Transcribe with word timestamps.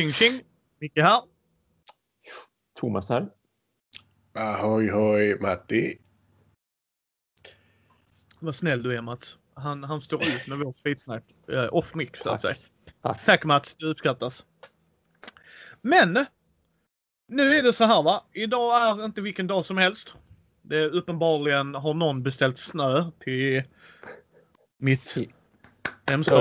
Tjing 0.00 0.12
tjing! 0.12 0.40
Micke 0.78 0.96
här. 0.96 1.22
Thomas 2.78 3.08
här. 3.08 3.28
Ahoy 4.34 4.90
hoj 4.90 5.38
Matti. 5.40 5.98
Vad 8.38 8.56
snäll 8.56 8.82
du 8.82 8.96
är 8.96 9.02
Mats. 9.02 9.38
Han, 9.54 9.84
han 9.84 10.02
står 10.02 10.22
ut 10.22 10.46
med 10.46 10.58
vårt 10.58 10.76
skitsnack. 10.84 11.24
Uh, 11.52 11.74
off 11.74 11.94
mic 11.94 12.10
så 12.22 12.30
att 12.30 12.42
säga. 12.42 12.54
Tack. 13.02 13.24
Tack 13.24 13.44
Mats, 13.44 13.74
det 13.74 13.86
uppskattas. 13.86 14.46
Men 15.82 16.26
nu 17.28 17.54
är 17.54 17.62
det 17.62 17.72
så 17.72 17.84
här 17.84 18.02
va. 18.02 18.24
Idag 18.32 18.88
är 18.88 19.04
inte 19.04 19.22
vilken 19.22 19.46
dag 19.46 19.64
som 19.64 19.78
helst. 19.78 20.14
Det 20.62 20.78
är 20.78 20.90
uppenbarligen 20.90 21.74
har 21.74 21.94
någon 21.94 22.22
beställt 22.22 22.58
snö 22.58 23.10
till 23.18 23.62
mitt 24.78 25.16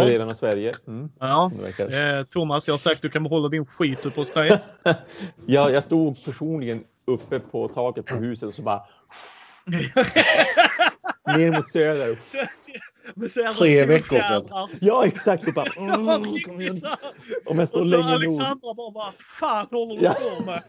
delen 0.05 0.29
av 0.29 0.33
Sverige. 0.33 0.73
Mm, 0.87 1.09
Ja. 1.19 1.51
Eh, 2.19 2.23
Thomas, 2.23 2.67
jag 2.67 2.73
har 2.73 2.79
sagt 2.79 2.95
att 2.95 3.01
du 3.01 3.09
kan 3.09 3.23
behålla 3.23 3.49
din 3.49 3.65
skit 3.65 4.05
uppe 4.05 4.19
hos 4.19 4.31
dig. 4.31 4.59
Ja, 5.45 5.69
jag 5.69 5.83
stod 5.83 6.25
personligen 6.25 6.83
uppe 7.07 7.39
på 7.39 7.67
taket 7.67 8.05
på 8.05 8.15
huset 8.15 8.47
och 8.49 8.53
så 8.53 8.61
bara 8.61 8.81
ner 11.37 11.51
mot 11.51 11.69
söder. 11.71 12.19
Så 13.29 13.43
Tre 13.63 13.85
veckor 13.85 14.21
sedan. 14.21 14.69
Ja, 14.81 15.05
exakt. 15.05 15.47
Och 15.47 15.53
bara, 15.53 15.65
mm, 15.77 16.23
kom 16.45 16.61
igen. 16.61 16.77
så 16.77 16.87
här. 16.87 16.97
Om 17.45 17.59
jag 17.59 17.69
står 17.69 17.79
Och 17.79 17.85
så 17.85 17.91
länge 17.91 18.03
nog. 18.03 18.13
Alexandra 18.13 18.73
bara, 18.73 18.91
vad 18.91 19.13
fan 19.13 19.67
håller 19.71 19.95
du 19.95 20.03
Ja. 20.05 20.13
på 20.37 20.43
med? 20.45 20.63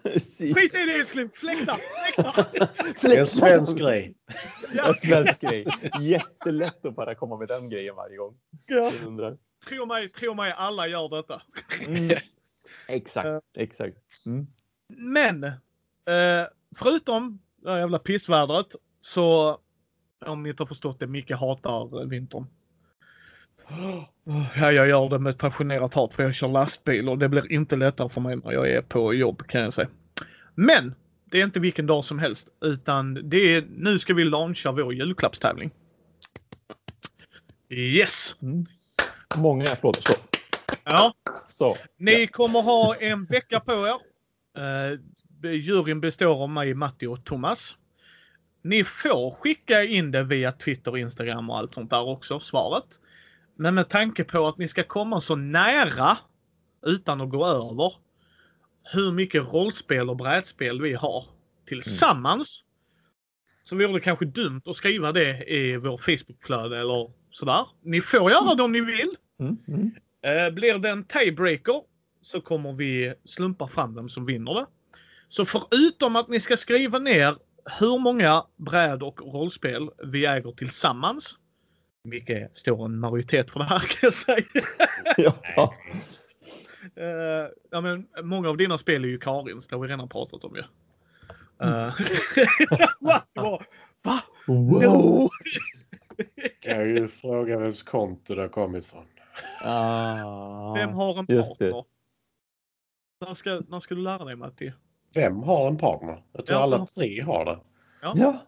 Skit 0.56 0.75
i 0.75 0.84
det 0.86 0.92
älskling, 0.94 1.31
fläkta, 1.34 1.78
fläkta! 2.14 2.47
Det 3.08 3.14
är 3.16 3.20
en 3.20 3.27
svensk 3.27 3.78
grej. 3.78 4.14
Ja, 4.75 4.88
En 4.88 4.94
svensk 4.94 5.41
grej. 5.41 5.66
Jättelätt 6.00 6.84
att 6.84 6.97
bara 6.97 7.14
komma 7.14 7.36
med 7.36 7.48
den 7.48 7.70
grejen 7.70 7.97
varje 7.97 8.16
gång. 8.16 8.34
ja. 8.66 8.91
Tro 9.69 9.86
mig, 9.86 10.08
tro 10.08 10.34
mig, 10.34 10.53
alla 10.56 10.86
gör 10.88 11.08
detta. 11.16 11.42
Mm. 11.86 12.16
Exakt, 12.88 13.44
exakt. 13.56 13.97
Mm. 14.27 14.47
Men 14.88 15.44
eh, 15.44 15.53
förutom 16.78 17.41
det 17.62 17.70
här 17.70 17.78
jävla 17.78 17.98
pissvädret 17.98 18.66
så 19.00 19.58
om 20.26 20.42
ni 20.42 20.48
inte 20.48 20.62
har 20.62 20.66
förstått 20.66 21.00
det, 21.00 21.06
Micke 21.06 21.30
hatar 21.30 22.06
vintern. 22.06 22.46
Ja, 24.56 24.72
jag 24.72 24.88
gör 24.88 25.08
det 25.08 25.18
med 25.18 25.30
ett 25.30 25.38
passionerat 25.38 25.94
hat 25.94 26.14
för 26.14 26.22
jag 26.22 26.34
kör 26.34 26.48
lastbil 26.48 27.08
och 27.08 27.18
det 27.18 27.28
blir 27.28 27.52
inte 27.52 27.76
lättare 27.76 28.08
för 28.08 28.20
mig 28.20 28.36
när 28.36 28.52
jag 28.52 28.68
är 28.68 28.82
på 28.82 29.14
jobb 29.14 29.46
kan 29.46 29.60
jag 29.60 29.74
säga. 29.74 29.88
Men 30.54 30.94
det 31.24 31.41
är 31.41 31.44
inte 31.44 31.60
vilken 31.60 31.86
dag 31.86 32.04
som 32.04 32.18
helst 32.18 32.48
utan 32.60 33.28
det 33.30 33.54
är 33.54 33.64
nu 33.76 33.98
ska 33.98 34.14
vi 34.14 34.24
launcha 34.24 34.72
vår 34.72 34.94
julklappstävling. 34.94 35.70
Yes! 37.68 38.36
Mm. 38.42 38.66
Många 39.36 39.72
applåder. 39.72 40.00
Så. 40.00 40.12
Ja, 40.84 41.14
så. 41.52 41.76
Ni 41.96 42.26
kommer 42.26 42.62
ha 42.62 42.94
en 42.94 43.24
vecka 43.24 43.60
på 43.60 43.72
er. 43.72 43.96
Uh, 44.58 45.00
juryn 45.54 46.00
består 46.00 46.42
av 46.42 46.50
mig, 46.50 46.74
Matti 46.74 47.06
och 47.06 47.24
Thomas. 47.24 47.76
Ni 48.62 48.84
får 48.84 49.30
skicka 49.30 49.84
in 49.84 50.11
det 50.11 50.25
via 50.25 50.53
Twitter, 50.53 50.97
Instagram 50.97 51.50
och 51.50 51.58
allt 51.58 51.75
sånt 51.75 51.91
där 51.91 52.08
också, 52.08 52.41
svaret. 52.41 53.00
Men 53.56 53.75
med 53.75 53.89
tanke 53.89 54.25
på 54.25 54.47
att 54.47 54.58
ni 54.58 54.69
ska 54.69 54.83
komma 54.83 55.20
så 55.20 55.36
nära 55.36 56.19
utan 56.86 57.20
att 57.20 57.31
gå 57.31 57.47
över 57.47 57.92
hur 58.92 59.12
mycket 59.12 59.53
rollspel 59.53 60.11
och 60.11 60.16
brädspel 60.16 60.83
vi 60.83 60.94
har 60.94 61.25
tillsammans. 61.66 62.64
Så 63.62 63.77
vore 63.77 63.92
det 63.92 64.00
kanske 64.00 64.25
dumt 64.25 64.62
att 64.66 64.77
skriva 64.77 65.12
det 65.12 65.44
i 65.53 65.77
vår 65.77 65.98
Facebookflöde 65.98 66.78
eller 66.78 67.12
sådär. 67.31 67.66
Ni 67.82 68.00
får 68.00 68.31
göra 68.31 68.54
det 68.54 68.62
om 68.62 68.72
ni 68.72 68.81
vill. 68.81 69.15
Mm. 69.41 69.56
Mm. 69.69 69.91
Eh, 70.22 70.54
Blir 70.54 70.78
det 70.78 70.91
en 70.91 71.04
tiebreaker 71.04 71.82
så 72.22 72.41
kommer 72.41 72.72
vi 72.72 73.15
slumpa 73.25 73.69
fram 73.69 73.94
vem 73.94 74.09
som 74.09 74.25
vinner 74.25 74.54
det. 74.54 74.66
Så 75.28 75.44
förutom 75.44 76.16
att 76.16 76.28
ni 76.28 76.41
ska 76.41 76.56
skriva 76.56 76.98
ner 76.98 77.37
hur 77.78 77.98
många 77.98 78.44
bräd 78.56 79.03
och 79.03 79.20
rollspel 79.20 79.91
vi 80.04 80.26
äger 80.26 80.53
tillsammans. 80.53 81.36
Vilket 82.04 82.58
står 82.58 82.84
en 82.84 82.98
majoritet 82.98 83.50
för 83.50 83.58
det 83.58 83.64
här 83.64 83.78
kan 83.78 83.98
jag 84.03 84.14
säga. 84.14 84.44
Ja. 85.16 85.75
Eh, 86.97 87.50
ja, 87.70 87.80
men 87.80 88.06
många 88.22 88.48
av 88.48 88.56
dina 88.56 88.78
spel 88.78 89.04
är 89.04 89.09
ju 89.09 89.19
Karins, 89.19 89.69
det 89.69 89.76
har 89.76 89.82
vi 89.82 89.88
redan 89.88 90.09
pratat 90.09 90.44
om 90.44 90.56
ju. 90.56 90.62
Uh, 91.62 91.94
Va? 93.00 93.22
Va? 94.04 94.20
No! 94.47 95.28
Kan 96.60 96.78
jag 96.78 96.88
ju 96.88 97.09
fråga 97.09 97.59
vems 97.59 97.82
konto 97.82 98.34
det 98.34 98.41
har 98.41 98.48
kommit 98.48 98.86
från. 98.86 99.04
Ah. 99.64 100.75
Vem 100.75 100.92
har 100.92 101.19
en 101.19 101.26
just 101.28 101.59
det. 101.59 101.70
partner? 101.70 101.84
När 103.26 103.34
ska, 103.34 103.62
när 103.69 103.80
ska 103.80 103.94
du 103.94 104.03
lära 104.03 104.25
dig 104.25 104.36
Matti? 104.36 104.72
Vem 105.15 105.43
har 105.43 105.69
en 105.69 105.78
partner? 105.78 106.22
Jag 106.32 106.47
tror 106.47 106.59
Ja. 106.59 106.62
alla 106.62 106.87
tre 106.87 107.22
har 107.22 107.44
det. 107.44 107.59
Ja. 108.03 108.44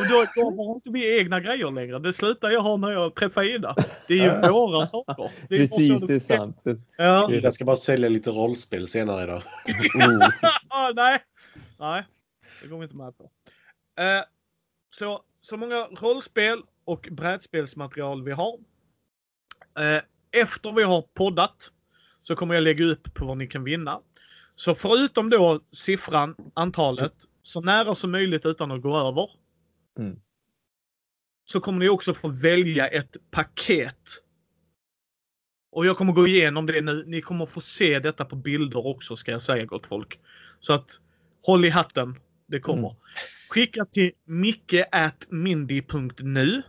Och 0.00 0.08
då, 0.10 0.24
då 0.36 0.64
har 0.64 0.74
inte 0.74 0.90
vi 0.90 1.18
egna 1.18 1.40
grejer 1.40 1.70
längre. 1.70 1.98
Det 1.98 2.12
slutar 2.12 2.50
jag 2.50 2.60
ha 2.60 2.76
när 2.76 2.90
jag 2.90 3.14
träffar 3.14 3.42
Ida. 3.42 3.74
Det 4.08 4.14
är 4.20 4.24
ju 4.44 4.48
våra 4.52 4.86
saker. 4.86 5.30
Det 5.48 5.56
Precis, 5.58 6.02
det 6.02 6.14
är 6.14 6.20
sant. 6.20 6.60
Det... 6.64 6.76
Ja. 6.96 7.30
Jag 7.32 7.52
ska 7.52 7.64
bara 7.64 7.76
sälja 7.76 8.08
lite 8.08 8.30
rollspel 8.30 8.88
senare 8.88 9.22
idag. 9.24 9.42
Ah, 10.68 10.90
nej. 10.94 11.18
Nej, 11.78 12.02
det 12.62 12.68
går 12.68 12.78
vi 12.78 12.84
inte 12.84 12.96
med 12.96 13.18
på. 13.18 13.24
Eh, 13.98 14.24
så, 14.98 15.20
så 15.40 15.56
många 15.56 15.84
rollspel 16.00 16.62
och 16.84 17.08
brädspelsmaterial 17.10 18.24
vi 18.24 18.32
har. 18.32 18.54
Eh, 19.78 20.02
efter 20.42 20.72
vi 20.72 20.82
har 20.82 21.02
poddat 21.14 21.70
så 22.22 22.36
kommer 22.36 22.54
jag 22.54 22.62
lägga 22.62 22.84
upp 22.84 23.14
på 23.14 23.24
vad 23.26 23.36
ni 23.38 23.46
kan 23.46 23.64
vinna. 23.64 24.00
Så 24.56 24.74
förutom 24.74 25.30
då 25.30 25.60
siffran, 25.72 26.36
antalet, 26.54 27.14
så 27.42 27.60
nära 27.60 27.94
som 27.94 28.10
möjligt 28.10 28.46
utan 28.46 28.70
att 28.70 28.82
gå 28.82 28.96
över. 28.96 29.30
Mm. 29.98 30.20
Så 31.44 31.60
kommer 31.60 31.78
ni 31.78 31.88
också 31.88 32.14
få 32.14 32.28
välja 32.28 32.88
ett 32.88 33.16
paket. 33.30 34.20
Och 35.72 35.86
jag 35.86 35.96
kommer 35.96 36.12
gå 36.12 36.26
igenom 36.26 36.66
det 36.66 36.80
nu. 36.80 37.04
Ni 37.06 37.20
kommer 37.20 37.46
få 37.46 37.60
se 37.60 37.98
detta 37.98 38.24
på 38.24 38.36
bilder 38.36 38.86
också 38.86 39.16
ska 39.16 39.32
jag 39.32 39.42
säga 39.42 39.64
gott 39.64 39.86
folk. 39.86 40.20
Så 40.60 40.72
att 40.72 40.90
håll 41.42 41.64
i 41.64 41.68
hatten. 41.68 42.18
Det 42.46 42.60
kommer. 42.60 42.88
Mm. 42.88 43.00
Skicka 43.50 43.84
till 43.84 44.12
micke.mindy.nu. 44.24 46.62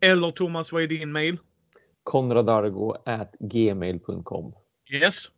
Eller 0.00 0.30
Thomas, 0.30 0.72
vad 0.72 0.82
är 0.82 0.86
din 0.86 1.12
mail? 1.12 1.38
Konradargo 2.02 2.94
at 3.04 3.36
gmail.com. 3.40 4.54
Yes. 4.92 5.30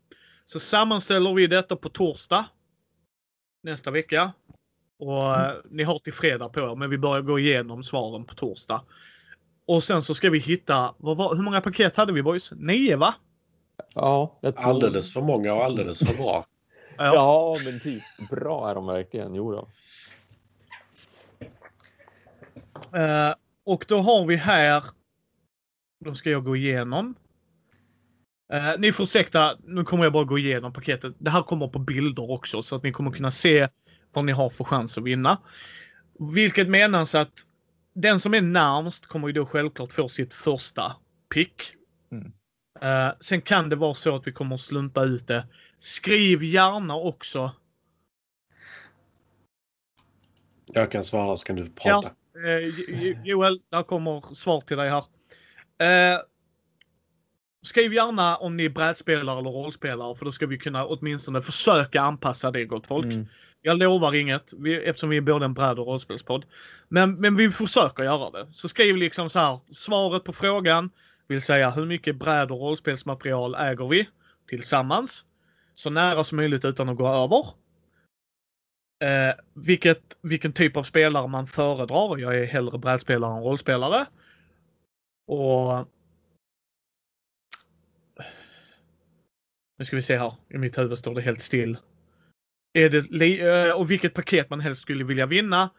Så 0.44 0.60
sammanställer 0.60 1.34
vi 1.34 1.46
detta 1.46 1.76
på 1.76 1.88
torsdag. 1.88 2.44
Nästa 3.62 3.90
vecka. 3.90 4.32
Och 4.98 5.34
eh, 5.34 5.52
ni 5.70 5.82
har 5.82 5.98
till 5.98 6.12
fredag 6.12 6.48
på 6.48 6.60
er, 6.60 6.76
men 6.76 6.90
vi 6.90 6.98
börjar 6.98 7.22
gå 7.22 7.38
igenom 7.38 7.82
svaren 7.82 8.24
på 8.24 8.34
torsdag. 8.34 8.82
Och 9.66 9.84
sen 9.84 10.02
så 10.02 10.14
ska 10.14 10.30
vi 10.30 10.38
hitta, 10.38 10.94
vad 10.98 11.16
var, 11.16 11.34
hur 11.34 11.42
många 11.42 11.60
paket 11.60 11.96
hade 11.96 12.12
vi 12.12 12.22
boys? 12.22 12.52
Nio 12.56 12.96
va? 12.96 13.14
Ja, 13.94 14.38
jag 14.40 14.56
tror... 14.56 14.70
Alldeles 14.70 15.12
för 15.12 15.20
många 15.20 15.54
och 15.54 15.64
alldeles 15.64 15.98
för 15.98 16.16
bra. 16.16 16.46
Ja, 16.96 17.58
men 17.64 17.80
typ. 17.80 18.02
Bra 18.30 18.70
är 18.70 18.74
de 18.74 18.86
verkligen. 18.86 19.34
Jo 19.34 19.52
då. 19.52 19.68
Eh, 22.98 23.34
och 23.64 23.84
då 23.88 23.98
har 23.98 24.26
vi 24.26 24.36
här, 24.36 24.82
då 26.04 26.14
ska 26.14 26.30
jag 26.30 26.44
gå 26.44 26.56
igenom. 26.56 27.14
Eh, 28.54 28.74
ni 28.78 28.92
får 28.92 29.04
ursäkta, 29.04 29.56
nu 29.64 29.84
kommer 29.84 30.04
jag 30.04 30.12
bara 30.12 30.24
gå 30.24 30.38
igenom 30.38 30.72
paketet. 30.72 31.14
Det 31.18 31.30
här 31.30 31.42
kommer 31.42 31.68
på 31.68 31.78
bilder 31.78 32.30
också 32.30 32.62
så 32.62 32.76
att 32.76 32.82
ni 32.82 32.92
kommer 32.92 33.10
kunna 33.10 33.30
se 33.30 33.68
vad 34.12 34.24
ni 34.24 34.32
har 34.32 34.50
för 34.50 34.64
chans 34.64 34.98
att 34.98 35.04
vinna. 35.04 35.38
Vilket 36.34 36.68
menas 36.68 37.14
att 37.14 37.32
den 37.94 38.20
som 38.20 38.34
är 38.34 38.40
närmst 38.40 39.06
kommer 39.06 39.26
ju 39.28 39.32
då 39.32 39.46
självklart 39.46 39.92
få 39.92 40.08
sitt 40.08 40.34
första 40.34 40.96
pick. 41.34 41.62
Mm. 42.12 42.32
Eh, 42.80 43.14
sen 43.20 43.40
kan 43.40 43.68
det 43.68 43.76
vara 43.76 43.94
så 43.94 44.16
att 44.16 44.26
vi 44.26 44.32
kommer 44.32 44.54
att 44.54 44.60
slumpa 44.60 45.04
ut 45.04 45.26
det. 45.26 45.46
Skriv 45.78 46.42
gärna 46.44 46.96
också 46.96 47.52
Jag 50.66 50.90
kan 50.90 51.04
svara 51.04 51.36
så 51.36 51.44
kan 51.44 51.56
du 51.56 51.66
prata. 51.70 52.08
Eh, 52.08 52.58
Jo- 52.66 52.84
Jo- 52.88 53.16
Joel, 53.24 53.60
där 53.70 53.82
kommer 53.82 54.34
svar 54.34 54.60
till 54.60 54.76
dig 54.76 54.90
här. 54.90 55.04
Skriv 57.64 57.92
gärna 57.92 58.36
om 58.36 58.56
ni 58.56 58.64
är 58.64 58.70
brädspelare 58.70 59.38
eller 59.38 59.50
rollspelare 59.50 60.16
för 60.16 60.24
då 60.24 60.32
ska 60.32 60.46
vi 60.46 60.58
kunna 60.58 60.86
åtminstone 60.86 61.42
försöka 61.42 62.00
anpassa 62.00 62.50
det 62.50 62.64
gott 62.64 62.86
folk. 62.86 63.04
Mm. 63.04 63.26
Jag 63.62 63.78
lovar 63.78 64.14
inget 64.14 64.52
vi, 64.58 64.76
eftersom 64.76 65.08
vi 65.08 65.16
är 65.16 65.20
både 65.20 65.44
en 65.44 65.54
bräd 65.54 65.78
och 65.78 65.86
rollspelspodd. 65.86 66.44
Men, 66.88 67.14
men 67.14 67.36
vi 67.36 67.50
försöker 67.50 68.02
göra 68.02 68.30
det. 68.30 68.52
Så 68.52 68.68
skriv 68.68 68.96
liksom 68.96 69.30
så 69.30 69.38
här. 69.38 69.60
Svaret 69.72 70.24
på 70.24 70.32
frågan 70.32 70.90
vill 71.28 71.42
säga 71.42 71.70
hur 71.70 71.86
mycket 71.86 72.16
bräd 72.16 72.50
och 72.50 72.60
rollspelsmaterial 72.60 73.54
äger 73.54 73.88
vi 73.88 74.08
tillsammans? 74.48 75.24
Så 75.74 75.90
nära 75.90 76.24
som 76.24 76.36
möjligt 76.36 76.64
utan 76.64 76.88
att 76.88 76.96
gå 76.96 77.08
över. 77.08 77.46
Eh, 79.02 79.34
vilket, 79.54 80.02
vilken 80.22 80.52
typ 80.52 80.76
av 80.76 80.82
spelare 80.82 81.28
man 81.28 81.46
föredrar. 81.46 82.18
Jag 82.18 82.38
är 82.38 82.44
hellre 82.44 82.78
brädspelare 82.78 83.36
än 83.36 83.42
rollspelare. 83.42 84.06
Och 85.26 85.88
Nu 89.78 89.84
ska 89.84 89.96
vi 89.96 90.02
se 90.02 90.16
här. 90.16 90.34
I 90.48 90.58
mitt 90.58 90.78
huvud 90.78 90.98
står 90.98 91.14
det 91.14 91.20
helt 91.20 91.40
still. 91.42 91.76
Är 92.72 92.90
det 92.90 93.68
eh, 93.68 93.80
och 93.80 93.90
vilket 93.90 94.14
paket 94.14 94.50
man 94.50 94.60
helst 94.60 94.82
skulle 94.82 95.04
vilja 95.04 95.26
vinna. 95.26 95.70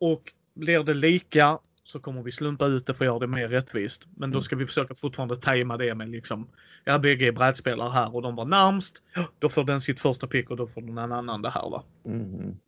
Och 0.00 0.32
blir 0.54 0.82
det 0.82 0.94
lika 0.94 1.58
så 1.84 2.00
kommer 2.00 2.22
vi 2.22 2.32
slumpa 2.32 2.66
ut 2.66 2.86
det 2.86 2.94
för 2.94 3.04
att 3.04 3.06
göra 3.06 3.18
det 3.18 3.26
mer 3.26 3.48
rättvist. 3.48 4.06
Men 4.16 4.30
då 4.30 4.34
Mm. 4.36 4.42
ska 4.42 4.56
vi 4.56 4.66
försöka 4.66 4.94
fortfarande 4.94 5.36
tajma 5.36 5.76
det 5.76 5.94
med 5.94 6.08
liksom, 6.08 6.48
ja 6.84 6.98
bägge 6.98 7.26
är 7.26 7.32
brädspelare 7.32 7.90
här 7.90 8.14
och 8.14 8.22
de 8.22 8.36
var 8.36 8.44
närmst. 8.44 9.02
Då 9.38 9.48
får 9.48 9.64
den 9.64 9.80
sitt 9.80 10.00
första 10.00 10.26
pick 10.26 10.50
och 10.50 10.56
då 10.56 10.66
får 10.66 10.80
någon 10.80 11.12
annan 11.12 11.42
det 11.42 11.50
här 11.50 11.70
va. 11.70 11.84
Mhm. 12.04 12.58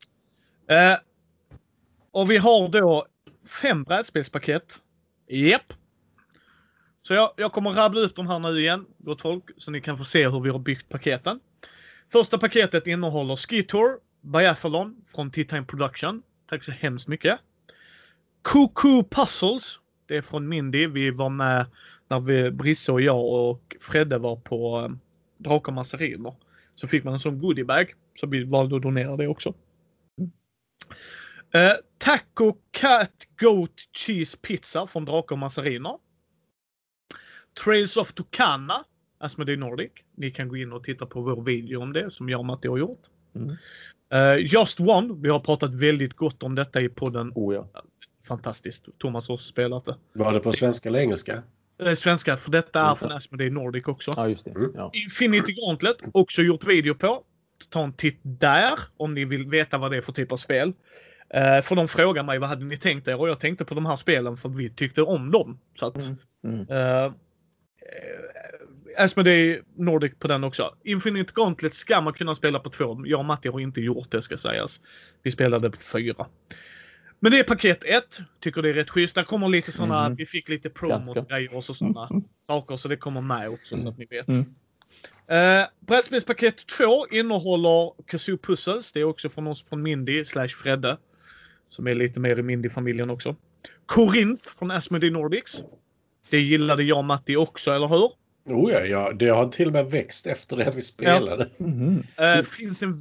Eh, 0.66 0.98
och 2.10 2.30
vi 2.30 2.36
har 2.36 2.68
då 2.68 3.06
fem 3.62 3.84
brädspelspaket. 3.84 4.80
Japp. 5.28 5.72
Så 7.02 7.14
jag, 7.14 7.30
jag 7.36 7.52
kommer 7.52 7.70
rabbla 7.70 8.00
upp 8.00 8.16
de 8.16 8.26
här 8.26 8.38
nu 8.38 8.60
igen, 8.60 8.86
gott 8.98 9.20
folk, 9.20 9.44
så 9.56 9.70
ni 9.70 9.80
kan 9.80 9.98
få 9.98 10.04
se 10.04 10.28
hur 10.28 10.40
vi 10.40 10.50
har 10.50 10.58
byggt 10.58 10.88
paketen. 10.88 11.40
Första 12.12 12.38
paketet 12.38 12.86
innehåller 12.86 13.36
Ski 13.36 13.62
Tour, 13.62 13.98
Biathlon 14.20 14.96
från 15.14 15.30
T-Time 15.30 15.64
Production. 15.64 16.22
Tack 16.46 16.64
så 16.64 16.72
hemskt 16.72 17.08
mycket. 17.08 17.38
Cuckoo 18.44 19.04
Puzzles. 19.04 19.78
Det 20.06 20.16
är 20.16 20.22
från 20.22 20.48
Mindy. 20.48 20.86
Vi 20.86 21.10
var 21.10 21.30
med 21.30 21.66
när 22.08 22.20
vi, 22.20 22.50
Brisse 22.50 22.92
och 22.92 23.00
jag 23.00 23.24
och 23.24 23.76
Fredde 23.80 24.18
var 24.18 24.36
på 24.36 24.78
eh, 24.78 24.88
Drakar 25.38 25.72
Massariner. 25.72 26.34
Så 26.74 26.88
fick 26.88 27.04
man 27.04 27.12
en 27.12 27.20
sån 27.20 27.38
goodiebag. 27.38 27.94
Så 28.20 28.26
vi 28.26 28.44
valde 28.44 28.76
att 28.76 28.82
donera 28.82 29.16
det 29.16 29.28
också. 29.28 29.54
Uh, 31.54 31.72
taco 31.98 32.52
Cat 32.70 33.12
Goat 33.40 33.74
Cheese 33.92 34.38
Pizza 34.42 34.86
från 34.86 35.04
Drakar 35.04 35.34
och 35.34 35.38
Massariner. 35.38 35.98
Trails 37.64 37.96
of 37.96 38.12
Tucana, 38.12 38.84
Asmodee 39.18 39.56
Nordic. 39.56 39.90
Ni 40.16 40.30
kan 40.30 40.48
gå 40.48 40.56
in 40.56 40.72
och 40.72 40.84
titta 40.84 41.06
på 41.06 41.20
vår 41.20 41.42
video 41.42 41.82
om 41.82 41.92
det 41.92 42.10
som 42.10 42.28
jag 42.28 42.38
och 42.40 42.46
Matti 42.46 42.68
har 42.68 42.78
gjort. 42.78 43.00
Mm. 43.34 43.56
Eh, 44.12 44.46
Just 44.54 44.80
One, 44.80 45.14
vi 45.22 45.28
har 45.28 45.40
pratat 45.40 45.74
väldigt 45.74 46.14
gott 46.16 46.42
om 46.42 46.54
detta 46.54 46.80
i 46.80 46.88
podden. 46.88 47.32
Oh 47.34 47.54
ja. 47.54 47.68
Fantastiskt. 48.24 48.84
Thomas 48.98 49.28
har 49.28 49.36
spelat 49.36 49.84
det. 49.84 49.96
Var 50.12 50.32
det 50.32 50.40
på 50.40 50.52
svenska 50.52 50.88
eller 50.88 50.98
engelska? 50.98 51.42
Eh, 51.82 51.94
svenska, 51.94 52.36
för 52.36 52.50
detta 52.50 52.80
är 52.80 52.84
Mm. 52.84 52.96
från 52.96 53.12
Asmodee 53.12 53.50
Nordic 53.50 53.86
också. 53.86 54.12
Ja, 54.16 54.28
just 54.28 54.44
det. 54.44 54.50
Mm. 54.50 54.72
Ja. 54.74 54.90
Infinity 54.94 55.52
Gauntlet, 55.52 55.96
också 56.12 56.42
gjort 56.42 56.64
video 56.66 56.94
på. 56.94 57.24
Ta 57.68 57.84
en 57.84 57.92
titt 57.92 58.20
där 58.22 58.72
om 58.96 59.14
ni 59.14 59.24
vill 59.24 59.46
veta 59.46 59.78
vad 59.78 59.90
det 59.90 59.96
är 59.96 60.00
för 60.02 60.12
typ 60.12 60.32
av 60.32 60.36
spel. 60.36 60.68
Uh, 60.68 61.62
för 61.62 61.76
de 61.76 61.88
frågar 61.88 62.22
mig 62.24 62.38
vad 62.38 62.48
hade 62.48 62.64
ni 62.64 62.76
tänkt 62.76 63.08
er 63.08 63.20
och 63.20 63.28
jag 63.28 63.40
tänkte 63.40 63.64
på 63.64 63.74
de 63.74 63.86
här 63.86 63.96
spelen 63.96 64.36
för 64.36 64.48
vi 64.48 64.70
tyckte 64.70 65.02
om 65.02 65.30
dem. 65.30 65.58
Så 65.78 65.86
att, 65.86 65.96
Mm. 65.96 66.16
Mm. 66.44 66.60
uh, 66.60 67.06
uh, 67.06 67.12
Asmodee 68.98 69.62
Nordic 69.76 70.12
på 70.18 70.28
den 70.28 70.44
också. 70.44 70.74
Infinite 70.84 71.32
Gauntlet 71.34 71.74
ska 71.74 72.00
man 72.00 72.12
kunna 72.12 72.34
spela 72.34 72.58
på 72.58 72.70
två. 72.70 73.02
Jag 73.06 73.18
och 73.18 73.24
Matti 73.26 73.48
har 73.48 73.60
inte 73.60 73.80
gjort 73.80 74.10
det 74.10 74.22
ska 74.22 74.36
sägas. 74.36 74.80
Vi 75.22 75.30
spelade 75.30 75.70
på 75.70 75.76
fyra. 75.76 76.26
Men 77.20 77.32
det 77.32 77.38
är 77.38 77.44
paket 77.44 77.84
ett. 77.84 78.18
Tycker 78.40 78.62
det 78.62 78.68
är 78.70 78.74
rätt 78.74 78.90
schysst. 78.90 79.14
Där 79.14 79.22
kommer 79.22 79.48
lite 79.48 79.72
sådana, 79.72 80.08
Mhm. 80.08 80.16
vi 80.16 80.26
fick 80.26 80.48
lite 80.48 80.70
promos 80.70 81.28
grejer 81.28 81.54
och 81.56 81.64
så 81.64 81.74
sådana 81.74 82.06
Mm. 82.10 82.22
saker 82.46 82.76
så 82.76 82.88
det 82.88 82.96
kommer 82.96 83.20
med 83.20 83.48
också 83.48 83.78
så 83.78 83.88
att 83.88 83.98
ni 83.98 84.04
vet. 84.06 84.28
Mm. 84.28 84.40
Uh, 84.40 85.66
brädspelspaket 85.80 86.66
2 86.66 87.06
innehåller 87.10 87.92
Kazoo 88.06 88.38
Puzzles. 88.38 88.92
Det 88.92 89.00
är 89.00 89.04
också 89.04 89.28
från 89.28 89.46
oss 89.46 89.68
från 89.68 89.82
Mindy 89.82 90.24
slash 90.24 90.48
Fredde. 90.48 90.96
Som 91.68 91.86
är 91.86 91.94
lite 91.94 92.20
mer 92.20 92.38
i 92.38 92.42
Mindy-familjen 92.42 93.10
också. 93.10 93.36
Corinth 93.86 94.42
från 94.58 94.70
Asmodee 94.70 95.10
Nordics. 95.10 95.62
Det 96.30 96.40
gillade 96.40 96.82
jag 96.82 96.98
och 96.98 97.04
Matti 97.04 97.36
också, 97.36 97.70
eller 97.72 97.88
hur? 97.88 98.10
Oh 98.44 98.72
ja, 98.72 98.80
ja, 98.84 99.12
det 99.12 99.28
har 99.28 99.48
till 99.48 99.66
och 99.66 99.72
med 99.72 99.90
växt 99.90 100.26
efter 100.26 100.56
det 100.56 100.66
att 100.68 100.74
vi 100.74 100.82
spelade. 100.82 101.50
Mhm. 101.58 102.02
Uh, 102.20 102.42
finns 102.44 102.82
en... 102.82 102.94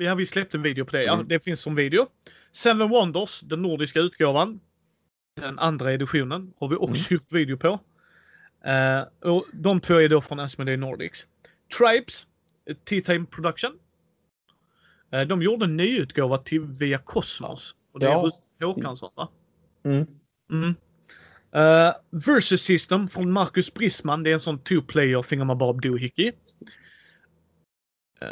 Ja, 0.00 0.14
vi 0.14 0.26
släppte 0.26 0.56
en 0.56 0.62
video 0.62 0.84
på 0.84 0.92
det. 0.92 1.02
Ja, 1.02 1.14
Mm. 1.14 1.28
det 1.28 1.40
finns 1.44 1.60
som 1.60 1.74
video. 1.74 2.06
Seven 2.52 2.88
Wonders, 2.88 3.40
den 3.40 3.62
nordiska 3.62 4.00
utgåvan. 4.00 4.60
Den 5.40 5.58
andra 5.58 5.92
editionen 5.92 6.52
har 6.58 6.68
vi 6.68 6.76
också 6.76 7.14
gjort 7.14 7.32
video 7.32 7.56
på. 7.56 7.78
Eh, 8.64 9.30
och 9.32 9.44
de 9.52 9.80
två 9.80 9.94
är 9.94 10.08
då 10.08 10.20
från 10.20 10.40
Asmodee 10.40 10.76
Nordics. 10.76 11.26
Tribes, 11.78 12.26
eh, 12.70 12.76
T-Time 12.76 13.26
Production. 13.26 13.70
Eh, 15.12 15.20
de 15.22 15.42
gjorde 15.42 15.64
en 15.64 15.76
nyutgåva 15.76 16.38
till 16.38 16.60
via 16.60 16.98
Cosmos. 16.98 17.76
Och 17.92 18.00
det 18.00 18.06
är 18.06 18.10
Ja. 18.10 18.22
Rust 18.26 18.42
Håkansson 18.62 19.10
va? 19.16 19.28
Mm. 19.84 20.74
Uh, 21.56 21.92
Versus 22.10 22.62
System 22.62 23.08
från 23.08 23.32
Marcus 23.32 23.74
Brisman. 23.74 24.22
Det 24.22 24.30
är 24.30 24.34
en 24.34 24.40
sån 24.40 24.58
two-player 24.58 25.22
thingamabob 25.22 25.82
doohickey. 25.82 26.32
Uh, 28.22 28.28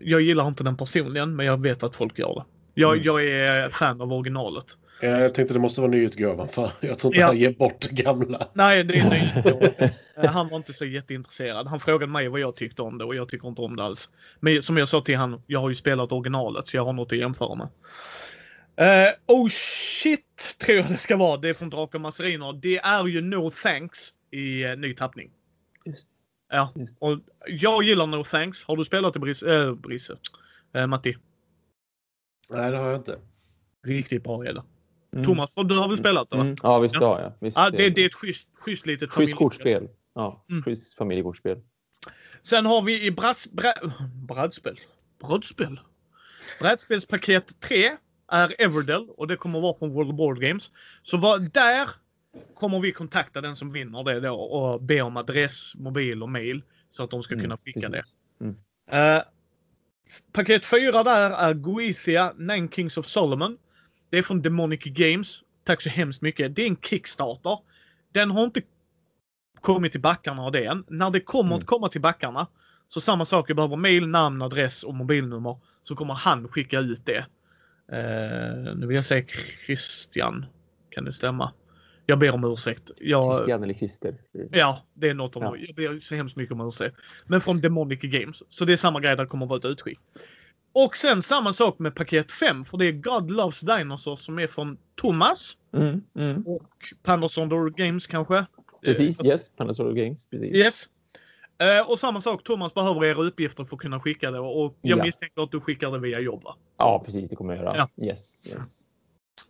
jag 0.00 0.20
gillar 0.20 0.48
inte 0.48 0.64
den 0.64 0.76
personligen, 0.76 1.36
men 1.36 1.46
jag 1.46 1.62
vet 1.62 1.82
att 1.82 1.96
folk 1.96 2.18
gör 2.18 2.34
det. 2.34 2.44
Jag, 2.74 2.92
Mm. 2.92 3.02
jag 3.06 3.24
är 3.24 3.68
fan 3.70 4.00
av 4.00 4.12
originalet. 4.12 4.64
Jag 5.02 5.34
tänkte 5.34 5.54
det 5.54 5.60
måste 5.60 5.80
vara 5.80 5.90
nyutgåvan 5.90 6.48
för 6.48 6.70
jag 6.80 6.98
tror 6.98 7.10
inte 7.12 7.20
Ja. 7.20 7.26
han 7.26 7.38
ger 7.38 7.50
bort 7.50 7.80
det 7.80 8.02
gamla. 8.02 8.48
Nej, 8.54 8.84
det 8.84 8.98
är. 8.98 9.94
Eh, 10.18 10.30
han 10.30 10.48
var 10.48 10.56
inte 10.56 10.72
så 10.72 10.84
jätteintresserad. 10.84 11.66
Han 11.66 11.80
frågade 11.80 12.12
mig 12.12 12.28
vad 12.28 12.40
jag 12.40 12.56
tyckte 12.56 12.82
om 12.82 12.98
det 12.98 13.04
och 13.04 13.14
jag 13.14 13.28
tycker 13.28 13.48
inte 13.48 13.60
om 13.62 13.76
det 13.76 13.82
alls. 13.84 14.10
Men 14.40 14.62
som 14.62 14.76
jag 14.76 14.88
sa 14.88 15.00
till 15.00 15.16
han, 15.16 15.42
jag 15.46 15.60
har 15.60 15.68
ju 15.68 15.74
spelat 15.74 16.12
originalet 16.12 16.68
så 16.68 16.76
jag 16.76 16.84
har 16.84 16.92
något 16.92 17.12
att 17.12 17.18
jämföra 17.18 17.54
med. 17.54 17.68
Eh, 18.76 19.12
oh 19.26 19.48
shit, 19.48 20.56
tror 20.58 20.76
jag 20.76 20.88
det 20.88 20.98
ska 20.98 21.16
vara. 21.16 21.36
Det 21.36 21.48
är 21.48 21.54
från 21.54 21.70
Drakar 21.70 21.98
Masseriner. 21.98 22.52
Det 22.62 22.78
är 22.78 23.06
ju 23.06 23.20
No 23.20 23.50
Thanks 23.50 24.14
i 24.30 24.66
uh, 24.66 24.76
ny 24.76 24.94
tappning. 24.94 25.30
Just. 25.84 26.08
Ja, 26.52 26.72
Just. 26.76 26.96
och 26.98 27.18
jag 27.46 27.82
gillar 27.82 28.06
No 28.06 28.24
Thanks. 28.24 28.64
Har 28.64 28.76
du 28.76 28.84
spelat 28.84 29.14
det 29.14 29.20
Brisse? 29.20 29.62
Äh, 29.62 29.74
Brisse. 29.74 30.16
Eh, 30.74 30.86
Matti? 30.86 31.16
Nej, 32.50 32.70
det 32.70 32.76
har 32.76 32.86
jag 32.88 32.96
inte. 33.00 33.18
Riktigt 33.86 34.24
bra 34.24 34.44
är 34.44 34.52
det. 34.52 34.62
Mm. 35.12 35.24
Thomas, 35.24 35.54
du 35.54 35.78
har 35.78 35.88
väl 35.88 35.98
spelat 35.98 36.30
det 36.30 36.36
va? 36.36 36.42
Mm. 36.42 36.56
Ja, 36.62 36.78
visst 36.78 36.94
Ja. 37.00 37.06
har 37.14 37.20
jag. 37.20 37.32
Visst, 37.40 37.56
Ja, 37.56 37.70
det, 37.70 37.90
det 37.90 38.02
är 38.02 38.06
ett 38.06 38.14
schysst, 38.14 38.48
schysst 38.54 38.86
litet 38.86 39.10
Schysst 39.10 39.34
kortspel. 39.36 39.88
Ja, 40.14 40.44
Mm. 40.50 40.62
schysst 40.62 40.94
familjekortspel. 40.94 41.60
Sen 42.42 42.66
har 42.66 42.82
vi 42.82 43.06
i 43.06 43.10
brads, 43.10 43.50
brä, 43.52 43.74
brädspel. 44.28 44.80
Brädspel. 45.20 45.80
Brädspelspaket 46.60 47.60
3 47.60 47.90
är 48.32 48.54
Everdell 48.58 49.08
och 49.16 49.26
det 49.28 49.36
kommer 49.36 49.60
vara 49.60 49.74
från 49.78 49.92
World 49.92 50.10
of 50.10 50.16
Board 50.16 50.40
Games. 50.40 50.70
Så 51.02 51.16
vad, 51.16 51.50
där 51.52 51.88
kommer 52.54 52.80
vi 52.80 52.92
kontakta 52.92 53.40
den 53.40 53.56
som 53.56 53.68
vinner 53.72 54.04
det 54.04 54.20
då 54.20 54.34
och 54.34 54.82
be 54.82 55.00
om 55.02 55.16
adress, 55.16 55.72
mobil 55.74 56.22
och 56.22 56.28
mail 56.30 56.62
så 56.90 57.02
att 57.02 57.10
de 57.10 57.22
ska 57.22 57.34
Mm, 57.34 57.44
kunna 57.44 57.56
skicka 57.56 57.90
precis. 57.90 58.14
det. 58.38 58.96
Eh, 59.16 59.22
paket 60.32 60.66
4 60.66 61.02
där 61.02 61.30
är 61.30 61.54
Goethia, 61.54 62.32
Nine 62.38 62.68
Kings 62.70 62.96
of 62.98 63.06
Solomon. 63.06 63.58
Det 64.10 64.18
är 64.18 64.22
från 64.22 64.42
Demonic 64.42 64.80
Games. 64.84 65.40
Tack 65.64 65.80
så 65.82 65.88
hemskt 65.88 66.22
mycket. 66.22 66.56
Det 66.56 66.62
är 66.62 66.66
en 66.66 66.76
Kickstarter. 66.76 67.58
Den 68.12 68.30
har 68.30 68.44
inte 68.44 68.62
kommit 69.60 69.92
till 69.92 70.00
backarna 70.00 70.42
av 70.42 70.52
det 70.52 70.64
än. 70.64 70.84
När 70.88 71.10
det 71.10 71.20
kommer 71.20 71.50
Mm. 71.50 71.58
att 71.58 71.66
komma 71.66 71.88
till 71.88 72.00
backarna 72.00 72.46
så 72.88 73.00
samma 73.00 73.24
sak, 73.24 73.50
jag 73.50 73.56
behöver 73.56 73.76
mail, 73.76 74.08
namn, 74.08 74.42
adress 74.42 74.82
och 74.82 74.94
mobilnummer. 74.94 75.58
Så 75.82 75.96
kommer 75.96 76.14
han 76.14 76.48
skicka 76.48 76.78
ut 76.78 77.06
det. 77.06 77.26
Eh, 77.92 78.74
nu 78.76 78.86
vill 78.86 78.96
jag 78.96 79.04
säga 79.04 79.24
Christian. 79.66 80.46
Kan 80.90 81.04
det 81.04 81.12
stämma? 81.12 81.52
Jag 82.06 82.18
ber 82.18 82.34
om 82.34 82.44
ursäkt. 82.44 82.90
Jag, 82.96 83.36
Christian 83.36 83.62
eller 83.62 83.74
Christer. 83.74 84.14
Ja, 84.50 84.86
det 84.94 85.08
är 85.08 85.14
något 85.14 85.36
om 85.36 85.42
Ja. 85.42 85.56
Jag 85.58 85.74
ber 85.74 86.00
så 86.00 86.14
hemskt 86.14 86.36
mycket 86.36 86.52
om 86.52 86.68
ursäkt. 86.68 86.96
Men 87.26 87.40
från 87.40 87.60
Demonic 87.60 88.00
Games. 88.00 88.42
Så 88.48 88.64
det 88.64 88.72
är 88.72 88.76
samma 88.76 89.00
grej, 89.00 89.16
där 89.16 89.26
kommer 89.26 89.44
att 89.46 89.50
vara 89.50 89.58
ett 89.58 89.64
utskick. 89.64 89.98
Och 90.72 90.96
sen 90.96 91.22
samma 91.22 91.52
sak 91.52 91.78
med 91.78 91.94
paket 91.94 92.32
5, 92.32 92.64
för 92.64 92.78
det 92.78 92.86
är 92.86 92.92
God 92.92 93.30
Loves 93.30 93.60
Dinosaurs 93.60 94.18
som 94.18 94.38
är 94.38 94.46
från 94.46 94.78
Thomas 94.94 95.56
Mm, 95.74 96.02
mm. 96.18 96.42
och 96.46 96.70
Pandasaur 97.02 97.70
Games 97.70 98.06
kanske. 98.06 98.46
Precis, 98.82 99.20
Eh, 99.20 99.26
yes. 99.26 99.50
Panasonic 99.56 99.96
Games. 100.04 100.26
Precis. 100.26 100.56
Yes. 100.56 100.88
Eh, 101.58 101.90
och 101.90 101.98
samma 101.98 102.20
sak, 102.20 102.44
Thomas 102.44 102.74
behöver 102.74 103.04
era 103.04 103.18
uppgifter 103.22 103.64
för 103.64 103.76
att 103.76 103.82
kunna 103.82 104.00
skicka 104.00 104.30
det 104.30 104.38
och 104.38 104.78
jag 104.80 104.98
Ja. 104.98 105.04
misstänker 105.04 105.42
att 105.42 105.50
du 105.50 105.60
skickar 105.60 105.90
det 105.90 105.98
via 105.98 106.20
jobb 106.20 106.42
va? 106.44 106.56
Ja, 106.78 107.02
precis. 107.04 107.30
Det 107.30 107.36
kommer 107.36 107.54
jag 107.56 107.64
göra. 107.64 107.88
Yes, 108.02 108.46
yes. 108.46 108.80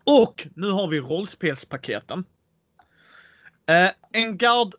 Och 0.04 0.46
nu 0.54 0.70
har 0.70 0.88
vi 0.88 1.00
rollspelspaketen. 1.00 2.24
Eh, 3.68 3.90
en 4.22 4.38
Gard, 4.38 4.74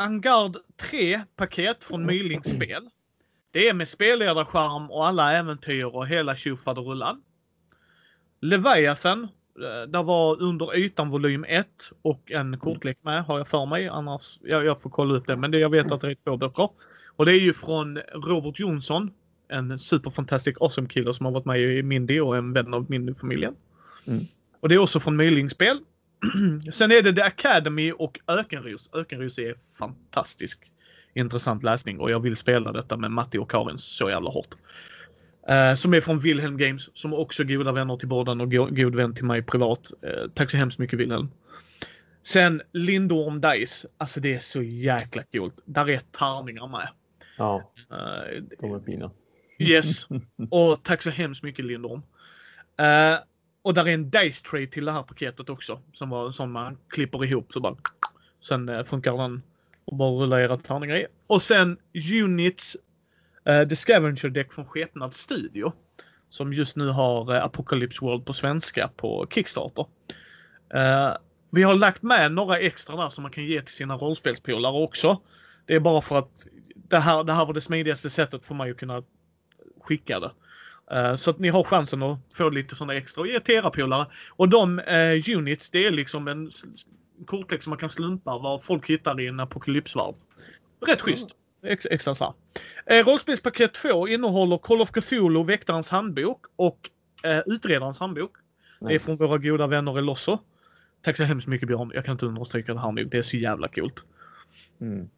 en 0.00 0.20
Gard 0.20 0.56
3 0.90 1.20
paket 1.36 1.84
från 1.84 2.06
Mylings 2.06 2.48
spel. 2.48 2.88
Det 3.50 3.68
är 3.68 3.74
med 3.74 3.88
spelledarskärm 3.88 4.90
och 4.90 5.06
alla 5.06 5.32
äventyr 5.32 5.84
och 5.84 6.06
hela 6.06 6.36
tjofaderullan. 6.36 7.22
Leviathan. 8.40 9.28
Eh, 9.62 9.88
Där 9.88 10.02
var 10.02 10.42
under 10.42 10.76
ytan 10.76 11.10
volym 11.10 11.44
1 11.48 11.66
och 12.02 12.30
en 12.30 12.58
kortlek 12.58 12.98
med 13.02 13.24
har 13.24 13.38
jag 13.38 13.48
för 13.48 13.66
mig. 13.66 13.88
Annars, 13.88 14.38
jag, 14.42 14.64
jag 14.64 14.80
får 14.80 14.90
kolla 14.90 15.14
upp 15.14 15.26
det. 15.26 15.36
Men 15.36 15.50
det, 15.50 15.58
jag 15.58 15.70
vet 15.70 15.92
att 15.92 16.00
det 16.00 16.10
är 16.10 16.16
två 16.24 16.36
böcker. 16.36 16.68
Och 17.16 17.26
det 17.26 17.32
är 17.32 17.40
ju 17.40 17.54
från 17.54 17.98
Robert 17.98 18.60
Jonsson. 18.60 19.10
En 19.48 19.78
superfantastic 19.78 20.56
awesome 20.60 20.88
killer 20.88 21.12
som 21.12 21.26
har 21.26 21.32
varit 21.32 21.44
med 21.44 21.60
i 21.60 21.82
Mindy 21.82 22.20
och 22.20 22.36
en 22.36 22.52
vän 22.52 22.74
av 22.74 22.90
Mindy-familjen. 22.90 23.54
Mm. 24.08 24.20
Och 24.60 24.68
det 24.68 24.74
är 24.74 24.78
också 24.78 25.00
från 25.00 25.16
Mylingspel. 25.16 25.78
Sen 26.72 26.92
är 26.92 27.02
det 27.02 27.12
The 27.12 27.22
Academy 27.22 27.92
och 27.92 28.20
Ökenros. 28.26 28.90
Ökenros 28.92 29.38
är 29.38 29.54
fantastisk 29.78 30.70
intressant 31.14 31.62
läsning 31.62 32.00
och 32.00 32.10
jag 32.10 32.20
vill 32.20 32.36
spela 32.36 32.72
detta 32.72 32.96
med 32.96 33.10
Matti 33.10 33.38
och 33.38 33.50
Karin 33.50 33.78
så 33.78 34.10
jävla 34.10 34.30
hårt. 34.30 34.56
Eh, 35.48 35.74
som 35.74 35.94
är 35.94 36.00
från 36.00 36.18
Wilhelm 36.18 36.56
Games, 36.56 36.90
som 36.96 37.14
också 37.14 37.42
är 37.42 37.46
goda 37.46 37.72
vänner 37.72 37.96
till 37.96 38.08
båda 38.08 38.32
och 38.32 38.50
go 38.50 38.68
god 38.70 38.94
vän 38.94 39.14
till 39.14 39.24
mig 39.24 39.42
privat. 39.42 39.92
Eh, 40.02 40.30
tack 40.34 40.50
så 40.50 40.56
hemskt 40.56 40.78
mycket 40.78 40.98
Wilhelm. 40.98 41.28
Sen 42.22 42.62
Lindorm 42.72 43.40
Dice, 43.40 43.88
alltså 43.98 44.20
det 44.20 44.34
är 44.34 44.38
så 44.38 44.62
jäkla 44.62 45.22
coolt. 45.32 45.62
Där 45.64 45.90
är 45.90 45.98
tärningar 45.98 46.68
med. 46.68 46.88
Ja, 47.38 47.72
Eh, 47.90 48.42
de 48.60 48.74
är 48.74 48.80
fina. 48.80 49.10
Yes. 49.58 50.06
Och 50.50 50.82
tack 50.82 51.02
så 51.02 51.10
hemskt 51.10 51.42
mycket 51.42 51.64
Lindorm. 51.64 52.02
Eh, 52.78 53.18
och 53.62 53.74
där 53.74 53.88
är 53.88 53.94
en 53.94 54.10
Dice 54.10 54.42
Tray 54.50 54.66
till 54.66 54.84
det 54.84 54.92
här 54.92 55.02
paketet 55.02 55.50
också. 55.50 55.82
Som 55.92 56.10
var 56.10 56.32
som 56.32 56.52
man 56.52 56.78
klipper 56.88 57.24
ihop 57.24 57.52
så 57.52 57.60
bara. 57.60 57.76
Sen 58.48 58.84
funkar 58.84 59.16
den 59.16 59.42
och 59.84 59.96
bara 59.96 60.10
rulla 60.10 60.42
era 60.42 60.56
tärningar 60.56 60.96
i. 60.96 61.06
Och 61.26 61.42
sen 61.42 61.78
Units 62.24 62.76
uh, 62.76 62.82
Eh, 63.48 63.68
The 63.68 63.76
Scavenger 63.76 64.28
Deck 64.28 64.52
från 64.52 64.64
Skepnad 64.64 65.12
Studio. 65.12 65.72
Som 66.28 66.52
just 66.52 66.76
nu 66.76 66.88
har 66.88 67.34
eh, 67.34 67.44
Apocalypse 67.44 68.04
World 68.04 68.26
på 68.26 68.32
svenska 68.32 68.90
på 68.96 69.26
Kickstarter. 69.30 69.86
Eh, 70.74 71.12
vi 71.50 71.62
har 71.62 71.74
lagt 71.74 72.02
med 72.02 72.32
några 72.32 72.58
extra 72.58 72.96
där 72.96 73.08
som 73.08 73.22
man 73.22 73.30
kan 73.30 73.44
ge 73.44 73.62
till 73.62 73.74
sina 73.74 73.96
rollspelspolare 73.96 74.82
också. 74.82 75.20
Det 75.66 75.74
är 75.74 75.80
bara 75.80 76.02
för 76.02 76.18
att 76.18 76.46
det 76.74 76.98
här, 76.98 77.24
det 77.24 77.32
här 77.32 77.46
var 77.46 77.54
det 77.54 77.60
smidigaste 77.60 78.10
sättet 78.10 78.46
för 78.46 78.54
mig 78.54 78.70
att 78.70 78.76
kunna 78.76 79.02
skicka 79.80 80.20
det. 80.20 80.30
Så 81.16 81.30
att 81.30 81.38
ni 81.38 81.48
har 81.48 81.64
chansen 81.64 82.02
att 82.02 82.18
få 82.34 82.50
lite 82.50 82.76
sådana 82.76 82.94
extra 82.94 83.20
och 83.20 83.26
ge 83.26 83.40
till 83.40 83.54
era 83.54 83.70
polare. 83.70 84.06
Och 84.30 84.48
de 84.48 84.78
uh, 84.78 85.36
units, 85.36 85.70
det 85.70 85.86
är 85.86 85.90
liksom 85.90 86.28
en 86.28 86.50
kortlek 87.26 87.62
som 87.62 87.70
man 87.70 87.78
kan 87.78 87.90
slumpa 87.90 88.38
vad 88.38 88.64
folk 88.64 88.90
hittar 88.90 89.20
i 89.20 89.26
en 89.26 89.40
apokalypsvarv. 89.40 90.14
Rätt 90.86 91.00
schysst. 91.00 91.28
Ex 91.62 91.86
extra 91.90 92.14
så 92.14 92.24
här. 92.24 92.34
Eh, 92.98 93.04
rollspelspaket 93.04 93.74
2 93.74 94.08
innehåller 94.08 94.58
Call 94.58 94.80
of 94.80 94.90
Cthulhu, 94.90 95.44
Väktarens 95.44 95.90
handbok 95.90 96.46
och 96.56 96.90
eh, 97.24 97.40
Utredarens 97.46 98.00
handbok. 98.00 98.32
Det 98.80 98.94
är 98.94 98.98
från 98.98 99.16
våra 99.16 99.38
goda 99.38 99.66
vänner 99.66 99.98
i 99.98 100.02
Losso. 100.02 100.38
Tack 101.02 101.16
så 101.16 101.24
hemskt 101.24 101.48
mycket 101.48 101.68
Björn. 101.68 101.92
Jag 101.94 102.04
kan 102.04 102.12
inte 102.12 102.26
understryka 102.26 102.74
det 102.74 102.80
här 102.80 102.92
nog. 102.92 103.10
Det 103.10 103.18
är 103.18 103.22
så 103.22 103.36
jävla 103.36 103.68
coolt. 103.68 104.04
Mm. 104.80 105.08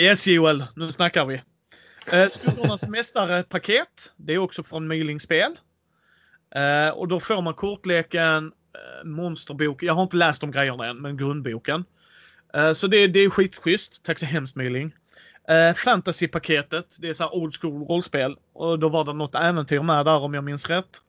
Yes 0.00 0.26
Joel, 0.26 0.64
nu 0.76 0.92
snackar 0.92 1.26
vi. 1.26 1.42
Eh, 2.12 2.28
Skuggornas 2.28 2.88
mästare-paket. 2.88 4.12
Det 4.16 4.34
är 4.34 4.38
också 4.38 4.62
från 4.62 4.88
Myling 4.88 5.20
Spel. 5.20 5.56
Eh, 6.54 6.94
och 6.94 7.08
då 7.08 7.20
får 7.20 7.42
man 7.42 7.54
kortleken, 7.54 8.46
eh, 8.46 9.08
monsterbok. 9.08 9.82
Jag 9.82 9.94
har 9.94 10.02
inte 10.02 10.16
läst 10.16 10.40
de 10.40 10.50
grejerna 10.50 10.86
än, 10.86 11.02
men 11.02 11.16
grundboken. 11.16 11.84
Eh, 12.54 12.72
så 12.72 12.86
det, 12.86 13.06
det 13.06 13.20
är 13.20 13.30
skitschysst. 13.30 14.02
Tack 14.02 14.18
så 14.18 14.26
hemskt 14.26 14.56
Myling. 14.56 14.94
Eh, 15.48 15.54
Det 17.00 17.08
är 17.08 17.14
så 17.14 17.22
här 17.22 17.34
old 17.34 17.54
school 17.54 17.86
rollspel. 17.86 18.36
Och 18.52 18.78
då 18.78 18.88
var 18.88 19.04
det 19.04 19.12
något 19.12 19.34
äventyr 19.34 19.82
med 19.82 20.06
där 20.06 20.20
om 20.20 20.34
jag 20.34 20.44
minns 20.44 20.68
rätt. 20.68 21.00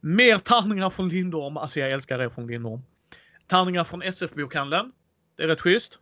Mer 0.00 0.38
tärningar 0.38 0.90
från 0.90 1.08
Lindorm. 1.08 1.56
Alltså 1.56 1.80
jag 1.80 1.90
älskar 1.90 2.18
er 2.18 2.28
från 2.28 2.46
Lindorm. 2.46 2.82
Tärningar 3.46 3.84
från 3.84 4.02
SF-bokhandeln. 4.02 4.92
Det 5.36 5.42
är 5.42 5.48
rätt 5.48 5.60
schysst. 5.60 5.98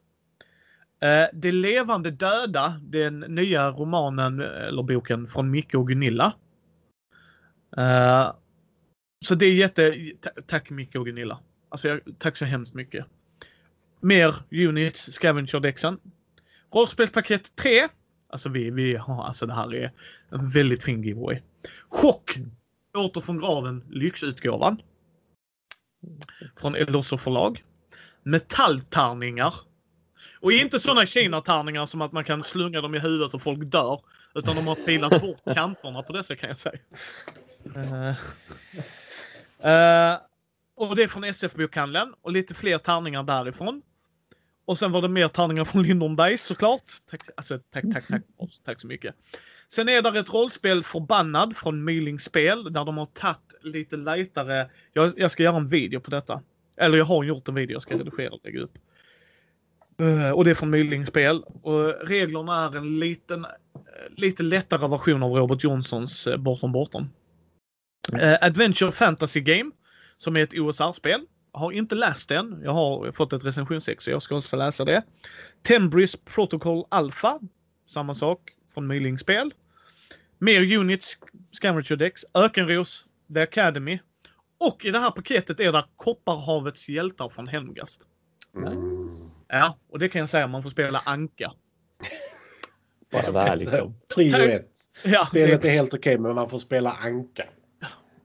Eh, 1.03 1.27
De 1.33 1.53
levande 1.53 2.11
döda, 2.11 2.81
den 2.83 3.21
nya 3.21 3.71
romanen 3.71 4.41
eller 4.41 4.83
boken 4.83 5.27
från 5.27 5.51
Micke 5.51 5.75
och 5.75 5.89
Gunilla. 5.89 6.33
Eh, 7.77 8.33
så 9.25 9.35
det 9.35 9.47
är 9.47 9.55
jätte... 9.55 9.95
Tack 10.47 10.71
Micke 10.71 10.97
och 10.97 11.07
Gunilla. 11.07 11.39
Alltså 11.69 11.89
jag, 11.89 12.01
tack 12.19 12.37
så 12.37 12.45
hemskt 12.45 12.75
mycket. 12.75 13.07
Mer 14.01 14.35
units, 14.51 15.11
Scavenger-dexen. 15.13 15.99
Rollspelspaket 16.73 17.57
3. 17.57 17.89
Alltså 18.29 18.49
vi, 18.49 18.71
vi 18.71 18.97
har, 18.97 19.25
alltså 19.25 19.47
det 19.47 19.55
här 19.55 19.75
är 19.75 19.93
en 20.31 20.49
väldigt 20.49 20.83
fin 20.83 21.03
giveaway. 21.03 21.41
Chock! 21.89 22.39
Åter 22.97 23.21
från 23.21 23.39
graven, 23.39 23.85
lyxutgåvan. 23.91 24.83
Från 26.61 26.75
Eldorso 26.75 27.17
förlag. 27.19 27.65
Metalltärningar. 28.23 29.55
Och 30.41 30.53
inte 30.53 30.81
sådana 30.81 31.07
kinatärningar 31.07 31.87
som 31.87 32.01
att 32.01 32.13
man 32.13 32.25
kan 32.25 32.43
slunga 32.43 32.81
dem 32.81 32.95
i 32.95 32.99
huvudet 32.99 33.35
och 33.35 33.43
folk 33.43 33.65
dör. 33.65 34.01
Utan 34.35 34.57
de 34.57 34.67
har 34.67 34.75
filat 34.75 35.23
bort 35.23 35.55
kanterna 35.55 36.03
på 36.03 36.13
dessa 36.13 36.37
kan 36.37 36.49
jag 36.49 36.59
säga. 36.59 36.79
Uh, 37.77 38.09
uh, 39.65 40.19
och 40.77 40.97
det 40.97 41.03
är 41.03 41.09
från 41.09 41.25
SF-bokhandeln 41.25 42.15
och 42.23 42.33
lite 42.33 42.55
fler 42.55 42.79
tärningar 42.79 43.23
därifrån. 43.23 43.83
Och 44.65 44.79
sen 44.79 44.93
var 44.93 45.03
det 45.03 45.09
mer 45.09 45.29
tärningar 45.29 45.65
från 45.65 45.83
Lindon 45.83 46.17
Dice 46.17 46.47
såklart. 46.47 46.83
Tack, 47.11 47.21
alltså, 47.37 47.59
tack, 47.59 47.85
tack, 47.93 48.07
tack, 48.09 48.23
tack 48.65 48.81
så 48.81 48.87
mycket. 48.87 49.15
Sen 49.69 49.89
är 49.89 50.03
där 50.03 50.17
ett 50.17 50.33
rollspel 50.33 50.83
Förbannad 50.83 51.57
från 51.57 51.85
Myling 51.85 52.19
Spel 52.19 52.73
där 52.73 52.85
de 52.85 52.99
har 52.99 53.07
tagit 53.07 53.55
lite 53.63 53.97
lightare. 53.97 54.71
Jag, 54.93 55.13
jag 55.17 55.31
ska 55.31 55.43
göra 55.43 55.57
en 55.57 55.67
video 55.67 56.01
på 56.01 56.11
detta. 56.11 56.43
Eller 56.77 56.99
jag 56.99 57.05
har 57.05 57.25
gjort 57.25 57.49
en 57.49 57.55
video, 57.55 57.75
jag 57.75 57.83
ska 57.83 57.95
redigera 57.95 58.31
och 58.31 58.41
lägga 58.45 58.61
upp. 58.61 58.79
Uh, 60.01 60.31
och 60.31 60.45
det 60.45 60.51
är 60.51 60.55
från 60.55 60.71
Myling 60.71 61.07
Spel. 61.07 61.43
Och 61.43 62.09
reglerna 62.09 62.65
är 62.65 62.77
en 62.77 62.99
liten, 62.99 63.47
lite 64.17 64.43
lättare 64.43 64.89
version 64.89 65.23
av 65.23 65.31
Robert 65.31 65.65
Johnsons 65.65 66.27
eh, 66.27 66.37
Bortom 66.37 66.73
Bortom. 66.73 67.11
Uh, 68.13 68.35
Adventure 68.41 68.93
Fantasy 68.93 69.41
Game 69.41 69.71
som 70.17 70.37
är 70.37 70.41
ett 70.41 70.59
OSR-spel. 70.59 71.27
Har 71.53 71.73
inte 71.73 71.95
läst 71.95 72.29
den. 72.29 72.61
Jag 72.65 72.73
har 72.73 73.13
fått 73.13 73.33
ett 73.33 73.45
recensionsex 73.45 74.05
så 74.05 74.11
jag 74.11 74.23
ska 74.23 74.37
också 74.37 74.57
läsa 74.57 74.85
det. 74.85 75.03
Tembris 75.63 76.17
Protocol 76.17 76.85
Alpha. 76.89 77.41
Samma 77.87 78.15
sak 78.15 78.41
från 78.75 78.87
Myling 78.87 79.19
Spel. 79.19 79.55
Mer 80.39 80.77
Units, 80.77 81.19
Scavenger 81.53 81.97
Decks, 81.97 82.25
Ökenros, 82.35 83.07
The 83.35 83.41
Academy. 83.41 83.99
Och 84.71 84.85
i 84.85 84.91
det 84.91 84.99
här 84.99 85.11
paketet 85.11 85.61
är 85.61 85.73
det 85.73 85.85
Kopparhavets 85.97 86.89
hjältar 86.89 87.29
från 87.29 87.49
Helmgast. 87.49 88.01
Nice. 88.55 89.37
Ja, 89.49 89.79
och 89.91 89.99
det 89.99 90.09
kan 90.09 90.21
jag 90.21 90.29
säga, 90.29 90.47
man 90.47 90.63
får 90.63 90.71
spela 90.71 91.03
Anka. 91.05 91.53
Bara 93.13 93.33
där 93.33 93.57
liksom. 93.57 93.95
Prio 94.15 94.37
ett. 94.37 94.71
Ja, 95.05 95.19
Spelet 95.19 95.63
det 95.63 95.69
är 95.69 95.73
helt 95.73 95.95
okej, 95.95 96.19
men 96.19 96.35
man 96.35 96.51
får 96.51 96.59
spela 96.59 96.93
anka. 96.93 97.45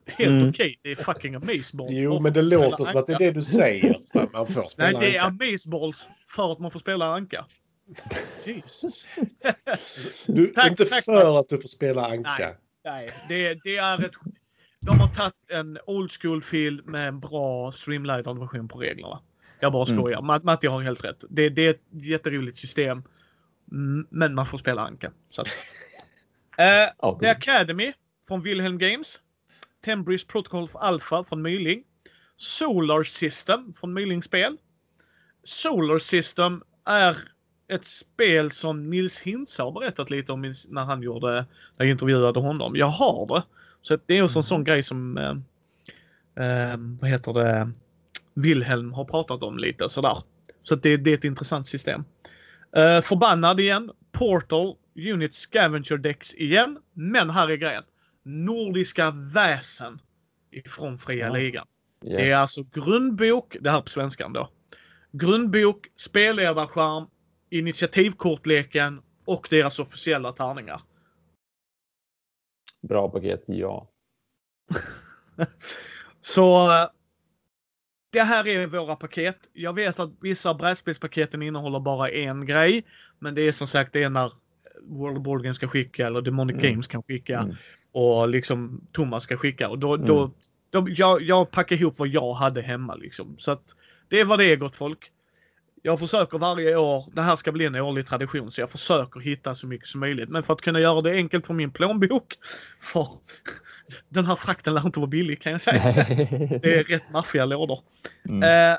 Helt 0.08 0.30
Mm. 0.30 0.48
okej. 0.48 0.80
Det 0.82 0.90
är 0.90 0.96
fucking 0.96 1.34
amazeballs. 1.34 1.90
Jo, 1.92 2.20
men 2.20 2.32
det 2.32 2.42
låter 2.42 2.84
som 2.84 2.96
att 2.96 3.06
det 3.06 3.12
är 3.12 3.18
det 3.18 3.30
du 3.30 3.42
säger. 3.42 3.96
Man 4.32 4.46
får 4.46 4.68
spela 4.68 4.90
Nej, 4.98 5.10
det 5.10 5.16
är 5.16 5.26
amazeballs 5.26 6.08
för 6.36 6.52
att 6.52 6.58
man 6.58 6.70
får 6.70 6.80
spela 6.80 7.06
Anka. 7.14 7.44
Jesus. 8.44 9.06
Du, 10.26 10.46
Tack, 10.46 10.70
inte 10.70 10.84
tack, 10.84 11.04
för 11.04 11.14
tack. 11.22 11.40
att 11.44 11.48
du 11.48 11.60
får 11.60 11.68
spela 11.68 12.06
anka. 12.06 12.32
Nej. 12.38 12.56
Nej, 12.84 13.10
det, 13.28 13.54
det 13.64 13.76
är 13.76 14.04
ett... 14.04 14.12
De 14.80 15.00
har 15.00 15.08
tagit 15.08 15.34
en 15.50 15.78
old 15.86 16.10
school 16.12 16.42
film 16.42 16.84
med 16.84 17.08
en 17.08 17.20
bra 17.20 17.72
streamlinad 17.72 18.38
version 18.38 18.68
på 18.68 18.78
reglerna. 18.78 19.20
Jag 19.60 19.72
bara 19.72 19.86
Mm. 19.86 19.96
skojar. 19.98 20.22
Matt, 20.22 20.44
Matti 20.44 20.66
har 20.66 20.80
helt 20.82 21.04
rätt. 21.04 21.24
Det, 21.30 21.48
det 21.48 21.66
är 21.66 21.70
ett 21.70 21.82
jätteroligt 21.90 22.58
system. 22.58 23.02
Mm, 23.72 24.06
Men 24.10 24.34
man 24.34 24.46
får 24.46 24.58
spela 24.58 24.82
Anka. 24.82 25.10
Så 25.30 25.40
att. 25.42 25.48
Eh, 26.58 26.90
Ja, 26.98 27.18
The 27.20 27.28
Academy 27.28 27.92
från 28.28 28.42
Wilhelm 28.42 28.78
Games. 28.78 29.20
Tembris 29.88 30.24
Protocol 30.24 30.68
för 30.68 30.78
Alpha 30.78 31.24
från 31.24 31.42
Myling. 31.42 31.82
Solar 32.36 33.02
System 33.02 33.72
från 33.72 33.94
Myling 33.94 34.22
Spel. 34.22 34.56
Solar 35.44 35.98
System 35.98 36.62
är 36.84 37.16
ett 37.68 37.84
spel 37.84 38.50
som 38.50 38.90
Nils 38.90 39.20
Hintze 39.20 39.62
har 39.62 39.72
berättat 39.72 40.10
lite 40.10 40.32
om 40.32 40.54
när 40.68 40.82
han 40.82 41.02
gjorde, 41.02 41.32
när 41.32 41.46
jag 41.76 41.88
intervjuade 41.88 42.40
honom. 42.40 42.76
Jag 42.76 42.86
har 42.86 43.26
det. 43.26 43.42
Så 43.82 43.98
det 44.06 44.18
är 44.18 44.22
också 44.22 44.38
en 44.38 44.42
sån 44.42 44.64
grej 44.64 44.82
som, 44.82 45.18
eh, 45.18 45.30
eh, 46.44 46.76
vad 47.00 47.10
heter 47.10 47.32
det, 47.32 47.70
Wilhelm 48.34 48.92
har 48.92 49.04
pratat 49.04 49.42
om 49.42 49.58
lite 49.58 49.88
sådär. 49.88 50.22
Så 50.62 50.74
det, 50.74 50.96
det 50.96 51.10
är 51.10 51.14
ett 51.14 51.24
intressant 51.24 51.68
system. 51.68 52.04
Eh, 52.76 53.00
förbannad 53.00 53.60
igen. 53.60 53.90
Portal, 54.12 54.74
Unit 55.12 55.34
Scavenger 55.34 55.96
Decks 55.96 56.34
igen. 56.34 56.78
Men 56.92 57.30
här 57.30 57.50
är 57.50 57.56
grejen. 57.56 57.82
Nordiska 58.28 59.10
väsen 59.10 60.00
ifrån 60.50 60.98
Fria 60.98 61.26
Ja. 61.26 61.32
Ligan. 61.32 61.66
Ja. 62.00 62.16
Det 62.16 62.30
är 62.30 62.36
alltså 62.36 62.62
grundbok, 62.62 63.56
det 63.60 63.70
här 63.70 63.80
på 63.80 63.88
svenskan 63.88 64.32
då. 64.32 64.48
Grundbok, 65.12 65.86
spelledarskärm, 65.96 67.06
initiativkortleken 67.50 69.02
och 69.24 69.46
deras 69.50 69.78
officiella 69.78 70.32
tärningar. 70.32 70.82
Bra 72.82 73.08
paket, 73.10 73.44
ja. 73.46 73.90
Så 76.20 76.70
eh, 76.70 76.88
det 78.12 78.22
här 78.22 78.46
är 78.48 78.66
våra 78.66 78.96
paket. 78.96 79.38
Jag 79.52 79.72
vet 79.74 80.00
att 80.00 80.10
vissa 80.20 80.54
brädspelspaketen 80.54 81.42
innehåller 81.42 81.80
bara 81.80 82.08
en 82.10 82.46
grej. 82.46 82.86
Men 83.18 83.34
det 83.34 83.42
är 83.42 83.52
som 83.52 83.66
sagt 83.66 83.92
det 83.92 84.02
är 84.02 84.10
när 84.10 84.32
World 84.82 85.18
of 85.18 85.24
Board 85.24 85.42
Games 85.42 85.56
ska 85.56 85.68
skicka 85.68 86.06
eller 86.06 86.20
Demonic 86.22 86.54
Mm. 86.54 86.70
Games 86.70 86.86
kan 86.86 87.02
skicka. 87.02 87.38
Mm. 87.38 87.56
Och 87.92 88.28
liksom 88.28 88.80
Thomas 88.92 89.22
ska 89.22 89.36
skicka. 89.36 89.68
Och 89.68 89.78
då, 89.78 89.96
då, 89.96 90.18
Mm. 90.18 90.30
då, 90.70 90.86
jag, 90.90 91.22
jag 91.22 91.50
packar 91.50 91.76
ihop 91.76 91.98
vad 91.98 92.08
jag 92.08 92.32
hade 92.32 92.62
hemma 92.62 92.94
liksom. 92.94 93.36
Så 93.38 93.50
att 93.50 93.74
det 94.08 94.20
är 94.20 94.24
vad 94.24 94.38
det 94.38 94.44
är 94.44 94.56
gott 94.56 94.76
folk. 94.76 95.10
Jag 95.82 95.98
försöker 95.98 96.38
varje 96.38 96.76
år, 96.76 97.04
det 97.14 97.22
här 97.22 97.36
ska 97.36 97.52
bli 97.52 97.64
en 97.66 97.74
årlig 97.74 98.06
tradition, 98.06 98.50
så 98.50 98.60
jag 98.60 98.70
försöker 98.70 99.20
hitta 99.20 99.54
så 99.54 99.66
mycket 99.66 99.88
som 99.88 100.00
möjligt. 100.00 100.28
Men 100.28 100.42
för 100.42 100.52
att 100.52 100.60
kunna 100.60 100.80
göra 100.80 101.00
det 101.02 101.10
enkelt 101.10 101.46
för 101.46 101.54
min 101.54 101.70
plånbok, 101.70 102.34
för 102.80 103.08
den 104.08 104.26
här 104.26 104.36
frakten 104.36 104.74
lär 104.74 104.86
inte 104.86 105.00
vara 105.00 105.10
billig 105.10 105.42
kan 105.42 105.52
jag 105.52 105.60
säga. 105.60 105.82
Det 106.62 106.78
är 106.78 106.84
rätt 106.84 107.10
maffiga 107.12 107.44
lådor. 107.44 107.80
Mm. 108.28 108.72
Eh, 108.72 108.78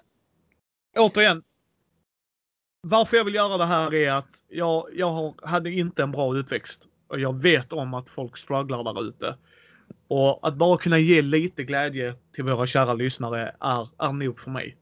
återigen. 0.98 1.44
Varför 2.82 3.18
jag 3.18 3.26
vill 3.26 3.36
göra 3.36 3.58
det 3.58 3.66
här 3.66 3.94
är 3.94 4.12
att 4.12 4.44
jag, 4.50 4.88
jag 4.94 5.34
hade 5.44 5.72
inte 5.72 6.04
en 6.04 6.12
bra 6.12 6.38
utväxt. 6.38 6.84
Och 7.10 7.20
jag 7.20 7.42
vet 7.42 7.74
om 7.74 7.94
att 7.94 8.10
folk 8.10 8.38
strugglar 8.38 8.84
där 8.84 9.08
ute. 9.08 9.36
Och 10.08 10.48
att 10.48 10.56
bara 10.56 10.78
kunna 10.78 11.00
ge 11.00 11.22
lite 11.22 11.64
glädje 11.64 12.14
till 12.34 12.44
våra 12.44 12.66
kära 12.66 12.94
lyssnare 12.94 13.56
är, 13.60 13.90
är 13.98 14.12
nog 14.14 14.40
för 14.40 14.52
mig. 14.52 14.78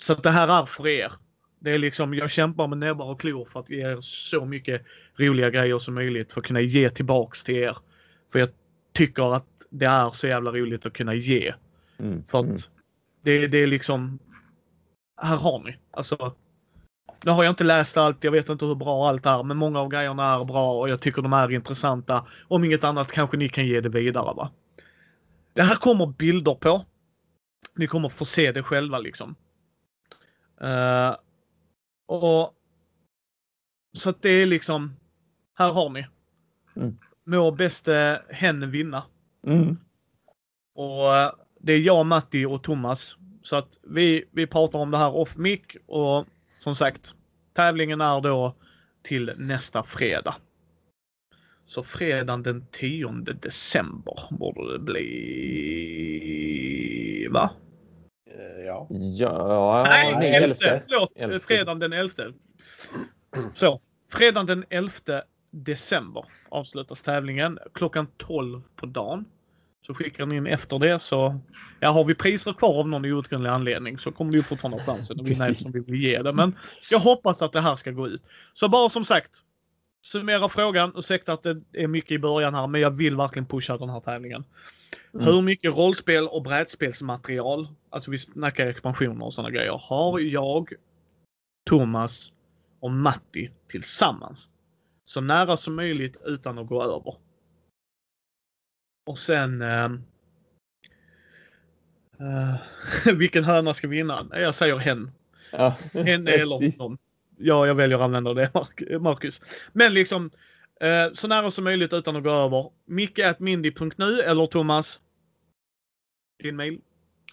Så 0.00 0.12
att 0.12 0.22
det 0.22 0.30
här 0.30 0.62
är 0.62 0.66
för 0.66 0.86
er. 0.86 1.12
Det 1.60 1.70
är 1.70 1.78
liksom, 1.78 2.14
jag 2.14 2.30
kämpar 2.30 2.66
med 2.68 2.78
näbbar 2.78 3.10
och 3.10 3.20
klor 3.20 3.44
för 3.44 3.60
att 3.60 3.70
ge 3.70 3.92
er 3.92 3.98
så 4.00 4.44
mycket 4.44 4.82
roliga 5.16 5.50
grejer 5.50 5.78
som 5.78 5.94
möjligt 5.94 6.32
för 6.32 6.40
att 6.40 6.46
kunna 6.46 6.60
ge 6.60 6.90
tillbaks 6.90 7.44
till 7.44 7.56
er. 7.56 7.76
För 8.32 8.38
jag 8.38 8.48
tycker 8.92 9.34
att 9.34 9.46
det 9.70 9.86
är 9.86 10.10
så 10.10 10.26
jävla 10.26 10.52
roligt 10.52 10.86
att 10.86 10.92
kunna 10.92 11.14
ge. 11.14 11.54
Mm. 11.98 12.24
För 12.24 12.38
att 12.38 12.44
Mm. 12.44 12.56
det, 13.22 13.46
det 13.46 13.58
är 13.58 13.66
liksom... 13.66 14.18
Här 15.22 15.36
har 15.36 15.62
ni. 15.64 15.76
Alltså, 15.90 16.34
nu 17.24 17.30
har 17.30 17.44
jag 17.44 17.52
inte 17.52 17.64
läst 17.64 17.96
allt, 17.96 18.24
jag 18.24 18.32
vet 18.32 18.48
inte 18.48 18.64
hur 18.64 18.74
bra 18.74 19.08
allt 19.08 19.26
är, 19.26 19.42
men 19.42 19.56
många 19.56 19.80
av 19.80 19.88
grejerna 19.88 20.34
är 20.34 20.44
bra 20.44 20.80
och 20.80 20.88
jag 20.88 21.00
tycker 21.00 21.22
de 21.22 21.32
är 21.32 21.50
intressanta. 21.50 22.26
Om 22.48 22.64
inget 22.64 22.84
annat 22.84 23.12
kanske 23.12 23.36
ni 23.36 23.48
kan 23.48 23.66
ge 23.66 23.80
det 23.80 23.88
vidare. 23.88 24.34
va? 24.34 24.50
Det 25.52 25.62
här 25.62 25.76
kommer 25.76 26.06
bilder 26.06 26.54
på. 26.54 26.84
Ni 27.76 27.86
kommer 27.86 28.08
få 28.08 28.24
se 28.24 28.52
det 28.52 28.62
själva 28.62 28.98
liksom. 28.98 29.34
Eh, 30.60 31.14
och 32.06 32.54
Så 33.98 34.10
att 34.10 34.22
det 34.22 34.30
är 34.30 34.46
liksom, 34.46 34.96
här 35.58 35.72
har 35.72 35.90
ni. 35.90 36.06
Mm. 36.76 36.96
Må 37.26 37.50
bäste 37.50 38.22
hen 38.30 38.70
vinna. 38.70 39.02
Mm. 39.46 39.76
Och 40.74 41.14
eh, 41.14 41.30
det 41.60 41.72
är 41.72 41.80
jag, 41.80 42.06
Matti 42.06 42.44
och 42.44 42.62
Thomas. 42.62 43.16
Så 43.42 43.56
att 43.56 43.78
vi, 43.82 44.24
vi 44.30 44.46
pratar 44.46 44.78
om 44.78 44.90
det 44.90 44.98
här 44.98 45.14
off 45.14 45.36
mic 45.36 45.60
och 45.86 46.26
som 46.64 46.74
sagt, 46.76 47.14
tävlingen 47.52 48.00
är 48.00 48.20
då 48.20 48.54
till 49.02 49.32
nästa 49.36 49.82
fredag. 49.82 50.34
Så 51.66 51.82
fredagen 51.82 52.42
den 52.42 52.66
10 52.72 53.08
december 53.20 54.14
borde 54.30 54.72
det 54.72 54.78
bli. 54.78 56.18
Va? 57.30 57.50
Eh, 58.30 58.64
Ja. 58.66 58.86
Ja, 58.90 59.84
Nej, 59.86 60.14
nej, 60.18 60.34
11. 60.34 60.44
elfte. 60.46 60.80
Förlåt. 60.88 61.12
Elfte. 61.16 61.46
Fredagen 61.46 61.78
den 61.78 61.92
11. 61.92 62.12
Så, 63.54 63.80
fredagen 64.12 64.46
den 64.46 64.64
11 64.70 65.22
december 65.50 66.24
avslutas 66.48 67.02
tävlingen 67.02 67.58
klockan 67.74 68.06
12 68.16 68.62
på 68.76 68.86
dagen. 68.86 69.24
Så 69.86 69.94
skickar 69.94 70.26
ni 70.26 70.36
in 70.36 70.46
efter 70.46 70.78
det 70.78 71.02
så 71.02 71.40
ja, 71.80 71.90
har 71.90 72.04
vi 72.04 72.14
priser 72.14 72.52
kvar 72.52 72.78
av 72.78 72.88
någon 72.88 73.04
outgrundlig 73.04 73.50
anledning 73.50 73.98
så 73.98 74.12
kommer 74.12 74.32
vi 74.32 74.42
fortfarande 74.42 74.82
ha 74.82 74.94
chansen 74.94 75.20
att 75.20 75.26
vinna 75.26 75.48
eftersom 75.48 75.72
vi 75.72 75.80
vill 75.80 76.02
ge 76.02 76.22
det. 76.22 76.32
Men 76.32 76.56
jag 76.90 76.98
hoppas 76.98 77.42
att 77.42 77.52
det 77.52 77.60
här 77.60 77.76
ska 77.76 77.90
gå 77.90 78.08
ut. 78.08 78.22
Så 78.54 78.68
bara 78.68 78.88
som 78.88 79.04
sagt. 79.04 79.30
Summera 80.04 80.48
frågan. 80.48 80.92
Ursäkta 80.96 81.32
att 81.32 81.42
det 81.42 81.62
är 81.72 81.86
mycket 81.86 82.10
i 82.10 82.18
början 82.18 82.54
här 82.54 82.66
men 82.66 82.80
jag 82.80 82.90
vill 82.90 83.16
verkligen 83.16 83.46
pusha 83.46 83.78
den 83.78 83.90
här 83.90 84.00
tävlingen. 84.00 84.44
Mm. 85.14 85.26
Hur 85.26 85.42
mycket 85.42 85.76
rollspel 85.76 86.28
och 86.28 86.42
brädspelsmaterial, 86.42 87.68
alltså 87.90 88.10
vi 88.10 88.18
snackar 88.18 88.66
expansioner 88.66 89.24
och 89.24 89.34
sådana 89.34 89.50
grejer, 89.50 89.80
har 89.82 90.20
jag, 90.20 90.72
Thomas 91.66 92.32
och 92.80 92.90
Matti 92.90 93.50
tillsammans? 93.68 94.48
Så 95.04 95.20
nära 95.20 95.56
som 95.56 95.74
möjligt 95.74 96.16
utan 96.26 96.58
att 96.58 96.66
gå 96.66 96.82
över. 96.82 97.14
Och 99.04 99.18
sen... 99.18 99.62
Eh, 99.62 99.84
eh, 102.20 103.14
vilken 103.14 103.44
höna 103.44 103.74
ska 103.74 103.88
vinna? 103.88 104.26
Jag 104.32 104.54
säger 104.54 104.76
hen. 104.76 105.10
Ja. 105.52 105.76
Hen 105.92 106.28
eller 106.28 106.78
honom. 106.78 106.98
Ja, 107.36 107.66
jag 107.66 107.74
väljer 107.74 107.98
att 107.98 108.04
använda 108.04 108.34
det, 108.34 108.50
Marcus. 109.00 109.40
Men 109.72 109.94
liksom 109.94 110.30
eh, 110.80 111.14
så 111.14 111.28
nära 111.28 111.50
som 111.50 111.64
möjligt 111.64 111.92
utan 111.92 112.16
att 112.16 112.22
gå 112.22 112.30
över. 112.30 112.70
Micke.mindy.nu 112.84 114.20
eller 114.20 114.46
Thomas? 114.46 115.00
Din 116.42 116.56
mail? 116.56 116.80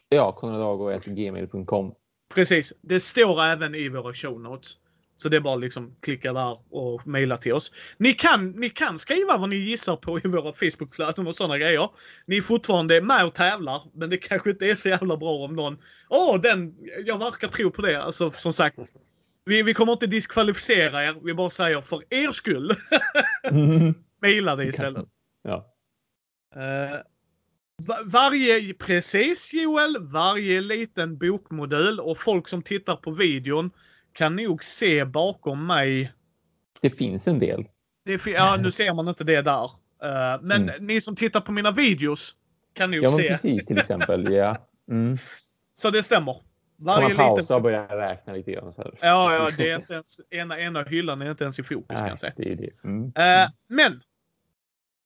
Ja, 0.10 0.32
konradago.gmail.com. 0.32 1.94
Precis. 2.34 2.74
Det 2.82 3.00
står 3.00 3.44
även 3.44 3.76
i 3.76 3.90
våra 3.90 4.14
show 4.14 4.42
notes. 4.42 4.78
Så 5.22 5.30
det 5.30 5.38
är 5.38 5.42
bara 5.42 5.56
liksom 5.56 5.96
klicka 6.02 6.34
där 6.34 6.60
och 6.70 7.08
mejla 7.08 7.38
till 7.38 7.54
oss. 7.54 7.72
Ni 7.98 8.14
kan, 8.14 8.52
ni 8.52 8.70
kan 8.70 9.00
skriva 9.00 9.38
vad 9.38 9.50
ni 9.50 9.56
gissar 9.56 9.96
på 9.96 10.20
i 10.20 10.28
våra 10.28 10.54
Facebookflöden 10.54 11.28
och 11.28 11.36
sådana 11.36 11.58
grejer. 11.58 11.90
Ni 12.26 12.38
är 12.38 12.42
fortfarande 12.42 13.02
med 13.02 13.26
och 13.26 13.34
tävlar, 13.34 13.82
men 13.94 14.10
det 14.10 14.18
kanske 14.18 14.50
inte 14.50 14.66
är 14.66 14.76
så 14.76 14.90
jävla 14.90 15.18
bra 15.18 15.32
om 15.32 15.56
någon... 15.56 15.78
Åh, 16.10 16.42
den... 16.42 16.76
Jag 17.06 17.18
verkar 17.20 17.48
tro 17.48 17.72
på 17.72 17.82
det. 17.82 18.04
Alltså, 18.04 18.32
som 18.32 18.54
sagt. 18.54 18.78
Vi, 19.46 19.64
vi 19.64 19.74
kommer 19.74 19.94
inte 19.94 20.08
diskvalificera 20.08 21.04
er. 21.04 21.16
Vi 21.24 21.34
bara 21.34 21.50
säger 21.50 21.82
för 21.82 22.04
er 22.10 22.32
skull. 22.32 22.76
Mm. 23.44 23.94
Mejla 24.22 24.56
det 24.56 24.66
istället. 24.66 25.06
Ja. 25.44 25.68
Va- 27.88 28.04
varje, 28.06 28.74
precis 28.74 29.54
Joel, 29.54 29.98
varje 30.00 30.62
liten 30.62 31.18
bokmodul 31.18 32.00
och 32.00 32.18
folk 32.18 32.48
som 32.48 32.62
tittar 32.62 32.96
på 32.96 33.12
videon 33.12 33.72
kan 34.14 34.36
nog 34.36 34.64
se 34.64 35.06
bakom 35.06 35.68
mig. 35.68 36.12
Det 36.82 36.90
finns 36.90 37.28
en 37.28 37.40
del. 37.40 37.66
Det, 38.06 38.26
ja, 38.28 38.58
nu 38.60 38.72
ser 38.72 38.94
man 38.94 39.08
inte 39.08 39.24
det 39.24 39.42
där. 39.42 39.64
Eh, 40.04 40.42
men 40.42 40.62
Mm. 40.70 40.86
ni 40.86 41.02
som 41.02 41.16
tittar 41.16 41.42
på 41.42 41.52
mina 41.52 41.72
videos 41.72 42.36
kan 42.74 42.92
nog 42.92 43.04
Ja, 43.04 43.10
se. 43.18 43.28
precis 43.28 43.66
till 43.66 43.78
exempel. 43.78 44.34
Ja. 44.34 44.56
Mm. 44.92 45.18
Så 45.76 45.90
det 45.90 46.04
stämmer. 46.04 46.34
Kan 46.34 46.42
Varje 46.86 47.08
man 47.08 47.18
pausa 47.18 47.42
liten... 47.42 47.56
och 47.56 47.62
börja 47.62 47.84
räkna 47.98 48.34
lite 48.34 48.52
grann 48.52 48.72
så 48.74 48.82
här. 48.82 48.92
Ja, 49.02 49.34
ja, 49.34 49.50
det 49.58 49.70
är 49.70 49.76
inte 49.76 49.94
ens, 49.94 50.22
ena, 50.30 50.60
ena 50.60 50.84
hyllan 50.84 51.22
är 51.22 51.32
inte 51.32 51.44
ens 51.44 51.60
i 51.60 51.64
fokus 51.64 51.88
kan 51.98 52.02
Nej, 52.02 52.10
jag 52.10 52.20
säga. 52.20 52.34
det 52.38 52.56
det. 52.56 52.84
Mm. 52.84 53.06
Eh, 53.06 53.50
men. 53.70 54.02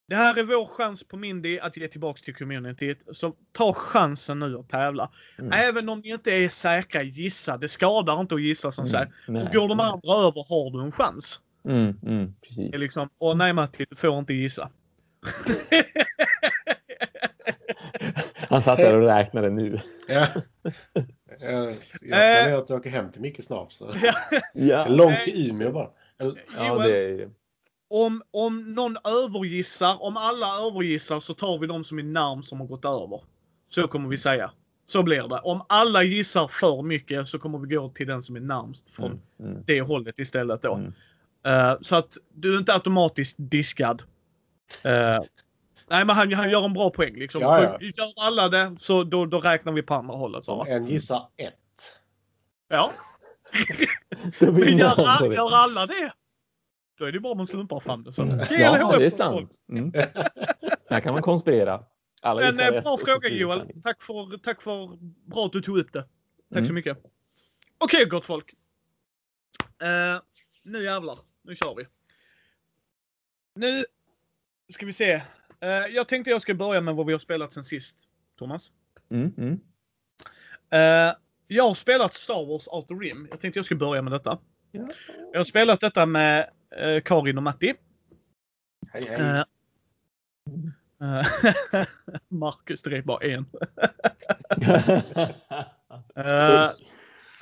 Det 0.07 0.15
här 0.15 0.39
är 0.39 0.43
vår 0.43 0.65
chans 0.65 1.03
på 1.03 1.17
Mindy 1.17 1.59
att 1.59 1.77
ge 1.77 1.87
tillbaks 1.87 2.21
till 2.21 2.35
communityt. 2.35 3.03
Så 3.11 3.33
ta 3.51 3.73
chansen 3.73 4.39
nu 4.39 4.57
att 4.57 4.69
tävla. 4.69 5.11
Mm. 5.39 5.51
Även 5.53 5.89
om 5.89 5.99
ni 5.99 6.09
inte 6.09 6.31
är 6.31 6.49
säkra, 6.49 7.01
gissa. 7.01 7.57
Det 7.57 7.67
skadar 7.67 8.21
inte 8.21 8.35
att 8.35 8.41
gissa 8.41 8.71
som 8.71 8.85
sagt. 8.85 9.27
Mm. 9.27 9.43
Nej. 9.43 9.53
Går 9.53 9.67
de 9.67 9.79
andra 9.79 10.13
över 10.13 10.49
har 10.49 10.71
du 10.71 10.81
en 10.85 10.91
chans. 10.91 11.41
Mm, 11.65 11.99
mm, 12.03 12.33
precis. 12.41 12.71
Det 12.71 12.77
är 12.77 12.79
liksom, 12.79 13.09
och 13.17 13.37
nej 13.37 13.53
Matti, 13.53 13.85
du 13.89 13.95
får 13.95 14.19
inte 14.19 14.33
gissa. 14.33 14.69
Han 18.49 18.61
satt 18.61 18.77
där 18.77 18.99
och 18.99 19.07
räknade 19.07 19.49
nu. 19.49 19.79
Ja. 20.07 20.27
Jag, 21.39 21.69
jag 21.69 21.75
planerar 22.01 22.57
att 22.57 22.71
åka 22.71 22.89
hem 22.89 23.11
till 23.11 23.21
Micke 23.21 23.43
snart. 23.43 23.71
Så. 23.71 23.95
Ja, 24.53 24.87
Långt 24.87 25.23
till 25.23 25.49
Umeå 25.49 25.71
bara. 25.71 25.89
Ja 26.57 26.77
det 26.77 26.97
är 26.97 27.29
om, 27.87 28.21
om 28.31 28.73
någon 28.73 28.97
övergissar, 28.97 30.03
om 30.03 30.17
alla 30.17 30.47
övergissar 30.67 31.19
så 31.19 31.33
tar 31.33 31.59
vi 31.59 31.67
de 31.67 31.83
som 31.83 31.99
är 31.99 32.03
närmst 32.03 32.49
som 32.49 32.59
har 32.59 32.67
gått 32.67 32.85
över. 32.85 33.21
Så 33.69 33.87
kommer 33.87 34.09
vi 34.09 34.17
säga. 34.17 34.51
Så 34.87 35.03
blir 35.03 35.27
det. 35.27 35.39
Om 35.39 35.65
alla 35.69 36.03
gissar 36.03 36.47
för 36.47 36.81
mycket 36.81 37.27
så 37.27 37.39
kommer 37.39 37.59
vi 37.59 37.75
gå 37.75 37.89
till 37.89 38.07
den 38.07 38.21
som 38.21 38.35
är 38.35 38.39
närmst 38.39 38.89
från 38.89 39.11
Mm, 39.39 39.51
mm, 39.51 39.63
det 39.67 39.81
hållet 39.81 40.19
istället 40.19 40.61
då. 40.61 40.73
Mm. 40.73 40.93
Eh, 41.45 41.77
så 41.81 41.95
att 41.95 42.17
du 42.33 42.53
är 42.53 42.59
inte 42.59 42.73
automatiskt 42.73 43.35
diskad. 43.37 44.03
Eh, 44.83 45.19
nej, 45.89 46.05
men 46.05 46.09
han, 46.09 46.33
han 46.33 46.49
gör 46.51 46.65
en 46.65 46.73
bra 46.73 46.89
poäng. 46.89 47.15
Liksom. 47.15 47.41
Ja, 47.41 47.63
ja. 47.63 47.77
Gör 47.81 48.27
alla 48.27 48.49
det 48.49 48.75
så 48.79 49.03
då, 49.03 49.25
då 49.25 49.39
räknar 49.39 49.73
vi 49.73 49.81
på 49.81 49.93
andra 49.93 50.15
hållet. 50.15 50.45
Bara. 50.45 50.67
en 50.67 50.87
gissar 50.87 51.27
ett. 51.37 51.53
Ja. 52.67 52.91
Gör, 54.41 55.33
gör 55.33 55.55
alla 55.55 55.85
det? 55.85 56.13
Då 56.97 57.05
är 57.05 57.11
det 57.11 57.19
bara 57.19 57.35
man 57.35 57.47
slumpar 57.47 57.79
fram 57.79 58.03
det. 58.03 58.11
Så. 58.13 58.21
Mm. 58.21 58.37
GLHF 58.37 58.59
Ja, 58.59 58.97
det 58.99 59.05
är 59.05 59.09
sant. 59.09 59.55
Mm. 59.69 59.91
Här 60.89 60.99
kan 61.01 61.13
man 61.13 61.21
konspirera. 61.21 61.83
Alla 62.21 62.41
Men 62.41 62.59
eh, 62.59 62.71
rätt 62.71 62.83
bra 62.83 62.97
så 62.97 63.05
fråga 63.05 63.29
det 63.29 63.35
Joel. 63.35 63.81
Tack 63.83 64.01
för, 64.01 64.37
tack 64.37 64.61
för 64.61 64.97
bra 65.31 65.45
att 65.45 65.51
du 65.51 65.61
tog 65.61 65.77
upp 65.77 65.93
det. 65.93 65.99
Tack 66.01 66.09
så 66.49 66.57
Mm. 66.59 66.75
mycket. 66.75 66.97
Okej 67.77 68.05
gott 68.05 68.25
folk. 68.25 68.53
Eh, 69.81 70.21
nu 70.63 70.83
jävlar. 70.83 71.17
Nu 71.43 71.55
kör 71.55 71.75
vi. 71.75 71.85
Nu 73.55 73.85
ska 74.69 74.85
vi 74.85 74.93
se. 74.93 75.13
Eh, 75.59 75.69
jag 75.89 76.07
tänkte 76.07 76.31
jag 76.31 76.41
ska 76.41 76.53
börja 76.53 76.81
med 76.81 76.95
vad 76.95 77.05
vi 77.05 77.11
har 77.11 77.19
spelat 77.19 77.53
sen 77.53 77.63
sist. 77.63 77.97
Thomas. 78.39 78.71
Mm, 79.11 79.33
mm. 79.37 79.59
Eh, 80.69 81.15
jag 81.47 81.63
har 81.63 81.73
spelat 81.73 82.13
Star 82.13 82.47
Wars 82.51 82.67
Outer 82.67 82.95
Rim. 82.95 83.27
Jag 83.31 83.39
tänkte 83.39 83.57
jag 83.57 83.65
skulle 83.65 83.77
börja 83.79 84.01
med 84.01 84.11
detta. 84.13 84.37
Ja. 84.71 84.87
Jag 85.31 85.39
har 85.39 85.45
spelat 85.45 85.79
detta 85.79 86.05
med 86.05 86.49
eh, 86.75 87.01
Karin 87.01 87.37
och 87.37 87.43
Matti. 87.43 87.73
Hej 88.91 89.01
hej. 89.07 89.21
Eh, 89.21 91.19
eh, 91.19 91.25
Marcus, 92.27 92.83
det 92.83 92.97
är 92.97 93.01
bara 93.01 93.25
en. 93.25 93.45
Eh, 96.15 96.69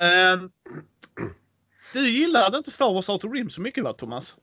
ehm, 0.00 0.50
Du 1.92 2.10
gillade 2.10 2.58
inte 2.58 2.70
Star 2.70 2.94
Wars 2.94 3.08
Outer 3.08 3.28
Rim 3.28 3.50
så 3.50 3.60
mycket 3.60 3.84
va, 3.84 3.92
Thomas? 3.92 4.36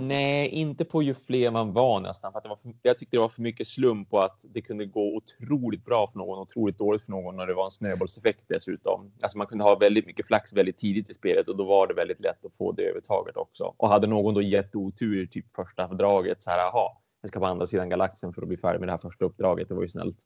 Nej, 0.00 0.48
inte 0.48 0.84
på 0.84 1.02
ju 1.02 1.14
fler 1.14 1.50
man 1.50 1.72
var 1.72 2.00
nästan. 2.00 2.32
För 2.32 2.38
att 2.38 2.42
det 2.42 2.48
var 2.48 2.56
för, 2.56 2.72
jag 2.82 2.98
tyckte 2.98 3.16
det 3.16 3.20
var 3.20 3.28
för 3.28 3.42
mycket 3.42 3.68
slump 3.68 4.10
på 4.10 4.20
att 4.20 4.44
det 4.48 4.60
kunde 4.60 4.86
gå 4.86 5.16
otroligt 5.16 5.84
bra 5.84 6.10
för 6.12 6.18
någon 6.18 6.38
och 6.38 6.42
otroligt 6.42 6.78
dåligt 6.78 7.02
för 7.02 7.10
någon 7.10 7.36
när 7.36 7.46
det 7.46 7.54
var 7.54 7.64
en 7.64 7.70
snöbollseffekt 7.70 8.44
dessutom. 8.48 9.12
Alltså 9.20 9.38
man 9.38 9.46
kunde 9.46 9.64
ha 9.64 9.74
väldigt 9.74 10.06
mycket 10.06 10.26
flax 10.26 10.52
väldigt 10.52 10.78
tidigt 10.78 11.10
i 11.10 11.14
spelet 11.14 11.48
och 11.48 11.56
då 11.56 11.64
var 11.64 11.86
det 11.86 11.94
väldigt 11.94 12.20
lätt 12.20 12.44
att 12.44 12.54
få 12.54 12.72
det 12.72 12.82
övertaget 12.82 13.36
också. 13.36 13.74
Och 13.76 13.88
hade 13.88 14.06
någon 14.06 14.34
då 14.34 14.42
gett 14.42 14.74
otur 14.74 15.26
typ 15.26 15.50
första 15.50 15.86
draget 15.86 16.42
så 16.42 16.50
här, 16.50 16.66
aha, 16.66 17.02
jag 17.20 17.28
ska 17.28 17.40
på 17.40 17.46
andra 17.46 17.66
sidan 17.66 17.88
galaxen 17.88 18.32
för 18.32 18.42
att 18.42 18.48
bli 18.48 18.56
färdig 18.56 18.80
med 18.80 18.88
det 18.88 18.92
här 18.92 18.98
första 18.98 19.24
uppdraget. 19.24 19.68
Det 19.68 19.74
var 19.74 19.82
ju 19.82 19.88
snällt. 19.88 20.16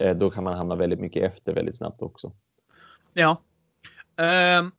Eh, 0.00 0.16
då 0.16 0.30
kan 0.30 0.44
man 0.44 0.56
hamna 0.56 0.74
väldigt 0.74 1.00
mycket 1.00 1.32
efter 1.32 1.54
väldigt 1.54 1.76
snabbt 1.76 2.02
också. 2.02 2.32
Ja. 3.12 3.36
Um 4.58 4.72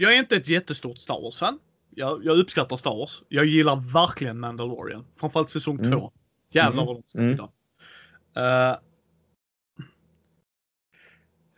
jag 0.00 0.14
är 0.14 0.18
inte 0.18 0.36
ett 0.36 0.48
jättestort 0.48 0.98
Star 0.98 1.20
Wars-fan. 1.22 1.58
Jag, 1.90 2.24
jag 2.24 2.38
uppskattar 2.38 2.76
Star 2.76 2.96
Wars. 2.96 3.22
Jag 3.28 3.44
gillar 3.46 3.92
verkligen 3.92 4.40
Mandalorian. 4.40 5.06
Framförallt 5.16 5.50
säsong 5.50 5.78
Mm. 5.78 5.92
två. 5.92 6.12
Jävlar 6.52 6.82
Mm. 6.82 6.86
vad 6.86 6.96
de 6.96 7.08
stilar. 7.08 7.50
Eh, 8.36 8.78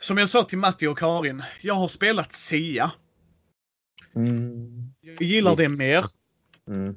som 0.01 0.19
jag 0.19 0.29
sa 0.29 0.45
till 0.45 0.59
Matti 0.59 0.87
och 0.87 0.99
Karin. 0.99 1.43
Jag 1.63 1.75
har 1.75 1.89
spelat 1.89 2.33
Sia. 2.33 2.93
Mm. 4.15 4.93
Jag 5.01 5.23
gillar 5.23 5.57
det 5.57 5.69
mer. 5.69 6.05
Mm. 6.69 6.89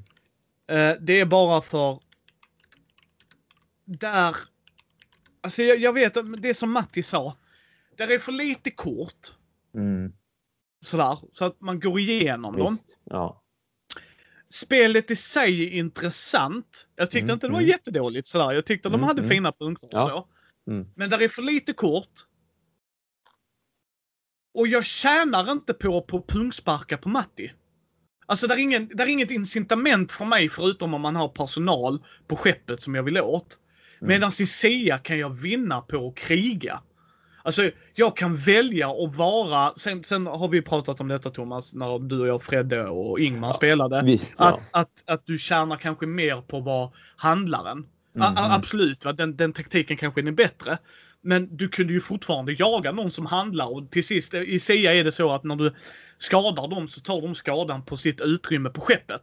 Eh, 0.67 0.95
det 1.01 1.19
är 1.19 1.25
bara 1.25 1.62
för... 1.62 1.99
Där... 3.86 4.36
Alltså 5.41 5.62
jag, 5.63 5.77
jag 5.79 5.93
vet, 5.93 6.17
det 6.38 6.53
som 6.53 6.71
Matti 6.71 7.03
sa. 7.03 7.38
Där 7.97 8.12
är 8.15 8.19
för 8.19 8.32
lite 8.32 8.71
kort. 8.71 9.34
Mm. 9.75 10.13
Sådär. 10.84 11.17
Så 11.34 11.46
att 11.46 11.62
man 11.62 11.80
går 11.80 12.00
igenom 12.00 12.58
dem. 12.58 12.72
Visst. 12.74 12.98
Ja. 13.04 13.43
Spelet 14.50 15.12
i 15.12 15.15
sig 15.15 15.63
är 15.63 15.69
intressant. 15.72 16.88
Jag 16.96 17.12
tyckte 17.12 17.19
Mm, 17.24 17.34
inte 17.34 17.48
det 17.48 17.52
var 17.54 17.60
mm. 17.60 17.69
jättedåligt 17.69 18.28
sådär. 18.28 18.52
Jag 18.52 18.65
tyckte 18.65 18.89
de 18.89 18.93
Mm, 18.96 19.08
hade 19.08 19.22
mm. 19.22 19.30
fina 19.32 19.52
punkter 19.52 19.88
och 19.88 19.93
Ja. 19.93 20.28
så. 20.65 20.72
Mm. 20.72 20.88
Men 20.96 21.10
där 21.10 21.22
är 21.22 21.28
för 21.28 21.41
lite 21.41 21.74
kort. 21.74 22.10
Och 24.58 24.67
jag 24.67 24.86
tjänar 24.86 25.52
inte 25.52 25.74
på 25.74 26.02
på 26.02 26.22
pungsparka 26.28 26.98
på 26.98 27.10
Matti. 27.10 27.52
Alltså 28.26 28.48
där 28.48 28.56
är, 28.56 28.60
ingen, 28.60 28.88
där 28.88 29.06
är 29.06 29.10
inget 29.10 29.32
incitament 29.32 30.12
för 30.12 30.26
mig 30.26 30.50
förutom 30.50 30.93
om 30.93 31.02
man 31.02 31.15
har 31.15 31.28
personal 31.30 32.04
på 32.28 32.36
skeppet 32.36 32.82
som 32.82 32.96
jag 32.96 33.04
vill 33.04 33.17
åt. 33.22 33.60
Mm. 34.02 34.08
Medan 34.08 34.30
i 34.39 34.46
SIA 34.46 34.98
kan 34.98 35.17
jag 35.19 35.30
vinna 35.30 35.82
på 35.82 36.08
att 36.08 36.15
kriga. 36.15 36.82
Alltså 37.45 37.69
jag 37.95 38.17
kan 38.17 38.36
välja 38.38 38.89
att 38.89 39.15
vara, 39.15 39.73
sen, 39.77 40.03
sen 40.03 40.27
har 40.27 40.47
vi 40.47 40.62
pratat 40.62 40.99
om 41.01 41.08
detta 41.08 41.29
Thomas, 41.29 41.73
när 41.73 41.99
du 41.99 42.19
och 42.21 42.27
jag, 42.27 42.43
Fredde 42.43 42.88
och 42.88 43.19
Ingmar 43.19 43.53
spelade. 43.53 44.01
Visst. 44.06 44.36
Ja. 44.39 44.45
Att, 44.47 44.69
att, 44.71 45.03
att 45.12 45.25
du 45.25 45.38
tjänar 45.38 45.75
kanske 45.77 46.06
mer 46.06 46.41
på 46.41 46.58
att 46.58 46.63
vara 46.63 46.91
handlaren. 47.15 47.77
A- 47.79 48.29
Mhm. 48.29 48.38
a- 48.38 48.56
absolut, 48.56 49.06
va? 49.06 49.13
Den, 49.13 49.36
den 49.38 49.53
taktiken 49.53 49.97
kanske 49.97 50.21
är 50.21 50.32
bättre. 50.32 50.77
Men 51.21 51.58
du 51.58 51.67
kunde 51.69 51.93
ju 51.93 52.01
fortfarande 52.01 52.51
jaga 52.53 52.91
någon 52.91 53.12
som 53.12 53.25
handlar 53.25 53.73
och 53.73 53.91
till 53.91 54.03
sist 54.03 54.34
i 54.34 54.60
SIA 54.60 54.93
är 54.93 55.03
det 55.03 55.12
så 55.12 55.32
att 55.32 55.43
när 55.43 55.56
du 55.56 55.73
skadar 56.19 56.67
dem 56.67 56.88
så 56.88 57.01
tar 57.01 57.21
de 57.21 57.36
skadan 57.36 57.86
på 57.86 57.97
sitt 57.97 58.21
utrymme 58.21 58.69
på 58.69 58.82
skeppet. 58.82 59.21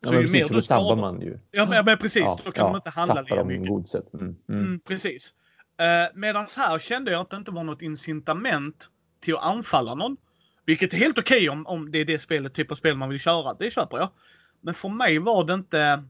Ja, 0.00 0.08
Så 0.08 0.12
men 0.14 0.22
ju 0.22 0.26
precis, 0.28 0.50
mer 0.50 0.56
du 0.56 0.62
skadar... 0.62 0.96
man 0.96 1.20
ju. 1.20 1.38
Ja 1.50 1.66
men, 1.66 1.84
men 1.84 1.98
precis, 1.98 2.22
Ja, 2.22 2.38
då 2.44 2.50
kan 2.52 2.64
ja, 2.66 2.70
de 2.72 2.76
inte 2.76 2.90
handla 2.90 3.22
lika 3.22 3.44
mycket. 3.44 3.94
Mm. 4.14 4.36
Mm. 4.48 4.64
Mm, 4.64 4.80
precis. 4.80 5.30
Uh, 5.80 6.08
Medan 6.14 6.46
här 6.56 6.78
kände 6.78 7.10
jag 7.10 7.20
att 7.20 7.30
det 7.30 7.36
inte 7.36 7.50
var 7.50 7.64
något 7.64 7.82
incitament 7.82 8.90
till 9.20 9.34
att 9.34 9.44
anfalla 9.44 9.94
någon. 9.94 10.16
Vilket 10.66 10.92
är 10.92 10.98
helt 10.98 11.18
okej 11.18 11.48
om, 11.48 11.66
om 11.66 11.90
det 11.90 11.98
är 11.98 12.04
det 12.04 12.18
spelet, 12.18 12.54
typ 12.54 12.70
av 12.70 12.74
spel 12.74 12.96
man 12.96 13.08
vill 13.08 13.20
köra. 13.20 13.54
Det 13.54 13.70
köper 13.70 13.98
jag. 13.98 14.10
Men 14.60 14.74
för 14.74 14.88
mig 14.88 15.18
var 15.18 15.44
det 15.44 15.54
inte... 15.54 16.04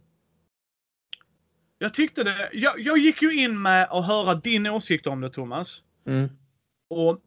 Jag 1.79 1.95
tyckte 1.95 2.25
det... 2.25 2.51
Jag, 2.53 2.81
jag 2.81 2.99
gick 2.99 3.23
ju 3.23 3.43
in 3.43 3.63
med 3.63 3.89
att 3.91 4.07
höra 4.07 4.35
din 4.35 4.67
åsikt 4.67 5.07
om 5.07 5.21
det 5.21 5.31
Thomas. 5.31 5.83
Mm. 6.07 6.29
Och 6.91 7.21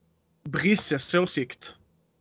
Brisses 0.43 1.13
åsikt. 1.13 1.75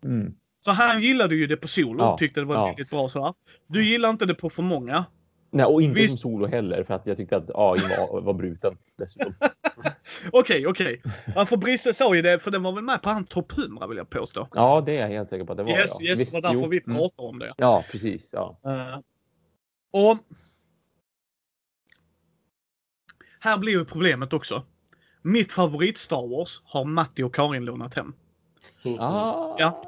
Mm. 0.05 0.35
Så 0.65 0.71
han 0.71 1.01
gillade 1.01 1.35
ju 1.35 1.47
det 1.47 1.57
på 1.57 1.69
solo. 1.69 2.03
Ja, 2.05 2.19
Tyckte 2.19 2.41
det 2.41 2.47
var 2.47 2.55
ja. 2.55 2.67
väldigt 2.67 2.91
bra 2.91 3.09
sådär. 3.09 3.35
Du 3.67 3.85
gillar 3.85 4.11
inte 4.11 4.27
det 4.27 4.35
på 4.35 4.51
för 4.51 4.63
många. 4.63 5.05
Nej, 5.53 5.67
och 5.67 5.83
inte 5.83 5.95
Visst. 6.01 6.21
som 6.21 6.31
solo 6.33 6.47
heller 6.47 6.85
för 6.85 6.95
att 6.95 7.07
jag 7.07 7.17
tyckte 7.17 7.37
att 7.37 7.51
AI 7.55 7.81
var, 8.11 8.21
var 8.21 8.35
bruten 8.35 8.79
dessutom. 8.99 9.35
Okej, 10.33 10.67
okej. 10.67 11.03
Ja, 11.35 11.47
för 11.47 11.57
Brisse 11.57 11.95
sa 11.95 12.15
ju 12.15 12.23
det, 12.23 12.39
för 12.39 12.51
den 12.51 12.63
var 12.63 12.73
väl 12.73 12.85
med 12.85 13.03
på 13.03 13.09
han 13.11 13.25
topp 13.25 13.53
100 13.59 13.87
vill 13.87 13.99
jag 13.99 14.11
påstå. 14.11 14.49
Ja, 14.55 14.83
det 14.87 14.97
är 14.97 15.01
jag 15.01 15.09
helt 15.09 15.31
säker 15.31 15.45
på 15.45 15.53
att 15.53 15.57
det 15.59 15.63
var. 15.65 15.71
Yes, 15.71 15.91
ja. 16.01 16.07
yes, 16.07 16.21
Visst, 16.21 16.33
det 16.33 16.37
var 16.41 16.43
därför 16.43 16.65
jo. 16.65 16.69
vi 16.71 16.81
Mm. 16.87 16.99
pratar 16.99 17.25
om 17.25 17.39
det. 17.39 17.55
Ja, 17.57 17.85
precis. 17.91 18.31
Ja. 18.33 18.61
Eh, 18.67 18.99
och 20.03 20.19
här 23.41 23.59
blir 23.59 23.73
ju 23.73 23.85
problemet 23.85 24.33
också. 24.33 24.63
Mitt 25.23 25.53
favorit 25.53 25.99
Star 25.99 26.27
Wars 26.37 26.63
har 26.65 26.85
Matti 26.85 27.23
och 27.23 27.35
Karin 27.35 27.65
lånat 27.65 27.95
hem. 27.95 28.13
Ah, 28.99 29.57
Ja. 29.59 29.83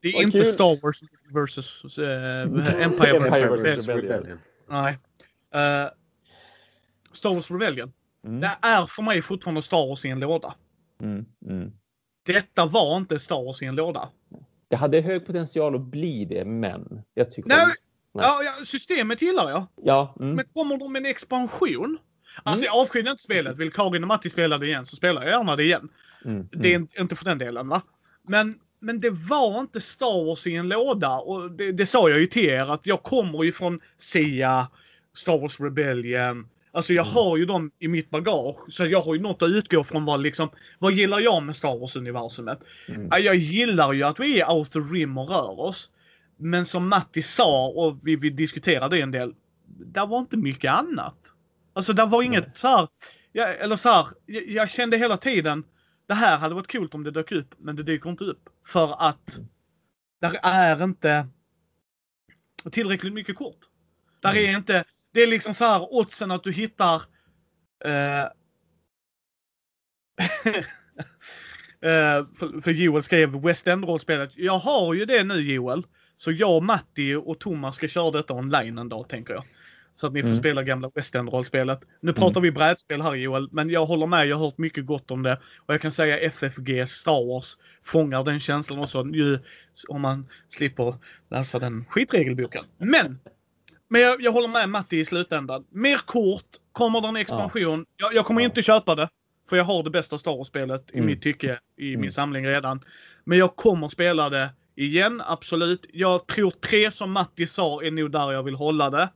Det 0.00 0.08
är 0.08 0.22
inte 0.22 0.38
kul. 0.38 0.46
Star 0.46 0.82
Wars 0.82 1.00
versus 1.34 1.98
eh, 1.98 2.42
Empire, 2.42 2.84
Empire 2.84 3.18
versus 3.18 3.64
versus 3.64 3.88
Rebellion. 3.88 4.12
Rebellion. 4.12 4.38
Nej. 4.68 4.98
Eh, 5.54 5.90
Star 7.12 7.34
Wars 7.34 7.50
Rebellion. 7.50 7.92
Mm. 8.26 8.40
Det 8.40 8.56
är 8.62 8.86
för 8.86 9.02
mig 9.02 9.22
fortfarande 9.22 9.62
Star 9.62 9.86
Wars 9.88 10.04
i 10.04 10.08
en 10.08 10.20
låda. 10.20 10.54
Mm. 11.02 11.24
Mm. 11.46 11.72
Detta 12.26 12.66
var 12.66 12.96
inte 12.96 13.18
Star 13.18 13.44
Wars 13.44 13.62
i 13.62 13.64
en 13.66 13.74
låda. 13.74 14.08
Det 14.68 14.76
hade 14.76 15.00
hög 15.00 15.26
potential 15.26 15.74
att 15.74 15.80
bli 15.80 16.24
det, 16.24 16.44
men 16.44 17.02
jag 17.14 17.30
tycker... 17.30 17.48
Nej, 17.48 17.66
Nej. 18.14 18.24
Ja, 18.26 18.64
systemet 18.64 19.22
gillar 19.22 19.50
jag. 19.50 19.66
Ja, 19.82 20.14
mm. 20.20 20.36
Men 20.36 20.44
kommer 20.54 20.76
de 20.78 20.92
med 20.92 21.00
en 21.00 21.06
expansion? 21.06 21.98
Alltså 22.42 22.64
Mm. 22.64 22.74
jag 22.74 22.82
avskyr 22.82 23.00
inte 23.00 23.22
spelet. 23.22 23.56
Vill 23.56 23.72
Karin 23.72 24.02
och 24.04 24.08
Matti 24.08 24.30
spela 24.30 24.58
det 24.58 24.66
igen 24.66 24.86
så 24.86 24.96
spelar 24.96 25.22
jag 25.22 25.30
gärna 25.30 25.56
det 25.56 25.64
igen. 25.64 25.88
Mm. 26.24 26.48
Det 26.52 26.68
är 26.72 26.74
inte- 26.74 27.00
inte 27.00 27.16
för 27.16 27.24
den 27.24 27.38
delen 27.38 27.68
va. 27.68 27.82
Men, 28.22 28.58
men 28.80 29.00
det 29.00 29.10
var 29.10 29.60
inte 29.60 29.80
Star 29.80 30.26
Wars 30.26 30.46
i 30.46 30.56
en 30.56 30.68
låda. 30.68 31.18
Och 31.18 31.50
det, 31.50 31.72
det 31.72 31.86
sa 31.86 32.08
jag 32.08 32.18
ju 32.20 32.26
till 32.26 32.44
er 32.44 32.72
att 32.72 32.86
jag 32.86 33.02
kommer 33.02 33.42
ju 33.44 33.52
från 33.52 33.80
Sia, 33.98 34.68
Star 35.18 35.38
Wars 35.40 35.60
Rebellion. 35.60 36.48
Alltså 36.72 36.92
jag 36.92 37.06
Mm. 37.06 37.14
har 37.14 37.36
ju 37.36 37.44
dem 37.46 37.70
i 37.78 37.88
mitt 37.88 38.10
bagage. 38.10 38.56
Så 38.72 38.86
jag 38.86 39.00
har 39.02 39.14
ju 39.14 39.20
något 39.20 39.42
att 39.42 39.50
utgå 39.50 39.84
från 39.84 40.04
vad 40.04 40.20
liksom, 40.22 40.48
vad 40.78 40.92
gillar 40.92 41.20
jag 41.20 41.42
med 41.42 41.56
Star 41.56 41.78
Wars-universumet? 41.78 42.58
Mm. 42.88 43.08
Ja, 43.10 43.18
Jag 43.18 43.36
gillar 43.36 43.92
ju 43.92 44.02
att 44.02 44.20
vi 44.20 44.40
är 44.40 44.50
outer 44.52 44.80
rim 44.92 45.18
och 45.18 45.28
rör 45.28 45.60
oss. 45.60 45.90
Men 46.36 46.66
som 46.66 46.88
Matti 46.88 47.22
sa 47.22 47.68
och 47.68 47.98
vi, 48.02 48.16
vi 48.16 48.30
diskuterade 48.30 48.96
det 48.96 49.02
en 49.02 49.10
del. 49.10 49.34
Där 49.66 50.06
var 50.06 50.18
inte 50.18 50.36
mycket 50.36 50.72
annat. 50.72 51.16
Alltså 51.72 51.92
där 51.92 52.06
var 52.06 52.22
inget 52.22 52.56
så 52.56 52.68
här. 52.68 52.88
Jag, 53.32 53.60
eller 53.60 53.76
så 53.76 53.88
här. 53.88 54.06
Jag, 54.26 54.48
jag 54.48 54.70
kände 54.70 54.96
hela 54.96 55.16
tiden. 55.16 55.64
Det 56.06 56.14
här 56.14 56.38
hade 56.38 56.54
varit 56.54 56.72
coolt 56.72 56.94
om 56.94 57.04
det 57.04 57.10
dök 57.10 57.32
upp. 57.32 57.54
Men 57.58 57.76
det 57.76 57.82
dyker 57.82 58.10
inte 58.10 58.24
upp. 58.24 58.48
För 58.66 59.02
att. 59.02 59.38
Där 60.20 60.40
är 60.42 60.84
inte. 60.84 61.26
Tillräckligt 62.70 63.12
mycket 63.12 63.36
kort. 63.36 63.58
Där 64.22 64.36
är 64.36 64.56
inte. 64.56 64.84
Det 65.14 65.22
är 65.22 65.26
liksom 65.26 65.54
så 65.54 65.64
här 65.64 65.94
oddsen 65.94 66.30
att 66.30 66.44
du 66.44 66.52
hittar. 66.52 67.02
Eh, 67.84 68.28
Eh, 71.80 72.26
för, 72.38 72.60
för 72.60 72.70
Joel 72.70 73.02
skrev 73.02 73.40
West 73.42 73.66
End-rollspelet. 73.68 74.30
Jag 74.36 74.58
har 74.58 74.94
ju 74.94 75.04
det 75.04 75.24
nu 75.24 75.34
Joel. 75.52 75.86
Så 76.16 76.32
jag, 76.32 76.62
Matti 76.62 77.14
och 77.14 77.38
Thomas 77.40 77.76
ska 77.76 77.88
köra 77.88 78.10
detta 78.10 78.34
online 78.34 78.78
en 78.78 78.88
dag 78.88 79.08
tänker 79.08 79.34
jag. 79.34 79.44
Så 79.94 80.06
att 80.06 80.12
ni 80.12 80.22
får 80.22 80.28
Mm. 80.28 80.38
spela 80.40 80.62
gamla 80.62 80.90
West 80.94 81.14
End-rollspelet. 81.14 81.80
Nu 82.00 82.12
pratar 82.12 82.40
vi 82.40 82.52
brädspel 82.52 83.02
här 83.02 83.14
Joel, 83.14 83.48
men 83.52 83.70
jag 83.70 83.86
håller 83.86 84.06
med. 84.06 84.26
Jag 84.26 84.36
har 84.36 84.44
hört 84.44 84.58
mycket 84.58 84.86
gott 84.86 85.10
om 85.10 85.22
det. 85.22 85.40
Och 85.66 85.74
jag 85.74 85.80
kan 85.80 85.92
säga 85.92 86.18
FFG 86.18 86.86
Star 86.88 87.26
Wars 87.26 87.56
fångar 87.84 88.24
den 88.24 88.40
känslan 88.40 88.78
också. 88.78 89.06
Ju, 89.12 89.38
om 89.88 90.00
man 90.00 90.26
slipper 90.48 90.94
läsa 91.30 91.58
den 91.58 91.84
skitregelboken. 91.84 92.64
Men! 92.78 93.18
Men 93.88 94.00
jag, 94.00 94.20
jag 94.22 94.32
håller 94.32 94.48
med 94.48 94.68
Matti 94.68 94.96
i 94.98 95.04
slutändan. 95.04 95.64
Mer 95.70 95.96
kort, 95.98 96.44
kommer 96.72 97.00
det 97.00 97.08
en 97.08 97.16
expansion. 97.16 97.86
Jag, 97.96 98.14
jag 98.14 98.24
kommer 98.26 98.40
Ja. 98.40 98.44
inte 98.44 98.62
köpa 98.62 98.94
det. 98.94 99.08
För 99.48 99.56
jag 99.56 99.64
har 99.64 99.82
det 99.82 99.90
bästa 99.90 100.18
Star 100.18 100.36
Wars-spelet 100.36 100.90
i 100.90 100.94
Mm. 100.94 101.06
mitt 101.06 101.22
tycke 101.22 101.58
i 101.76 101.84
min 101.90 101.94
Mm. 101.98 102.10
samling 102.10 102.46
redan. 102.46 102.84
Men 103.24 103.38
jag 103.38 103.56
kommer 103.56 103.88
spela 103.88 104.28
det 104.30 104.50
igen, 104.76 105.22
absolut. 105.26 105.86
Jag 105.92 106.26
tror 106.26 106.50
tre 106.50 106.90
som 106.90 107.12
Matti 107.12 107.46
sa 107.46 107.82
är 107.82 107.90
nog 107.90 108.10
där 108.10 108.32
jag 108.32 108.42
vill 108.42 108.54
hålla 108.54 108.90
det. 108.90 109.08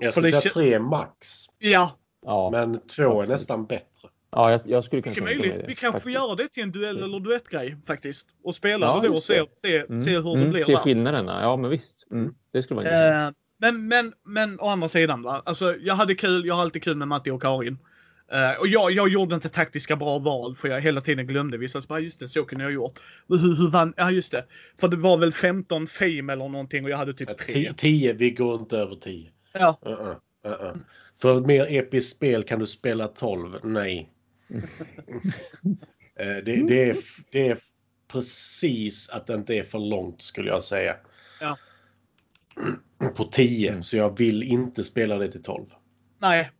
Jag 0.00 0.12
skulle 0.12 0.30
säga 0.30 0.40
tre 0.52 0.78
max. 0.78 1.46
Ja, 1.58 1.96
Ja, 2.26 2.50
Men 2.52 2.80
två 2.86 3.22
är 3.22 3.26
nästan 3.26 3.66
bättre. 3.66 4.08
ja 4.30 4.50
jag, 4.50 4.60
jag 4.64 4.84
skulle 4.84 5.02
kunna 5.02 5.12
mycket 5.14 5.26
tänka 5.28 5.38
mig 5.40 5.48
möjligt. 5.48 5.62
det, 5.62 5.68
Vi 5.68 5.74
kanske 5.74 6.00
får 6.00 6.10
faktiskt. 6.10 6.14
göra 6.26 6.34
det 6.34 6.48
till 6.48 6.62
en 6.62 6.72
duell 6.72 7.02
eller 7.02 7.20
duettgrej 7.20 7.76
faktiskt. 7.86 8.26
Och 8.44 8.54
spela 8.54 8.86
Ja, 8.86 9.00
det 9.00 9.08
och 9.08 9.22
se, 9.22 9.42
se, 9.64 9.78
Mm. 9.78 10.00
se 10.04 10.10
hur 10.10 10.22
det 10.22 10.40
Mm, 10.40 10.50
blir 10.50 10.64
Se 10.64 10.76
skillnaderna. 10.76 11.42
Ja, 11.42 11.56
men 11.56 11.70
visst. 11.70 12.06
Mm. 12.10 12.34
Det 12.52 12.62
skulle 12.62 12.76
vara 12.76 12.86
intressant. 12.86 13.36
Men, 13.58 13.88
men, 13.88 14.12
men 14.24 14.60
å 14.60 14.68
andra 14.68 14.88
sidan 14.88 15.22
va. 15.22 15.42
Alltså 15.44 15.76
jag 15.76 15.94
hade 15.94 16.14
kul, 16.14 16.46
jag 16.46 16.54
har 16.54 16.62
alltid 16.62 16.82
kul 16.82 16.96
med 16.96 17.08
Matti 17.08 17.30
och 17.30 17.42
Karin. 17.42 17.78
Uh, 18.32 18.60
och 18.60 18.66
jag, 18.66 18.90
jag 18.90 19.08
gjorde 19.08 19.34
inte 19.34 19.48
taktiska 19.48 19.96
bra 19.96 20.18
val 20.18 20.56
för 20.56 20.68
jag 20.68 20.80
hela 20.80 21.00
tiden 21.00 21.26
glömde 21.26 21.58
vissa. 21.58 21.80
Så 21.80 21.86
bara, 21.86 22.00
just 22.00 22.20
det, 22.20 22.28
så 22.28 22.44
kunde 22.44 22.64
jag 22.64 22.70
ha 22.70 22.74
gjort. 22.74 22.98
Hur, 23.28 23.56
hur 23.56 23.70
vann? 23.70 23.94
Ja, 23.96 24.10
just 24.10 24.32
det. 24.32 24.44
För 24.80 24.88
det 24.88 24.96
var 24.96 25.16
väl 25.18 25.32
15 25.32 25.86
fame 25.86 26.32
eller 26.32 26.48
någonting 26.48 26.84
och 26.84 26.90
jag 26.90 26.96
hade 26.96 27.14
typ 27.14 27.38
3. 27.38 27.72
10, 27.76 28.12
vi 28.12 28.30
går 28.30 28.60
inte 28.60 28.78
över 28.78 28.94
10. 28.94 29.30
Ja. 29.52 29.78
Uh 29.86 29.92
-uh, 29.92 30.70
uh 30.70 30.76
för 31.18 31.38
ett 31.38 31.46
mer 31.46 31.66
episkt 31.70 32.16
spel 32.16 32.44
kan 32.44 32.58
du 32.58 32.66
spela 32.66 33.08
12. 33.08 33.58
Nej. 33.62 34.10
Eh, 36.18 36.36
det, 36.44 36.66
det, 36.68 36.90
är, 36.90 36.96
det 37.30 37.48
är 37.48 37.58
precis 38.08 39.10
att 39.10 39.26
det 39.26 39.34
inte 39.34 39.54
är 39.54 39.62
för 39.62 39.78
långt 39.78 40.22
skulle 40.22 40.50
jag 40.50 40.62
säga. 40.62 40.96
Ja. 41.40 41.58
På 43.16 43.24
10, 43.24 43.82
så 43.82 43.96
jag 43.96 44.18
vill 44.18 44.42
inte 44.42 44.84
spela 44.84 45.18
det 45.18 45.30
till 45.30 45.42
12. 45.42 45.66
Nej. 46.18 46.50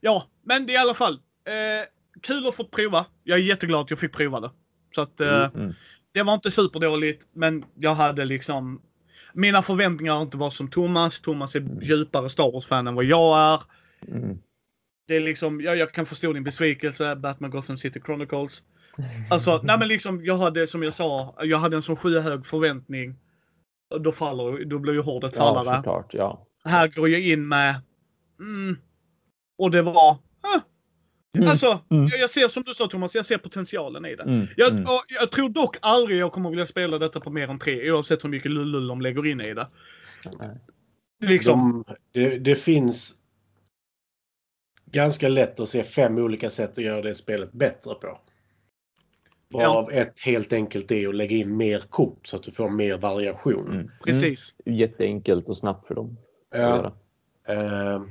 Ja, 0.00 0.26
men 0.44 0.66
det 0.66 0.72
är 0.72 0.74
i 0.74 0.78
alla 0.78 0.94
fall. 0.94 1.14
Eh, 1.44 1.86
kul 2.22 2.46
att 2.46 2.54
få 2.54 2.64
prova. 2.64 3.06
Jag 3.24 3.38
är 3.38 3.42
jätteglad 3.42 3.80
att 3.80 3.90
jag 3.90 3.98
fick 3.98 4.12
prova 4.12 4.40
det. 4.40 4.50
Så 4.94 5.00
att 5.00 5.20
eh, 5.20 5.50
Mm. 5.54 5.72
det 6.12 6.22
var 6.22 6.34
inte 6.34 6.50
superdåligt, 6.50 7.26
men 7.32 7.64
jag 7.74 7.94
hade 7.94 8.24
liksom 8.24 8.82
mina 9.32 9.62
förväntningar 9.62 10.14
har 10.14 10.22
inte 10.22 10.36
varit 10.36 10.54
som 10.54 10.70
Thomas. 10.70 11.20
Thomas 11.20 11.56
är 11.56 11.68
djupare 11.82 12.28
Star 12.30 12.52
Wars-fan 12.52 12.86
än 12.86 12.94
vad 12.94 13.04
jag 13.04 13.38
är. 13.38 13.60
Mm. 14.08 14.38
Det 15.06 15.16
är 15.16 15.20
liksom, 15.20 15.60
jag, 15.60 15.76
jag 15.76 15.92
kan 15.92 16.06
förstå 16.06 16.32
din 16.32 16.44
besvikelse, 16.44 17.16
Batman 17.16 17.50
Gotham 17.50 17.76
City 17.76 18.00
Chronicles. 18.04 18.62
Alltså, 19.30 19.60
nej 19.64 19.78
men 19.78 19.88
liksom, 19.88 20.24
jag 20.24 20.36
hade 20.36 20.66
som 20.66 20.82
jag 20.82 20.94
sa, 20.94 21.36
jag 21.42 21.58
hade 21.58 21.76
en 21.76 21.82
så 21.82 21.96
skyhög 21.96 22.46
förväntning. 22.46 23.16
Då 24.00 24.12
faller, 24.12 24.64
då 24.64 24.78
blir 24.78 24.92
ju 24.92 25.00
hårdet 25.00 25.32
Ja, 25.36 25.40
fallare. 25.54 25.76
såklart. 25.76 26.14
Ja. 26.14 26.46
här 26.64 26.88
går 26.88 27.08
jag 27.08 27.20
in 27.20 27.48
med... 27.48 27.80
Mm, 28.40 28.76
och 29.58 29.70
det 29.70 29.82
var... 29.82 30.18
Mm. 31.36 31.48
Alltså, 31.50 31.80
Mm. 31.90 32.06
jag, 32.06 32.20
jag 32.20 32.30
ser 32.30 32.48
som 32.48 32.62
du 32.62 32.74
sa 32.74 32.86
Thomas, 32.86 33.14
jag 33.14 33.26
ser 33.26 33.38
potentialen 33.38 34.04
i 34.04 34.16
det. 34.16 34.22
Mm. 34.22 34.46
Jag, 34.56 34.70
Mm. 34.72 34.82
och 34.84 35.04
jag 35.08 35.30
tror 35.30 35.48
dock 35.48 35.76
aldrig 35.82 36.18
jag 36.18 36.32
kommer 36.32 36.50
vilja 36.50 36.66
spela 36.66 36.98
detta 36.98 37.20
på 37.20 37.30
mer 37.30 37.48
än 37.48 37.58
tre, 37.58 37.92
oavsett 37.92 38.24
hur 38.24 38.28
mycket 38.28 38.50
lullull 38.50 38.86
de 38.86 39.00
lägger 39.00 39.26
in 39.26 39.40
i 39.40 39.54
det. 39.54 39.66
Liksom, 41.24 41.84
De, 41.86 41.94
det, 42.20 42.38
det 42.38 42.54
finns 42.54 43.14
ganska 44.86 45.28
lätt 45.28 45.60
att 45.60 45.68
se 45.68 45.84
fem 45.84 46.18
olika 46.18 46.50
sätt 46.50 46.70
att 46.70 46.84
göra 46.84 47.02
det 47.02 47.14
spelet 47.14 47.52
bättre 47.52 47.94
på. 47.94 48.20
Varav 49.50 49.90
ett 49.92 50.20
helt 50.20 50.52
enkelt 50.52 50.90
är 50.90 51.08
att 51.08 51.14
lägga 51.14 51.36
in 51.36 51.56
mer 51.56 51.80
kort 51.90 52.26
så 52.26 52.36
att 52.36 52.42
du 52.42 52.52
får 52.52 52.68
mer 52.68 52.96
variation. 52.98 53.68
Mm. 53.72 53.90
precis. 54.04 54.54
Mm. 54.66 54.78
Jätteenkelt 54.78 55.48
och 55.48 55.56
snabbt 55.56 55.86
för 55.86 55.94
dem. 55.94 56.16
att 56.54 56.60
Ja. 56.60 56.76
göra. 56.76 56.92
Eh, 57.94 58.02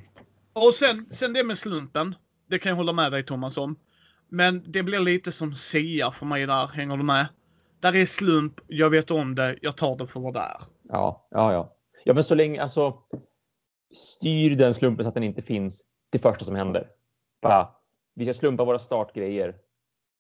Och 0.54 0.74
sen, 0.74 1.06
sen 1.12 1.34
det 1.34 1.44
med 1.44 1.58
slumpen. 1.58 2.16
Det 2.50 2.60
kan 2.60 2.70
jag 2.70 2.76
hålla 2.76 2.94
med 2.94 3.12
dig 3.12 3.26
Thomas 3.26 3.58
om. 3.58 3.76
Men 4.30 4.64
det 4.72 4.84
blir 4.84 5.00
lite 5.00 5.32
som 5.32 5.54
Sia 5.54 6.12
för 6.12 6.26
mig 6.26 6.46
där, 6.46 6.68
hänger 6.68 6.98
du 6.98 7.04
med? 7.04 7.28
Där 7.80 7.96
är 7.96 8.06
slump, 8.06 8.54
jag 8.68 8.90
vet 8.90 9.12
om 9.12 9.36
det, 9.36 9.58
jag 9.62 9.78
tar 9.78 9.96
det 9.98 10.08
för 10.08 10.20
vad 10.20 10.34
det 10.34 10.40
är. 10.40 10.62
Ja, 10.90 11.28
ja, 11.32 11.54
ja. 11.54 11.74
Ja, 12.04 12.14
men 12.14 12.24
så 12.24 12.36
länge, 12.36 12.62
alltså. 12.64 12.94
Styr 13.94 14.56
den 14.56 14.74
slumpen 14.74 15.04
så 15.04 15.08
att 15.08 15.14
den 15.14 15.24
inte 15.24 15.42
finns 15.42 15.84
det 16.10 16.20
första 16.20 16.46
som 16.46 16.56
händer. 16.56 16.88
Bara, 17.42 17.68
vi 18.16 18.26
ska 18.26 18.34
slumpa 18.34 18.66
våra 18.66 18.80
startgrejer. 18.80 19.56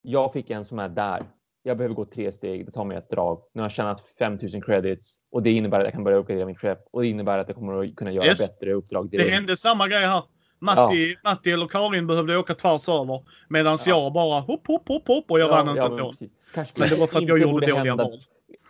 Jag 0.02 0.34
fick 0.34 0.50
en 0.50 0.66
som 0.66 0.80
är 0.80 0.90
där. 0.90 1.24
Jag 1.64 1.78
behöver 1.78 1.96
gå 1.96 2.06
tre 2.06 2.32
steg. 2.32 2.66
Det 2.66 2.72
tar 2.72 2.86
mig 2.86 2.98
ett 2.98 3.10
drag. 3.10 3.42
Nu 3.54 3.62
har 3.62 3.66
jag 3.66 3.72
tjänat 3.72 4.04
5000 4.20 4.62
credits 4.62 5.18
och 5.32 5.44
det 5.44 5.52
innebär 5.52 5.78
att 5.80 5.84
jag 5.84 5.94
kan 5.94 6.04
börja 6.04 6.18
uppgradera 6.18 6.46
mitt 6.46 6.60
skepp 6.60 6.80
och 6.92 7.02
det 7.02 7.08
innebär 7.08 7.38
att 7.38 7.48
jag 7.48 7.58
kommer 7.58 7.84
att 7.84 7.96
kunna 7.96 8.12
göra 8.12 8.26
Yes. 8.26 8.40
bättre 8.40 8.74
uppdrag 8.74 9.10
Det 9.12 9.18
direkt. 9.18 9.34
hände 9.34 9.58
samma 9.58 9.88
grej 9.88 10.06
här. 10.06 10.24
Matti, 10.60 11.16
Matti 11.24 11.52
eller 11.52 11.68
Karin 11.68 12.08
behövde 12.08 12.38
åka 12.38 12.54
tvärs 12.54 12.90
över. 12.90 13.24
Medan 13.50 13.78
Ja. 13.86 13.92
jag 14.04 14.14
bara 14.14 14.40
hopp, 14.40 14.68
hopp, 14.68 14.88
hopp, 14.88 15.08
hopp 15.08 15.32
och 15.32 15.40
jag 15.40 15.48
vann 15.50 15.70
inte 15.70 15.82
men 15.82 15.92
ändå. 15.92 16.14
Kanske, 16.54 16.80
Men 16.80 16.90
det 16.90 16.96
var 16.96 17.08
för 17.08 17.18
att 17.18 17.28
jag 17.28 17.40
gjorde 17.40 17.68
dåliga 17.68 17.96
val. 17.96 18.12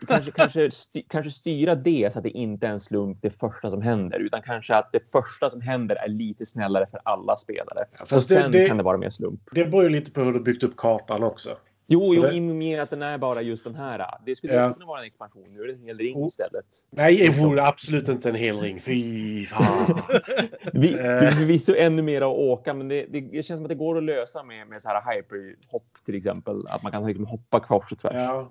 Kanske, 0.08 0.32
kanske, 0.32 0.72
sty, 0.72 1.04
kanske 1.10 1.32
styra 1.32 1.76
det 1.76 2.14
så 2.14 2.20
att 2.20 2.24
det 2.24 2.30
inte 2.30 2.68
är 2.68 2.72
en 2.72 2.80
slump 2.80 3.18
det 3.22 3.30
första 3.40 3.72
som 3.72 3.82
händer, 3.82 4.20
utan 4.20 4.42
kanske 4.42 4.76
att 4.76 4.90
det 4.92 5.12
första 5.12 5.50
som 5.50 5.62
händer 5.62 5.96
är 5.96 6.08
lite 6.08 6.46
snällare 6.46 6.88
för 6.92 7.00
alla 7.04 7.36
spelare. 7.36 7.86
fast 8.00 8.12
och 8.12 8.18
det- 8.36 8.42
sen 8.42 8.52
det- 8.52 8.68
kan 8.68 8.78
det 8.78 8.84
vara 8.84 8.98
mer 8.98 9.10
slump. 9.10 9.42
det 9.52 9.66
beror 9.66 9.84
ju 9.84 9.90
lite 9.90 10.12
på 10.12 10.22
hur 10.22 10.34
du 10.34 10.40
byggt 10.40 10.64
upp 10.64 10.78
kartan 10.78 11.24
också. 11.24 11.58
Jo, 11.90 12.14
jo 12.16 12.22
det- 12.22 12.34
i 12.34 12.40
och 12.40 12.44
med 12.44 12.82
att 12.82 12.90
den 12.90 13.02
är 13.02 13.18
bara 13.18 13.42
just 13.42 13.64
den 13.64 13.76
här. 13.76 14.06
Det 14.26 14.36
skulle 14.36 14.54
Ja. 14.54 14.74
kunna 14.74 14.86
vara 14.86 15.00
en 15.00 15.06
expansion. 15.06 15.44
Nu 15.54 15.62
är 15.62 15.68
det 15.68 15.74
en 15.74 15.84
hel 15.86 15.98
ring 15.98 16.26
istället. 16.26 16.66
Nej, 16.90 17.18
det 17.18 17.44
vore 17.44 17.64
absolut 17.64 18.08
inte 18.08 18.30
en 18.30 18.36
hel 18.36 18.60
ring. 18.60 18.80
Fy 18.80 19.46
fan. 19.46 19.66
Vi, 20.74 20.94
Eh. 20.94 21.20
vi 21.22 21.32
förvisso 21.32 21.76
ännu 21.76 22.02
mer 22.02 22.22
att 22.22 22.28
åka, 22.38 22.74
men 22.74 22.88
det, 22.88 23.06
det, 23.10 23.22
det 23.22 23.44
känns 23.44 23.58
som 23.58 23.66
att 23.66 23.70
det 23.70 23.76
går 23.76 23.98
att 23.98 24.04
lösa 24.04 24.44
med, 24.44 24.68
med 24.68 24.82
så 24.82 24.90
här 24.90 25.16
hyperhopp 25.16 25.88
till 26.06 26.16
exempel. 26.16 26.68
Att 26.68 26.84
man 26.84 26.92
kan 26.92 27.06
liksom 27.06 27.26
hoppa 27.26 27.60
kors 27.60 27.92
och 27.92 27.98
tvärs. 27.98 28.14
Ja. 28.16 28.50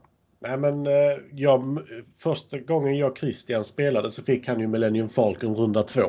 Nej, 0.48 0.58
men 0.58 0.86
eh, 0.86 1.18
jag, 1.32 1.78
första 2.16 2.58
gången 2.58 2.96
jag 2.98 3.10
och 3.12 3.18
Christian 3.18 3.64
spelade 3.64 4.10
så 4.10 4.22
fick 4.22 4.48
han 4.48 4.60
ju 4.60 4.66
Millennium 4.66 5.08
Falcon 5.08 5.54
runda 5.54 5.82
två. 5.82 6.02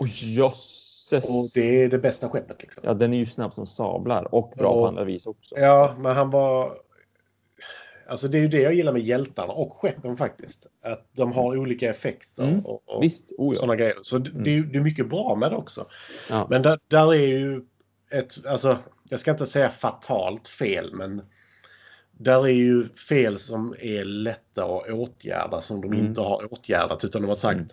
Och 0.00 0.06
jösses! 0.08 1.24
Och 1.24 1.50
det 1.54 1.82
är 1.82 1.88
det 1.88 1.98
bästa 1.98 2.28
skeppet 2.28 2.62
liksom. 2.62 2.82
Ja, 2.86 2.94
den 2.94 3.12
är 3.14 3.18
ju 3.18 3.26
snabb 3.26 3.54
som 3.54 3.66
sablar 3.66 4.34
och 4.34 4.52
bra 4.56 4.72
på 4.72 4.78
Och- 4.80 4.88
andra 4.88 5.04
vis 5.04 5.26
också. 5.26 5.58
Ja, 5.58 5.94
men 5.98 6.16
han 6.16 6.30
var... 6.30 6.72
Alltså 8.08 8.28
det 8.28 8.38
är 8.38 8.42
ju 8.42 8.48
det 8.48 8.60
jag 8.60 8.74
gillar 8.74 8.92
med 8.92 9.02
hjältarna 9.02 9.52
och 9.52 9.76
skeppen 9.76 10.16
faktiskt. 10.16 10.66
Att 10.82 11.08
de 11.12 11.32
har 11.32 11.56
olika 11.56 11.90
effekter 11.90 12.42
Mm. 12.44 12.60
och, 12.66 12.82
och 12.86 13.02
Visst, 13.02 13.32
oh 13.38 13.54
ja. 13.54 13.58
sådana 13.60 13.76
grejer. 13.76 13.94
Så 14.00 14.18
det, 14.18 14.30
det, 14.44 14.50
är, 14.50 14.54
ju- 14.54 14.66
det 14.66 14.78
är 14.78 14.82
mycket 14.82 15.08
bra 15.08 15.34
med 15.34 15.50
det 15.52 15.56
också. 15.56 15.86
Ja. 16.30 16.46
Men 16.50 16.62
där, 16.62 16.78
där 16.88 17.14
är 17.14 17.26
ju 17.26 17.62
ett, 18.10 18.46
alltså 18.46 18.78
jag 19.08 19.20
ska 19.20 19.30
inte 19.30 19.46
säga 19.46 19.70
fatalt 19.70 20.48
fel, 20.48 20.94
men 20.94 21.22
där 22.18 22.44
är 22.46 22.52
ju 22.52 22.88
fel 22.88 23.38
som 23.38 23.74
är 23.80 24.04
lätta 24.04 24.64
att 24.64 24.88
åtgärda 24.90 25.60
som 25.60 25.80
de 25.80 25.86
Mm. 25.92 26.06
inte 26.06 26.20
har 26.20 26.52
åtgärdat 26.52 27.04
utan 27.04 27.22
de 27.22 27.28
har 27.28 27.34
sagt 27.34 27.54
Mm. 27.54 27.68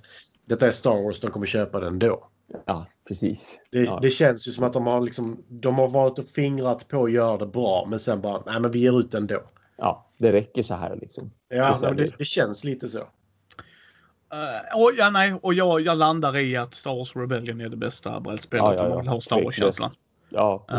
detta 0.45 0.67
är 0.67 0.71
Star 0.71 1.03
Wars, 1.03 1.19
de 1.19 1.31
kommer 1.31 1.45
köpa 1.45 1.79
den 1.79 1.99
då. 1.99 2.27
ja, 2.65 2.85
precis. 3.07 3.59
Det, 3.71 3.77
Ja. 3.79 3.99
det 4.01 4.09
känns 4.09 4.47
ju 4.47 4.51
som 4.51 4.63
att 4.63 4.73
de 4.73 4.85
har, 4.87 5.01
liksom, 5.01 5.43
de 5.47 5.75
har 5.75 5.87
varit 5.89 6.19
och 6.19 6.25
fingrat 6.25 6.87
på 6.87 7.03
att 7.03 7.11
göra 7.11 7.37
det 7.37 7.45
bra 7.45 7.85
men 7.89 7.99
sen 7.99 8.21
bara, 8.21 8.43
nej 8.45 8.59
men 8.59 8.71
vi 8.71 8.79
ger 8.79 8.99
ut 8.99 9.11
den 9.11 9.27
då. 9.27 9.43
Ja, 9.77 10.11
det 10.17 10.31
räcker 10.31 10.63
så 10.63 10.73
här 10.73 10.95
liksom. 10.95 11.31
Ja, 11.49 11.77
Det 11.81 11.87
men 11.87 11.95
det, 11.95 12.13
det 12.17 12.25
känns 12.25 12.63
lite 12.63 12.87
så. 12.87 12.99
Eh, 12.99 14.79
och, 14.81 14.91
ja, 14.97 15.09
nej, 15.09 15.33
och 15.41 15.53
jag, 15.53 15.81
jag 15.81 15.97
landar 15.97 16.37
i 16.37 16.57
att 16.57 16.73
Star 16.73 16.95
Wars 16.97 17.15
Rebellion 17.15 17.61
är 17.61 17.69
det 17.69 17.77
bästa 17.77 18.19
brädspelet 18.19 18.63
Ja, 18.63 18.73
ja, 18.75 18.79
om 18.81 18.85
ja. 18.89 18.89
man 18.95 19.03
vill 19.03 19.07
ha 19.09 19.21
Star 19.21 19.43
Wars-känslan. 19.43 19.91
Ja, 20.29 20.65
ja. 20.67 20.77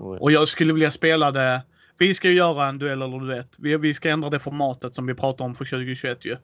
Ja. 0.00 0.18
och 0.20 0.32
jag 0.32 0.48
skulle 0.48 0.72
vilja 0.72 0.90
spela 0.90 1.30
det. 1.30 1.62
Vi 1.98 2.14
ska 2.14 2.28
ju 2.28 2.34
göra 2.34 2.66
en 2.66 2.78
duell 2.78 3.02
eller 3.02 3.20
duett. 3.20 3.52
Vi, 3.56 3.76
vi 3.76 3.94
ska 3.94 4.10
ändra 4.10 4.30
det 4.30 4.40
formatet 4.40 4.94
som 4.94 5.06
vi 5.06 5.14
pratade 5.14 5.42
om 5.42 5.54
för 5.54 5.64
2021 5.64 6.24
ju. 6.24 6.36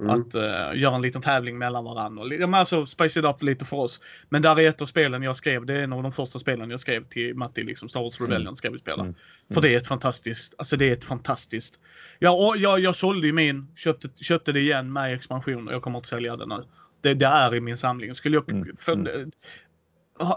Mm. 0.00 0.20
Att 0.20 0.34
eh, 0.34 0.80
göra 0.80 0.94
en 0.94 1.02
liten 1.02 1.22
tävling 1.22 1.58
mellan 1.58 1.84
varandra. 1.84 2.24
Men 2.24 2.54
Alltså 2.54 2.86
spice 2.86 3.20
it 3.20 3.26
up 3.26 3.42
lite 3.42 3.64
för 3.64 3.76
oss. 3.76 4.00
Men 4.28 4.42
där 4.42 4.60
är 4.60 4.68
ett 4.68 4.82
av 4.82 4.86
spelen 4.86 5.22
jag 5.22 5.36
skrev. 5.36 5.66
Det 5.66 5.74
är 5.74 5.82
en 5.82 5.92
av 5.92 6.02
de 6.02 6.12
första 6.12 6.38
spelen 6.38 6.70
jag 6.70 6.80
skrev 6.80 7.04
till 7.04 7.34
Matti. 7.34 7.62
Liksom 7.62 7.88
Star 7.88 8.00
Wars 8.00 8.20
Rebellion 8.20 8.56
ska 8.56 8.70
vi 8.70 8.78
spela. 8.78 9.02
Mm. 9.02 9.14
För 9.54 9.60
det 9.60 9.74
är 9.74 9.76
ett 9.76 9.86
fantastiskt. 9.86 10.54
Alltså 10.58 10.76
det 10.76 10.88
är 10.88 10.92
ett 10.92 11.04
fantastiskt. 11.04 11.78
Ja, 12.18 12.30
och 12.30 12.56
jag, 12.56 12.80
jag 12.80 12.96
sålde 12.96 13.26
ju 13.26 13.32
min. 13.32 13.66
Köpte, 13.76 14.08
köpte 14.16 14.52
det 14.52 14.60
igen 14.60 14.92
med 14.92 15.14
expansion 15.14 15.68
och 15.68 15.74
jag 15.74 15.82
kommer 15.82 15.98
att 15.98 16.06
sälja 16.06 16.36
det 16.36 16.46
nu. 16.46 16.64
Det, 17.00 17.14
det 17.14 17.26
är 17.26 17.54
i 17.54 17.60
min 17.60 17.76
samling. 17.76 18.14
Skulle 18.14 18.36
jag... 18.36 18.50
Mm, 18.50 18.76
För, 18.78 18.96
Ha- 18.96 19.30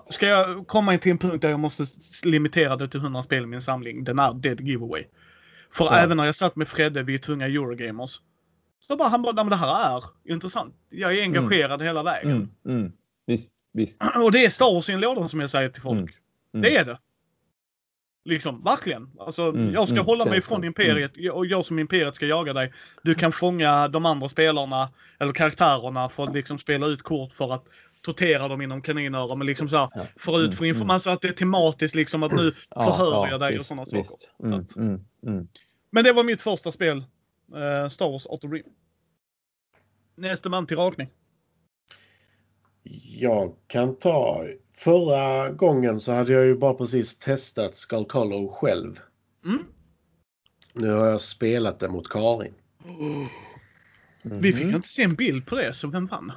Ska 0.09 0.27
jag 0.27 0.67
komma 0.67 0.97
till 0.97 1.11
en 1.11 1.17
punkt 1.17 1.41
där 1.41 1.49
jag 1.49 1.59
måste 1.59 1.85
limitera 2.23 2.75
det 2.75 2.87
till 2.87 2.99
100 2.99 3.23
spel 3.23 3.43
i 3.43 3.45
min 3.45 3.61
samling, 3.61 4.03
den 4.03 4.19
är 4.19 4.33
dead 4.33 4.61
giveaway. 4.61 5.03
För 5.71 5.85
Ja. 5.85 5.95
även 5.95 6.17
när 6.17 6.25
jag 6.25 6.35
satt 6.35 6.55
med 6.55 6.67
Fredde, 6.67 7.03
vi 7.03 7.13
är 7.13 7.17
tunga 7.19 7.45
Eurogamers. 7.45 8.21
Så 8.87 8.95
bara, 8.95 9.09
han 9.09 9.21
bara, 9.21 9.31
"Nej, 9.33 9.43
men 9.43 9.49
det 9.49 9.55
här 9.55 9.97
är 9.97 10.03
intressant. 10.33 10.75
Jag 10.89 11.17
är 11.17 11.21
engagerad 11.23 11.81
hela 11.81 12.03
vägen. 12.03 12.31
Mm, 12.65 12.79
mm. 12.79 12.91
Visst, 13.27 13.49
visst. 13.73 14.01
Och 14.25 14.31
det 14.31 14.45
är 14.45 14.49
Star 14.49 14.73
Wars 14.73 14.89
i 14.89 14.91
en 14.91 14.99
låda 14.99 15.27
som 15.27 15.39
jag 15.39 15.49
säger 15.49 15.69
till 15.69 15.81
folk. 15.81 15.97
Mm, 15.99 16.09
mm. 16.53 16.61
Det 16.61 16.77
är 16.77 16.85
det. 16.85 16.97
Liksom, 18.25 18.63
verkligen. 18.63 19.09
Alltså, 19.19 19.43
Mm, 19.49 19.73
jag 19.73 19.87
ska 19.87 19.95
mm, 19.95 20.05
hålla 20.05 20.25
mig 20.25 20.37
ifrån. 20.37 20.63
Imperiet 20.63 21.11
och 21.33 21.45
jag 21.45 21.65
som 21.65 21.79
Imperiet 21.79 22.15
ska 22.15 22.25
jaga 22.25 22.53
dig. 22.53 22.73
Du 23.03 23.15
kan 23.15 23.31
fånga 23.31 23.87
de 23.87 24.05
andra 24.05 24.29
spelarna 24.29 24.89
eller 25.19 25.33
karaktärerna 25.33 26.09
för 26.09 26.23
att 26.23 26.33
liksom 26.33 26.57
spela 26.57 26.87
ut 26.87 27.01
kort 27.01 27.33
för 27.33 27.53
att 27.53 27.65
tortera 28.03 28.47
dem 28.47 28.61
inom 28.61 28.81
kaninöron. 28.81 29.37
Men 29.37 29.47
liksom 29.47 29.69
så 29.69 29.77
här, 29.77 29.89
Ja. 29.95 30.05
för 30.15 30.41
ut 30.41 30.55
för 30.55 30.63
Mm, 30.63 30.75
information. 30.75 30.99
Så 30.99 31.09
att 31.09 31.21
det 31.21 31.27
är 31.27 31.31
tematiskt 31.31 31.95
liksom 31.95 32.23
att 32.23 32.31
nu 32.31 32.53
Ja, 32.69 32.83
förhör 32.85 33.11
ja, 33.11 33.29
jag 33.29 33.39
dig 33.39 33.53
och 33.53 33.59
visst, 33.59 33.67
sådana 33.69 33.85
saker. 33.85 34.03
Mm, 34.43 34.67
Så 34.67 34.79
mm, 34.79 35.01
mm. 35.27 35.47
Men 35.89 36.03
det 36.03 36.13
var 36.13 36.23
mitt 36.23 36.41
första 36.41 36.71
spel. 36.71 36.97
Uh, 36.97 37.89
Star 37.89 38.11
Wars 38.11 38.25
Auto 38.27 38.47
Dream. 38.47 38.65
Nästa 40.15 40.49
man 40.49 40.67
till 40.67 40.77
rakning. 40.77 41.09
Jag 43.19 43.55
kan 43.67 43.95
ta... 43.99 44.45
Förra 44.75 45.49
gången 45.49 45.99
så 45.99 46.11
hade 46.11 46.33
jag 46.33 46.45
ju 46.45 46.55
bara 46.55 46.73
precis 46.73 47.19
testat 47.19 47.75
Skull 47.75 48.05
Hollow 48.13 48.47
själv. 48.53 48.99
Mm. 49.45 49.63
Nu 50.73 50.91
har 50.91 51.05
jag 51.07 51.21
spelat 51.21 51.79
det 51.79 51.89
mot 51.89 52.09
Karin. 52.09 52.53
Vi 54.23 54.51
fick 54.53 54.61
Mhm. 54.61 54.69
ju 54.69 54.75
inte 54.75 54.87
se 54.87 55.03
en 55.03 55.15
bild 55.15 55.45
på 55.45 55.55
det, 55.55 55.73
så 55.73 55.87
vem 55.87 56.05
vann? 56.07 56.31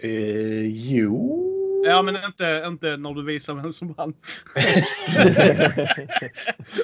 Eh, 0.00 0.66
jo, 0.66 1.48
Ja, 1.84 2.02
men 2.02 2.16
inte, 2.16 2.64
inte 2.66 2.96
när 2.96 3.14
du 3.14 3.24
visar 3.24 3.54
vem 3.54 3.72
som 3.72 3.92
vann. 3.92 4.14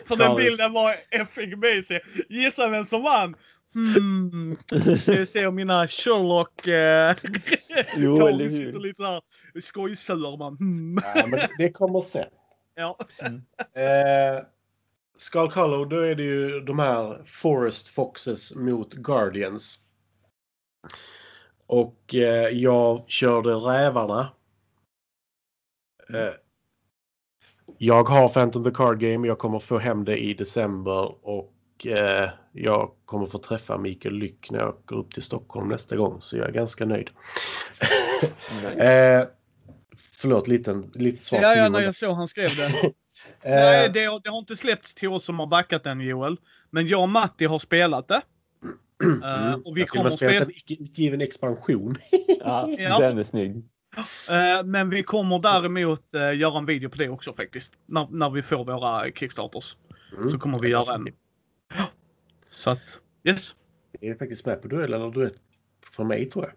För 0.07 0.17
den 0.17 0.37
bilden 0.37 0.73
var 0.73 0.95
effing 1.11 1.61
basic. 1.61 2.03
Gissa 2.29 2.69
vem 2.69 2.85
som 2.85 3.03
vann? 3.03 3.37
Hmm. 3.75 4.57
Ska 5.01 5.13
vi 5.13 5.27
se 5.27 5.47
om 5.47 5.55
mina 5.55 5.89
Sherlock... 5.89 6.67
Eh, 6.67 7.17
Jo, 7.97 8.27
eller 8.27 8.49
sitter 8.49 8.73
hur? 8.73 8.81
lite 8.81 8.97
såhär 8.97 9.21
skojsur. 9.61 10.37
Man. 10.37 10.57
Hmm. 10.57 10.99
Ja, 11.15 11.27
men 11.27 11.41
det 11.59 11.73
kommer 11.73 12.01
sen. 12.01 12.29
Ja. 12.75 12.99
Eh, 13.81 14.45
Skull 15.17 15.51
Hollow, 15.51 15.89
då 15.89 16.01
är 16.01 16.15
det 16.15 16.23
ju 16.23 16.61
de 16.61 16.79
här 16.79 17.23
Forest 17.25 17.89
Foxes 17.89 18.55
mot 18.55 18.95
Guardians. 18.95 19.79
Och 21.67 22.15
eh, 22.15 22.49
jag 22.49 23.05
körde 23.09 23.51
rävarna. 23.55 24.33
Eh, 26.15 26.31
jag 27.79 28.05
har 28.09 28.29
Phantom 28.29 28.65
the 28.65 28.71
Card 28.71 28.99
Game. 29.01 29.29
Jag 29.29 29.39
kommer 29.39 29.59
få 29.59 29.79
hem 29.79 30.05
det 30.05 30.17
i 30.19 30.35
december 30.35 31.27
och 31.27 31.87
eh, 31.87 32.31
jag 32.53 32.91
kommer 33.05 33.27
få 33.27 33.39
träffa 33.39 33.79
Mikael 33.79 34.15
Lyck 34.15 34.51
när 34.51 34.59
jag 34.59 34.77
går 34.85 34.97
upp 34.97 35.15
till 35.15 35.23
Stockholm 35.23 35.69
nästa 35.69 35.97
gång. 35.97 36.21
Så 36.21 36.37
jag 36.37 36.49
är 36.49 36.53
ganska 36.53 36.85
nöjd. 36.87 37.11
eh, 38.77 39.25
förlåt, 40.21 40.49
liten, 40.49 40.91
lite 40.95 41.25
svagt 41.25 41.43
Ja, 41.43 41.55
ja, 41.57 41.69
när 41.69 41.81
jag 41.81 41.97
såg 41.97 42.17
han 42.17 42.29
skrev 42.29 42.57
det. 42.57 42.93
Eh, 43.41 43.51
Nej, 43.55 43.91
det, 43.95 44.05
har- 44.05 44.21
det 44.25 44.31
har 44.31 44.39
inte 44.39 44.57
släppts 44.57 44.95
till 44.95 45.09
oss 45.09 45.25
som 45.25 45.39
har 45.39 45.47
backat 45.47 45.85
den 45.85 46.01
Joel. 46.01 46.37
Men 46.71 46.87
jag 46.87 47.03
och 47.03 47.09
Matti 47.09 47.45
har 47.45 47.59
spelat 47.59 48.09
det. 48.09 48.21
Eh, 49.25 49.47
Mm. 49.49 49.61
och 49.65 49.77
vi 49.77 49.81
jag 49.81 49.89
kommer 49.89 50.11
spelat 50.11 50.35
spela, 50.35 50.81
utgiven 50.83 51.21
expansion. 51.21 51.97
Ja, 52.41 52.69
Ja. 52.79 52.99
den 52.99 53.19
är 53.19 53.23
snygg. 53.23 53.57
eh, 54.31 54.65
men 54.65 54.91
vi 54.91 55.03
kommer 55.03 55.39
däremot 55.39 56.15
uh, 56.15 56.37
göra 56.39 56.59
en 56.59 56.67
video 56.67 56.91
på 56.91 56.97
det 56.97 57.09
också 57.09 57.33
faktiskt. 57.33 57.73
När, 57.87 58.07
när 58.11 58.31
vi 58.31 58.43
får 58.43 58.65
våra 58.65 59.11
Kickstarters. 59.11 59.77
Mm. 60.17 60.31
Så 60.31 60.39
kommer 60.39 60.59
vi 60.59 60.69
göra 60.69 60.95
en. 60.95 61.09
Så 62.51 62.71
att, 62.71 63.01
yes. 63.25 63.55
Det 64.01 64.09
är 64.09 64.15
faktiskt 64.15 64.47
med 64.47 64.63
på 64.63 64.69
duell 64.69 64.93
eller 64.95 65.11
duett 65.11 65.35
från 65.93 66.07
mig 66.09 66.25
tror 66.31 66.45
jag. 66.45 66.55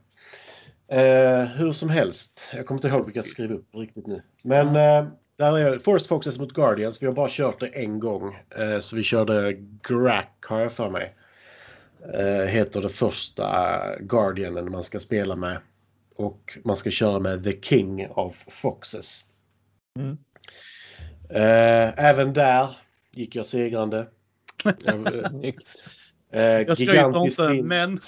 Eh, 0.90 1.46
hur 1.46 1.72
som 1.72 1.90
helst. 1.90 2.52
Jag 2.56 2.66
kommer 2.66 2.78
inte 2.78 2.88
ihåg 2.88 3.06
vilka 3.06 3.18
jag 3.18 3.26
skrev 3.26 3.52
upp 3.52 3.76
riktigt 3.76 4.08
nu. 4.08 4.22
Men 4.44 4.68
eh, 4.68 5.12
där 5.38 5.58
är 5.58 5.80
Forest 5.80 6.08
Foxes 6.08 6.40
mot 6.40 6.54
Guardians. 6.54 7.02
Vi 7.02 7.06
har 7.06 7.14
bara 7.14 7.28
kört 7.32 7.60
det 7.60 7.68
en 7.68 8.00
gång. 8.00 8.38
Eh, 8.58 8.80
så 8.80 8.96
vi 8.96 9.04
körde 9.04 9.54
Grack 9.88 10.46
har 10.48 10.60
jag 10.60 10.72
för 10.72 10.90
mig. 10.90 11.16
Eh, 12.14 12.46
heter 12.46 12.82
det 12.82 12.90
första 12.90 13.82
Guardianen 14.00 14.72
man 14.72 14.84
ska 14.84 15.00
spela 15.00 15.36
med. 15.36 15.60
Och 16.16 16.58
man 16.64 16.76
ska 16.76 16.90
köra 16.92 17.20
med 17.20 17.44
The 17.44 17.62
King 17.62 18.08
of 18.10 18.46
Foxes. 18.50 19.22
Mm. 20.00 20.18
Eh, 21.30 22.06
även 22.06 22.34
där 22.34 22.78
gick 23.12 23.36
jag 23.36 23.46
segrande. 23.46 24.08
Jag, 24.64 25.08
eh, 26.32 26.42
Jag 26.42 26.78
skryter 26.78 27.26
inte, 27.26 27.48
vinst. 27.48 27.64
men... 27.64 28.00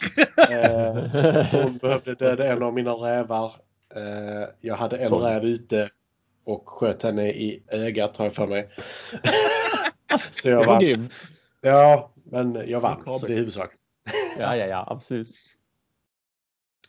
Eh, 0.52 1.45
hon 1.52 1.78
behövde 1.78 2.15
döda 2.15 2.47
en 2.47 2.63
av 2.63 2.73
mina 2.73 2.91
rävar. 2.91 3.54
Eh, 3.95 4.49
jag 4.62 4.75
hade 4.75 4.97
en 4.97 5.10
Sorgligt. 5.10 5.30
räv 5.30 5.45
ute 5.45 5.89
och 6.43 6.69
sköt 6.69 7.04
henne 7.04 7.30
i 7.30 7.63
ögat 7.67 8.17
har 8.17 8.25
jag 8.25 8.34
för 8.34 8.47
mig. 8.47 8.69
så 10.32 10.49
jag 10.49 10.65
vann. 10.65 11.10
Ja, 11.62 12.13
men 12.23 12.63
jag 12.67 12.80
vann. 12.82 12.97
Makabert. 12.97 13.19
Så 13.19 13.28
det 13.28 13.34
är 13.34 13.38
huvudsak. 13.38 13.78
Ja, 14.39 14.56
ja, 14.56 14.65
ja, 14.65 14.86
absolut. 14.88 15.30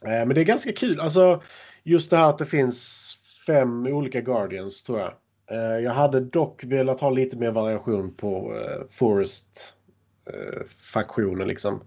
Eh, 0.05 0.11
men 0.11 0.29
det 0.29 0.41
är 0.41 0.45
ganska 0.45 0.73
kul. 0.73 1.01
Alltså, 1.01 1.43
just 1.83 2.11
det 2.11 2.17
här 2.17 2.29
att 2.29 2.39
det 2.39 2.47
finns 2.47 3.17
fem 3.47 3.87
olika 3.87 4.21
Guardians 4.21 4.83
tror 4.83 4.99
jag. 4.99 5.13
Eh, 5.51 5.79
jag 5.79 5.93
hade 5.93 6.21
dock 6.21 6.65
velat 6.65 7.01
ha 7.01 7.11
lite 7.11 7.37
mer 7.37 7.51
variation 7.51 8.15
på 8.15 8.57
eh, 8.57 8.81
Forest-faktionen 8.91 11.49
liksom. 11.49 11.83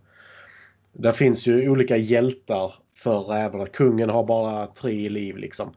Där 0.94 1.12
finns 1.12 1.48
ju 1.48 1.70
olika 1.70 1.98
hjältar 1.98 2.74
för 2.96 3.20
rävarna. 3.20 3.66
Kungen 3.66 4.10
har 4.10 4.24
bara 4.24 4.68
tre 4.68 5.06
i 5.06 5.10
liv 5.10 5.38
liksom. 5.38 5.74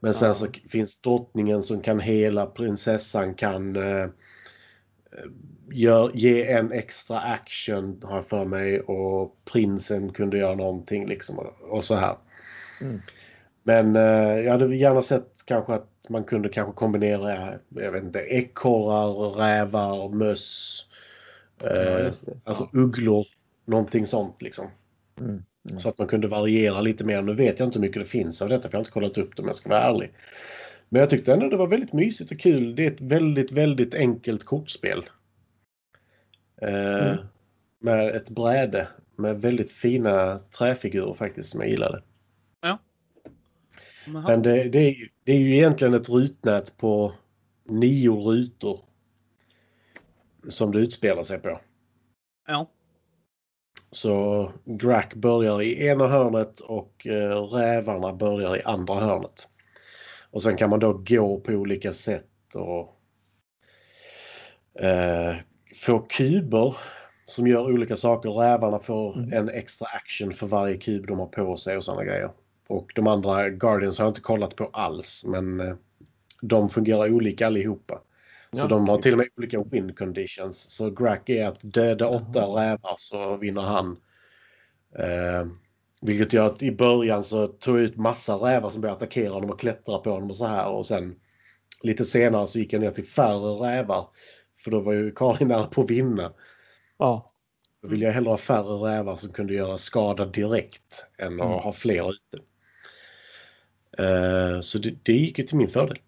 Men 0.00 0.14
sen 0.14 0.34
så 0.34 0.46
finns 0.68 1.00
drottningen 1.00 1.62
som 1.62 1.80
kan 1.80 2.00
hela, 2.00 2.46
prinsessan 2.46 3.34
kan 3.34 3.76
gör, 5.70 6.10
ge 6.14 6.46
en 6.46 6.72
extra 6.72 7.20
action 7.20 8.00
har 8.02 8.14
jag 8.14 8.26
för 8.26 8.44
mig 8.44 8.80
och 8.80 9.36
prinsen 9.44 10.12
kunde 10.12 10.38
göra 10.38 10.54
någonting 10.54 11.06
liksom 11.06 11.38
och, 11.70 11.84
så 11.84 11.94
här. 11.94 12.16
Mm. 12.80 13.00
Men 13.62 13.96
eh, 13.96 14.40
jag 14.44 14.52
hade 14.52 14.76
gärna 14.76 15.02
sett 15.02 15.42
kanske 15.46 15.72
att 15.72 15.90
man 16.08 16.24
kunde 16.24 16.48
kanske 16.48 16.72
kombinera, 16.72 17.58
jag 17.68 17.92
vet 17.92 18.04
inte, 18.04 18.18
ekorrar, 18.18 19.30
rävar, 19.30 20.08
möss, 20.08 20.86
Ja, 21.62 21.68
eh, 21.70 22.12
det. 22.26 22.40
alltså 22.44 22.68
ugglor, 22.72 23.26
någonting 23.64 24.06
sånt 24.06 24.42
liksom. 24.42 24.66
Mm. 25.20 25.30
Mm. 25.30 25.78
Så 25.78 25.88
att 25.88 25.98
man 25.98 26.06
kunde 26.06 26.28
variera 26.28 26.80
lite 26.80 27.04
mer. 27.04 27.22
Nu 27.22 27.34
vet 27.34 27.58
jag 27.58 27.68
inte 27.68 27.78
hur 27.78 27.86
mycket 27.86 28.02
det 28.02 28.08
finns 28.08 28.42
av 28.42 28.48
detta 28.48 28.62
för 28.62 28.68
jag 28.68 28.78
har 28.78 28.82
inte 28.82 28.90
kollat 28.90 29.18
upp 29.18 29.36
det 29.36 29.42
om 29.42 29.48
jag 29.48 29.56
ska 29.56 29.68
vara 29.68 29.82
ärlig. 29.82 30.12
Men 30.94 31.00
jag 31.00 31.10
tyckte 31.10 31.32
ändå 31.32 31.48
det 31.48 31.56
var 31.56 31.66
väldigt 31.66 31.92
mysigt 31.92 32.32
och 32.32 32.38
kul. 32.38 32.76
Det 32.76 32.82
är 32.82 32.90
ett 32.90 33.00
väldigt, 33.00 33.52
väldigt 33.52 33.94
enkelt 33.94 34.44
kortspel. 34.44 35.02
Eh, 36.62 37.12
Mm. 37.12 37.26
Med 37.78 38.16
ett 38.16 38.30
bräde 38.30 38.88
med 39.16 39.40
väldigt 39.40 39.70
fina 39.70 40.38
träfigurer 40.38 41.14
faktiskt 41.14 41.48
som 41.48 41.60
jag 41.60 41.70
gillade. 41.70 42.02
Men 44.06 44.42
det, 44.42 44.64
det, 44.68 44.78
är, 44.78 44.90
ju- 44.90 45.08
det 45.24 45.32
är 45.32 45.38
ju 45.38 45.54
egentligen 45.54 45.94
ett 45.94 46.08
rutnät 46.08 46.76
på 46.78 47.12
nio 47.64 48.10
rutor. 48.10 48.80
Som 50.48 50.72
det 50.72 50.78
utspelar 50.78 51.22
sig 51.22 51.38
på. 51.38 51.60
Ja. 52.48 52.66
Så 53.90 54.52
Grack 54.64 55.14
börjar 55.14 55.62
i 55.62 55.86
ena 55.86 56.06
hörnet 56.06 56.60
och 56.60 57.06
eh, 57.06 57.42
rävarna 57.42 58.12
börjar 58.12 58.56
i 58.56 58.62
andra 58.62 58.94
hörnet. 59.00 59.48
Och 60.34 60.42
sen 60.42 60.56
kan 60.56 60.70
man 60.70 60.80
då 60.80 60.92
gå 60.92 61.40
på 61.40 61.52
olika 61.52 61.92
sätt 61.92 62.54
och 62.54 63.00
eh, 64.84 65.36
få 65.84 65.98
kuber 65.98 66.76
som 67.26 67.46
gör 67.46 67.60
olika 67.72 67.96
saker. 67.96 68.30
Rävarna 68.30 68.78
får 68.78 69.18
Mm. 69.18 69.32
en 69.32 69.48
extra 69.48 69.86
action 69.88 70.32
för 70.32 70.46
varje 70.46 70.76
kub 70.76 71.06
de 71.06 71.18
har 71.18 71.26
på 71.26 71.56
sig 71.56 71.76
och 71.76 71.84
sådana 71.84 72.04
grejer. 72.04 72.30
Och 72.68 72.92
de 72.94 73.06
andra 73.06 73.48
Guardians 73.50 73.98
har 73.98 74.06
jag 74.06 74.10
inte 74.10 74.20
kollat 74.20 74.56
på 74.56 74.64
alls 74.72 75.24
men 75.26 75.60
eh, 75.60 75.74
de 76.42 76.68
fungerar 76.68 77.12
olika 77.12 77.46
allihopa. 77.46 78.00
Så 78.52 78.62
Ja. 78.62 78.66
de 78.66 78.88
har 78.88 78.96
till 78.96 79.12
och 79.12 79.18
med 79.18 79.28
olika 79.36 79.62
win 79.62 79.94
conditions. 79.94 80.58
Så 80.70 80.90
Grack 80.90 81.28
är 81.28 81.46
att 81.46 81.58
döda 81.62 82.08
åtta 82.08 82.40
rävar 82.46 82.94
så 82.96 83.36
vinner 83.36 83.62
han. 83.62 83.96
Eh, 84.98 85.46
vilket 86.04 86.32
gör 86.32 86.46
att 86.46 86.62
i 86.62 86.72
början 86.72 87.24
så 87.24 87.46
tog 87.46 87.76
jag 87.76 87.84
ut 87.84 87.96
massa 87.96 88.34
rävar 88.34 88.70
som 88.70 88.80
började 88.80 88.96
attackera 88.96 89.32
honom 89.32 89.50
och 89.50 89.60
klättra 89.60 89.98
på 89.98 90.10
honom 90.10 90.30
och 90.30 90.36
så 90.36 90.46
här. 90.46 90.68
Och 90.68 90.86
sen 90.86 91.14
lite 91.82 92.04
senare 92.04 92.46
så 92.46 92.58
gick 92.58 92.72
jag 92.72 92.80
ner 92.80 92.90
till 92.90 93.04
färre 93.04 93.66
rävar. 93.68 94.08
För 94.64 94.70
då 94.70 94.80
var 94.80 94.92
ju 94.92 95.12
Karin 95.12 95.48
nära 95.48 95.66
på 95.66 95.82
att 95.82 95.90
vinna. 95.90 96.32
Ja. 96.98 97.32
Då 97.82 97.88
vill 97.88 98.02
jag 98.02 98.12
hellre 98.12 98.30
ha 98.30 98.36
färre 98.36 98.90
rävar 98.90 99.16
som 99.16 99.32
kunde 99.32 99.54
göra 99.54 99.78
skada 99.78 100.24
direkt 100.24 101.06
än 101.18 101.40
att 101.40 101.46
Mm. 101.46 101.58
ha 101.58 101.72
fler 101.72 102.10
ute. 102.10 102.44
Eh, 103.98 104.60
så 104.60 104.78
det, 104.78 104.94
det 105.02 105.12
gick 105.12 105.38
ju 105.38 105.44
till 105.44 105.56
min 105.58 105.68
fördel. 105.68 105.98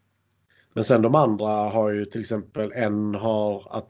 Men 0.75 0.85
sen 0.85 1.03
de 1.03 1.15
andra 1.15 1.49
har 1.49 1.91
ju 1.91 2.05
till 2.05 2.21
exempel 2.21 2.73
en 2.73 3.15
har 3.15 3.77
att 3.77 3.89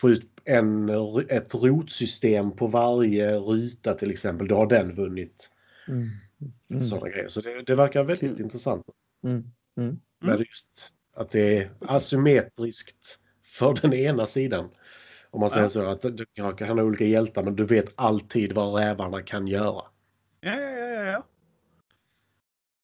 få 0.00 0.10
ut 0.10 0.37
en, 0.48 0.88
ett 1.28 1.54
rotsystem 1.54 2.50
på 2.56 2.66
varje 2.66 3.36
ruta 3.36 3.94
till 3.94 4.10
exempel. 4.10 4.48
Då 4.48 4.56
har 4.56 4.66
den 4.66 4.94
vunnit 4.94 5.50
Mm. 5.88 6.08
Mm. 6.70 6.84
sådana 6.84 7.08
grejer. 7.08 7.28
Så 7.28 7.40
det, 7.40 7.62
det 7.62 7.74
verkar 7.74 8.04
väldigt 8.04 8.36
Kul. 8.36 8.40
intressant. 8.44 8.86
Mm. 9.24 9.44
Mm. 9.76 9.98
Med 10.20 10.38
just 10.38 10.94
att 11.14 11.30
det 11.30 11.56
är 11.58 11.70
asymmetriskt 11.80 13.18
för 13.44 13.74
den 13.82 13.92
ena 13.94 14.26
sidan. 14.26 14.68
Om 15.30 15.40
man 15.40 15.50
säger 15.50 15.62
Ja. 15.62 15.68
så 15.68 15.86
att 15.86 16.02
du 16.16 16.26
kan 16.26 16.68
ha 16.78 16.82
olika 16.82 17.04
hjältar 17.04 17.42
men 17.42 17.56
du 17.56 17.64
vet 17.64 17.92
alltid 17.94 18.52
vad 18.52 18.80
rävarna 18.80 19.22
kan 19.22 19.46
göra. 19.46 19.82
Ja, 20.40 20.60
ja, 20.60 20.70
ja, 20.70 20.88
ja, 20.88 21.04
ja. 21.04 21.24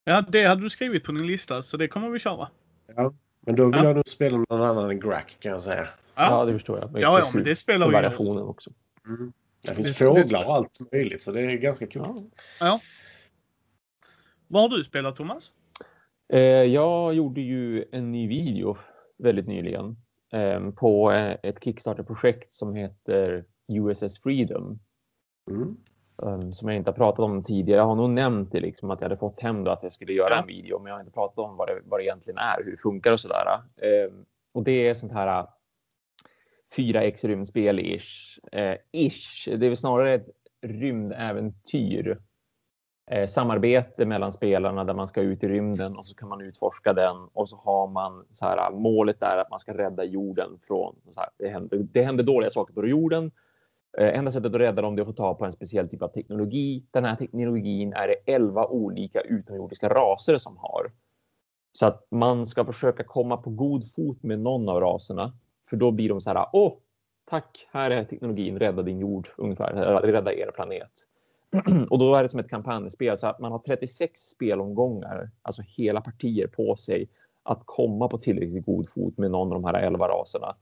Ja, 0.05 0.25
det 0.29 0.45
hade 0.45 0.63
du 0.63 0.71
skrivit 0.71 1.05
på 1.05 1.13
din 1.13 1.27
lista 1.27 1.63
så 1.63 1.77
det 1.77 1.89
kommer 1.89 2.09
vi 2.09 2.19
köra. 2.19 2.49
Men 3.41 3.57
då 3.57 3.65
vill 3.65 3.75
Ja. 3.77 3.85
jag 3.85 3.97
nog 3.97 4.09
spela 4.09 4.37
någon 4.39 4.63
annan 4.63 4.91
än 4.91 5.01
Grack 5.01 5.37
kan 5.41 5.53
jag 5.53 5.63
säga. 5.63 5.89
Ja, 6.17 6.31
Ja, 6.31 6.45
det 6.45 6.53
förstår 6.53 6.79
jag. 6.79 6.91
ja, 7.03 7.19
ja 7.19 7.31
men 7.35 7.45
det 7.45 7.57
spelar 7.57 7.87
ju. 7.87 7.93
variationen 7.93 8.43
också. 8.43 8.71
Mm. 9.07 9.33
Det 9.63 9.75
finns 9.75 9.89
Det- 9.89 9.95
fåglar 10.05 10.41
det- 10.41 10.47
och 10.47 10.55
allt 10.55 10.93
möjligt 10.93 11.23
så 11.23 11.33
det 11.33 11.41
är 11.41 11.57
ganska 11.57 11.87
kul. 11.87 12.03
Ja. 12.61 12.81
Vad 14.49 14.63
har 14.63 14.69
du 14.79 14.85
spelat 14.85 15.17
Thomas? 15.17 15.53
Eh, 16.33 16.41
jag 16.63 17.15
gjorde 17.15 17.41
ju 17.41 17.85
en 17.93 18.13
ny 18.13 18.29
video 18.29 18.77
väldigt 19.19 19.47
nyligen 19.47 19.97
eh, 20.33 20.71
på 20.71 21.13
eh, 21.13 21.37
ett 21.43 21.65
Kickstarter-projekt 21.65 22.55
som 22.55 22.75
heter 22.75 23.45
USS 23.73 24.19
Freedom. 24.23 24.79
Mm. 25.51 25.77
um, 26.17 26.53
som 26.53 26.69
jag 26.69 26.77
inte 26.77 26.91
har 26.91 26.97
pratat 26.97 27.19
om 27.19 27.43
tidigare. 27.43 27.79
Jag 27.81 27.87
har 27.87 27.95
nog 27.95 28.11
nämnt 28.11 28.53
det 28.53 28.61
liksom 28.61 28.91
att 28.91 29.01
jag 29.01 29.09
hade 29.09 29.19
fått 29.19 29.41
hem 29.41 29.65
då 29.65 29.71
att 29.71 29.83
jag 29.83 29.93
skulle 29.93 30.13
göra 30.13 30.31
Ja. 30.31 30.41
en 30.41 30.47
video, 30.47 30.79
men 30.79 30.87
jag 30.87 30.95
har 30.95 31.01
inte 31.01 31.13
pratat 31.13 31.39
om 31.39 31.57
vad 31.57 31.69
det, 31.69 31.81
vad 31.85 32.01
det 32.01 32.05
egentligen 32.05 32.39
är, 32.39 32.65
hur 32.65 32.71
det 32.71 32.77
funkar 32.77 33.13
och 33.13 33.21
sådär. 33.21 33.45
Um, 34.09 34.25
och 34.55 34.63
det 34.65 34.89
är 34.89 34.95
sånt 34.95 35.13
här 35.13 35.41
uh, 35.43 35.49
4X 36.77 37.25
rymdspel 37.27 37.79
ish. 37.79 38.39
Eh, 38.53 38.77
ish. 38.93 39.49
Det 39.49 39.67
är 39.67 39.71
väl 39.71 39.77
snarare 39.77 40.15
ett 40.15 40.29
rymdäventyr. 40.63 42.19
Eh, 43.11 43.27
samarbete 43.27 44.07
mellan 44.07 44.33
spelarna 44.33 44.85
där 44.85 44.95
man 44.95 45.09
ska 45.09 45.21
ut 45.21 45.43
i 45.43 45.49
rymden 45.49 45.97
och 45.97 46.07
så 46.07 46.15
kan 46.15 46.29
man 46.29 46.41
utforska 46.41 46.93
den 46.93 47.17
och 47.33 47.49
så 47.49 47.57
har 47.57 47.87
man 47.87 48.27
så 48.33 48.45
här 48.45 48.57
ah, 48.57 48.71
målet 48.71 49.23
är 49.23 49.37
att 49.37 49.51
man 49.51 49.61
ska 49.61 49.79
rädda 49.79 50.05
jorden 50.05 50.59
från 50.67 50.97
så 51.11 51.21
här, 51.21 51.31
det 51.39 51.49
händer. 51.49 51.79
Det 51.93 52.03
händer 52.03 52.25
dåliga 52.25 52.51
saker 52.51 52.75
på 52.75 52.87
jorden. 52.87 53.31
Eh, 53.99 54.19
enda 54.19 54.31
sättet 54.31 54.55
att 54.55 54.61
rädda 54.61 54.83
dem 54.83 54.99
är 54.99 55.01
att 55.01 55.07
få 55.07 55.13
ta 55.13 55.35
på 55.35 55.45
en 55.45 55.53
speciell 55.53 55.89
typ 55.89 56.03
av 56.03 56.09
teknologi. 56.09 56.85
Den 56.91 57.05
här 57.05 57.17
teknologin 57.17 57.93
är 57.93 58.09
det 58.09 58.33
11 58.33 58.67
olika 58.67 59.21
utomjordiska 59.21 59.89
raser 59.89 60.39
som 60.39 60.57
har. 60.57 60.93
Så 61.73 61.87
att 61.87 62.07
man 62.11 62.47
ska 62.47 62.65
försöka 62.65 63.05
komma 63.05 63.37
på 63.37 63.51
god 63.51 63.93
fot 63.93 64.23
med 64.23 64.41
någon 64.41 64.69
av 64.69 64.81
raserna. 64.81 65.33
För 65.71 65.77
då 65.77 65.91
blir 65.91 66.09
de 66.09 66.21
så 66.21 66.31
här, 66.31 66.47
åh, 66.53 66.73
tack, 67.25 67.69
här 67.73 67.91
är 67.91 68.05
teknologin, 68.05 68.59
rädda 68.59 68.83
din 68.83 68.99
jord 68.99 69.29
ungefär, 69.37 70.03
rädda 70.03 70.35
er 70.35 70.51
planet. 70.55 70.93
Och 71.91 71.99
då 71.99 72.15
är 72.15 72.23
det 72.23 72.29
som 72.29 72.41
ett 72.41 72.51
kampanjspel 72.51 73.19
så 73.19 73.27
att 73.27 73.41
man 73.41 73.53
har 73.53 73.59
36 73.59 74.21
spelomgångar, 74.21 75.31
alltså 75.43 75.63
hela 75.63 76.01
partier 76.01 76.47
på 76.47 76.77
sig 76.77 77.09
att 77.43 77.63
komma 77.65 78.09
på 78.09 78.19
tillräckligt 78.19 78.67
god 78.67 78.89
fot 78.89 79.19
med 79.19 79.31
någon 79.31 79.53
av 79.53 79.63
de 79.63 79.65
här 79.65 79.75
11 79.75 80.09
raserna. 80.09 80.57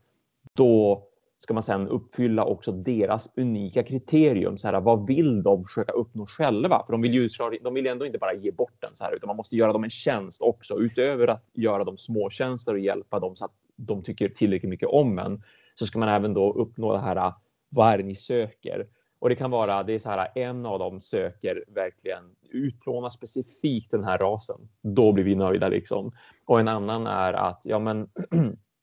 Då 0.53 1.03
ska 1.37 1.53
man 1.53 1.63
sedan 1.63 1.87
uppfylla 1.87 2.45
också 2.45 2.71
deras 2.71 3.29
unika 3.35 3.83
kriterium. 3.83 4.57
Så 4.57 4.67
här, 4.67 4.81
vad 4.81 5.07
vill 5.07 5.43
de 5.43 5.63
försöka 5.63 5.91
uppnå 5.91 6.25
själva? 6.25 6.83
För 6.85 6.91
de 6.91 7.01
vill 7.01 7.13
ju 7.13 7.29
de 7.61 7.73
vill 7.73 7.87
ändå 7.87 8.05
inte 8.05 8.17
bara 8.17 8.33
ge 8.33 8.51
bort 8.51 8.75
den 8.79 8.95
så 8.95 9.03
här, 9.03 9.15
utan 9.15 9.27
man 9.27 9.35
måste 9.35 9.55
göra 9.55 9.73
dem 9.73 9.83
en 9.83 9.89
tjänst 9.89 10.41
också. 10.41 10.79
Utöver 10.79 11.27
att 11.27 11.45
göra 11.53 11.83
dem 11.83 11.97
småtjänster 11.97 12.73
och 12.73 12.79
hjälpa 12.79 13.19
dem 13.19 13.35
så 13.35 13.45
att 13.45 13.51
de 13.85 14.03
tycker 14.03 14.29
tillräckligt 14.29 14.69
mycket 14.69 14.89
om 14.89 15.19
en 15.19 15.43
så 15.75 15.85
ska 15.85 15.99
man 15.99 16.09
även 16.09 16.33
då 16.33 16.53
uppnå 16.53 16.93
det 16.93 16.99
här. 16.99 17.15
Äh, 17.15 17.33
vad 17.69 17.93
är 17.93 17.97
det 17.97 18.03
ni 18.03 18.15
söker? 18.15 18.87
Och 19.19 19.29
det 19.29 19.35
kan 19.35 19.51
vara 19.51 19.83
det 19.83 19.93
är 19.93 19.99
så 19.99 20.09
här 20.09 20.17
äh, 20.35 20.43
en 20.43 20.65
av 20.65 20.79
dem 20.79 21.01
söker 21.01 21.63
verkligen 21.67 22.23
utplåna 22.49 23.09
specifikt 23.09 23.91
den 23.91 24.03
här 24.03 24.17
rasen. 24.17 24.69
Då 24.81 25.11
blir 25.11 25.23
vi 25.23 25.35
nöjda 25.35 25.67
liksom. 25.67 26.11
Och 26.45 26.59
en 26.59 26.67
annan 26.67 27.07
är 27.07 27.33
att 27.33 27.61
ja, 27.65 27.79
men 27.79 28.01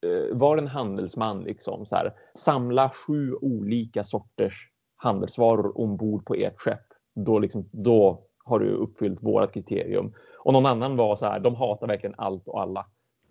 äh, 0.05 0.37
var 0.37 0.57
en 0.57 0.67
handelsman 0.67 1.43
liksom 1.43 1.85
så 1.85 1.95
här. 1.95 2.13
Samla 2.35 2.89
sju 2.89 3.33
olika 3.33 4.03
sorters 4.03 4.69
handelsvaror 4.95 5.81
ombord 5.81 6.25
på 6.25 6.35
ert 6.35 6.59
skepp. 6.59 6.85
Då 7.15 7.39
liksom 7.39 7.69
då 7.71 8.23
har 8.43 8.59
du 8.59 8.69
uppfyllt 8.69 9.23
vårat 9.23 9.53
kriterium. 9.53 10.13
Och 10.37 10.53
någon 10.53 10.65
annan 10.65 10.97
var 10.97 11.15
så 11.15 11.25
här. 11.25 11.39
De 11.39 11.55
hatar 11.55 11.87
verkligen 11.87 12.15
allt 12.17 12.47
och 12.47 12.61
alla. 12.61 12.85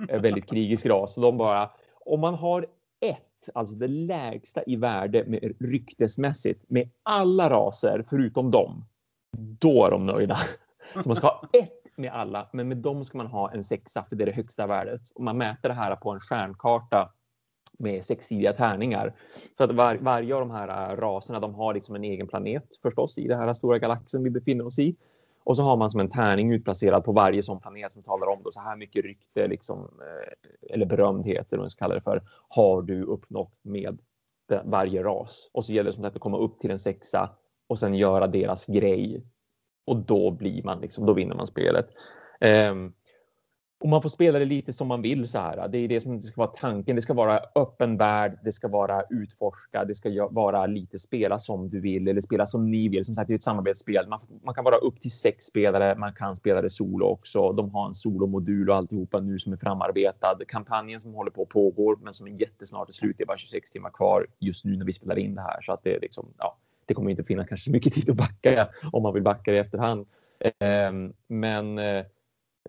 Eh, 0.09 0.21
väldigt 0.21 0.51
krigisk 0.51 0.87
ras. 0.87 1.15
Så 1.15 1.21
de 1.21 1.39
bara 1.39 1.71
om 2.05 2.21
man 2.21 2.35
har 2.35 2.67
ett, 3.01 3.51
alltså 3.55 3.75
det 3.75 3.89
lägsta 3.89 4.63
i 4.67 4.77
värde 4.77 5.25
med 5.27 5.55
ryktesmässigt 5.61 6.65
med 6.69 6.89
alla 7.03 7.51
raser 7.51 8.05
förutom 8.11 8.51
dem. 8.51 8.85
Då 9.39 9.87
är 9.87 9.91
de 9.91 10.07
nöjda. 10.07 10.37
Så 11.03 11.09
man 11.09 11.17
ska 11.17 11.27
ha 11.27 11.49
ett 11.53 11.81
med 11.97 12.13
alla, 12.13 12.49
men 12.53 12.69
med 12.69 12.77
dem 12.77 13.05
ska 13.05 13.19
man 13.19 13.27
ha 13.27 13.53
en 13.53 13.65
sexa 13.65 14.05
för 14.09 14.17
det 14.17 14.25
är 14.25 14.27
det 14.27 14.37
högsta 14.37 14.67
värdet. 14.67 15.01
Och 15.15 15.23
man 15.23 15.39
mäter 15.39 15.69
det 15.69 15.75
här 15.75 15.97
på 15.97 16.11
en 16.11 16.21
stjärnkarta 16.21 17.13
med 17.79 18.05
sexsidiga 18.05 18.53
tärningar. 18.53 19.15
Så 19.57 19.65
att 19.65 19.73
var, 19.73 19.95
varje 19.95 20.35
av 20.35 20.41
de 20.41 20.51
här 20.51 20.93
eh, 20.93 20.97
raserna, 20.97 21.41
de 21.41 21.55
har 21.55 21.75
liksom 21.75 21.95
en 21.95 22.05
egen 22.05 22.29
planet 22.29 22.65
förstås 22.83 23.19
i 23.19 23.29
den 23.29 23.39
här 23.39 23.53
stora 23.53 23.79
galaxen 23.79 24.23
vi 24.23 24.31
befinner 24.31 24.67
oss 24.67 24.79
i. 24.79 24.97
Och 25.45 25.57
så 25.57 25.63
har 25.63 25.77
man 25.77 25.91
som 25.91 26.01
en 26.01 26.11
tärning 26.11 26.53
utplacerad 26.53 27.05
på 27.05 27.13
varje 27.13 27.43
sån 27.43 27.61
planet 27.61 27.93
som 27.93 28.03
talar 28.03 28.27
om 28.27 28.43
då 28.43 28.51
så 28.51 28.61
här 28.61 28.77
mycket 28.77 29.05
rykte 29.05 29.47
liksom, 29.47 29.79
eh, 29.79 30.75
eller 30.75 30.87
berömdheter 30.87 31.47
eller 31.51 31.59
vad 31.59 31.65
man 31.65 31.71
ska 31.71 31.85
kalla 31.85 31.95
det 31.95 32.01
för, 32.01 32.23
har 32.49 32.83
du 32.83 33.05
uppnått 33.05 33.59
med 33.63 33.99
varje 34.65 35.03
ras. 35.03 35.51
Och 35.53 35.65
så 35.65 35.73
gäller 35.73 35.91
det 35.91 35.95
som 35.95 36.03
sagt 36.03 36.17
att 36.17 36.23
komma 36.23 36.39
upp 36.39 36.61
till 36.61 36.71
en 36.71 36.79
sexa 36.79 37.31
och 37.67 37.79
sen 37.79 37.95
göra 37.95 38.27
deras 38.27 38.67
grej. 38.67 39.25
Och 39.87 39.97
då 39.97 40.31
blir 40.31 40.63
man 40.63 40.81
liksom, 40.81 41.07
då 41.07 41.13
vinner 41.13 41.35
man 41.35 41.47
spelet. 41.47 41.87
Um, 42.71 42.95
och 43.81 43.89
man 43.89 44.03
får 44.03 44.09
spela 44.09 44.39
det 44.39 44.45
lite 44.45 44.73
som 44.73 44.89
man 44.89 45.03
vill 45.03 45.29
så 45.29 45.39
här. 45.39 45.69
Det 45.69 45.79
är 45.79 45.89
det 45.89 46.01
som 46.01 46.17
det 46.17 46.23
ska 46.23 46.41
vara 46.41 46.51
tanken. 46.51 46.97
Det 46.97 47.03
ska 47.03 47.15
vara 47.15 47.41
öppen 47.55 47.97
värld. 47.97 48.39
Det 48.45 48.53
ska 48.53 48.69
vara 48.69 49.03
utforska. 49.11 49.85
Det 49.85 49.95
ska 49.95 50.29
vara 50.31 50.67
lite 50.67 50.99
spela 50.99 51.39
som 51.39 51.71
du 51.71 51.81
vill 51.81 52.09
eller 52.09 52.21
spela 52.21 52.47
som 52.47 52.71
ni 52.71 52.89
vill. 52.89 53.05
Som 53.05 53.15
sagt, 53.15 53.29
det 53.29 53.35
är 53.35 53.37
ett 53.37 53.43
samarbetsspel. 53.43 54.09
Man, 54.09 54.21
man 54.45 54.55
kan 54.55 54.65
vara 54.65 54.77
upp 54.77 55.01
till 55.01 55.11
sex 55.11 55.45
spelare. 55.45 55.95
Man 55.99 56.13
kan 56.13 56.37
spela 56.37 56.63
det 56.63 56.71
solo 56.71 57.07
också. 57.07 57.53
De 57.53 57.71
har 57.71 57.87
en 57.87 57.95
solomodul 57.95 58.71
och 58.71 58.77
alltihopa 58.77 59.21
nu 59.21 59.39
som 59.39 59.53
är 59.53 59.57
framarbetad. 59.57 60.39
Kampanjen 60.49 61.01
som 61.01 61.15
håller 61.15 61.31
på 61.31 61.47
pågår, 61.47 61.99
men 62.03 62.13
som 62.13 62.27
är 62.27 62.41
jättesnart 62.41 62.89
är 62.89 62.93
slut. 62.93 63.15
Det 63.19 63.25
är 63.25 63.27
bara 63.27 63.39
26 63.39 63.71
timmar 63.71 63.91
kvar 63.91 64.27
just 64.39 64.65
nu 64.65 64.77
när 64.77 64.85
vi 64.85 64.93
spelar 64.93 65.19
in 65.19 65.35
det 65.35 65.43
här, 65.43 65.63
så 65.63 65.73
att 65.73 65.85
det 65.85 65.95
är 65.95 66.01
liksom 66.01 66.29
ja, 66.39 66.57
det 66.87 66.95
kommer 66.95 67.11
inte 67.11 67.25
finnas 67.25 67.49
kanske 67.49 67.71
mycket 67.71 67.93
tid 67.95 68.11
att 68.11 68.17
backa 68.17 68.69
om 68.93 69.03
man 69.03 69.15
vill 69.15 69.23
backa 69.23 69.53
i 69.53 69.59
efterhand. 69.59 70.07
Ehm, 70.59 71.13
men 71.29 71.79
eh, 71.79 72.05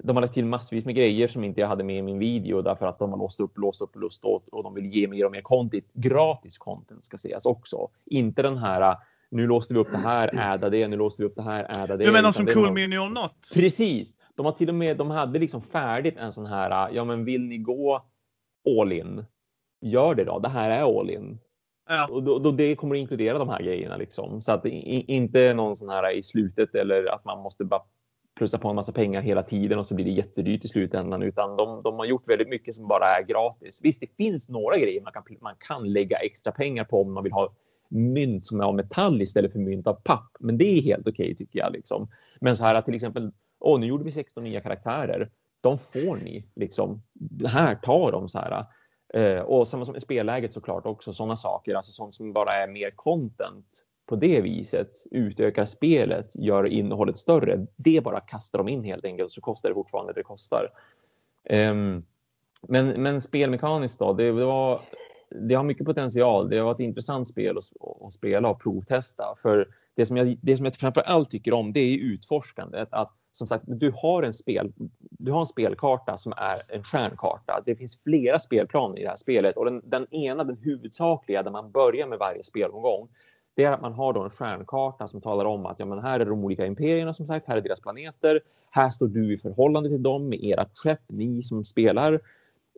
de 0.03 0.15
har 0.15 0.21
lagt 0.21 0.33
till 0.33 0.45
massvis 0.45 0.85
med 0.85 0.95
grejer 0.95 1.27
som 1.27 1.43
inte 1.43 1.61
jag 1.61 1.67
hade 1.67 1.83
med 1.83 1.97
i 1.97 2.01
min 2.01 2.19
video 2.19 2.61
därför 2.61 2.85
att 2.85 2.99
de 2.99 3.11
har 3.11 3.17
låst 3.17 3.39
upp, 3.39 3.57
låst 3.57 3.81
upp, 3.81 3.95
låst 3.95 4.25
upp 4.25 4.43
och 4.51 4.63
de 4.63 4.73
vill 4.73 4.85
ge 4.85 5.07
mer 5.07 5.25
och 5.25 5.31
mer 5.31 5.41
content. 5.41 5.85
Gratis 5.93 6.57
content 6.57 7.05
ska 7.05 7.17
sägas 7.17 7.45
också. 7.45 7.87
Inte 8.05 8.41
den 8.41 8.57
här 8.57 8.97
nu 9.31 9.47
låste 9.47 9.73
vi 9.73 9.79
upp 9.79 9.91
det 9.91 9.97
här, 9.97 10.53
äda 10.53 10.69
det, 10.69 10.87
nu 10.87 10.97
låste 10.97 11.21
vi 11.21 11.27
upp 11.27 11.35
det 11.35 11.41
här, 11.41 11.83
äda 11.83 11.97
det. 11.97 12.05
Du 12.05 12.11
menar 12.11 12.31
som 12.31 12.45
Cool. 12.45 12.71
Mini 12.71 12.97
or 12.97 13.09
Not? 13.09 13.51
Precis. 13.53 14.15
De 14.35 14.45
har 14.45 14.53
till 14.53 14.69
och 14.69 14.75
med, 14.75 14.97
de 14.97 15.11
hade 15.11 15.39
liksom 15.39 15.61
färdigt 15.61 16.17
en 16.17 16.33
sån 16.33 16.45
här, 16.45 16.89
ja 16.93 17.03
men 17.03 17.25
vill 17.25 17.41
ni 17.41 17.57
gå 17.57 18.05
all 18.79 18.91
in? 18.91 19.25
Gör 19.81 20.15
det 20.15 20.23
då, 20.23 20.39
det 20.39 20.49
här 20.49 20.69
är 20.69 20.99
all 20.99 21.09
in. 21.09 21.39
Ja. 21.89 22.07
Och 22.11 22.23
då, 22.23 22.39
då, 22.39 22.51
det 22.51 22.75
kommer 22.75 22.95
att 22.95 22.99
inkludera 22.99 23.37
de 23.37 23.49
här 23.49 23.61
grejerna 23.61 23.97
liksom. 23.97 24.41
Så 24.41 24.51
att 24.51 24.65
i, 24.65 25.03
inte 25.07 25.53
någon 25.53 25.77
sån 25.77 25.89
här 25.89 26.15
i 26.15 26.23
slutet 26.23 26.75
eller 26.75 27.13
att 27.13 27.25
man 27.25 27.39
måste 27.39 27.63
bara 27.63 27.81
plussa 28.41 28.57
på 28.57 28.69
en 28.69 28.75
massa 28.75 28.91
pengar 28.91 29.21
hela 29.21 29.43
tiden 29.43 29.79
och 29.79 29.85
så 29.85 29.95
blir 29.95 30.05
det 30.05 30.11
jättedyrt 30.11 30.65
i 30.65 30.67
slutändan, 30.67 31.21
utan 31.21 31.57
de, 31.57 31.81
de 31.83 31.99
har 31.99 32.05
gjort 32.05 32.29
väldigt 32.29 32.49
mycket 32.49 32.75
som 32.75 32.87
bara 32.87 33.05
är 33.05 33.23
gratis. 33.23 33.79
Visst, 33.83 34.01
det 34.01 34.15
finns 34.17 34.49
några 34.49 34.77
grejer 34.77 35.01
man 35.01 35.13
kan, 35.13 35.23
man 35.41 35.55
kan 35.59 35.93
lägga 35.93 36.17
extra 36.17 36.51
pengar 36.51 36.83
på 36.83 37.01
om 37.01 37.13
man 37.13 37.23
vill 37.23 37.31
ha 37.31 37.53
mynt 37.89 38.47
som 38.47 38.59
är 38.59 38.63
av 38.63 38.75
metall 38.75 39.21
istället 39.21 39.51
för 39.51 39.59
mynt 39.59 39.87
av 39.87 39.93
papp, 39.93 40.37
men 40.39 40.57
det 40.57 40.77
är 40.77 40.81
helt 40.81 41.07
okej 41.07 41.25
okay, 41.25 41.35
tycker 41.35 41.59
jag 41.59 41.71
liksom. 41.71 42.07
Men 42.39 42.57
så 42.57 42.63
här 42.63 42.75
att 42.75 42.85
till 42.85 42.95
exempel, 42.95 43.31
åh, 43.59 43.79
nu 43.79 43.85
gjorde 43.85 44.03
vi 44.03 44.11
16 44.11 44.43
nya 44.43 44.61
karaktärer. 44.61 45.29
De 45.61 45.77
får 45.77 46.15
ni 46.15 46.45
liksom. 46.55 47.01
Här 47.47 47.75
tar 47.75 48.11
de 48.11 48.29
så 48.29 48.39
här. 48.39 48.65
Eh, 49.13 49.41
och 49.41 49.67
samma 49.67 49.85
som 49.85 49.95
i 49.95 49.99
spelläget 49.99 50.53
såklart 50.53 50.85
också 50.85 51.13
sådana 51.13 51.35
saker, 51.35 51.75
alltså 51.75 51.91
sånt 51.91 52.13
som 52.13 52.33
bara 52.33 52.53
är 52.53 52.67
mer 52.67 52.91
content 52.95 53.85
på 54.12 54.16
det 54.16 54.41
viset 54.41 55.05
utökar 55.12 55.66
spelet, 55.66 56.36
gör 56.36 56.66
innehållet 56.66 57.18
större. 57.18 57.66
Det 57.76 58.03
bara 58.03 58.20
kastar 58.20 58.59
de 58.59 58.68
in 58.68 58.84
helt 58.84 59.05
enkelt 59.05 59.32
så 59.32 59.41
kostar 59.41 59.70
det 59.70 59.76
fortfarande 59.76 60.14
det 60.14 60.24
kostar. 60.24 60.70
Um, 61.49 62.05
men, 62.68 62.88
men 62.88 63.22
spelmekaniskt 63.22 63.99
då, 63.99 64.14
det, 64.14 64.24
det, 64.24 64.45
var, 64.45 64.82
det 65.30 65.55
har 65.55 65.64
mycket 65.64 65.86
potential. 65.86 66.49
Det 66.49 66.62
var 66.62 66.72
ett 66.72 66.80
intressant 66.80 67.28
spel 67.28 67.57
att, 67.57 67.64
att 68.05 68.14
spela 68.14 68.49
och 68.49 68.62
provtesta. 68.62 69.24
För 69.41 69.68
det 69.95 70.05
som, 70.05 70.18
jag, 70.18 70.36
det 70.41 70.57
som 70.57 70.66
jag 70.66 70.76
framför 70.76 71.01
allt 71.01 71.32
tycker 71.32 71.53
om, 71.53 71.74
det 71.74 71.80
är 71.80 71.97
utforskandet. 71.97 72.88
Att 72.91 73.12
som 73.32 73.47
sagt, 73.47 73.64
du 73.68 73.93
har 73.95 74.24
en 74.24 74.34
spel, 74.34 74.74
du 74.99 75.32
har 75.32 75.39
en 75.39 75.45
spelkarta 75.45 76.18
som 76.18 76.34
är 76.38 76.62
en 76.68 76.84
stjärnkarta. 76.84 77.64
Det 77.66 77.76
finns 77.76 78.03
flera 78.03 78.39
spelplaner 78.39 78.99
i 78.99 79.03
det 79.03 79.09
här 79.09 79.16
spelet 79.16 79.57
och 79.57 79.66
den, 79.66 79.82
den 79.84 80.14
ena, 80.14 80.43
den 80.43 80.57
huvudsakliga, 80.57 81.43
där 81.43 81.51
man 81.51 81.72
börjar 81.72 82.07
med 82.07 82.20
varje 82.20 82.43
spelomgång, 82.43 83.09
det 83.55 83.63
är 83.63 83.71
att 83.71 83.81
man 83.81 83.93
har 83.93 84.13
då 84.13 84.23
en 84.23 84.29
stjärnkarta 84.29 85.07
som 85.07 85.21
talar 85.21 85.45
om 85.45 85.65
att 85.65 85.79
ja, 85.79 85.85
men 85.85 85.99
här 85.99 86.19
är 86.19 86.25
de 86.25 86.43
olika 86.43 86.65
imperierna 86.65 87.13
som 87.13 87.27
sagt, 87.27 87.47
här 87.47 87.57
är 87.57 87.61
deras 87.61 87.79
planeter. 87.79 88.39
Här 88.69 88.89
står 88.89 89.07
du 89.07 89.33
i 89.33 89.37
förhållande 89.37 89.89
till 89.89 90.03
dem 90.03 90.29
med 90.29 90.39
ert 90.41 90.77
skepp, 90.77 91.01
ni 91.07 91.43
som 91.43 91.65
spelar. 91.65 92.19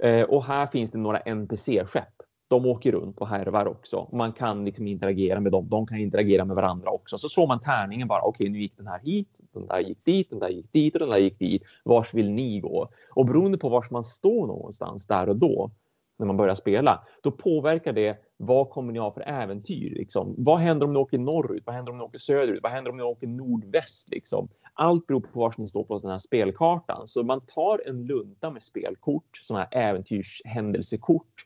Eh, 0.01 0.24
och 0.24 0.43
här 0.43 0.67
finns 0.67 0.91
det 0.91 0.97
några 0.97 1.19
NPC-skepp. 1.19 2.13
De 2.47 2.65
åker 2.65 2.91
runt 2.91 3.19
och 3.19 3.28
härvar 3.28 3.65
också. 3.67 4.09
Man 4.11 4.34
kan 4.34 4.65
liksom 4.65 4.88
interagera 4.88 5.39
med 5.39 5.51
dem. 5.51 5.69
De 5.69 5.88
kan 5.88 5.97
interagera 5.97 6.45
med 6.45 6.55
varandra 6.55 6.89
också. 6.89 7.17
Så 7.17 7.30
såg 7.30 7.47
man 7.47 7.59
tärningen 7.59 8.07
bara. 8.07 8.21
Okej, 8.21 8.49
nu 8.49 8.59
gick 8.61 8.78
den 8.78 8.88
här 8.88 8.99
hit. 8.99 9.39
Den 9.53 9.67
där 9.67 9.80
gick 9.80 10.05
dit. 10.05 10.30
Den 10.30 10.39
där 10.39 10.49
gick 10.49 10.74
dit 10.74 10.95
och 10.95 10.99
den 10.99 11.09
där 11.09 11.17
gick 11.17 11.39
dit. 11.39 11.63
Vars 11.84 12.13
vill 12.13 12.30
ni 12.30 12.59
gå? 12.59 12.89
Och 13.09 13.26
beroende 13.26 13.57
på 13.57 13.69
var 13.69 13.86
man 13.91 14.03
står 14.03 14.47
någonstans 14.47 15.07
där 15.07 15.30
och 15.30 15.36
då 15.36 15.71
när 16.20 16.26
man 16.26 16.38
börjar 16.38 16.55
spela, 16.55 17.03
då 17.24 17.32
påverkar 17.32 17.93
det 17.93 18.18
vad 18.38 18.70
kommer 18.70 18.93
ni 18.93 18.99
ha 18.99 19.11
för 19.11 19.22
äventyr? 19.22 19.89
Liksom? 19.89 20.36
Vad 20.38 20.59
händer 20.59 20.86
om 20.86 20.93
ni 20.93 20.99
åker 20.99 21.18
norrut? 21.18 21.64
Vad 21.66 21.76
händer 21.76 21.91
om 21.91 21.97
ni 21.97 22.03
åker 22.03 22.18
söderut? 22.18 22.59
Vad 22.64 22.72
händer 22.72 22.91
om 22.91 22.97
ni 22.97 23.03
åker 23.03 23.28
nordväst? 23.28 24.09
Liksom? 24.09 24.49
Allt 24.74 25.07
beror 25.07 25.20
på 25.20 25.39
var 25.39 25.53
ni 25.57 25.68
står 25.68 25.84
på 25.84 25.99
den 25.99 26.11
här 26.11 26.20
spelkartan. 26.20 27.07
Så 27.07 27.24
man 27.24 27.41
tar 27.41 27.82
en 27.86 28.05
lunta 28.05 28.49
med 28.49 28.64
spelkort, 28.64 29.39
sådana 29.41 29.68
här 29.72 29.89
äventyrshändelsekort. 29.89 31.45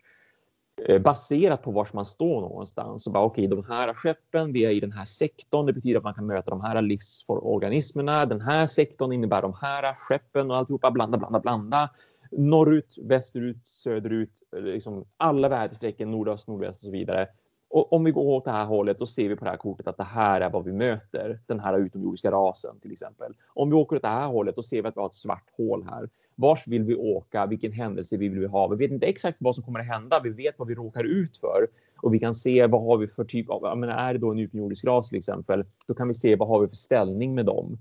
Eh, 0.86 1.02
baserat 1.02 1.64
på 1.64 1.72
var 1.72 1.88
man 1.94 2.06
står 2.06 2.42
någonstans. 2.42 3.04
Så 3.04 3.12
bara 3.12 3.24
okej, 3.24 3.48
okay, 3.48 3.62
de 3.62 3.74
här 3.74 3.94
skeppen, 3.94 4.54
vi 4.54 4.66
är 4.66 4.72
i 4.72 4.80
den 4.80 4.92
här 4.92 5.06
sektorn. 5.06 5.66
Det 5.66 5.74
betyder 5.74 5.98
att 5.98 6.04
man 6.04 6.14
kan 6.14 6.26
möta 6.26 6.52
de 6.52 6.62
här 6.62 6.82
livsorganismerna. 6.82 8.26
Den 8.26 8.42
här 8.42 8.68
sektorn 8.68 9.12
innebär 9.12 9.42
de 9.42 9.54
här 9.62 9.94
skeppen 9.94 10.52
och 10.52 10.58
alltihopa. 10.58 10.92
Blanda, 10.92 11.18
blanda, 11.18 11.40
blanda. 11.40 11.90
Norrut, 12.32 12.96
västerut, 13.04 13.66
söderut, 13.66 14.44
liksom 14.52 15.06
alla 15.18 15.50
väderstrecken, 15.50 16.12
nordöst, 16.12 16.48
nordväst 16.48 16.80
och 16.80 16.86
så 16.86 16.92
vidare. 16.92 17.28
Och 17.70 17.94
om 17.94 18.04
vi 18.04 18.12
går 18.12 18.24
åt 18.24 18.46
det 18.46 18.52
här 18.52 18.66
hållet, 18.66 19.00
då 19.00 19.06
ser 19.06 19.30
vi 19.30 19.36
på 19.36 19.46
det 19.46 19.52
här 19.52 19.58
kortet 19.58 19.88
att 19.88 19.98
det 19.98 20.04
här 20.04 20.42
är 20.42 20.50
vad 20.50 20.64
vi 20.64 20.72
möter. 20.72 21.40
Den 21.46 21.60
här 21.60 21.80
utomjordiska 21.80 22.32
rasen 22.32 22.80
till 22.80 22.92
exempel. 22.92 23.34
Om 23.54 23.70
vi 23.70 23.76
åker 23.76 23.96
åt 23.96 24.02
det 24.02 24.08
här 24.08 24.28
hållet, 24.28 24.56
då 24.56 24.64
ser 24.64 24.82
vi 24.82 24.88
att 24.88 24.98
vi 24.98 25.00
har 25.00 25.08
ett 25.08 25.14
svart 25.14 25.50
hål 25.58 25.84
här. 25.90 26.10
Vars 26.36 26.68
vill 26.68 26.84
vi 26.84 26.96
åka? 26.96 27.46
Vilken 27.46 27.72
händelse 27.72 28.18
vill 28.18 28.40
vi 28.40 28.46
ha? 28.46 28.68
Vi 28.68 28.76
vet 28.76 28.92
inte 28.92 29.06
exakt 29.06 29.38
vad 29.40 29.56
som 29.56 29.64
kommer 29.64 29.80
att 29.80 29.88
hända. 29.88 30.22
Vi 30.24 30.30
vet 30.30 30.60
vad 30.60 30.68
vi 30.68 30.76
råkar 30.76 31.04
ut 31.04 31.38
för 31.38 31.68
och 32.02 32.14
vi 32.14 32.20
kan 32.20 32.36
se 32.36 32.68
vad 32.68 32.84
har 32.84 32.98
vi 32.98 33.08
för 33.08 33.24
typ 33.24 33.50
av. 33.50 33.78
Men 33.78 33.90
är 33.90 34.14
det 34.14 34.20
då 34.20 34.32
en 34.32 34.40
utomjordisk 34.40 34.86
ras 34.86 35.10
till 35.10 35.18
exempel? 35.18 35.66
Då 35.88 35.94
kan 35.94 36.08
vi 36.08 36.14
se 36.14 36.36
vad 36.36 36.48
har 36.48 36.62
vi 36.62 36.68
för 36.68 36.76
ställning 36.76 37.36
med 37.36 37.46
dem 37.46 37.78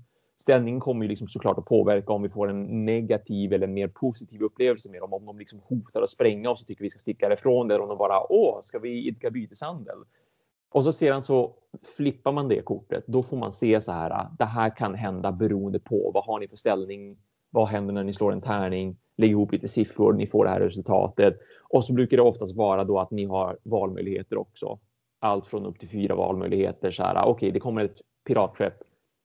ställningen 0.47 0.79
kommer 0.79 1.05
ju 1.05 1.09
liksom 1.09 1.27
såklart 1.27 1.57
att 1.57 1.65
påverka 1.65 2.13
om 2.13 2.21
vi 2.21 2.29
får 2.29 2.49
en 2.49 2.85
negativ 2.85 3.53
eller 3.53 3.67
mer 3.67 3.87
positiv 3.87 4.41
upplevelse 4.41 4.89
med 4.89 5.01
dem. 5.01 5.13
Om 5.13 5.25
de 5.25 5.39
liksom 5.39 5.59
hotar 5.63 6.01
att 6.01 6.09
spränga 6.09 6.49
oss 6.49 6.61
och 6.61 6.67
tycker 6.67 6.83
vi 6.83 6.89
ska 6.89 6.99
sticka 6.99 7.33
ifrån 7.33 7.67
där 7.67 7.81
Om 7.81 7.89
de 7.89 7.97
bara 7.97 8.31
åh, 8.31 8.59
ska 8.61 8.79
vi 8.79 9.07
idka 9.07 9.29
byteshandel? 9.29 9.97
Och 10.71 10.83
så 10.83 10.91
sedan 10.91 11.23
så 11.23 11.53
flippar 11.97 12.31
man 12.31 12.47
det 12.47 12.61
kortet. 12.61 13.03
Då 13.07 13.23
får 13.23 13.37
man 13.37 13.51
se 13.51 13.81
så 13.81 13.91
här. 13.91 14.27
Det 14.39 14.45
här 14.45 14.75
kan 14.75 14.95
hända 14.95 15.31
beroende 15.31 15.79
på 15.79 16.11
vad 16.13 16.23
har 16.23 16.39
ni 16.39 16.47
för 16.47 16.55
ställning? 16.55 17.17
Vad 17.49 17.67
händer 17.67 17.93
när 17.93 18.03
ni 18.03 18.13
slår 18.13 18.31
en 18.31 18.41
tärning? 18.41 18.97
Lägg 19.17 19.31
ihop 19.31 19.51
lite 19.51 19.67
siffror. 19.67 20.13
Ni 20.13 20.27
får 20.27 20.45
det 20.45 20.51
här 20.51 20.59
resultatet 20.59 21.39
och 21.69 21.85
så 21.85 21.93
brukar 21.93 22.17
det 22.17 22.23
oftast 22.23 22.55
vara 22.55 22.83
då 22.83 22.99
att 22.99 23.11
ni 23.11 23.25
har 23.25 23.57
valmöjligheter 23.63 24.37
också. 24.37 24.79
Allt 25.19 25.47
från 25.47 25.65
upp 25.65 25.79
till 25.79 25.89
fyra 25.89 26.15
valmöjligheter. 26.15 26.91
Så 26.91 27.03
här. 27.03 27.15
Okej, 27.15 27.31
okay, 27.31 27.51
det 27.51 27.59
kommer 27.59 27.85
ett 27.85 28.01
piratskepp. 28.27 28.73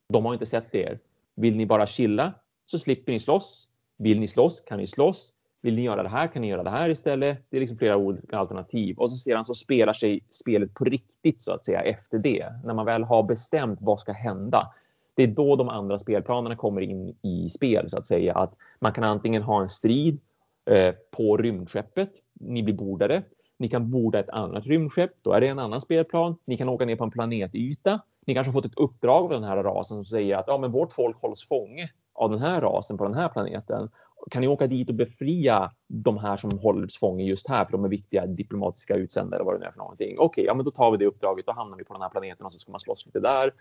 De 0.09 0.25
har 0.25 0.33
inte 0.33 0.45
sett 0.45 0.75
er. 0.75 0.99
Vill 1.35 1.57
ni 1.57 1.65
bara 1.65 1.87
chilla 1.87 2.33
så 2.65 2.79
slipper 2.79 3.11
ni 3.11 3.19
slåss. 3.19 3.69
Vill 3.97 4.19
ni 4.19 4.27
slåss 4.27 4.61
kan 4.61 4.77
ni 4.77 4.87
slåss. 4.87 5.33
Vill 5.61 5.75
ni 5.75 5.81
göra 5.81 6.03
det 6.03 6.09
här 6.09 6.27
kan 6.27 6.41
ni 6.41 6.47
göra 6.47 6.63
det 6.63 6.69
här 6.69 6.89
istället. 6.89 7.37
Det 7.49 7.57
är 7.57 7.61
liksom 7.61 7.77
flera 7.77 7.97
olika 7.97 8.37
alternativ 8.37 8.97
och 8.97 9.09
så 9.09 9.17
sedan 9.17 9.45
så 9.45 9.55
spelar 9.55 9.93
sig 9.93 10.23
spelet 10.29 10.73
på 10.73 10.83
riktigt 10.83 11.41
så 11.41 11.51
att 11.51 11.65
säga 11.65 11.81
efter 11.81 12.19
det. 12.19 12.53
När 12.63 12.73
man 12.73 12.85
väl 12.85 13.03
har 13.03 13.23
bestämt 13.23 13.79
vad 13.81 13.99
ska 13.99 14.11
hända. 14.11 14.73
Det 15.15 15.23
är 15.23 15.27
då 15.27 15.55
de 15.55 15.69
andra 15.69 15.99
spelplanerna 15.99 16.55
kommer 16.55 16.81
in 16.81 17.15
i 17.21 17.49
spel 17.49 17.89
så 17.89 17.97
att 17.97 18.07
säga. 18.07 18.35
Att 18.35 18.55
man 18.79 18.93
kan 18.93 19.03
antingen 19.03 19.43
ha 19.43 19.61
en 19.61 19.69
strid 19.69 20.19
eh, 20.65 20.95
på 21.11 21.37
rymdskeppet. 21.37 22.11
Ni 22.33 22.63
blir 22.63 22.75
bordade. 22.75 23.23
Ni 23.57 23.69
kan 23.69 23.91
borda 23.91 24.19
ett 24.19 24.29
annat 24.29 24.65
rymdskepp. 24.65 25.11
Då 25.21 25.31
är 25.31 25.41
det 25.41 25.47
en 25.47 25.59
annan 25.59 25.81
spelplan. 25.81 26.35
Ni 26.45 26.57
kan 26.57 26.69
åka 26.69 26.85
ner 26.85 26.95
på 26.95 27.03
en 27.03 27.11
planetyta 27.11 27.99
ni 28.25 28.33
kanske 28.33 28.49
har 28.51 28.61
fått 28.61 28.71
ett 28.71 28.77
uppdrag 28.77 29.23
av 29.23 29.29
den 29.29 29.43
här 29.43 29.63
rasen 29.63 29.97
som 29.97 30.05
säger 30.05 30.37
att 30.37 30.45
ja, 30.47 30.57
men 30.57 30.71
vårt 30.71 30.91
folk 30.91 31.21
hålls 31.21 31.47
fånge 31.47 31.89
av 32.13 32.29
den 32.29 32.39
här 32.39 32.61
rasen 32.61 32.97
på 32.97 33.03
den 33.03 33.13
här 33.13 33.29
planeten. 33.29 33.89
Kan 34.31 34.41
ni 34.41 34.47
åka 34.47 34.67
dit 34.67 34.89
och 34.89 34.95
befria 34.95 35.71
de 35.87 36.17
här 36.17 36.37
som 36.37 36.59
hålls 36.59 36.97
fånge 36.97 37.23
just 37.23 37.49
här 37.49 37.65
för 37.65 37.71
de 37.71 37.85
är 37.85 37.89
viktiga 37.89 38.25
diplomatiska 38.25 38.95
utsändare 38.95 39.35
eller 39.35 39.45
vad 39.45 39.55
det 39.55 39.59
nu 39.59 39.65
är 39.65 39.71
för 39.71 39.77
någonting. 39.77 40.15
Okej, 40.17 40.25
okay, 40.25 40.43
ja, 40.45 40.53
men 40.53 40.65
då 40.65 40.71
tar 40.71 40.91
vi 40.91 40.97
det 40.97 41.05
uppdraget. 41.05 41.47
och 41.47 41.55
hamnar 41.55 41.77
vi 41.77 41.83
på 41.83 41.93
den 41.93 42.01
här 42.01 42.09
planeten 42.09 42.45
och 42.45 42.51
så 42.51 42.59
ska 42.59 42.71
man 42.71 42.79
slåss 42.79 43.05
lite 43.05 43.19
där. 43.19 43.53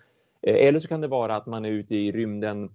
Eh, 0.43 0.67
eller 0.67 0.79
så 0.79 0.89
kan 0.89 1.01
det 1.01 1.09
vara 1.09 1.37
att 1.37 1.47
man 1.47 1.65
är 1.65 1.71
ute 1.71 1.97
i 1.97 2.13
rymden 2.13 2.71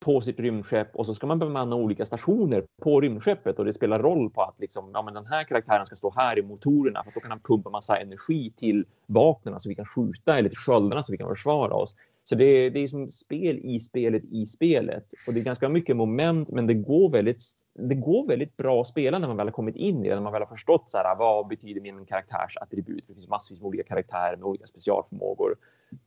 på 0.00 0.20
sitt 0.20 0.40
rymdskepp 0.40 0.96
och 0.96 1.06
så 1.06 1.14
ska 1.14 1.26
man 1.26 1.38
bemanna 1.38 1.76
olika 1.76 2.06
stationer 2.06 2.64
på 2.82 3.00
rymdskeppet 3.00 3.58
och 3.58 3.64
det 3.64 3.72
spelar 3.72 3.98
roll 3.98 4.30
på 4.30 4.42
att 4.42 4.54
liksom, 4.58 4.90
ja, 4.94 5.02
men 5.02 5.14
den 5.14 5.26
här 5.26 5.44
karaktären 5.44 5.86
ska 5.86 5.96
stå 5.96 6.12
här 6.16 6.38
i 6.38 6.42
motorerna 6.42 7.04
för 7.04 7.12
då 7.14 7.20
kan 7.20 7.30
han 7.30 7.40
pumpa 7.40 7.70
massa 7.70 7.96
energi 7.96 8.52
till 8.56 8.84
vapnen 9.06 9.60
så 9.60 9.68
vi 9.68 9.74
kan 9.74 9.86
skjuta 9.86 10.38
eller 10.38 10.48
till 10.48 10.58
sköldarna 10.58 11.02
så 11.02 11.12
vi 11.12 11.18
kan 11.18 11.28
försvara 11.28 11.74
oss. 11.74 11.94
Så 12.24 12.34
det, 12.34 12.70
det 12.70 12.80
är 12.80 12.86
som 12.86 13.10
spel 13.10 13.58
i 13.58 13.80
spelet 13.80 14.24
i 14.24 14.46
spelet 14.46 15.04
och 15.26 15.34
det 15.34 15.40
är 15.40 15.44
ganska 15.44 15.68
mycket 15.68 15.96
moment 15.96 16.50
men 16.50 16.66
det 16.66 16.74
går 16.74 17.10
väldigt 17.10 17.42
det 17.74 17.94
går 17.94 18.26
väldigt 18.26 18.56
bra 18.56 18.80
att 18.80 18.86
spela 18.86 19.18
när 19.18 19.28
man 19.28 19.36
väl 19.36 19.46
har 19.46 19.52
kommit 19.52 19.76
in 19.76 20.04
i 20.04 20.08
det, 20.08 20.14
när 20.14 20.22
man 20.22 20.32
väl 20.32 20.42
har 20.42 20.48
förstått 20.48 20.90
så 20.90 20.98
här, 20.98 21.16
vad 21.16 21.48
betyder 21.48 21.80
min 21.80 22.06
karaktärs 22.06 22.56
attribut? 22.56 23.04
Det 23.08 23.14
finns 23.14 23.28
massvis 23.28 23.60
med 23.60 23.68
olika 23.68 23.82
karaktärer 23.82 24.36
med 24.36 24.44
olika 24.44 24.66
specialförmågor. 24.66 25.56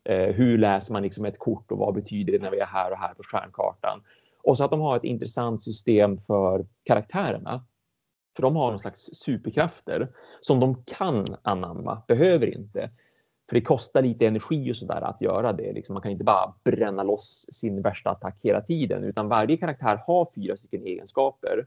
Eh, 0.03 0.35
hur 0.35 0.57
läser 0.57 0.93
man 0.93 1.03
liksom 1.03 1.25
ett 1.25 1.39
kort 1.39 1.71
och 1.71 1.77
vad 1.77 1.93
betyder 1.93 2.33
det 2.33 2.39
när 2.39 2.51
vi 2.51 2.59
är 2.59 2.65
här 2.65 2.91
och 2.91 2.97
här 2.97 3.13
på 3.13 3.23
stjärnkartan? 3.23 4.03
Och 4.43 4.57
så 4.57 4.63
att 4.63 4.71
de 4.71 4.81
har 4.81 4.97
ett 4.97 5.03
intressant 5.03 5.63
system 5.63 6.21
för 6.27 6.65
karaktärerna. 6.83 7.65
För 8.35 8.43
de 8.43 8.55
har 8.55 8.69
någon 8.69 8.79
slags 8.79 9.09
superkrafter 9.13 10.11
som 10.41 10.59
de 10.59 10.83
kan 10.83 11.25
anamma, 11.41 12.01
behöver 12.07 12.55
inte. 12.55 12.89
För 13.49 13.55
det 13.55 13.61
kostar 13.61 14.01
lite 14.01 14.27
energi 14.27 14.71
och 14.71 14.75
sådär 14.75 15.01
att 15.01 15.21
göra 15.21 15.53
det. 15.53 15.73
Liksom 15.73 15.93
man 15.93 16.01
kan 16.01 16.11
inte 16.11 16.23
bara 16.23 16.53
bränna 16.63 17.03
loss 17.03 17.45
sin 17.51 17.81
värsta 17.81 18.09
attack 18.09 18.39
hela 18.43 18.61
tiden, 18.61 19.03
utan 19.03 19.27
varje 19.27 19.57
karaktär 19.57 20.03
har 20.07 20.29
fyra 20.35 20.57
stycken 20.57 20.83
egenskaper 20.83 21.65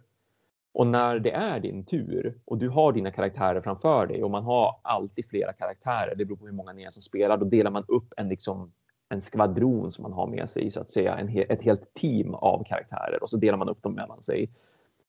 och 0.76 0.86
när 0.86 1.18
det 1.18 1.30
är 1.30 1.60
din 1.60 1.84
tur 1.84 2.34
och 2.44 2.58
du 2.58 2.68
har 2.68 2.92
dina 2.92 3.10
karaktärer 3.10 3.60
framför 3.60 4.06
dig 4.06 4.24
och 4.24 4.30
man 4.30 4.44
har 4.44 4.80
alltid 4.82 5.26
flera 5.28 5.52
karaktärer, 5.52 6.14
det 6.16 6.24
beror 6.24 6.36
på 6.36 6.46
hur 6.46 6.52
många 6.52 6.72
ni 6.72 6.82
är 6.82 6.90
som 6.90 7.02
spelar, 7.02 7.36
då 7.36 7.44
delar 7.44 7.70
man 7.70 7.84
upp 7.88 8.14
en, 8.16 8.28
liksom, 8.28 8.72
en 9.08 9.22
skvadron 9.22 9.90
som 9.90 10.02
man 10.02 10.12
har 10.12 10.26
med 10.26 10.50
sig, 10.50 10.70
så 10.70 10.80
att 10.80 10.90
säga, 10.90 11.16
en, 11.16 11.38
ett 11.38 11.62
helt 11.62 11.94
team 11.94 12.34
av 12.34 12.64
karaktärer 12.64 13.22
och 13.22 13.30
så 13.30 13.36
delar 13.36 13.58
man 13.58 13.68
upp 13.68 13.82
dem 13.82 13.92
mellan 13.92 14.22
sig. 14.22 14.50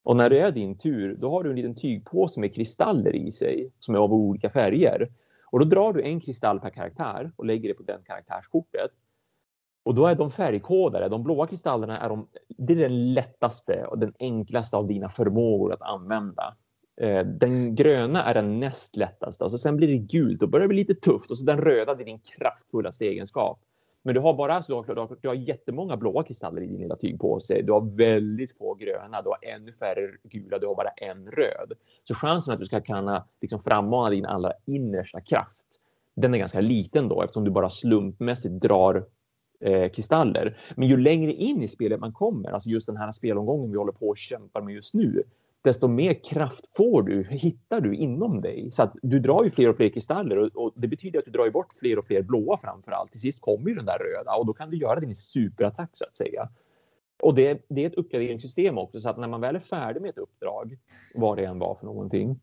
Och 0.03 0.15
när 0.15 0.30
det 0.30 0.39
är 0.39 0.51
din 0.51 0.78
tur, 0.78 1.15
då 1.15 1.30
har 1.32 1.43
du 1.43 1.49
en 1.49 1.55
liten 1.55 1.76
tygpåse 1.76 2.39
med 2.39 2.55
kristaller 2.55 3.15
i 3.15 3.32
sig 3.32 3.72
som 3.80 3.95
är 3.95 3.99
av 3.99 4.13
olika 4.13 4.49
färger. 4.49 5.09
Och 5.45 5.59
då 5.59 5.65
drar 5.65 5.93
du 5.93 6.01
en 6.01 6.22
kristall 6.22 6.59
per 6.59 6.70
karaktär 6.70 7.32
och 7.36 7.45
lägger 7.45 7.70
det 7.70 7.76
på 7.76 7.84
den 7.84 8.03
karaktärskortet. 8.05 8.91
Och 9.88 9.95
då 9.95 10.07
är 10.07 10.15
de 10.15 10.31
färgkodade. 10.31 11.09
De 11.09 11.23
blåa 11.23 11.47
kristallerna 11.47 11.97
är, 11.99 12.09
de, 12.09 12.27
det 12.47 12.73
är 12.73 12.77
den 12.77 13.13
lättaste 13.13 13.85
och 13.85 13.99
den 13.99 14.13
enklaste 14.19 14.77
av 14.77 14.88
dina 14.88 15.09
förmågor 15.09 15.73
att 15.73 15.81
använda. 15.81 16.55
Eh, 17.01 17.25
den 17.25 17.75
gröna 17.75 18.23
är 18.23 18.33
den 18.33 18.59
näst 18.59 18.95
lättaste 18.95 19.43
och 19.43 19.51
så 19.51 19.57
sen 19.57 19.77
blir 19.77 19.88
det 19.88 19.97
gult. 19.97 20.43
och 20.43 20.49
börjar 20.49 20.67
bli 20.67 20.77
lite 20.77 20.95
tufft 20.95 21.31
och 21.31 21.38
så 21.38 21.45
den 21.45 21.61
röda 21.61 21.91
är 21.91 21.95
din 21.95 22.19
kraftfullaste 22.19 23.05
egenskap. 23.05 23.59
Men 24.01 24.15
du 24.15 24.21
har 24.21 24.33
bara 24.33 24.53
alltså, 24.53 24.81
du 24.81 24.99
har, 24.99 25.17
du 25.21 25.27
har 25.27 25.35
jättemånga 25.35 25.97
blåa 25.97 26.23
kristaller 26.23 26.61
i 26.61 26.67
din 26.67 26.81
lilla 26.81 26.95
tygpåse. 26.95 27.61
Du 27.61 27.71
har 27.71 27.97
väldigt 27.97 28.57
få 28.57 28.73
gröna, 28.73 29.21
du 29.21 29.29
har 29.29 29.39
ännu 29.41 29.73
färre 29.73 30.11
gula, 30.23 30.59
du 30.59 30.67
har 30.67 30.75
bara 30.75 30.89
en 30.89 31.31
röd. 31.31 31.73
Så 32.03 32.15
chansen 32.15 32.53
att 32.53 32.59
du 32.59 32.65
ska 32.65 32.81
kunna 32.81 33.25
liksom 33.41 33.63
frammana 33.63 34.09
din 34.09 34.25
allra 34.25 34.53
innersta 34.65 35.21
kraft, 35.21 35.67
den 36.15 36.33
är 36.33 36.38
ganska 36.38 36.61
liten 36.61 37.07
då 37.07 37.21
eftersom 37.21 37.43
du 37.43 37.51
bara 37.51 37.69
slumpmässigt 37.69 38.61
drar 38.61 39.05
eh, 39.60 39.89
kristaller. 39.89 40.58
Men 40.76 40.88
ju 40.88 40.97
längre 40.97 41.32
in 41.32 41.64
i 41.64 41.68
spelet 41.68 41.99
man 41.99 42.14
kommer, 42.14 42.51
alltså 42.51 42.70
just 42.70 42.88
den 42.88 42.97
här 42.97 43.12
spelomgången 43.12 43.72
vi 43.72 43.78
håller 43.78 43.91
på 43.91 44.08
och 44.08 44.18
kämpar 44.18 44.62
med 44.62 44.74
just 44.74 44.93
nu, 44.93 45.24
desto 45.64 45.88
mer 45.88 46.14
kraft 46.14 46.70
får 46.78 47.01
du, 47.01 47.24
hittar 47.24 47.82
du 47.82 47.95
inom 47.95 48.41
dig. 48.41 48.72
Så 48.72 48.84
att 48.84 48.95
du 49.01 49.20
drar 49.20 49.43
ju 49.43 49.49
fler 49.49 49.70
och 49.70 49.76
fler 49.76 49.89
kristaller 49.89 50.38
och, 50.38 50.55
och 50.55 50.74
det 50.76 50.88
betyder 50.88 51.20
att 51.20 51.26
du 51.26 51.32
drar 51.32 51.45
ju 51.45 51.51
bort 51.51 51.74
fler 51.80 51.99
och 51.99 52.05
fler 52.05 52.22
blåa 52.22 52.58
framför 52.58 52.91
allt. 52.91 53.12
Till 53.12 53.22
sist 53.22 53.41
kommer 53.41 53.70
ju 53.70 53.76
den 53.76 53.86
där 53.86 53.97
röda 53.99 54.38
och 54.39 54.45
då 54.45 54.53
kan 54.53 54.70
du 54.70 54.78
göra 54.78 54.99
din 54.99 55.16
superattack 55.16 55.89
så 55.93 56.05
att 56.05 56.18
säga. 56.18 56.49
Och 57.22 57.36
det, 57.36 57.66
det 57.68 57.84
är 57.84 57.88
ett 57.88 57.95
uppgraderingssystem 57.95 58.78
också 58.78 58.99
så 58.99 59.10
att 59.10 59.18
när 59.18 59.28
man 59.28 59.41
väl 59.41 59.55
är 59.55 59.60
färdig 59.60 60.01
med 60.01 60.10
ett 60.10 60.18
uppdrag, 60.18 60.78
vad 61.16 61.38
det 61.38 61.45
än 61.45 61.60
var 61.60 61.76
för 61.76 61.86
någonting, 61.86 62.39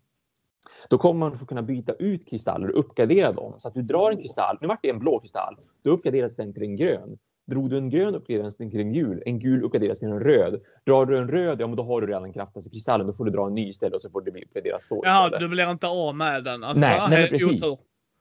då 0.90 0.98
kommer 0.98 1.20
man 1.20 1.38
få 1.38 1.46
kunna 1.46 1.62
byta 1.62 1.92
ut 1.92 2.28
kristaller 2.28 2.70
och 2.70 2.78
uppgradera 2.78 3.32
dem. 3.32 3.54
Så 3.58 3.68
att 3.68 3.74
du 3.74 3.82
drar 3.82 4.10
en 4.10 4.18
kristall, 4.18 4.58
nu 4.60 4.68
vart 4.68 4.82
det 4.82 4.90
en 4.90 4.98
blå 4.98 5.20
kristall, 5.20 5.56
då 5.82 5.90
uppgraderas 5.90 6.36
den 6.36 6.52
till 6.52 6.62
en 6.62 6.76
grön. 6.76 7.18
Drog 7.46 7.70
du 7.70 7.78
en 7.78 7.90
grön 7.90 8.14
uppgraderas 8.14 8.56
den 8.56 8.70
till 8.70 8.80
en 8.80 8.92
gul, 8.92 9.22
en 9.26 9.38
gul 9.38 9.64
uppgraderas 9.64 9.98
till 9.98 10.08
en 10.08 10.20
röd. 10.20 10.60
Drar 10.86 11.06
du 11.06 11.18
en 11.18 11.28
röd, 11.28 11.60
ja 11.60 11.66
men 11.66 11.76
då 11.76 11.82
har 11.82 12.00
du 12.00 12.06
redan 12.06 12.22
den 12.22 12.32
kraftigaste 12.32 12.70
kristallen, 12.70 13.06
då 13.06 13.12
får 13.12 13.24
du 13.24 13.30
dra 13.30 13.46
en 13.46 13.54
ny 13.54 13.68
istället 13.68 13.94
och 13.94 14.00
så 14.00 14.10
får 14.10 14.22
det 14.22 14.30
bli 14.30 14.44
uppgraderat 14.44 14.82
så. 14.82 15.02
Ja, 15.04 15.38
du 15.40 15.48
blir 15.48 15.70
inte 15.70 15.86
av 15.86 16.14
med 16.14 16.44
den. 16.44 16.64
Alltså, 16.64 16.80
nej, 16.80 17.00
nej 17.10 17.28
precis. 17.28 17.62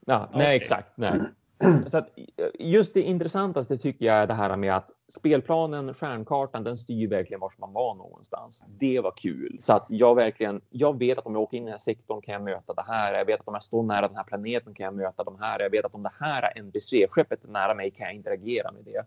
Ja, 0.06 0.30
nej, 0.32 0.40
okay. 0.40 0.56
exakt. 0.56 0.88
Nej. 0.96 1.20
Så 1.86 1.98
att 1.98 2.08
eh, 2.36 2.46
just 2.58 2.94
det 2.94 3.02
intressantaste 3.02 3.78
tycker 3.78 4.06
jag 4.06 4.16
är 4.16 4.26
det 4.26 4.34
här 4.34 4.56
med 4.56 4.76
att 4.76 4.90
spelplanen, 5.08 5.94
stjärnkartan, 5.94 6.64
den 6.64 6.78
styr 6.78 7.08
verkligen 7.08 7.40
var 7.40 7.52
man 7.58 7.72
var 7.72 7.94
någonstans. 7.94 8.64
Det 8.68 9.00
var 9.00 9.12
kul. 9.16 9.58
Så 9.62 9.72
att 9.72 9.86
jag 9.88 10.14
verkligen, 10.14 10.60
jag 10.70 10.98
vet 10.98 11.18
att 11.18 11.26
om 11.26 11.32
jag 11.32 11.42
åker 11.42 11.56
in 11.56 11.62
i 11.62 11.66
den 11.66 11.72
här 11.72 11.78
sektorn 11.78 12.22
kan 12.22 12.32
jag 12.32 12.42
möta 12.42 12.74
det 12.74 12.84
här. 12.88 13.14
Jag 13.14 13.24
vet 13.24 13.40
att 13.40 13.48
om 13.48 13.54
jag 13.54 13.62
står 13.62 13.82
nära 13.82 14.08
den 14.08 14.16
här 14.16 14.24
planeten 14.24 14.74
kan 14.74 14.84
jag 14.84 14.94
möta 14.94 15.24
de 15.24 15.36
här. 15.40 15.60
Jag 15.60 15.70
vet 15.70 15.84
att 15.84 15.94
om 15.94 16.02
det 16.02 16.12
här 16.20 16.52
NPC-skeppet 16.56 17.44
är 17.44 17.48
nära 17.48 17.74
mig 17.74 17.90
kan 17.90 18.06
jag 18.06 18.14
interagera 18.14 18.72
med 18.72 18.84
det. 18.84 19.06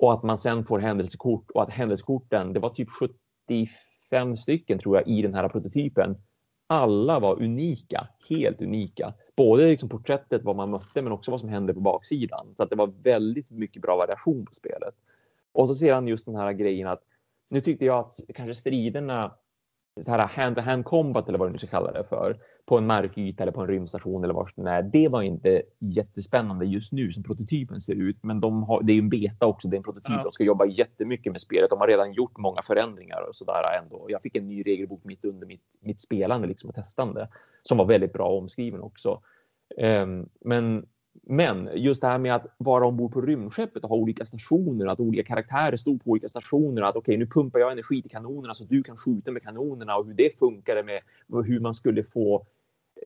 Och 0.00 0.12
att 0.12 0.22
man 0.22 0.38
sen 0.38 0.64
får 0.64 0.78
händelsekort 0.78 1.50
och 1.50 1.62
att 1.62 1.70
händelsekorten, 1.70 2.52
det 2.52 2.60
var 2.60 2.70
typ 2.70 2.88
75 2.90 4.36
stycken 4.36 4.78
tror 4.78 4.96
jag 4.96 5.08
i 5.08 5.22
den 5.22 5.34
här 5.34 5.48
prototypen. 5.48 6.16
Alla 6.66 7.18
var 7.18 7.42
unika, 7.42 8.08
helt 8.28 8.62
unika 8.62 9.14
både 9.38 9.66
liksom 9.66 9.88
porträttet, 9.88 10.44
vad 10.44 10.56
man 10.56 10.70
mötte, 10.70 11.02
men 11.02 11.12
också 11.12 11.30
vad 11.30 11.40
som 11.40 11.48
hände 11.48 11.74
på 11.74 11.80
baksidan. 11.80 12.46
Så 12.56 12.62
att 12.62 12.70
det 12.70 12.76
var 12.76 12.92
väldigt 13.02 13.50
mycket 13.50 13.82
bra 13.82 13.96
variation 13.96 14.46
på 14.46 14.54
spelet. 14.54 14.94
Och 15.52 15.68
så 15.68 15.74
ser 15.74 15.94
han 15.94 16.08
just 16.08 16.26
den 16.26 16.36
här 16.36 16.52
grejen 16.52 16.88
att 16.88 17.02
nu 17.48 17.60
tyckte 17.60 17.84
jag 17.84 17.98
att 17.98 18.20
kanske 18.34 18.54
striderna 18.54 19.34
så 20.04 20.10
här 20.10 20.26
hand-to-hand 20.26 20.84
combat 20.84 21.28
eller 21.28 21.38
vad 21.38 21.48
du 21.48 21.52
nu 21.52 21.58
ska 21.58 21.66
kalla 21.66 21.92
det 21.92 22.04
för 22.04 22.36
på 22.68 22.78
en 22.78 22.86
markyta 22.86 23.42
eller 23.42 23.52
på 23.52 23.60
en 23.60 23.66
rymdstation 23.66 24.24
eller 24.24 24.34
var 24.34 24.52
det 24.56 24.70
är. 24.70 24.82
Det 24.82 25.08
var 25.08 25.22
inte 25.22 25.62
jättespännande 25.78 26.66
just 26.66 26.92
nu 26.92 27.12
som 27.12 27.22
prototypen 27.22 27.80
ser 27.80 27.94
ut, 27.94 28.16
men 28.22 28.40
de 28.40 28.62
har, 28.62 28.82
det 28.82 28.92
är 28.92 28.94
ju 28.94 29.00
en 29.00 29.08
beta 29.08 29.46
också. 29.46 29.68
Det 29.68 29.74
är 29.74 29.78
en 29.78 29.84
prototyp. 29.84 30.16
Ja. 30.16 30.22
De 30.22 30.32
ska 30.32 30.44
jobba 30.44 30.66
jättemycket 30.66 31.32
med 31.32 31.40
spelet. 31.40 31.70
De 31.70 31.78
har 31.78 31.86
redan 31.86 32.12
gjort 32.12 32.38
många 32.38 32.62
förändringar 32.62 33.28
och 33.28 33.36
så 33.36 33.44
där 33.44 33.82
ändå. 33.82 34.06
Jag 34.08 34.22
fick 34.22 34.36
en 34.36 34.48
ny 34.48 34.62
regelbok 34.62 35.04
mitt 35.04 35.24
under 35.24 35.46
mitt, 35.46 35.64
mitt 35.80 36.00
spelande 36.00 36.48
liksom 36.48 36.70
och 36.70 36.76
testande 36.76 37.28
som 37.62 37.78
var 37.78 37.84
väldigt 37.84 38.12
bra 38.12 38.28
omskriven 38.28 38.80
också. 38.80 39.20
Um, 39.76 40.28
men 40.40 40.86
men 41.22 41.68
just 41.74 42.00
det 42.00 42.06
här 42.06 42.18
med 42.18 42.34
att 42.34 42.46
vara 42.58 42.86
ombord 42.86 43.12
på 43.12 43.20
rymdskeppet 43.20 43.84
och 43.84 43.90
ha 43.90 43.96
olika 43.96 44.26
stationer, 44.26 44.86
att 44.86 45.00
olika 45.00 45.22
karaktärer 45.22 45.76
stod 45.76 46.04
på 46.04 46.10
olika 46.10 46.28
stationer, 46.28 46.82
att 46.82 46.96
okej, 46.96 47.00
okay, 47.00 47.16
nu 47.16 47.26
pumpar 47.26 47.58
jag 47.58 47.72
energi 47.72 48.02
till 48.02 48.10
kanonerna 48.10 48.54
så 48.54 48.64
att 48.64 48.70
du 48.70 48.82
kan 48.82 48.96
skjuta 48.96 49.30
med 49.30 49.42
kanonerna 49.42 49.96
och 49.96 50.06
hur 50.06 50.14
det 50.14 50.38
funkade 50.38 50.82
med 50.82 51.00
hur 51.46 51.60
man 51.60 51.74
skulle 51.74 52.04
få 52.04 52.46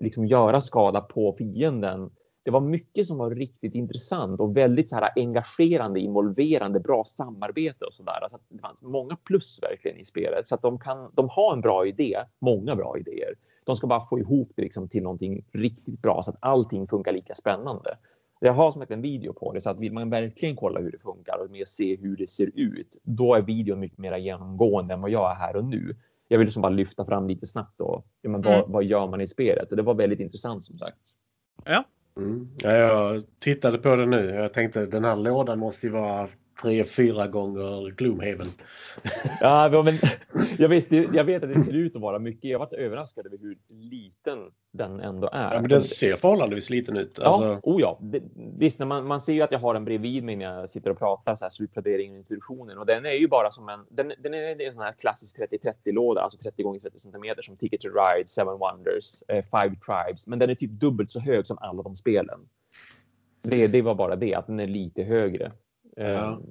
liksom 0.00 0.26
göra 0.26 0.60
skada 0.60 1.00
på 1.00 1.34
fienden. 1.38 2.10
Det 2.44 2.50
var 2.50 2.60
mycket 2.60 3.06
som 3.06 3.18
var 3.18 3.30
riktigt 3.30 3.74
intressant 3.74 4.40
och 4.40 4.56
väldigt 4.56 4.88
så 4.90 4.96
här 4.96 5.10
engagerande, 5.16 6.00
involverande, 6.00 6.80
bra 6.80 7.04
samarbete 7.04 7.84
och 7.84 7.94
så 7.94 8.02
där. 8.02 8.22
Alltså 8.22 8.38
det 8.48 8.58
fanns 8.58 8.82
många 8.82 9.16
plus 9.16 9.62
verkligen 9.62 9.98
i 9.98 10.04
spelet 10.04 10.46
så 10.46 10.54
att 10.54 10.62
de 10.62 10.78
kan. 10.78 11.10
De 11.14 11.28
har 11.28 11.52
en 11.52 11.60
bra 11.60 11.86
idé, 11.86 12.16
många 12.38 12.76
bra 12.76 12.98
idéer. 12.98 13.34
De 13.64 13.76
ska 13.76 13.86
bara 13.86 14.06
få 14.06 14.18
ihop 14.18 14.52
det 14.56 14.62
liksom 14.62 14.88
till 14.88 15.02
någonting 15.02 15.44
riktigt 15.52 16.02
bra 16.02 16.22
så 16.22 16.30
att 16.30 16.36
allting 16.40 16.88
funkar 16.88 17.12
lika 17.12 17.34
spännande. 17.34 17.96
Jag 18.44 18.52
har 18.52 18.70
som 18.70 18.80
sagt 18.80 18.90
en 18.90 19.02
video 19.02 19.32
på 19.32 19.52
det 19.52 19.60
så 19.60 19.70
att 19.70 19.78
vill 19.78 19.92
man 19.92 20.10
verkligen 20.10 20.56
kolla 20.56 20.80
hur 20.80 20.90
det 20.90 20.98
funkar 20.98 21.38
och 21.44 21.50
mer 21.50 21.64
se 21.64 21.96
hur 21.96 22.16
det 22.16 22.26
ser 22.26 22.50
ut, 22.54 23.00
då 23.02 23.34
är 23.34 23.42
videon 23.42 23.80
mycket 23.80 23.98
mer 23.98 24.16
genomgående 24.16 24.94
än 24.94 25.00
vad 25.00 25.10
jag 25.10 25.30
är 25.30 25.34
här 25.34 25.56
och 25.56 25.64
nu. 25.64 25.96
Jag 26.32 26.38
vill 26.38 26.46
liksom 26.46 26.62
bara 26.62 26.72
lyfta 26.72 27.04
fram 27.04 27.28
lite 27.28 27.46
snabbt 27.46 27.78
då. 27.78 28.04
Ja, 28.22 28.30
men 28.30 28.42
vad, 28.42 28.54
mm. 28.54 28.72
vad 28.72 28.84
gör 28.84 29.06
man 29.06 29.20
i 29.20 29.26
spelet? 29.26 29.70
Och 29.70 29.76
det 29.76 29.82
var 29.82 29.94
väldigt 29.94 30.20
intressant 30.20 30.64
som 30.64 30.74
sagt. 30.74 30.98
Ja. 31.64 31.84
Mm. 32.16 32.48
ja. 32.58 32.70
Jag 32.70 33.22
tittade 33.38 33.78
på 33.78 33.96
det 33.96 34.06
nu. 34.06 34.30
Jag 34.30 34.52
tänkte 34.52 34.86
den 34.86 35.04
här 35.04 35.16
lådan 35.16 35.58
måste 35.58 35.86
ju 35.86 35.92
vara 35.92 36.28
tre, 36.62 36.84
fyra 36.84 37.26
gånger 37.26 37.90
Gloomhaven. 37.90 38.46
ja, 39.40 39.82
men 39.84 39.94
jag, 40.58 40.68
visste, 40.68 40.96
jag 40.96 41.24
vet 41.24 41.42
att 41.42 41.52
det 41.52 41.60
ser 41.60 41.76
ut 41.76 41.96
att 41.96 42.02
vara 42.02 42.18
mycket. 42.18 42.50
Jag 42.50 42.58
varit 42.58 42.72
överraskad 42.72 43.26
över 43.26 43.38
hur 43.38 43.58
liten 43.68 44.38
den 44.72 45.00
ändå 45.00 45.28
är. 45.32 45.54
Ja, 45.54 45.60
men 45.60 45.70
den 45.70 45.80
ser 45.80 46.16
förhållandevis 46.16 46.70
liten 46.70 46.96
ut. 46.96 47.18
Ja, 47.20 47.26
alltså... 47.26 47.60
oh 47.62 47.80
ja. 47.80 47.98
Det, 48.00 48.22
visst, 48.58 48.78
när 48.78 48.86
man, 48.86 49.06
man 49.06 49.20
ser 49.20 49.32
ju 49.32 49.42
att 49.42 49.52
jag 49.52 49.58
har 49.58 49.74
den 49.74 49.84
bredvid 49.84 50.24
mig 50.24 50.36
när 50.36 50.44
jag 50.44 50.70
sitter 50.70 50.90
och 50.90 50.98
pratar 50.98 51.36
så 51.36 51.44
här 51.44 51.50
slutpläderingen 51.50 52.12
och 52.12 52.18
introduktionen 52.18 52.78
och 52.78 52.86
den 52.86 53.06
är 53.06 53.12
ju 53.12 53.28
bara 53.28 53.50
som 53.50 53.68
en. 53.68 53.80
Den, 53.90 54.12
den 54.18 54.34
är 54.34 54.60
en 54.60 54.74
sån 54.74 54.82
här 54.82 54.92
klassisk 54.92 55.38
30-30 55.38 55.74
låda, 55.84 56.20
alltså 56.20 56.38
30 56.38 56.62
gånger 56.62 56.80
30 56.80 56.98
centimeter 56.98 57.42
som 57.42 57.56
Ticket 57.56 57.80
to 57.80 57.88
Ride, 57.88 58.28
Seven 58.28 58.58
Wonders, 58.58 59.22
eh, 59.28 59.44
Five 59.44 59.76
Tribes, 59.86 60.26
men 60.26 60.38
den 60.38 60.50
är 60.50 60.54
typ 60.54 60.70
dubbelt 60.70 61.10
så 61.10 61.20
hög 61.20 61.46
som 61.46 61.58
alla 61.60 61.82
de 61.82 61.96
spelen. 61.96 62.40
Det, 63.42 63.66
det 63.66 63.82
var 63.82 63.94
bara 63.94 64.16
det 64.16 64.34
att 64.34 64.46
den 64.46 64.60
är 64.60 64.66
lite 64.66 65.02
högre. 65.02 65.52
Ja. 65.96 66.04
Ehm, 66.04 66.42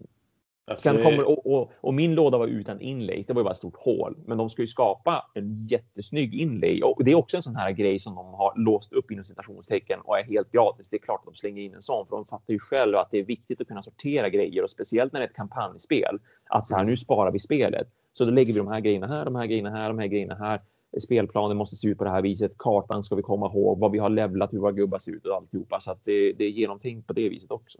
alltså, 0.65 0.89
Sen 0.89 1.03
kommer, 1.03 1.23
och, 1.29 1.53
och, 1.53 1.71
och, 1.81 1.93
min 1.93 2.15
låda 2.15 2.37
var 2.37 2.47
utan 2.47 2.81
inlays, 2.81 3.25
det 3.25 3.33
var 3.33 3.41
ju 3.41 3.43
bara 3.43 3.51
ett 3.51 3.57
stort 3.57 3.75
hål. 3.75 4.17
Men 4.25 4.37
de 4.37 4.49
ska 4.49 4.61
ju 4.61 4.67
skapa 4.67 5.25
en 5.33 5.53
jättesnygg 5.53 6.33
inlay. 6.33 6.81
Och 6.83 7.03
det 7.03 7.11
är 7.11 7.15
också 7.15 7.37
en 7.37 7.43
sån 7.43 7.55
här 7.55 7.71
grej 7.71 7.99
som 7.99 8.15
de 8.15 8.25
har 8.25 8.53
låst 8.55 8.93
upp 8.93 9.11
inom 9.11 9.23
citationstecken 9.23 9.99
och 10.03 10.19
är 10.19 10.23
helt 10.23 10.51
gratis. 10.51 10.89
Det 10.89 10.95
är 10.95 11.01
klart 11.01 11.19
att 11.19 11.33
de 11.33 11.35
slänger 11.35 11.61
in 11.63 11.73
en 11.73 11.81
sån, 11.81 12.07
för 12.07 12.15
de 12.15 12.25
fattar 12.25 12.53
ju 12.53 12.59
själva 12.59 12.99
att 12.99 13.11
det 13.11 13.19
är 13.19 13.23
viktigt 13.23 13.61
att 13.61 13.67
kunna 13.67 13.81
sortera 13.81 14.29
grejer 14.29 14.63
och 14.63 14.69
speciellt 14.69 15.13
när 15.13 15.19
det 15.19 15.25
är 15.25 15.29
ett 15.29 15.35
kampanjspel. 15.35 16.19
Att 16.49 16.67
så 16.67 16.75
här, 16.75 16.83
nu 16.83 16.97
sparar 16.97 17.31
vi 17.31 17.39
spelet. 17.39 17.87
Så 18.13 18.25
då 18.25 18.31
lägger 18.31 18.53
vi 18.53 18.59
de 18.59 18.67
här 18.67 18.79
grejerna 18.79 19.07
här, 19.07 19.25
de 19.25 19.35
här 19.35 19.45
grejerna 19.45 19.69
här, 19.69 19.87
de 19.87 19.99
här 19.99 20.07
grejerna 20.07 20.35
här. 20.35 20.61
Spelplanen 20.99 21.57
måste 21.57 21.75
se 21.75 21.87
ut 21.87 21.97
på 21.97 22.03
det 22.03 22.09
här 22.09 22.21
viset. 22.21 22.57
Kartan 22.57 23.03
ska 23.03 23.15
vi 23.15 23.21
komma 23.21 23.45
ihåg, 23.45 23.79
vad 23.79 23.91
vi 23.91 23.99
har 23.99 24.09
levlat, 24.09 24.53
hur 24.53 24.59
våra 24.59 24.71
gubbar 24.71 24.99
ser 24.99 25.11
ut 25.11 25.25
och 25.25 25.35
alltihopa. 25.35 25.81
Så 25.81 25.91
att 25.91 26.05
det, 26.05 26.33
det 26.33 26.45
är 26.45 26.49
genomtänkt 26.49 27.07
på 27.07 27.13
det 27.13 27.29
viset 27.29 27.51
också. 27.51 27.79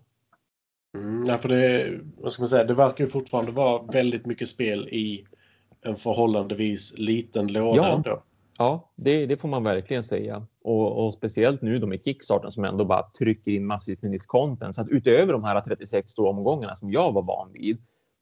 Mm, 0.94 1.26
ja, 1.26 1.38
för 1.38 1.50
det, 1.50 2.00
vad 2.18 2.34
ska 2.34 2.42
man 2.42 2.50
säga, 2.50 2.64
det 2.64 2.74
verkar 2.74 3.04
ju 3.04 3.10
fortfarande 3.10 3.52
vara 3.52 3.82
väldigt 3.84 4.26
mycket 4.26 4.48
spel 4.48 4.90
i 4.90 5.26
en 5.82 5.96
förhållandevis 5.96 6.98
liten 6.98 7.48
låda 7.48 7.82
ja. 7.82 7.96
ändå. 7.96 8.24
Ja, 8.58 8.92
det, 8.96 9.26
det, 9.26 9.38
får 9.38 9.48
man 9.48 9.64
verkligen 9.64 10.04
säga. 10.04 10.48
Och, 10.64 11.06
och, 11.06 11.14
speciellt 11.14 11.62
nu 11.62 11.80
då 11.80 11.88
med 11.88 12.04
Kickstarten 12.04 12.52
som 12.52 12.66
ändå 12.66 12.86
bara 12.86 13.04
trycker 13.18 13.52
in 13.52 13.66
massivt 13.66 14.02
med 14.02 14.12
nytt 14.12 14.28
content. 14.28 14.76
Så 14.76 14.82
att 14.82 14.90
utöver 14.90 15.34
de 15.34 15.44
här 15.44 15.62
36 15.62 16.18
omgångarna 16.18 16.76
som 16.76 16.92
jag 16.92 17.12
var 17.12 17.22
van 17.22 17.52
vid 17.54 17.78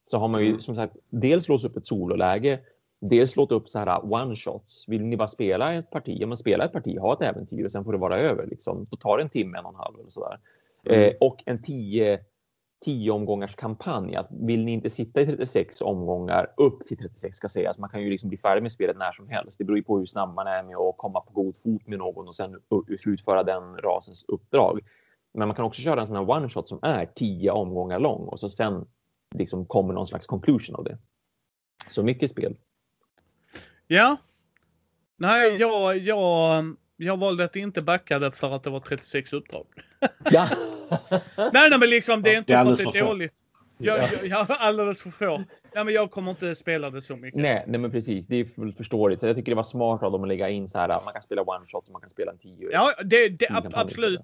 så 0.07 0.17
har 0.17 0.27
man 0.27 0.41
ju 0.41 0.47
mm. 0.49 0.61
som 0.61 0.75
sagt 0.75 0.95
dels 1.09 1.47
låst 1.47 1.65
upp 1.65 1.77
ett 1.77 1.85
sololäge, 1.85 2.59
dels 3.01 3.35
låt 3.35 3.51
upp 3.51 3.69
så 3.69 3.79
här 3.79 4.13
one 4.13 4.35
shots. 4.35 4.85
Vill 4.87 5.03
ni 5.03 5.17
bara 5.17 5.27
spela 5.27 5.73
ett 5.73 5.89
parti? 5.89 6.17
Ja, 6.19 6.27
men 6.27 6.37
spela 6.37 6.65
ett 6.65 6.73
parti, 6.73 6.97
ha 6.99 7.13
ett 7.13 7.21
äventyr 7.21 7.65
och 7.65 7.71
sen 7.71 7.83
får 7.83 7.91
det 7.91 7.97
vara 7.97 8.17
över. 8.17 8.45
Liksom. 8.45 8.87
Då 8.89 8.97
tar 8.97 9.17
det 9.17 9.23
en 9.23 9.29
timme, 9.29 9.57
en 9.57 9.65
och 9.65 9.71
en 9.71 9.79
halv 9.79 9.99
eller 9.99 10.09
så 10.09 10.29
där. 10.29 10.39
Mm. 10.85 11.09
Eh, 11.09 11.15
och 11.19 11.43
en 11.45 11.63
tio 11.63 12.19
tio 12.81 13.11
omgångars 13.11 13.55
kampanj. 13.55 14.15
Att 14.15 14.27
vill 14.29 14.65
ni 14.65 14.71
inte 14.71 14.89
sitta 14.89 15.21
i 15.21 15.25
36 15.25 15.81
omgångar 15.81 16.53
upp 16.57 16.87
till 16.87 16.97
36 16.97 17.37
ska 17.37 17.49
sägas. 17.49 17.77
Man 17.77 17.89
kan 17.89 18.01
ju 18.01 18.09
liksom 18.09 18.29
bli 18.29 18.37
färdig 18.37 18.61
med 18.61 18.71
spelet 18.71 18.97
när 18.97 19.11
som 19.11 19.29
helst. 19.29 19.57
Det 19.57 19.63
beror 19.63 19.77
ju 19.77 19.83
på 19.83 19.97
hur 19.97 20.05
snabb 20.05 20.35
man 20.35 20.47
är 20.47 20.63
med 20.63 20.75
att 20.75 20.97
komma 20.97 21.21
på 21.21 21.33
god 21.33 21.57
fot 21.57 21.87
med 21.87 21.99
någon 21.99 22.27
och 22.27 22.35
sen 22.35 22.59
slutföra 22.99 23.43
den 23.43 23.77
rasens 23.77 24.25
uppdrag. 24.27 24.79
Men 25.33 25.47
man 25.47 25.55
kan 25.55 25.65
också 25.65 25.81
köra 25.81 25.99
en 25.99 26.07
sån 26.07 26.15
här 26.15 26.29
one 26.29 26.49
shot 26.49 26.67
som 26.67 26.79
är 26.81 27.05
tio 27.05 27.51
omgångar 27.51 27.99
lång 27.99 28.27
och 28.27 28.39
så 28.39 28.49
sen 28.49 28.85
liksom 29.35 29.65
kommer 29.65 29.93
någon 29.93 30.07
slags 30.07 30.27
conclusion 30.27 30.75
av 30.75 30.83
det. 30.83 30.97
Så 31.87 32.03
mycket 32.03 32.31
spel. 32.31 32.55
Ja. 33.87 34.17
Nej, 35.17 35.55
jag, 35.55 35.97
jag, 35.97 36.75
jag 36.97 37.17
valde 37.17 37.43
att 37.43 37.55
inte 37.55 37.81
backa 37.81 38.19
det 38.19 38.31
för 38.31 38.55
att 38.55 38.63
det 38.63 38.69
var 38.69 38.79
36 38.79 39.33
uppdrag. 39.33 39.65
Ja. 40.31 40.49
nej, 41.37 41.69
nej, 41.69 41.79
men 41.79 41.89
liksom 41.89 42.21
det 42.21 42.33
är 42.33 42.37
inte 42.37 42.53
det 42.53 42.59
är 42.59 42.75
för 42.75 42.87
att 42.87 42.93
det 42.93 42.99
är 42.99 43.05
dåligt. 43.05 43.33
Jag, 43.81 43.97
jag, 43.97 44.09
jag 44.23 44.37
har 44.37 44.55
alldeles 44.55 44.99
för 44.99 45.09
få. 45.09 45.37
Nej, 45.75 45.85
men 45.85 45.93
jag 45.93 46.11
kommer 46.11 46.31
inte 46.31 46.55
spela 46.55 46.89
det 46.89 47.01
så 47.01 47.15
mycket. 47.15 47.41
Nej, 47.41 47.63
nej 47.67 47.79
men 47.79 47.91
precis. 47.91 48.27
Det 48.27 48.35
är 48.35 48.45
fullt 48.45 48.77
förståeligt. 48.77 49.19
Så 49.19 49.27
jag 49.27 49.35
tycker 49.35 49.51
det 49.51 49.55
var 49.55 49.63
smart 49.63 50.03
av 50.03 50.11
dem 50.11 50.21
att 50.23 50.27
lägga 50.27 50.49
in 50.49 50.67
så 50.67 50.79
här. 50.79 50.87
Man 50.87 51.13
kan 51.13 51.21
spela 51.21 51.41
one 51.41 51.65
shot 51.65 51.87
och 51.87 51.91
man 51.91 52.01
kan 52.01 52.09
spela 52.09 52.31
en 52.31 52.37
tio. 52.37 52.69
Ja, 52.71 52.93
det, 53.03 53.29
det 53.29 53.47
ab 53.49 53.67
absolut. 53.73 54.21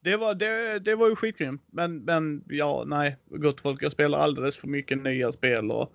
Det 0.00 0.16
var, 0.16 0.34
det, 0.34 0.78
det 0.78 0.94
var 0.94 1.08
ju 1.08 1.16
skitgrymt. 1.16 1.62
Men, 1.66 2.04
men 2.04 2.44
ja, 2.48 2.84
nej, 2.86 3.16
gott 3.26 3.60
folk. 3.60 3.82
Jag 3.82 3.92
spelar 3.92 4.18
alldeles 4.18 4.56
för 4.56 4.68
mycket 4.68 5.02
nya 5.02 5.32
spel 5.32 5.70
och. 5.70 5.92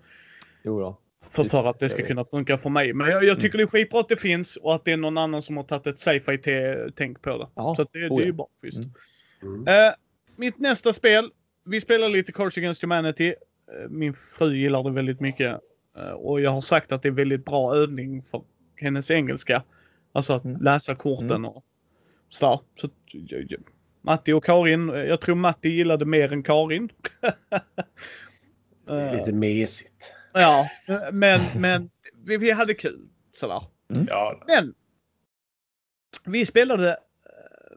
Jo 0.64 0.80
då. 0.80 0.98
För, 1.30 1.44
för 1.44 1.66
att 1.66 1.80
det 1.80 1.90
ska 1.90 2.06
kunna 2.06 2.26
funka 2.26 2.58
för 2.58 2.70
mig. 2.70 2.94
Men 2.94 3.10
jag, 3.10 3.24
jag 3.24 3.36
tycker 3.40 3.56
mm. 3.56 3.58
det 3.58 3.78
är 3.78 3.80
skitbra 3.80 4.00
att 4.00 4.10
det 4.10 4.18
finns 4.18 4.56
och 4.56 4.76
att 4.76 4.86
det 4.86 4.92
är 4.92 4.98
någon 4.98 5.18
annan 5.18 5.42
som 5.42 5.58
har 5.58 5.64
tagit 5.64 5.88
ett 5.88 6.00
sci-fi 6.00 6.38
tänk 6.96 7.22
på 7.22 7.38
det. 7.38 7.62
Aha, 7.62 7.76
så 7.76 7.84
det, 7.84 8.00
det 8.00 8.06
är 8.06 8.26
ju 8.26 8.32
bra. 8.32 8.48
Just. 8.64 8.80
Mm. 8.80 8.94
Mm. 9.42 9.60
Uh, 9.60 9.94
mitt 10.36 10.60
nästa 10.60 10.94
spel. 10.94 11.32
Vi 11.66 11.82
spelar 11.82 12.10
lite 12.10 12.32
Cards 12.32 12.58
Against 12.58 12.82
Humanity. 12.82 13.30
Uh, 13.30 13.90
min 13.90 14.14
fru 14.14 14.56
gillar 14.56 14.84
det 14.84 14.92
väldigt 14.92 15.20
mycket. 15.20 15.60
Uh, 15.98 16.12
och 16.12 16.42
jag 16.42 16.52
har 16.52 16.62
sagt 16.62 16.92
att 16.92 17.02
det 17.02 17.08
är 17.08 17.12
väldigt 17.12 17.46
bra 17.46 17.76
övning 17.76 18.22
för 18.22 18.44
hennes 18.76 19.12
engelska. 19.12 19.64
Alltså 20.12 20.34
att 20.34 20.44
mm. 20.44 20.62
läsa 20.62 20.96
korten 20.96 21.32
mm. 21.32 21.46
och 21.46 21.64
sådär. 22.30 22.60
Så, 22.74 22.90
Matti 24.02 24.32
och 24.32 24.44
Karin. 24.44 24.88
Jag 24.88 25.22
tror 25.22 25.36
Matti 25.36 25.70
gillade 25.70 26.06
mer 26.06 26.34
än 26.34 26.44
Karin. 26.44 26.90
lite 29.18 29.34
mesigt. 29.34 30.14
Ja, 30.34 30.68
men, 31.12 31.42
men 31.56 31.90
vi, 32.26 32.38
vi 32.38 32.52
hade 32.52 32.74
kul. 32.74 33.08
Sådär. 33.32 33.64
Mm. 33.90 34.08
Ja. 34.10 34.44
Men 34.48 34.74
vi 36.26 36.46
spelade 36.46 36.98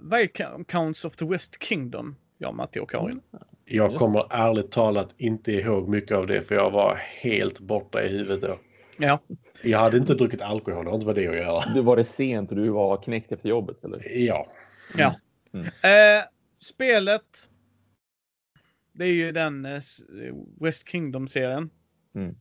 Viscounts 0.01 1.05
of 1.05 1.17
the 1.17 1.25
West 1.25 1.63
Kingdom, 1.63 2.17
jag, 2.39 2.55
Matti 2.55 2.81
och 2.81 2.91
Karin. 2.91 3.21
Jag 3.65 3.95
kommer 3.95 4.27
ärligt 4.31 4.71
talat 4.71 5.15
inte 5.17 5.53
ihåg 5.53 5.89
mycket 5.89 6.17
av 6.17 6.27
det 6.27 6.43
för 6.43 6.55
jag 6.55 6.71
var 6.71 6.95
helt 6.95 7.61
borta 7.61 8.05
i 8.05 8.09
huvudet 8.09 8.41
då. 8.41 8.59
Ja. 8.97 9.19
Jag 9.63 9.79
hade 9.79 9.97
inte 9.97 10.15
druckit 10.15 10.43
alkohol, 10.43 10.85
det 10.85 10.91
har 10.91 10.95
inte 10.95 11.07
med 11.07 11.15
det 11.15 11.29
att 11.29 11.37
göra. 11.37 11.65
Du 11.75 11.81
var 11.81 11.97
det 11.97 12.05
sent 12.05 12.51
och 12.51 12.57
du 12.57 12.69
var 12.69 13.03
knäckt 13.03 13.33
efter 13.33 13.49
jobbet 13.49 13.85
eller? 13.85 14.19
Ja. 14.19 14.53
Ja. 14.97 15.15
Mm. 15.53 15.67
Eh, 15.67 16.25
spelet. 16.59 17.49
Det 18.93 19.05
är 19.05 19.13
ju 19.13 19.33
den 19.33 19.65
eh, 19.65 19.81
West 20.61 20.89
Kingdom-serien. 20.89 21.71
Mm. 22.15 22.35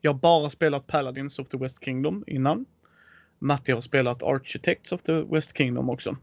Jag 0.00 0.12
har 0.12 0.18
bara 0.18 0.50
spelat 0.50 0.86
Paladins 0.86 1.38
of 1.38 1.48
the 1.48 1.56
West 1.56 1.84
Kingdom 1.84 2.24
innan. 2.26 2.66
Matti 3.38 3.72
har 3.72 3.80
spelat 3.80 4.22
Architects 4.22 4.92
of 4.92 5.02
the 5.02 5.22
West 5.22 5.56
Kingdom 5.56 5.90
också. 5.90 6.16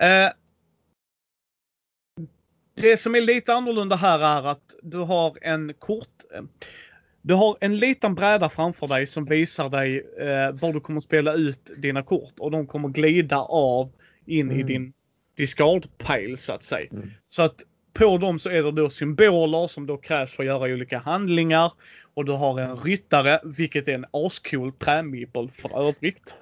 Eh, 0.00 0.30
det 2.74 2.96
som 2.96 3.14
är 3.14 3.20
lite 3.20 3.54
annorlunda 3.54 3.96
här 3.96 4.18
är 4.38 4.50
att 4.50 4.74
du 4.82 4.98
har 4.98 5.38
en 5.42 5.74
kort... 5.78 6.08
Eh, 6.34 6.42
du 7.22 7.34
har 7.34 7.56
en 7.60 7.76
liten 7.76 8.14
bräda 8.14 8.48
framför 8.48 8.88
dig 8.88 9.06
som 9.06 9.24
visar 9.24 9.68
dig 9.68 9.98
eh, 10.18 10.52
var 10.52 10.72
du 10.72 10.80
kommer 10.80 11.00
spela 11.00 11.34
ut 11.34 11.70
dina 11.76 12.02
kort 12.02 12.34
och 12.38 12.50
de 12.50 12.66
kommer 12.66 12.88
glida 12.88 13.38
av 13.38 13.92
in 14.26 14.50
mm. 14.50 14.60
i 14.60 14.62
din 14.62 14.92
discard 15.36 15.88
pile 15.98 16.36
så 16.36 16.52
att 16.52 16.62
säga. 16.62 16.88
Mm. 16.92 17.10
Så 17.26 17.42
att 17.42 17.62
på 17.92 18.18
dem 18.18 18.38
så 18.38 18.50
är 18.50 18.62
det 18.62 18.72
då 18.72 18.90
symboler 18.90 19.66
som 19.66 19.86
då 19.86 19.96
krävs 19.96 20.34
för 20.34 20.42
att 20.42 20.46
göra 20.46 20.72
olika 20.72 20.98
handlingar. 20.98 21.72
Och 22.14 22.24
du 22.24 22.32
har 22.32 22.60
en 22.60 22.76
ryttare, 22.76 23.40
vilket 23.44 23.88
är 23.88 23.94
en 23.94 24.06
ascool 24.10 24.72
trämeeple 24.72 25.48
för 25.48 25.88
övrigt. 25.88 26.36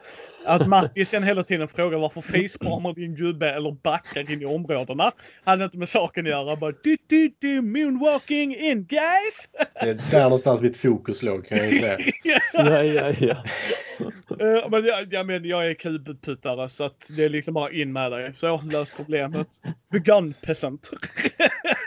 Att 0.44 0.68
Matti 0.68 1.04
sen 1.04 1.22
hela 1.22 1.42
tiden 1.42 1.68
frågar 1.68 1.98
varför 1.98 2.20
facepalmar 2.20 2.94
din 2.94 3.14
gubbe 3.14 3.50
eller 3.50 3.72
backar 3.72 4.30
in 4.32 4.42
i 4.42 4.44
områdena. 4.44 5.12
Hade 5.44 5.64
inte 5.64 5.78
med 5.78 5.88
saken 5.88 6.26
att 6.26 6.30
göra. 6.30 6.56
Bara 6.56 6.72
du, 6.82 6.96
du, 7.06 7.34
du, 7.38 7.62
moonwalking 7.62 8.56
in 8.56 8.84
guys! 8.84 9.48
Det 9.82 9.90
är 9.90 10.10
där 10.10 10.22
någonstans 10.22 10.62
mitt 10.62 10.76
fokus 10.76 11.22
låg 11.22 11.46
kan 11.46 11.58
jag 11.58 11.72
ju 11.72 11.78
säga. 11.78 11.98
Ja, 12.52 12.82
ja, 12.82 13.12
ja. 13.18 13.44
Eh, 14.40 14.70
men 14.70 14.84
jag, 14.84 15.12
jag, 15.12 15.26
men 15.26 15.44
jag 15.44 15.66
är 15.66 15.74
kubputtare 15.74 16.68
så 16.68 16.84
att 16.84 17.10
det 17.16 17.24
är 17.24 17.28
liksom 17.28 17.54
bara 17.54 17.70
in 17.70 17.92
med 17.92 18.12
dig. 18.12 18.32
Så 18.36 18.60
lös 18.60 18.90
problemet. 18.96 19.48
Begun 19.90 20.32
peasant. 20.32 20.90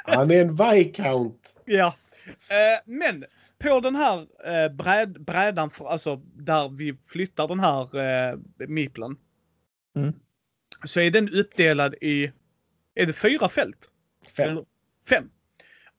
Han 0.06 0.32
är 0.32 0.42
en 0.42 0.56
viscount. 0.56 1.40
ja. 1.66 1.96
Eh, 2.28 2.82
men 2.86 3.26
på 3.60 3.80
den 3.80 3.96
här 3.96 4.28
eh, 4.46 4.72
bräd, 4.72 5.22
brädan, 5.22 5.70
för, 5.70 5.86
alltså 5.86 6.16
där 6.34 6.70
vi 6.70 6.98
flyttar 7.04 7.48
den 7.48 7.60
här 7.60 7.98
eh, 7.98 8.38
miplen. 8.58 9.18
Mm. 9.96 10.14
Så 10.86 11.00
är 11.00 11.12
den 11.12 11.30
uppdelad 11.30 11.96
i, 12.02 12.32
är 12.96 13.06
det 13.06 13.14
fyra 13.14 13.50
fält? 13.50 13.90
Fem. 14.38 14.66
Fem. 15.10 15.30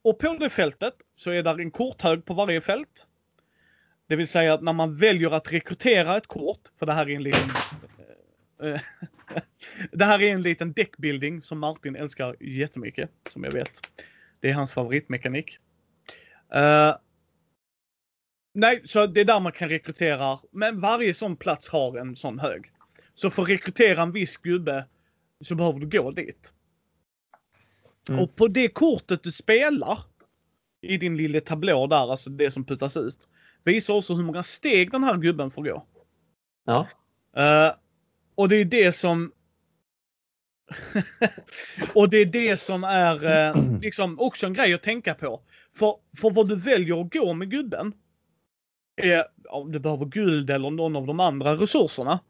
Och 0.02 0.18
på 0.18 0.36
det 0.40 0.50
fältet 0.50 0.94
så 1.16 1.30
är 1.30 1.42
där 1.42 1.60
en 1.60 1.70
korthög 1.70 2.24
på 2.24 2.34
varje 2.34 2.60
fält. 2.60 3.06
Det 4.08 4.16
vill 4.16 4.28
säga 4.28 4.54
att 4.54 4.62
när 4.62 4.72
man 4.72 4.94
väljer 4.94 5.30
att 5.30 5.52
rekrytera 5.52 6.16
ett 6.16 6.26
kort, 6.26 6.60
för 6.78 6.86
det 6.86 6.92
här 6.92 7.08
är 7.08 7.14
en 7.14 7.22
liten... 7.22 7.50
eh, 8.62 8.80
det 9.92 10.04
här 10.04 10.22
är 10.22 10.32
en 10.32 10.42
liten 10.42 10.72
deckbuilding 10.72 11.42
som 11.42 11.58
Martin 11.58 11.96
älskar 11.96 12.36
jättemycket, 12.40 13.10
som 13.32 13.44
jag 13.44 13.52
vet. 13.52 13.80
Det 14.40 14.50
är 14.50 14.54
hans 14.54 14.72
favoritmekanik. 14.72 15.58
Eh, 16.54 16.94
nej, 18.56 18.82
så 18.84 19.06
det 19.06 19.20
är 19.20 19.24
där 19.24 19.40
man 19.40 19.52
kan 19.52 19.68
rekrytera, 19.68 20.38
men 20.52 20.80
varje 20.80 21.14
sån 21.14 21.36
plats 21.36 21.68
har 21.68 21.98
en 21.98 22.16
sån 22.16 22.38
hög. 22.38 22.72
Så 23.14 23.30
för 23.30 23.42
att 23.42 23.48
rekrytera 23.48 24.02
en 24.02 24.12
viss 24.12 24.36
gubbe 24.36 24.84
så 25.44 25.54
behöver 25.54 25.80
du 25.80 25.98
gå 25.98 26.10
dit. 26.10 26.52
Mm. 28.08 28.22
Och 28.22 28.36
på 28.36 28.48
det 28.48 28.68
kortet 28.68 29.22
du 29.22 29.32
spelar 29.32 29.98
i 30.82 30.96
din 30.96 31.16
lilla 31.16 31.40
tablå 31.40 31.86
där, 31.86 32.10
alltså 32.10 32.30
det 32.30 32.50
som 32.50 32.64
puttas 32.64 32.96
ut, 32.96 33.28
visar 33.64 33.94
också 33.94 34.14
hur 34.14 34.24
många 34.24 34.42
steg 34.42 34.90
den 34.90 35.04
här 35.04 35.16
gubben 35.16 35.50
får 35.50 35.62
gå. 35.62 35.86
Ja. 36.64 36.88
Eh, 37.36 37.74
och 38.34 38.48
det 38.48 38.56
är 38.56 38.64
det 38.64 38.92
som... 38.92 39.32
och 41.94 42.10
det 42.10 42.16
är 42.16 42.26
det 42.26 42.60
som 42.60 42.84
är 42.84 43.24
eh, 43.24 43.78
liksom 43.80 44.20
också 44.20 44.46
en 44.46 44.52
grej 44.52 44.74
att 44.74 44.82
tänka 44.82 45.14
på. 45.14 45.42
För, 45.74 45.94
för 46.20 46.30
vad 46.30 46.48
du 46.48 46.56
väljer 46.56 47.00
att 47.00 47.12
gå 47.12 47.34
med 47.34 47.50
gubben 47.50 47.92
är 48.96 49.24
om 49.48 49.72
du 49.72 49.78
behöver 49.78 50.06
guld 50.06 50.50
eller 50.50 50.70
någon 50.70 50.96
av 50.96 51.06
de 51.06 51.20
andra 51.20 51.54
resurserna. 51.54 52.20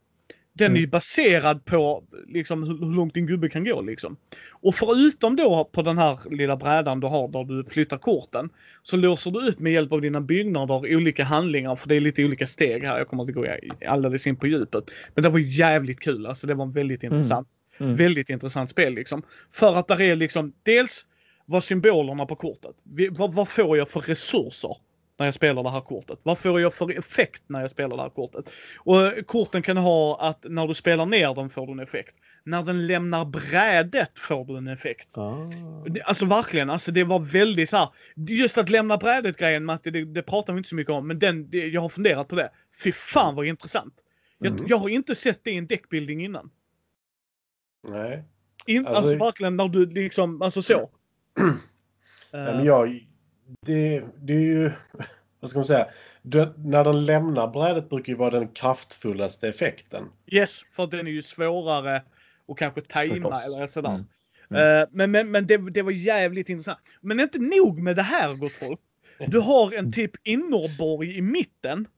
Den 0.52 0.76
är 0.76 0.80
ju 0.80 0.86
baserad 0.86 1.64
på 1.64 2.04
liksom, 2.28 2.62
hur, 2.62 2.94
långt 2.94 3.14
din 3.14 3.26
gubbe 3.26 3.48
kan 3.48 3.64
gå. 3.64 3.80
Liksom. 3.80 4.16
Och 4.50 4.74
förutom 4.74 5.36
då 5.36 5.70
på 5.72 5.82
den 5.82 5.98
här 5.98 6.18
lilla 6.30 6.56
brädan 6.56 7.00
du 7.00 7.06
har 7.06 7.28
där 7.28 7.44
du 7.44 7.64
flyttar 7.64 7.98
korten 7.98 8.48
så 8.82 8.96
låser 8.96 9.30
du 9.30 9.48
upp 9.48 9.58
med 9.58 9.72
hjälp 9.72 9.92
av 9.92 10.00
dina 10.00 10.20
byggnader 10.20 10.96
olika 10.96 11.24
handlingar 11.24 11.76
för 11.76 11.88
det 11.88 11.94
är 11.94 12.00
lite 12.00 12.24
olika 12.24 12.46
steg 12.46 12.84
här. 12.84 12.98
Jag 12.98 13.08
kommer 13.08 13.22
inte 13.22 13.32
gå 13.32 13.46
alldeles 13.88 14.26
in 14.26 14.36
på 14.36 14.46
djupet. 14.46 14.84
Men 15.14 15.22
det 15.22 15.28
var 15.28 15.38
jävligt 15.38 16.00
kul. 16.00 16.26
Alltså 16.26 16.46
det 16.46 16.54
var 16.54 16.66
väldigt 16.66 17.02
intressant. 17.02 17.48
Mm. 17.78 17.96
Väldigt 17.96 18.30
intressant 18.30 18.70
spel 18.70 18.94
liksom. 18.94 19.22
För 19.50 19.76
att 19.76 19.88
där 19.88 20.00
är 20.00 20.16
liksom 20.16 20.52
dels 20.62 21.04
vad 21.46 21.64
symbolerna 21.64 22.26
på 22.26 22.36
kortet. 22.36 22.76
Vad, 23.10 23.34
vad 23.34 23.48
får 23.48 23.76
jag 23.76 23.88
för 23.90 24.00
resurser 24.00 24.76
när 25.18 25.26
jag 25.26 25.34
spelar 25.34 25.62
det 25.62 25.70
här 25.70 25.80
kortet? 25.80 26.18
Vad 26.22 26.38
får 26.38 26.60
jag 26.60 26.74
för 26.74 26.98
effekt 26.98 27.42
när 27.46 27.60
jag 27.60 27.70
spelar 27.70 27.96
det 27.96 28.02
här 28.02 28.10
kortet? 28.10 28.50
Och 28.80 29.00
eh, 29.06 29.22
korten 29.22 29.62
kan 29.62 29.76
ha 29.76 30.20
att 30.20 30.44
när 30.48 30.66
du 30.66 30.74
spelar 30.74 31.06
ner 31.06 31.34
den 31.34 31.50
får 31.50 31.66
du 31.66 31.72
en 31.72 31.80
effekt. 31.80 32.16
När 32.44 32.62
den 32.62 32.86
lämnar 32.86 33.24
brädet 33.24 34.18
får 34.18 34.44
du 34.44 34.56
en 34.56 34.68
effekt. 34.68 35.18
Ah. 35.18 35.36
Alltså 36.04 36.26
verkligen, 36.26 36.70
alltså 36.70 36.92
det 36.92 37.04
var 37.04 37.18
väldigt 37.18 37.70
så 37.70 37.76
här. 37.76 37.88
Just 38.16 38.58
att 38.58 38.70
lämna 38.70 38.96
brädet 38.96 39.36
grejen 39.36 39.64
Matti, 39.64 39.90
det, 39.90 40.04
det 40.04 40.22
pratar 40.22 40.52
vi 40.52 40.56
inte 40.58 40.68
så 40.68 40.74
mycket 40.74 40.92
om. 40.92 41.06
Men 41.06 41.18
den, 41.18 41.50
det, 41.50 41.66
jag 41.66 41.80
har 41.80 41.88
funderat 41.88 42.28
på 42.28 42.36
det. 42.36 42.50
Fy 42.84 42.92
fan 42.92 43.34
vad 43.34 43.46
intressant. 43.46 43.94
Jag, 44.38 44.52
Mm. 44.52 44.64
jag 44.68 44.76
har 44.76 44.88
inte 44.88 45.14
sett 45.14 45.44
det 45.44 45.50
i 45.50 45.56
en 45.56 45.66
deckbuilding 45.66 46.24
innan. 46.24 46.50
Nej. 47.88 48.24
In, 48.66 48.86
alltså, 48.86 49.02
Alltså- 49.02 49.18
verkligen 49.18 49.56
när 49.56 49.68
du 49.68 49.86
liksom, 49.86 50.42
alltså 50.42 50.62
så. 50.62 50.90
Nej, 52.32 52.54
men 52.54 52.64
jag, 52.64 53.06
det, 53.66 54.05
det 54.20 54.32
är 54.32 54.40
ju... 54.40 54.72
Vad 55.40 55.51
ska 55.51 55.59
man 55.59 55.66
säga? 55.66 55.86
Det, 56.22 56.53
när 56.59 56.84
den 56.84 57.07
lämnar 57.07 57.49
brädet 57.49 57.90
brukar 57.90 58.12
ju 58.12 58.16
vara 58.16 58.30
den 58.30 58.49
kraftfullaste 58.49 59.49
effekten. 59.49 60.05
yes, 60.26 60.62
för 60.70 60.86
den 60.86 61.07
är 61.07 61.11
ju 61.11 61.22
svårare 61.22 62.03
och 62.47 62.59
kanske 62.59 62.80
tajma 62.80 63.30
Förstås. 63.30 63.47
eller 63.47 63.66
sådär. 63.66 63.90
Mm. 63.90 64.05
Mm. 64.51 64.82
Eh, 64.82 64.88
men 64.92 65.11
men, 65.11 65.30
men 65.30 65.47
det, 65.47 65.70
det 65.70 65.82
var 65.82 65.92
jävligt 65.92 66.49
intressant. 66.49 66.78
Men 67.01 67.20
inte 67.20 67.38
nog 67.38 67.82
med 67.82 67.97
det 67.97 68.03
här 68.03 68.34
gott 68.34 68.53
folk. 68.53 68.80
Du 69.26 69.40
har 69.40 69.72
en 69.72 69.92
typ 69.92 70.12
innerborg 70.26 71.16
i 71.16 71.22
mitten 71.22 71.88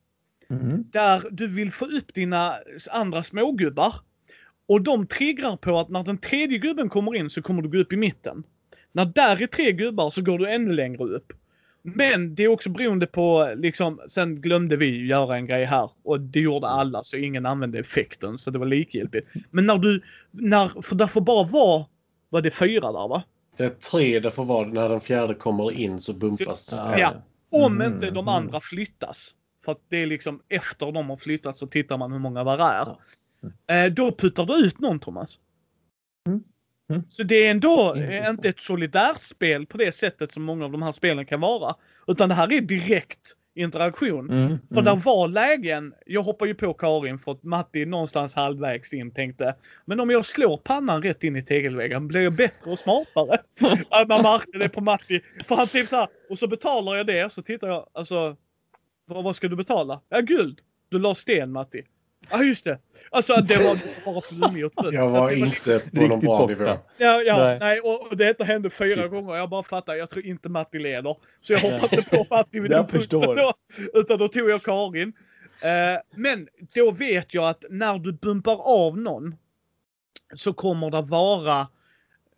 Mm. 0.51 0.83
där 0.91 1.23
du 1.31 1.47
vill 1.47 1.71
få 1.71 1.85
upp 1.85 2.13
dina 2.13 2.55
andra 2.91 3.23
smågubbar. 3.23 3.95
Och 4.67 4.81
de 4.81 5.07
triggar 5.07 5.57
på 5.57 5.79
att 5.79 5.89
när 5.89 6.03
den 6.03 6.17
tredje 6.17 6.57
gubben 6.57 6.89
kommer 6.89 7.15
in 7.15 7.29
så 7.29 7.41
kommer 7.41 7.61
du 7.61 7.69
gå 7.69 7.77
upp 7.77 7.93
i 7.93 7.97
mitten. 7.97 8.43
När 8.91 9.05
där 9.05 9.41
är 9.41 9.47
tre 9.47 9.71
gubbar 9.71 10.09
så 10.09 10.21
går 10.21 10.37
du 10.39 10.49
ännu 10.49 10.73
längre 10.73 11.03
upp. 11.03 11.33
Men 11.81 12.35
det 12.35 12.43
är 12.43 12.47
också 12.47 12.69
beroende 12.69 13.07
på, 13.07 13.53
liksom, 13.57 14.01
sen 14.09 14.41
glömde 14.41 14.75
vi 14.75 15.05
göra 15.05 15.35
en 15.35 15.47
grej 15.47 15.65
här 15.65 15.89
och 16.03 16.19
det 16.19 16.39
gjorde 16.39 16.67
alla 16.67 17.03
så 17.03 17.17
ingen 17.17 17.45
använde 17.45 17.79
effekten 17.79 18.39
så 18.39 18.51
det 18.51 18.59
var 18.59 18.65
likgiltigt. 18.65 19.33
Men 19.51 19.65
när 19.65 19.77
du, 19.77 20.01
när, 20.31 20.81
för 20.81 20.95
där 20.95 21.07
får 21.07 21.21
bara 21.21 21.47
vara, 21.47 21.85
var 22.29 22.41
det 22.41 22.51
fyra 22.51 22.91
där 22.91 23.07
va? 23.07 23.23
Det 23.57 23.63
är 23.63 23.69
tre, 23.69 24.19
det 24.19 24.31
får 24.31 24.45
vara 24.45 24.67
när 24.67 24.89
den 24.89 25.01
fjärde 25.01 25.33
kommer 25.33 25.71
in 25.71 25.99
så 25.99 26.13
bumpas. 26.13 26.73
Ja. 26.77 26.99
Ja. 26.99 27.13
Om 27.51 27.81
Mm, 27.81 27.93
inte 27.93 28.05
de 28.05 28.17
mm. 28.17 28.27
andra 28.27 28.59
flyttas. 28.61 29.35
För 29.65 29.71
att 29.71 29.81
det 29.89 29.97
är 29.97 30.07
liksom 30.07 30.41
efter 30.49 30.91
de 30.91 31.09
har 31.09 31.17
flyttat 31.17 31.57
så 31.57 31.67
tittar 31.67 31.97
man 31.97 32.11
hur 32.11 32.19
många 32.19 32.43
var 32.43 32.57
är. 32.57 32.97
Eh, 33.67 33.93
då 33.93 34.11
puttar 34.11 34.45
du 34.45 34.53
ut 34.53 34.79
någon 34.79 34.99
Thomas. 34.99 35.39
Mm. 36.27 36.43
Mm. 36.89 37.03
Så 37.09 37.23
det 37.23 37.45
är 37.45 37.51
ändå 37.51 37.95
eh, 37.95 38.01
Intressant. 38.03 38.29
inte 38.29 38.49
ett 38.49 38.59
solitärt 38.59 39.21
spel 39.21 39.65
på 39.65 39.77
det 39.77 39.91
sättet 39.91 40.31
som 40.31 40.43
många 40.43 40.65
av 40.65 40.71
de 40.71 40.81
här 40.81 40.91
spelen 40.91 41.25
kan 41.25 41.41
vara. 41.41 41.75
Utan 42.07 42.29
det 42.29 42.35
här 42.35 42.53
är 42.53 42.61
direkt 42.61 43.35
interaktion. 43.55 44.29
Mm. 44.29 44.57
För 44.73 44.81
där 44.81 44.95
var 44.95 45.27
lägen, 45.27 45.93
jag 46.05 46.23
hoppar 46.23 46.45
ju 46.45 46.53
på 46.55 46.73
Karin 46.73 47.19
för 47.19 47.31
att 47.31 47.43
Matti 47.43 47.85
någonstans 47.85 48.33
halvvägs 48.35 48.93
in 48.93 49.11
tänkte 49.11 49.55
men 49.85 49.99
om 49.99 50.09
jag 50.09 50.25
slår 50.25 50.57
pannan 50.57 51.03
rätt 51.03 51.23
in 51.23 51.35
i 51.35 51.41
tegelväggen 51.41 52.07
blir 52.07 52.21
jag 52.21 52.33
bättre 52.33 52.71
och 52.71 52.79
smartare. 52.79 53.37
Att 53.89 54.07
man 54.07 54.21
märkte 54.21 54.57
det 54.57 54.69
på 54.69 54.81
Matti. 54.81 55.21
För 55.47 55.55
han 55.55 55.67
typ 55.67 55.89
så 55.89 55.95
här, 55.95 56.07
och 56.29 56.37
så 56.37 56.47
betalar 56.47 56.95
jag 56.95 57.07
det 57.07 57.31
så 57.31 57.41
tittar 57.41 57.67
jag, 57.67 57.89
alltså 57.93 58.35
vad, 59.05 59.23
vad 59.23 59.35
ska 59.35 59.47
du 59.47 59.55
betala? 59.55 60.01
Ja 60.09 60.21
guld. 60.21 60.59
Du 60.89 60.99
la 60.99 61.15
sten 61.15 61.51
Matti. 61.51 61.83
Ja 62.31 62.43
just 62.43 62.65
det. 62.65 62.79
Alltså 63.11 63.35
det 63.35 63.57
var 63.57 64.05
bara 64.05 64.21
flummig 64.21 64.65
och 64.65 64.75
trött. 64.75 64.93
Jag 64.93 65.09
var 65.09 65.31
inte 65.31 65.79
på 65.79 66.07
någon 66.07 66.19
bra 66.19 66.47
nivå. 66.47 66.77
Ja, 66.97 67.21
ja 67.21 67.37
nej. 67.37 67.59
Nej. 67.59 67.79
och, 67.79 68.07
och 68.07 68.17
det 68.17 68.43
hände 68.43 68.69
fyra 68.69 69.01
Shit. 69.01 69.11
gånger. 69.11 69.35
Jag 69.35 69.49
bara 69.49 69.63
fattar, 69.63 69.95
jag 69.95 70.09
tror 70.09 70.25
inte 70.25 70.49
Matti 70.49 70.79
leder. 70.79 71.15
Så 71.41 71.53
jag 71.53 71.59
hoppade 71.59 71.95
inte 71.95 72.09
på 72.09 72.25
Matti 72.29 72.59
vid 72.59 72.71
den 72.71 72.87
punkten 72.87 73.19
då. 73.19 73.53
Utan 73.93 74.19
då 74.19 74.27
tog 74.27 74.49
jag 74.49 74.63
Karin. 74.63 75.13
Eh, 75.61 76.01
men 76.15 76.47
då 76.75 76.91
vet 76.91 77.33
jag 77.33 77.49
att 77.49 77.65
när 77.69 77.99
du 77.99 78.11
bumpar 78.11 78.57
av 78.85 78.97
någon 78.97 79.35
så 80.35 80.53
kommer 80.53 80.91
det 80.91 81.01
vara 81.01 81.67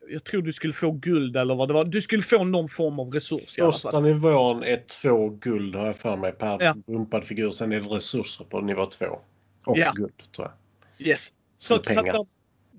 jag 0.09 0.23
tror 0.23 0.41
du 0.41 0.53
skulle 0.53 0.73
få 0.73 0.91
guld 0.91 1.37
eller 1.37 1.55
vad 1.55 1.67
det 1.67 1.73
var. 1.73 1.85
Du 1.85 2.01
skulle 2.01 2.23
få 2.23 2.43
någon 2.43 2.69
form 2.69 2.99
av 2.99 3.11
resurs 3.13 3.55
Första 3.55 3.99
nivån 3.99 4.63
är 4.63 4.83
två 5.01 5.29
guld 5.29 5.75
har 5.75 5.85
jag 5.85 5.95
för 5.95 6.17
mig 6.17 6.31
per 6.31 6.57
Ja. 6.61 6.73
bumpad 6.87 7.23
figur. 7.23 7.51
Sen 7.51 7.71
är 7.71 7.79
det 7.79 7.87
resurser 7.87 8.45
på 8.45 8.61
nivå 8.61 8.85
två. 8.85 9.19
Och 9.65 9.77
Ja. 9.77 9.91
guld 9.95 10.31
tror 10.35 10.47
jag. 10.47 11.07
Yes. 11.07 11.33
Så, 11.57 11.83
så, 11.83 11.99
att 11.99 12.27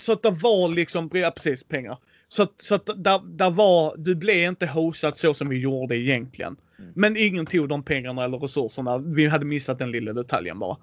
så 0.01 0.13
att 0.13 0.23
det 0.23 0.31
var 0.31 0.69
liksom, 0.69 1.11
ja 1.13 1.31
precis 1.31 1.65
pengar. 1.65 1.99
Så 2.29 2.43
att, 2.43 2.53
så 2.57 2.75
att 2.75 2.87
där, 2.87 3.37
där 3.37 3.51
var, 3.51 3.97
du 3.97 4.15
blev 4.15 4.49
inte 4.49 4.67
hostad 4.67 5.17
så 5.17 5.35
som 5.35 5.49
vi 5.49 5.59
gjorde 5.59 5.97
egentligen. 5.97 6.57
Mm. 6.79 6.93
Men 6.97 7.17
ingen 7.17 7.47
tog 7.47 7.69
de 7.69 7.83
pengarna 7.83 8.25
eller 8.25 8.39
resurserna. 8.39 8.99
Vi 8.99 9.27
hade 9.27 9.45
missat 9.45 9.79
den 9.79 9.91
lilla 9.91 10.13
detaljen 10.13 10.59
bara. 10.59 10.77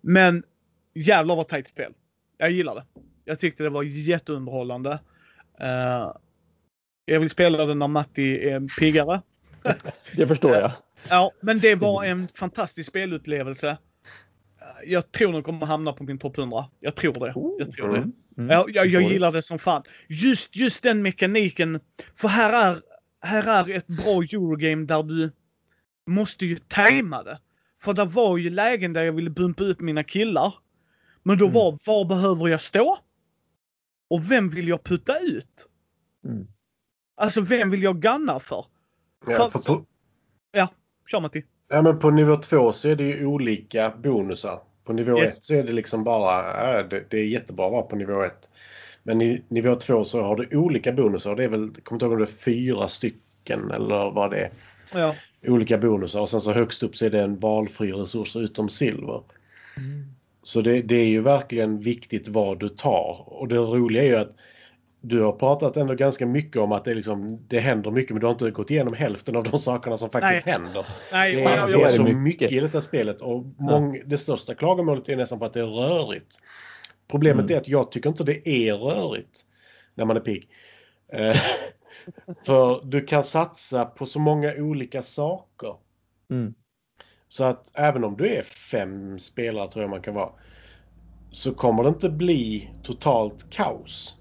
Men 0.00 0.42
jävlar 0.94 1.36
vad 1.36 1.48
tajt 1.48 1.68
spel. 1.68 1.92
Jag 2.38 2.50
gillar 2.50 2.74
det. 2.74 2.84
Jag 3.24 3.40
tyckte 3.40 3.62
det 3.62 3.70
var 3.70 3.82
jätteunderhållande. 3.82 4.98
Eh, 5.60 6.12
jag 7.04 7.20
vill 7.20 7.30
spela 7.30 7.64
den 7.64 7.78
när 7.78 7.88
Matti 7.88 8.48
är 8.48 8.78
piggare. 8.80 9.22
Det 10.16 10.26
förstår 10.26 10.54
jag. 10.54 10.72
Ja, 11.10 11.32
men 11.40 11.58
det 11.58 11.74
var 11.74 12.04
en 12.04 12.28
fantastisk 12.28 12.88
spelupplevelse. 12.88 13.76
Jag 14.84 15.12
tror 15.12 15.32
den 15.32 15.42
kommer 15.42 15.66
hamna 15.66 15.92
på 15.92 16.04
min 16.04 16.18
topp 16.18 16.38
100. 16.38 16.64
Jag 16.80 16.94
tror 16.94 17.12
det. 17.12 17.32
Jag 17.64 17.72
tror 17.72 17.88
det. 17.92 17.96
Mm. 17.98 18.12
Mm. 18.38 18.50
Ja, 18.50 18.64
jag, 18.68 18.86
jag 18.86 18.92
Förstår 18.92 19.12
gillar 19.12 19.32
det 19.32 19.42
som 19.42 19.58
fan. 19.58 19.82
Just, 20.08 20.56
just 20.56 20.82
den 20.82 21.02
mekaniken. 21.02 21.80
För 22.14 22.28
här 22.28 22.70
är, 22.72 22.82
här 23.20 23.70
är 23.70 23.76
ett 23.76 23.86
bra 23.86 24.22
Eurogame 24.22 24.86
där 24.86 25.02
du... 25.02 25.30
måste 26.06 26.46
ju 26.46 26.56
tajma 26.56 27.22
det. 27.22 27.38
För 27.82 27.94
det 27.94 28.04
var 28.04 28.36
ju 28.38 28.50
lägen 28.50 28.92
där 28.92 29.04
jag 29.04 29.12
ville 29.12 29.30
bumpa 29.30 29.64
upp 29.64 29.80
mina 29.80 30.04
killar. 30.04 30.54
Men 31.22 31.38
då 31.38 31.44
Mm. 31.44 31.54
var, 31.54 31.78
var 31.86 32.04
behöver 32.04 32.48
jag 32.48 32.62
stå? 32.62 32.98
Och 34.10 34.30
vem 34.30 34.48
vill 34.50 34.68
jag 34.68 34.84
putta 34.84 35.18
ut? 35.18 35.68
Mm. 36.24 36.46
Alltså 37.16 37.40
vem 37.40 37.70
vill 37.70 37.82
jag 37.82 38.00
ganna 38.00 38.40
för? 38.40 38.64
Ja, 39.26 39.50
För- 39.50 39.58
för 39.58 39.74
på, 39.74 39.86
Kör 41.10 41.20
Matti. 41.20 41.44
ja, 41.68 41.82
men 41.82 41.98
på 41.98 42.10
nivå 42.10 42.36
två 42.36 42.72
så 42.72 42.88
är 42.88 42.96
det 42.96 43.04
ju 43.04 43.26
olika 43.26 43.90
bonusar. 43.90 44.60
På 44.86 44.92
nivå 44.92 45.18
Yes. 45.18 45.38
ett 45.38 45.44
så 45.44 45.54
är 45.54 45.62
det 45.62 45.72
liksom 45.72 46.04
bara, 46.04 46.74
ja, 46.76 46.82
det, 46.82 47.04
det 47.10 47.18
är 47.18 47.24
jättebra 47.24 47.66
att 47.66 47.72
vara 47.72 47.82
på 47.82 47.96
nivå 47.96 48.22
ett. 48.22 48.48
Men 49.02 49.22
i 49.22 49.42
nivå 49.48 49.74
två 49.74 50.04
så 50.04 50.22
har 50.22 50.36
du 50.36 50.56
olika 50.56 50.92
bonusar. 50.92 51.36
Det 51.36 51.44
är 51.44 51.48
väl, 51.48 51.70
jag 51.74 51.84
kommer 51.84 51.96
inte 51.96 52.04
ihåg 52.04 52.12
om 52.12 52.18
det 52.18 52.24
är 52.24 52.42
fyra 52.44 52.88
stycken 52.88 53.70
eller 53.70 54.10
vad 54.10 54.30
det 54.30 54.38
är. 54.38 54.50
Ja. 54.94 55.14
Olika 55.46 55.78
bonusar 55.78 56.20
och 56.20 56.28
sen 56.28 56.40
så 56.40 56.52
högst 56.52 56.82
upp 56.82 56.96
så 56.96 57.06
är 57.06 57.10
det 57.10 57.20
en 57.20 57.38
valfri 57.38 57.92
resurs 57.92 58.36
utom 58.36 58.68
silver. 58.68 59.22
Så 60.42 60.60
det, 60.60 60.82
det 60.82 60.96
är 60.96 61.06
ju 61.06 61.20
verkligen 61.20 61.80
viktigt 61.80 62.28
vad 62.28 62.60
du 62.60 62.68
tar. 62.68 63.24
Och 63.26 63.48
det 63.48 63.56
roliga 63.56 64.02
är 64.02 64.06
ju 64.06 64.16
att 64.16 64.36
du 65.08 65.22
har 65.22 65.32
pratat 65.32 65.76
ändå 65.76 65.94
ganska 65.94 66.26
mycket 66.26 66.56
om 66.56 66.72
att 66.72 66.84
det, 66.84 66.94
liksom, 66.94 67.46
det 67.48 67.60
händer 67.60 67.90
mycket 67.90 68.10
men 68.10 68.20
du 68.20 68.26
har 68.26 68.32
inte 68.32 68.50
gått 68.50 68.70
igenom 68.70 68.94
hälften 68.94 69.36
av 69.36 69.44
de 69.44 69.58
sakerna 69.58 69.96
som 69.96 70.10
faktiskt 70.10 70.46
Nej. 70.46 70.54
händer. 70.54 70.86
Nej, 71.12 71.36
Det 71.36 71.42
är, 71.44 71.66
det 71.66 71.82
är 71.82 71.88
så 71.88 72.02
mycket. 72.02 72.18
mycket 72.18 72.52
i 72.52 72.60
detta 72.60 72.80
spelet 72.80 73.20
och 73.20 73.44
mång, 73.58 74.02
det 74.06 74.18
största 74.18 74.54
klagomålet 74.54 75.08
är 75.08 75.16
nästan 75.16 75.38
på 75.38 75.44
att 75.44 75.52
det 75.52 75.60
är 75.60 75.66
rörigt. 75.66 76.38
Problemet 77.08 77.44
Mm. 77.44 77.54
är 77.56 77.60
att 77.60 77.68
jag 77.68 77.90
tycker 77.92 78.08
inte 78.08 78.24
det 78.24 78.48
är 78.48 78.74
rörigt 78.74 79.40
när 79.94 80.04
man 80.04 80.16
är 80.16 80.20
pigg. 80.20 80.48
Eh, 81.12 81.36
För 82.46 82.80
du 82.84 83.04
kan 83.06 83.24
satsa 83.24 83.84
på 83.84 84.06
så 84.06 84.18
många 84.18 84.54
olika 84.54 85.02
saker. 85.02 85.74
Mm. 86.30 86.54
Så 87.28 87.44
att 87.44 87.70
även 87.78 88.04
om 88.04 88.16
du 88.16 88.28
är 88.28 88.42
fem 88.42 89.18
spelare 89.18 89.68
tror 89.68 89.82
jag 89.82 89.90
man 89.90 90.02
kan 90.02 90.14
vara. 90.14 90.30
Så 91.30 91.54
kommer 91.54 91.82
det 91.82 91.88
inte 91.88 92.08
bli 92.10 92.70
totalt 92.82 93.50
kaos. 93.50 94.15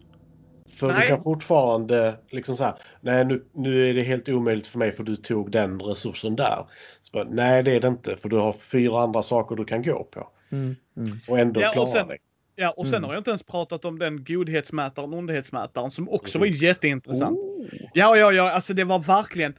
För 0.76 0.88
Nej. 0.88 1.02
du 1.02 1.08
kan 1.08 1.22
fortfarande 1.22 2.16
liksom 2.30 2.58
så 2.58 2.64
här. 2.64 2.76
Nej 3.02 3.26
nu, 3.26 3.46
nu 3.54 3.90
är 3.90 3.94
det 3.94 4.02
helt 4.02 4.30
omöjligt 4.30 4.68
för 4.68 4.80
mig 4.80 4.92
för 4.92 5.04
du 5.04 5.16
tog 5.16 5.52
den 5.52 5.82
resursen 5.82 6.36
där. 6.36 6.66
Så 7.04 7.10
bara, 7.14 7.24
nej 7.24 7.64
det 7.64 7.72
är 7.76 7.80
det 7.80 7.88
inte 7.88 8.18
för 8.18 8.30
du 8.30 8.36
har 8.38 8.54
fyra 8.54 9.02
andra 9.04 9.22
saker 9.22 9.56
du 9.56 9.66
kan 9.66 9.84
gå 9.84 10.04
på. 10.04 10.30
Mm. 10.52 10.76
Mm. 10.98 11.20
Och 11.28 11.40
ändå 11.40 11.62
Ja, 11.62 11.68
och 11.70 11.74
klara 11.74 11.92
sen- 11.92 12.08
dig. 12.08 12.18
ja, 12.56 12.70
och 12.78 12.86
sen 12.86 12.96
Mm. 12.96 13.04
har 13.04 13.14
jag 13.14 13.20
inte 13.20 13.30
ens 13.30 13.44
pratat 13.44 13.86
om 13.86 14.00
den 14.00 14.24
godhetsmätaren, 14.24 15.14
ondhetsmätaren 15.14 15.92
som 15.92 16.10
också 16.10 16.40
Precis. 16.40 16.62
var 16.62 16.68
jätteintressant. 16.68 17.38
Oh. 17.40 17.66
Ja, 17.94 18.16
ja, 18.18 18.32
ja, 18.32 18.52
alltså 18.52 18.74
det 18.74 18.84
var 18.84 19.00
verkligen. 19.00 19.54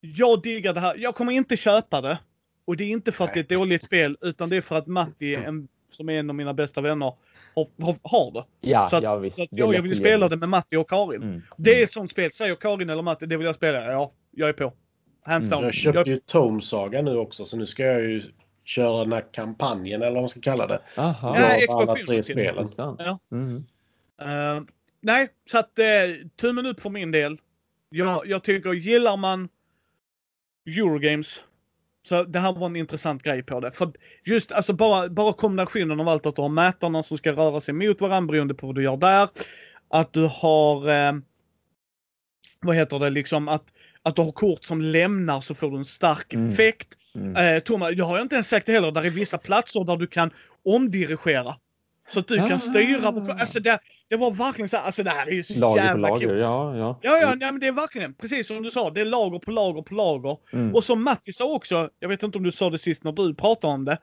Jag 0.00 0.42
diggar 0.42 0.74
det 0.74 0.80
här. 0.80 0.94
Jag 0.98 1.14
kommer 1.14 1.32
inte 1.32 1.56
köpa 1.56 2.00
det. 2.00 2.18
Och 2.64 2.76
det 2.76 2.84
är 2.84 2.88
inte 2.88 3.12
för 3.12 3.24
att 3.24 3.34
det 3.34 3.40
är 3.40 3.42
ett 3.42 3.48
dåligt 3.48 3.82
spel, 3.82 4.16
utan 4.20 4.48
det 4.48 4.56
är 4.56 4.60
för 4.60 4.76
att 4.76 4.86
Matti, 4.86 5.34
en, 5.34 5.68
som 5.90 6.08
är 6.08 6.12
en 6.12 6.30
av 6.30 6.36
mina 6.36 6.54
bästa 6.54 6.80
vänner, 6.80 7.12
har, 7.56 7.96
har, 8.02 8.30
det. 8.32 8.44
Ja, 8.60 8.88
Så 8.88 8.96
att, 8.96 9.02
ja 9.02 9.18
visst. 9.18 9.36
så 9.36 9.42
att 9.42 9.52
är 9.52 9.56
jag, 9.58 9.82
vill 9.82 9.96
spela 9.96 10.28
det 10.28 10.36
med 10.36 10.48
Matti 10.48 10.76
och 10.76 10.90
Karin. 10.90 11.22
Mm. 11.22 11.42
Det 11.56 11.80
är 11.80 11.84
ett 11.84 11.92
sånt 11.92 12.10
spel. 12.10 12.32
Säger 12.32 12.54
Karin 12.54 12.90
eller 12.90 13.02
Matti, 13.02 13.26
det 13.26 13.36
vill 13.36 13.46
jag 13.46 13.54
spela. 13.54 13.92
Ja, 13.92 14.12
jag 14.30 14.48
är 14.48 14.52
på. 14.52 14.72
Hands 15.22 15.46
Mm. 15.46 15.50
down. 15.50 15.64
Jag 15.64 15.74
köpte 15.74 15.98
Jag, 15.98 16.08
ju 16.08 16.18
Tome 16.18 16.60
Saga 16.62 17.02
nu 17.02 17.16
också 17.16 17.44
så 17.44 17.56
nu 17.56 17.66
ska 17.66 17.84
jag 17.84 18.00
ju 18.00 18.22
köra 18.64 19.02
den 19.04 19.12
här 19.12 19.24
kampanjen 19.32 20.02
eller 20.02 20.12
vad 20.12 20.22
man 20.22 20.28
ska 20.28 20.40
kalla 20.40 20.66
det. 20.66 20.80
Aha. 20.96 21.18
Så 21.18 21.28
Ja, 21.28 21.56
jag 21.58 21.70
alla 21.70 21.94
tre 21.94 22.22
spelen. 22.22 22.66
Ja. 22.76 23.18
Mm. 23.32 23.56
Eh, 24.20 24.64
nej, 25.00 25.28
så 25.50 25.58
att 25.58 25.78
uh, 25.78 26.26
tummen 26.40 26.66
upp 26.66 26.80
för 26.80 26.90
min 26.90 27.10
del. 27.10 27.38
Jag, 27.88 28.26
jag 28.26 28.42
tycker, 28.44 28.72
gillar 28.72 29.16
man 29.16 29.48
Eurogames 30.66 31.42
så 32.08 32.22
det 32.22 32.38
här 32.38 32.52
var 32.52 32.66
en 32.66 32.76
intressant 32.76 33.22
grej 33.22 33.42
på 33.42 33.60
det. 33.60 33.72
För 33.72 33.92
just 34.24 34.52
alltså 34.52 34.72
bara, 34.72 35.08
bara 35.08 35.32
kombinationen 35.32 36.00
av 36.00 36.08
allt 36.08 36.26
att 36.26 36.36
du 36.36 36.42
har 36.42 36.48
mätarna 36.48 37.02
som 37.02 37.18
ska 37.18 37.32
röra 37.32 37.60
sig 37.60 37.74
mot 37.74 38.00
varandra 38.00 38.32
beroende 38.32 38.54
på 38.54 38.66
vad 38.66 38.74
du 38.76 38.82
gör 38.82 38.96
där. 38.96 39.28
Att 39.90 40.12
du 40.12 40.26
har, 40.32 40.88
eh, 40.88 41.12
vad 42.60 42.76
heter 42.76 42.98
det, 42.98 43.10
liksom 43.10 43.48
att, 43.48 43.64
att 44.02 44.16
du 44.16 44.22
har 44.22 44.32
kort 44.32 44.64
som 44.64 44.80
lämnar 44.80 45.40
så 45.40 45.54
får 45.54 45.70
du 45.70 45.76
en 45.76 45.84
stark 45.84 46.34
Mm. 46.34 46.52
effekt. 46.52 46.88
Mm. 47.14 47.36
Eh, 47.56 47.60
Thomas, 47.62 47.90
jag 47.94 48.04
har 48.04 48.20
inte 48.20 48.34
ens 48.34 48.48
sagt 48.48 48.66
det 48.66 48.72
heller, 48.72 48.92
där 48.92 49.04
är 49.06 49.10
vissa 49.10 49.38
platser 49.38 49.84
där 49.84 49.96
du 49.96 50.06
kan 50.06 50.30
omdirigera. 50.64 51.54
Så 52.08 52.18
att 52.18 52.28
du 52.28 52.40
Ah. 52.40 52.48
kan 52.48 52.60
styra. 52.60 53.08
Alltså 53.40 53.60
det, 53.60 53.78
det 54.08 54.16
var 54.16 54.30
verkligen 54.30 54.68
så 54.68 54.76
här, 54.76 54.84
alltså 54.84 55.02
det 55.02 55.10
här 55.10 55.26
är 55.26 55.30
ju 55.30 55.42
så 55.42 55.58
Lager 55.58 55.80
på 55.80 55.86
jävla 55.86 56.08
lager, 56.08 56.26
coolt. 56.26 56.40
ja. 56.40 56.76
ja. 56.76 56.98
Ja, 57.02 57.18
ja, 57.18 57.34
nej, 57.34 57.52
men 57.52 57.60
det 57.60 57.66
är 57.66 57.72
verkligen 57.72 58.14
precis 58.14 58.46
som 58.46 58.62
du 58.62 58.70
sa. 58.70 58.90
Det 58.90 59.00
är 59.00 59.04
lager 59.04 59.38
på 59.38 59.50
lager 59.50 59.82
på 59.82 59.94
lager. 59.94 60.36
Mm. 60.52 60.74
Och 60.74 60.84
som 60.84 61.04
Matti 61.04 61.32
sa 61.32 61.54
också, 61.54 61.90
jag 62.00 62.08
vet 62.08 62.22
inte 62.22 62.38
om 62.38 62.44
du 62.44 62.52
sa 62.52 62.70
det 62.70 62.78
sist 62.78 63.04
när 63.04 63.12
du 63.12 63.34
pratade 63.34 63.74
om 63.74 63.84
det. 63.84 63.98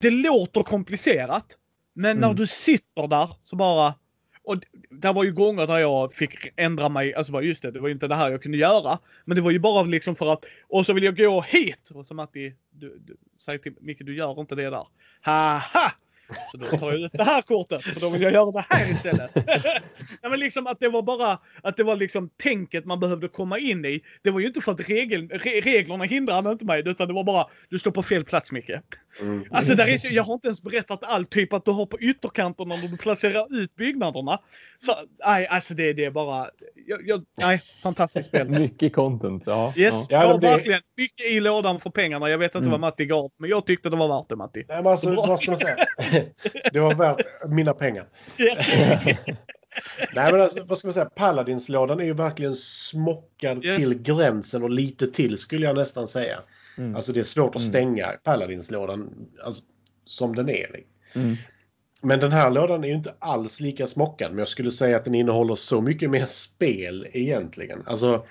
Det 0.00 0.10
låter 0.10 0.62
komplicerat. 0.62 1.46
Men 1.94 2.16
när 2.18 2.26
Mm. 2.26 2.36
du 2.36 2.46
sitter 2.46 3.06
där 3.08 3.30
så 3.44 3.56
bara... 3.56 3.94
Och 4.44 4.56
det 4.90 5.12
var 5.12 5.24
ju 5.24 5.32
gånger 5.32 5.66
där 5.66 5.78
jag 5.78 6.14
fick 6.14 6.34
ändra 6.56 6.88
mig. 6.88 7.14
Alltså 7.14 7.32
bara 7.32 7.42
just 7.42 7.62
det, 7.62 7.70
det 7.70 7.80
var 7.80 7.88
ju 7.88 7.94
inte 7.94 8.08
det 8.08 8.14
här 8.14 8.30
jag 8.30 8.42
kunde 8.42 8.58
göra. 8.58 8.98
Men 9.24 9.36
det 9.36 9.42
var 9.42 9.50
ju 9.50 9.58
bara 9.58 9.82
liksom 9.82 10.14
för 10.14 10.32
att... 10.32 10.44
Och 10.68 10.86
så 10.86 10.92
vill 10.92 11.04
jag 11.04 11.16
gå 11.16 11.40
hit! 11.40 11.90
Och 11.94 12.06
så 12.06 12.14
Matti, 12.14 12.54
du, 12.70 12.98
du 12.98 13.16
säger 13.44 13.58
till 13.58 13.74
Micke, 13.80 13.98
du 14.00 14.16
gör 14.16 14.40
inte 14.40 14.54
det 14.54 14.70
där. 14.70 14.86
Haha! 15.20 15.92
Så 16.52 16.56
då 16.56 16.66
tar 16.66 16.92
jag 16.92 17.00
ut 17.00 17.12
det 17.12 17.24
här 17.24 17.42
kortet 17.42 17.82
för 17.82 18.00
då 18.00 18.10
vill 18.10 18.22
jag 18.22 18.32
göra 18.32 18.50
det 18.50 18.64
här 18.68 18.90
istället. 18.90 19.30
ja, 20.22 20.28
men 20.28 20.40
liksom 20.40 20.66
att 20.66 20.80
det 20.80 20.88
var 20.88 21.02
bara 21.02 21.38
att 21.62 21.76
det 21.76 21.84
var 21.84 21.96
liksom 21.96 22.30
tänket 22.42 22.84
man 22.84 23.00
behövde 23.00 23.28
komma 23.28 23.58
in 23.58 23.84
i. 23.84 24.00
Det 24.22 24.30
var 24.30 24.40
ju 24.40 24.46
inte 24.46 24.60
för 24.60 24.72
att 24.72 24.88
regel, 24.88 25.28
re, 25.28 25.60
reglerna 25.60 26.04
hindrade 26.04 26.50
inte 26.52 26.64
mig 26.64 26.82
utan 26.86 27.08
det 27.08 27.14
var 27.14 27.24
bara 27.24 27.46
du 27.68 27.78
står 27.78 27.90
på 27.90 28.02
fel 28.02 28.24
plats 28.24 28.52
Micke. 28.52 28.70
Mm. 29.20 29.44
Alltså 29.50 29.74
där 29.74 29.86
är 29.86 30.12
jag 30.12 30.22
har 30.22 30.34
inte 30.34 30.46
ens 30.48 30.62
berättat 30.62 31.00
allt, 31.04 31.30
typ 31.30 31.52
att 31.52 31.64
du 31.64 31.70
har 31.70 31.86
på 31.86 31.98
ytterkanterna 32.00 32.76
när 32.76 32.88
du 32.88 32.96
placerar 32.96 33.56
ut 33.62 33.76
byggnaderna. 33.76 34.38
Så 34.78 34.92
nej, 35.26 35.46
alltså 35.46 35.74
det, 35.74 35.92
det 35.92 36.04
är 36.04 36.10
bara, 36.10 36.46
jag, 36.86 37.08
jag, 37.08 37.22
nej, 37.38 37.60
fantastiskt 37.82 38.28
spel. 38.28 38.48
Mycket 38.60 38.94
content, 38.94 39.42
ja. 39.46 39.72
Yes, 39.76 40.06
Ja, 40.08 40.28
men 40.28 40.40
det- 40.40 40.46
verkligen 40.46 40.80
mycket 40.96 41.26
i 41.26 41.40
lådan 41.40 41.80
för 41.80 41.90
pengarna. 41.90 42.30
Jag 42.30 42.38
vet 42.38 42.54
inte 42.54 42.58
Mm. 42.58 42.70
vad 42.70 42.80
Matti 42.80 43.04
gav, 43.06 43.30
men 43.38 43.50
jag 43.50 43.66
tyckte 43.66 43.90
det 43.90 43.96
var 43.96 44.08
värt 44.08 44.28
det 44.28 44.36
Matti. 44.36 44.64
Nej, 44.68 44.76
men 44.82 44.86
alltså, 44.86 45.14
vad 45.14 45.40
ska 45.40 45.50
man 45.50 45.60
säga? 45.60 45.76
Det 46.72 46.80
var 46.80 46.94
värt 46.94 47.26
mina 47.50 47.72
pengar. 47.72 48.08
Yes. 48.38 48.68
Nej, 50.14 50.32
men 50.32 50.40
alltså, 50.40 50.64
vad 50.64 50.78
ska 50.78 50.88
man 50.88 50.92
säga? 50.94 51.10
Paladinslådan 51.14 52.00
är 52.00 52.04
ju 52.04 52.12
verkligen 52.12 52.54
smockad 52.54 53.64
Yes. 53.64 53.76
till 53.76 54.02
gränsen 54.02 54.62
och 54.62 54.70
lite 54.70 55.06
till 55.06 55.36
skulle 55.36 55.66
jag 55.66 55.76
nästan 55.76 56.06
säga. 56.06 56.38
Mm. 56.78 56.96
Alltså 56.96 57.12
det 57.12 57.20
är 57.20 57.24
svårt 57.24 57.56
att 57.56 57.62
Mm. 57.62 57.70
stänga 57.70 58.06
Paladinslådan 58.24 59.10
alltså, 59.44 59.64
som 60.04 60.34
den 60.34 60.48
är. 60.48 60.80
Mm. 61.14 61.36
Men 62.02 62.20
den 62.20 62.32
här 62.32 62.50
lådan 62.50 62.84
är 62.84 62.88
ju 62.88 62.94
inte 62.94 63.14
alls 63.18 63.60
lika 63.60 63.86
smockad. 63.86 64.30
Men 64.30 64.38
jag 64.38 64.48
skulle 64.48 64.70
säga 64.70 64.96
att 64.96 65.04
den 65.04 65.14
innehåller 65.14 65.54
så 65.54 65.80
mycket 65.80 66.10
mer 66.10 66.26
spel 66.26 67.08
egentligen. 67.12 67.82
Alltså 67.86 68.26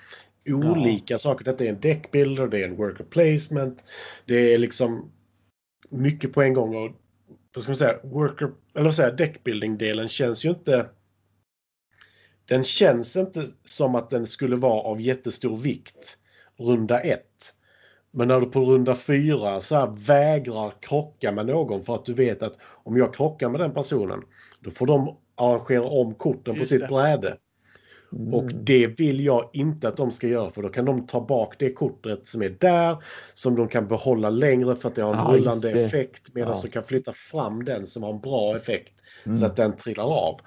olika 0.48 1.18
saker. 1.18 1.44
Detta 1.44 1.64
är 1.64 1.68
en 1.68 1.80
deckbuilder, 1.80 2.46
det 2.46 2.58
är 2.60 2.64
en 2.68 2.76
worker 2.76 3.04
placement. 3.04 3.84
Det 4.24 4.54
är 4.54 4.58
liksom 4.58 5.10
mycket 5.90 6.32
på 6.32 6.42
en 6.42 6.54
gång. 6.54 6.76
Och 6.76 6.90
vad 7.56 7.62
ska 7.62 7.70
man 7.70 7.76
säga? 7.76 7.98
Worker, 8.02 8.52
eller 8.74 8.92
jag, 8.98 9.16
deckbuilding-delen 9.16 10.08
känns 10.08 10.44
ju 10.44 10.48
inte... 10.48 10.86
Den 12.44 12.64
känns 12.64 13.16
inte 13.16 13.46
som 13.64 13.94
att 13.94 14.10
den 14.10 14.26
skulle 14.26 14.56
vara 14.56 14.80
av 14.80 15.00
jättestor 15.00 15.56
vikt 15.56 16.18
runda 16.56 17.00
ett. 17.00 17.54
Men 18.10 18.28
när 18.28 18.40
du 18.40 18.46
på 18.46 18.60
runda 18.60 18.94
fyra 18.94 19.60
så 19.60 19.76
här 19.76 19.86
vägrar 19.86 20.72
krocka 20.80 21.32
med 21.32 21.46
någon 21.46 21.82
för 21.82 21.94
att 21.94 22.04
du 22.04 22.14
vet 22.14 22.42
att 22.42 22.58
om 22.62 22.96
jag 22.96 23.14
krockar 23.14 23.48
med 23.48 23.60
den 23.60 23.74
personen 23.74 24.22
då 24.60 24.70
får 24.70 24.86
de 24.86 25.16
arrangera 25.34 25.84
om 25.84 26.14
korten 26.14 26.54
på 26.54 26.60
Just 26.60 26.70
sitt 26.70 26.80
det. 26.80 26.86
bräde. 26.88 27.38
Mm. 28.12 28.34
Och 28.34 28.54
det 28.54 28.86
vill 28.86 29.24
jag 29.24 29.50
inte 29.52 29.88
att 29.88 29.96
de 29.96 30.10
ska 30.10 30.26
göra 30.28 30.50
för 30.50 30.62
då 30.62 30.68
kan 30.68 30.84
de 30.84 31.06
ta 31.06 31.20
bak 31.26 31.54
det 31.58 31.72
kortet 31.72 32.26
som 32.26 32.42
är 32.42 32.48
där 32.48 32.96
som 33.34 33.56
de 33.56 33.68
kan 33.68 33.88
behålla 33.88 34.30
längre 34.30 34.76
för 34.76 34.88
att 34.88 34.94
det 34.94 35.02
har 35.02 35.14
en 35.14 35.18
just 35.34 35.46
rullande 35.46 35.70
effekt 35.70 36.34
medan 36.34 36.54
Ja. 36.56 36.60
de 36.62 36.68
kan 36.68 36.84
flytta 36.84 37.12
fram 37.12 37.64
den 37.64 37.86
som 37.86 38.02
har 38.02 38.12
en 38.12 38.20
bra 38.20 38.56
effekt 38.56 38.92
Mm. 39.26 39.38
så 39.38 39.46
att 39.46 39.56
den 39.56 39.76
trillar 39.76 40.04
av. 40.04 40.40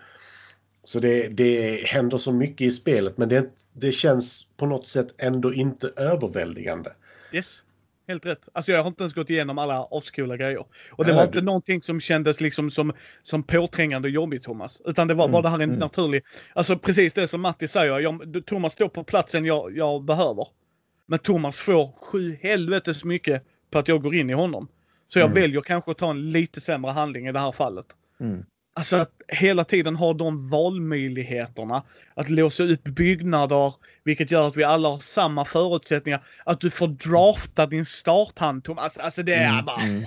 Så 0.84 1.00
det, 1.00 1.28
det 1.28 1.84
händer 1.88 2.18
så 2.18 2.32
mycket 2.32 2.68
i 2.68 2.72
spelet 2.72 3.18
men 3.18 3.30
det, 3.30 3.46
det 3.74 3.92
känns 3.92 4.48
på 4.58 4.66
något 4.66 4.88
sätt 4.88 5.14
ändå 5.18 5.54
inte 5.54 5.92
överväldigande. 5.96 6.92
Yes. 7.34 7.64
Helt 8.10 8.26
rätt. 8.26 8.50
Alltså 8.54 8.72
jag 8.72 8.84
har 8.84 8.88
inte 8.88 9.04
ens 9.04 9.14
gått 9.14 9.30
igenom 9.30 9.58
alla 9.58 9.88
ascoola 9.92 10.38
grejer. 10.38 10.66
Och 10.92 11.06
det 11.06 11.14
var 11.14 11.24
inte 11.24 11.42
någonting 11.42 11.82
som 11.82 12.00
kändes 12.02 12.42
liksom 12.42 12.70
som, 12.72 12.94
som 13.24 13.44
påträngande 13.44 14.08
och 14.08 14.12
jobbigt 14.12 14.44
Thomas. 14.44 14.82
Utan 14.86 15.08
det 15.08 15.14
var 15.14 15.26
Mm, 15.26 15.32
bara 15.32 15.42
det 15.42 15.50
här 15.50 15.56
en 15.56 15.62
mm. 15.62 15.80
naturlig... 15.80 16.24
Alltså 16.54 16.78
precis 16.78 17.14
det 17.14 17.28
som 17.28 17.42
Matti 17.42 17.68
säger. 17.68 18.00
Jag, 18.00 18.44
Thomas 18.46 18.74
står 18.74 18.90
på 18.90 19.04
platsen 19.04 19.46
jag, 19.46 19.78
jag 19.78 20.04
behöver. 20.04 20.48
Men 21.08 21.20
Thomas 21.20 21.60
får 21.60 21.92
sju 22.02 22.38
helvetes 22.42 23.04
mycket 23.04 23.44
på 23.72 23.80
att 23.80 23.88
jag 23.88 24.02
går 24.02 24.16
in 24.16 24.30
i 24.30 24.34
honom. 24.34 24.68
Så 25.08 25.20
jag 25.20 25.26
Mm. 25.32 25.42
väljer 25.42 25.62
kanske 25.62 25.92
att 25.92 25.98
ta 25.98 26.10
en 26.10 26.32
lite 26.32 26.62
sämre 26.62 26.92
handling 26.92 27.28
i 27.28 27.32
det 27.32 27.40
här 27.40 27.52
fallet. 27.52 27.86
Mm. 28.20 28.46
Alltså 28.80 28.96
att 28.96 29.12
hela 29.28 29.64
tiden 29.64 29.96
ha 29.96 30.14
de 30.14 30.50
valmöjligheterna. 30.50 31.84
Att 32.14 32.30
låsa 32.30 32.64
upp 32.64 32.84
byggnader, 32.84 33.74
vilket 34.04 34.32
gör 34.32 34.48
att 34.48 34.56
vi 34.58 34.64
alla 34.64 34.90
har 34.90 35.00
samma 35.00 35.46
förutsättningar. 35.46 36.24
Att 36.46 36.62
du 36.62 36.70
får 36.70 36.88
drafta 36.88 37.66
din 37.66 37.86
starthand, 37.86 38.64
Thomas. 38.64 38.98
Alltså 38.98 39.24
det 39.24 39.34
är 39.34 39.50
Mm, 39.54 39.66
bara... 39.66 39.82
mm. 39.82 40.04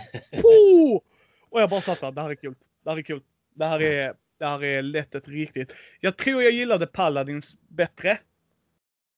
Och 1.51 1.61
jag 1.61 1.71
bara 1.71 1.81
satt 1.81 2.01
där, 2.01 2.13
det 2.13 2.21
här 2.23 2.31
är 2.31 2.35
kul. 2.35 2.55
Det 2.85 2.91
här 2.91 2.97
är 2.99 3.03
kul. 3.03 3.21
Det 3.55 3.65
här 3.65 3.83
är, 3.83 4.15
det 4.39 4.47
här 4.47 4.65
är 4.65 4.83
lätt 4.83 5.15
ett 5.15 5.29
riktigt. 5.29 5.75
Jag 6.01 6.17
tror 6.17 6.43
jag 6.43 6.53
gillade 6.53 6.87
Paladins 6.87 7.57
bättre. 7.69 8.19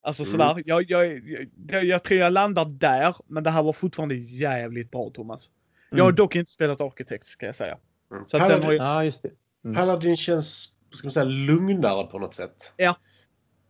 Alltså 0.02 0.22
Mm. 0.22 0.32
sådär. 0.32 0.62
Jag, 0.66 0.90
jag, 0.90 1.20
jag, 1.68 1.84
jag 1.84 2.02
tror 2.02 2.20
jag 2.20 2.32
landar 2.32 2.64
där, 2.64 3.16
men 3.26 3.42
det 3.42 3.50
här 3.50 3.62
var 3.62 3.72
fortfarande 3.72 4.14
jävligt 4.14 4.90
bra 4.90 5.10
Thomas. 5.14 5.50
Jag 5.90 5.98
har 5.98 6.10
Mm. 6.10 6.16
dock 6.16 6.36
inte 6.36 6.50
spelat 6.50 6.80
Architect 6.80 7.26
ska 7.26 7.46
jag 7.46 7.54
säga. 7.56 7.78
Mm. 8.10 8.24
Så 8.26 8.36
att 8.36 8.48
den 8.48 8.62
har 8.62 8.72
ju, 8.72 8.78
Ja, 8.78 9.04
just 9.04 9.22
det. 9.22 9.30
Mm. 9.64 9.76
Paladin 9.76 10.16
känns 10.16 10.72
ska 10.90 11.06
man 11.06 11.12
säga, 11.12 11.24
lugnare 11.24 12.06
på 12.06 12.18
något 12.18 12.34
sätt. 12.34 12.72
Ja. 12.76 12.96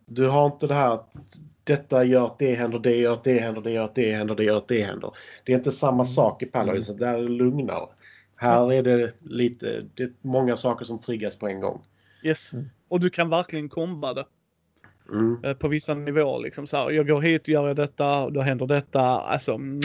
Du 0.05 0.27
har 0.27 0.45
inte 0.45 0.67
det 0.67 0.73
här 0.73 0.91
att 0.91 1.13
detta 1.63 2.03
gör 2.03 2.25
att 2.25 2.39
det 2.39 2.55
händer, 2.55 2.79
det 2.79 2.95
gör 2.95 3.13
att 3.13 3.23
det 3.23 3.39
händer, 3.39 3.61
det 3.61 3.71
gör 3.71 3.83
att 3.83 3.95
det 3.95 4.15
händer, 4.15 4.35
det 4.35 4.43
gör 4.43 4.57
att 4.57 4.67
det 4.67 4.83
händer. 4.83 5.11
Det 5.43 5.51
är 5.53 5.57
inte 5.57 5.71
samma 5.71 6.05
sak 6.05 6.43
i 6.43 6.45
Paladin, 6.45 6.83
så 6.83 6.93
där 6.93 7.13
är 7.13 7.21
det 7.21 7.29
lugnare. 7.29 7.87
Här 8.35 8.73
är 8.73 8.83
det 8.83 9.13
lite, 9.21 9.85
det 9.93 10.03
är 10.03 10.11
många 10.21 10.55
saker 10.55 10.85
som 10.85 10.99
triggas 10.99 11.39
på 11.39 11.47
en 11.47 11.59
gång. 11.59 11.81
yes. 12.23 12.53
Mm. 12.53 12.69
Och 12.87 12.99
du 12.99 13.09
kan 13.09 13.29
verkligen 13.29 13.69
komba 13.69 14.13
det 14.13 14.25
Mm. 15.09 15.43
eh, 15.43 15.53
på 15.53 15.67
vissa 15.67 15.93
nivåer. 15.93 16.39
Liksom 16.43 16.67
så 16.67 16.77
här, 16.77 16.91
jag 16.91 17.07
går 17.07 17.21
hit 17.21 17.41
och 17.41 17.49
gör 17.49 17.67
jag 17.67 17.75
detta 17.75 18.23
och 18.23 18.33
då 18.33 18.41
händer 18.41 18.67
detta. 18.67 19.01
Alltså, 19.01 19.53
mm, 19.53 19.81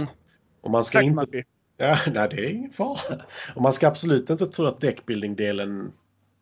Och 0.60 0.70
man 0.70 0.84
ska 0.84 1.00
inte... 1.02 1.44
Ja, 1.76 1.96
nej, 2.12 2.28
det 2.30 2.36
är 2.46 2.50
ingen 2.50 2.70
fara. 2.70 3.22
Och 3.54 3.62
man 3.62 3.72
ska 3.72 3.88
absolut 3.88 4.30
inte 4.30 4.46
tro 4.46 4.66
att 4.66 4.80
deckbuilding-delen 4.80 5.92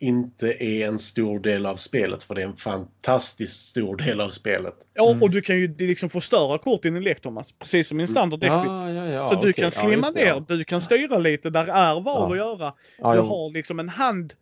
inte 0.01 0.65
är 0.65 0.87
en 0.87 0.99
stor 0.99 1.41
del 1.41 1.67
av 1.67 1.77
spelet, 1.77 2.23
för 2.23 2.35
det 2.35 2.43
är 2.43 2.47
en 2.47 2.57
fantastiskt 2.57 3.67
stor 3.67 3.97
del 3.97 4.21
av 4.21 4.29
spelet. 4.29 4.75
Ja, 4.95 5.11
Mm. 5.11 5.23
och 5.23 5.31
du 5.31 5.41
kan 5.41 5.57
ju 5.59 5.75
liksom 5.79 6.11
förstöra 6.11 6.59
kort 6.59 6.85
i 6.85 6.91
din 6.91 7.03
lek 7.05 7.21
Thomas. 7.21 7.53
Precis 7.53 7.89
som 7.89 8.01
i 8.01 8.03
en 8.03 8.09
standard 8.09 8.41
deckbuild. 8.41 8.67
Ja, 8.67 8.91
ja, 8.91 9.07
ja. 9.07 9.27
Så 9.27 9.35
du 9.35 9.41
okej. 9.41 9.53
kan 9.53 9.71
slimma 9.71 10.11
ner, 10.11 10.27
ja. 10.27 10.45
du 10.49 10.65
kan 10.65 10.81
styra 10.81 11.19
lite, 11.19 11.51
där 11.51 11.67
är 11.67 12.01
val 12.01 12.05
Ja. 12.05 12.31
att 12.31 12.37
göra. 12.59 12.73
Ja, 12.99 13.15
du 13.15 13.21
har 13.21 13.53
liksom 13.53 13.79
en 13.81 13.89
hand 13.89 14.33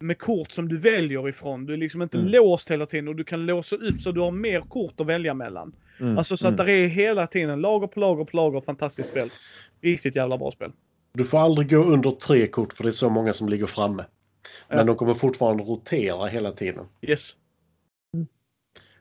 med 0.00 0.18
kort 0.18 0.50
som 0.50 0.68
du 0.68 0.76
väljer 0.76 1.28
ifrån. 1.28 1.66
Du 1.66 1.72
är 1.72 1.76
liksom 1.76 2.02
inte 2.02 2.18
Mm. 2.18 2.30
låst 2.30 2.70
hela 2.70 2.86
tiden 2.86 3.08
och 3.08 3.16
du 3.16 3.24
kan 3.24 3.46
låsa 3.46 3.76
upp 3.76 4.00
så 4.00 4.12
du 4.12 4.20
har 4.20 4.30
mer 4.30 4.60
kort 4.60 5.00
att 5.00 5.06
välja 5.06 5.34
mellan. 5.34 5.74
Mm, 6.00 6.18
Alltså 6.18 6.36
så 6.36 6.48
att 6.48 6.54
mm. 6.54 6.66
det 6.66 6.72
är 6.72 6.88
hela 6.88 7.26
tiden 7.26 7.60
lager 7.60 7.86
på 7.86 8.00
lager 8.00 8.24
på 8.24 8.36
lager. 8.36 8.60
Fantastiskt 8.60 9.08
spel. 9.08 9.30
Riktigt 9.82 10.16
jävla 10.16 10.38
bra 10.38 10.50
spel. 10.50 10.72
Du 11.12 11.24
får 11.24 11.38
aldrig 11.38 11.70
gå 11.70 11.76
under 11.84 12.10
tre 12.10 12.46
kort, 12.46 12.72
för 12.72 12.82
det 12.84 12.88
är 12.90 12.92
så 12.92 13.10
många 13.10 13.32
som 13.32 13.48
ligger 13.48 13.66
framme. 13.66 14.04
Men 14.68 14.78
Ja. 14.78 14.84
de 14.84 14.96
kommer 14.96 15.14
fortfarande 15.14 15.62
rotera 15.62 16.26
hela 16.26 16.52
tiden. 16.52 16.84
Yes. 17.02 17.32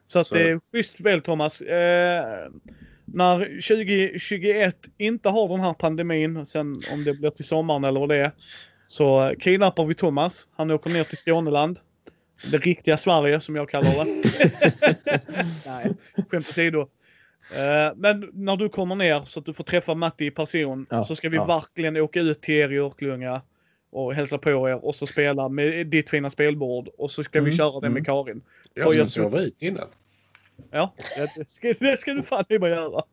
Så 0.08 0.20
att 0.20 0.28
Så- 0.28 0.36
det 0.36 0.50
är 0.50 0.60
schysst 0.72 0.94
spel 1.00 1.22
Thomas. 1.22 1.62
Eh, 1.62 2.50
när 3.06 3.62
2021 3.62 4.76
inte 4.98 5.30
har 5.30 5.48
den 5.48 5.60
här 5.60 5.74
pandemin, 5.74 6.46
sen 6.46 6.76
om 6.94 7.04
det 7.04 7.14
blir 7.14 7.30
till 7.30 7.46
sommaren 7.46 7.84
eller 7.84 8.00
vad 8.00 8.10
det 8.10 8.16
är, 8.18 8.32
så 8.86 9.34
kidnappar 9.40 9.86
vi 9.86 9.96
Thomas. 9.96 10.48
Han 10.56 10.72
åker 10.72 10.90
ner 10.90 11.04
till 11.04 11.18
Skåneland. 11.18 11.80
Det 12.52 12.58
riktiga 12.58 12.98
Sverige 12.98 13.40
som 13.40 13.56
jag 13.56 13.70
kallar 13.70 14.06
det. 14.06 15.22
Nej, 15.66 15.94
skämt 16.32 16.50
åsido. 16.50 16.80
Eh, 17.56 17.96
Men 17.96 18.30
när 18.34 18.58
du 18.58 18.70
kommer 18.70 18.96
ner 18.96 19.22
så 19.26 19.40
att 19.40 19.46
du 19.46 19.54
får 19.54 19.64
träffa 19.64 19.96
Matti 19.96 20.26
i 20.26 20.32
person 20.32 20.86
Ja, 20.90 21.06
så 21.06 21.16
ska 21.16 21.30
vi 21.30 21.36
ja. 21.38 21.46
verkligen 21.46 21.98
åka 21.98 22.20
ut 22.20 22.42
till 22.42 22.54
er 22.56 22.72
i 22.72 22.78
Örkelljunga 22.78 23.42
och 23.94 24.14
hälsa 24.14 24.38
på 24.38 24.50
er 24.70 24.86
och 24.86 24.96
så 24.96 25.08
spela 25.08 25.50
med 25.50 25.88
ditt 25.88 26.10
fina 26.10 26.30
spelbord 26.30 26.88
och 26.98 27.12
så 27.12 27.24
ska 27.24 27.40
vi 27.40 27.46
Mm, 27.46 27.58
köra 27.58 27.72
det 27.80 27.90
med 27.90 27.92
mm. 27.92 28.06
Karin. 28.06 28.42
Jag 28.74 28.90
ska 28.92 29.00
jag- 29.00 29.10
sova 29.10 29.40
ut 29.40 29.62
innan. 29.62 29.88
Ja, 30.72 30.94
det 31.38 31.50
ska, 31.50 31.74
det 31.80 32.00
ska 32.00 32.14
du 32.14 32.24
fan 32.24 32.46
i 32.50 32.60
mig 32.60 32.70
göra. 32.72 33.04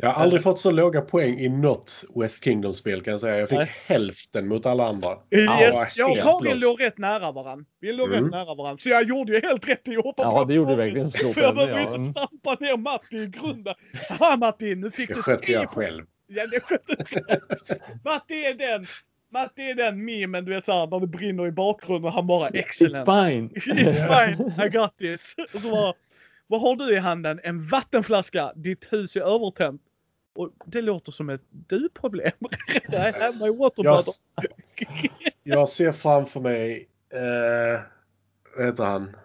Jag 0.00 0.08
har 0.10 0.22
aldrig 0.22 0.42
fått 0.42 0.60
så 0.60 0.70
låga 0.70 1.00
poäng 1.00 1.38
i 1.40 1.48
något 1.48 2.04
West 2.14 2.44
Kingdom-spel 2.44 3.02
kan 3.02 3.10
jag 3.10 3.20
säga. 3.20 3.38
Jag 3.38 3.48
fick 3.48 3.58
Nej. 3.58 3.72
hälften 3.86 4.48
mot 4.48 4.66
alla 4.66 4.88
andra. 4.88 5.08
Yes, 5.30 5.74
vad 5.74 5.86
jag 5.96 6.10
och 6.10 6.42
Karin 6.44 6.60
låg 6.60 6.80
rätt 6.80 6.98
nära 6.98 7.32
varann. 7.32 7.66
Vi 7.80 7.92
låg 7.92 8.08
Mm. 8.08 8.24
rätt 8.24 8.32
nära 8.32 8.54
varann. 8.54 8.78
Så 8.78 8.88
jag 8.88 9.04
gjorde 9.08 9.32
ju 9.32 9.40
helt 9.40 9.68
rätt 9.68 9.88
i 9.88 9.96
att 9.96 10.04
hoppa 10.04 10.22
Ja, 10.22 10.30
på 10.38 10.44
det 10.44 10.54
gjorde 10.54 10.70
du 10.70 10.76
verkligen. 10.76 11.10
För 11.12 11.40
jag 11.40 11.54
behöver 11.54 11.78
ja. 11.80 11.96
inte 11.96 11.98
stampa 12.20 12.56
ner 12.60 12.76
Matti 12.76 13.16
i 13.16 13.26
grunden. 13.26 13.74
Ja 14.20 14.36
Matti, 14.36 14.74
nu 14.74 14.90
fick 14.90 15.08
Det 15.08 15.14
du 15.14 15.22
skötte 15.22 15.46
tio 15.46 15.54
jag 15.60 15.70
själv. 15.70 16.04
Ja, 16.26 16.46
det 16.46 16.60
skötte 16.60 16.94
du 16.98 17.04
själv. 17.04 17.40
Matti 18.04 18.34
är 18.44 18.54
den. 18.54 18.86
Matti 19.30 19.70
är 19.70 19.74
den 19.74 20.04
memen, 20.04 20.44
du 20.44 20.54
vet 20.54 20.64
såhär 20.64 20.86
när 20.86 21.00
det 21.00 21.06
brinner 21.06 21.46
i 21.46 21.50
bakgrunden 21.50 22.04
och 22.04 22.12
han 22.12 22.26
bara 22.26 22.48
excellent. 22.48 23.08
It's 23.08 23.28
fine. 23.28 23.48
It's 23.48 24.36
fine, 24.36 24.66
I 24.66 24.68
got 24.68 24.98
this. 24.98 25.34
Och 25.54 25.60
så 25.60 25.70
bara, 25.70 25.94
vad 26.46 26.60
har 26.60 26.76
du 26.76 26.94
i 26.94 26.98
handen? 26.98 27.40
En 27.42 27.62
vattenflaska. 27.62 28.52
Ditt 28.56 28.92
hus 28.92 29.16
är 29.16 29.20
övertänt. 29.20 29.82
Och 30.34 30.50
det 30.64 30.82
låter 30.82 31.12
som 31.12 31.28
ett 31.30 31.42
du-problem. 31.50 32.32
I 32.88 32.96
have 32.96 33.32
my 33.32 33.50
water 33.50 33.84
Jag, 33.84 34.04
jag 35.42 35.68
ser 35.68 35.92
framför 35.92 36.40
mig, 36.40 36.88
eh, 37.12 37.80
vad 38.56 38.66
heter 38.66 38.84
han? 38.84 39.16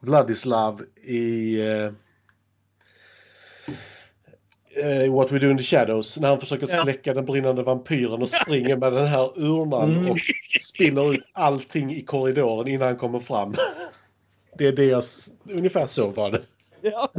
Vladislav 0.00 0.82
i 1.02 1.60
eh, 1.60 1.92
eh, 4.76 5.12
What 5.14 5.32
We 5.32 5.38
Do 5.38 5.50
In 5.50 5.58
The 5.58 5.64
Shadows. 5.64 6.18
När 6.20 6.28
han 6.28 6.40
försöker 6.40 6.66
Ja. 6.70 6.82
släcka 6.82 7.14
den 7.14 7.24
brinnande 7.24 7.62
vampyren 7.62 8.22
och 8.22 8.28
springer 8.28 8.76
med 8.76 8.92
den 8.92 9.06
här 9.06 9.38
urnan 9.38 9.96
Mm. 9.96 10.10
och 10.10 10.18
spiller 10.60 11.12
ut 11.14 11.24
allting 11.32 11.94
i 11.94 12.02
korridoren 12.02 12.68
innan 12.68 12.86
han 12.88 12.96
kommer 12.96 13.18
fram. 13.20 13.54
Det 14.58 14.66
är 14.66 14.72
det 14.72 14.84
jag... 14.84 15.02
Ungefär 15.50 15.86
så 15.86 16.10
var 16.10 16.30
det. 16.30 16.40
Ja. 16.82 17.12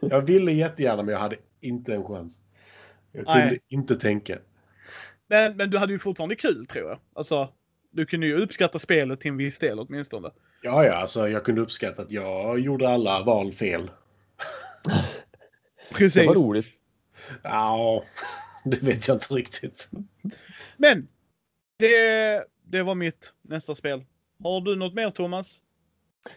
Jag 0.00 0.20
ville 0.20 0.52
jättegärna 0.52 1.02
men 1.02 1.12
jag 1.12 1.20
hade 1.20 1.36
inte 1.60 1.94
en 1.94 2.04
chans. 2.04 2.38
Jag 3.12 3.26
kunde 3.26 3.44
Nej. 3.44 3.60
inte 3.68 3.96
tänka. 3.96 4.38
Men, 5.28 5.56
men 5.56 5.70
du 5.70 5.78
hade 5.78 5.92
ju 5.92 5.98
fortfarande 5.98 6.34
kul 6.34 6.66
tror 6.66 6.88
jag. 6.88 6.98
Alltså, 7.14 7.48
du 7.90 8.06
kunde 8.06 8.26
ju 8.26 8.34
uppskatta 8.42 8.78
spelet 8.78 9.20
till 9.20 9.30
en 9.30 9.36
viss 9.36 9.58
del 9.58 9.78
åtminstone. 9.80 10.30
Ja, 10.62 10.84
ja, 10.84 10.94
alltså 10.94 11.28
jag 11.28 11.44
kunde 11.44 11.60
uppskatta 11.60 12.02
att 12.02 12.10
jag 12.10 12.58
gjorde 12.60 12.88
alla 12.88 13.22
val 13.22 13.52
fel. 13.52 13.90
Precis. 15.90 16.22
Det 16.22 16.26
var 16.26 16.34
roligt. 16.34 16.80
Ja, 17.42 18.02
det 18.64 18.82
vet 18.82 19.08
jag 19.08 19.14
inte 19.14 19.34
riktigt. 19.34 19.88
Men 20.76 21.08
det, 21.78 22.44
det 22.62 22.82
var 22.82 22.94
mitt 22.94 23.34
nästa 23.42 23.74
spel. 23.74 24.04
Har 24.42 24.60
du 24.60 24.76
något 24.76 24.94
mer 24.94 25.10
Thomas? 25.10 25.62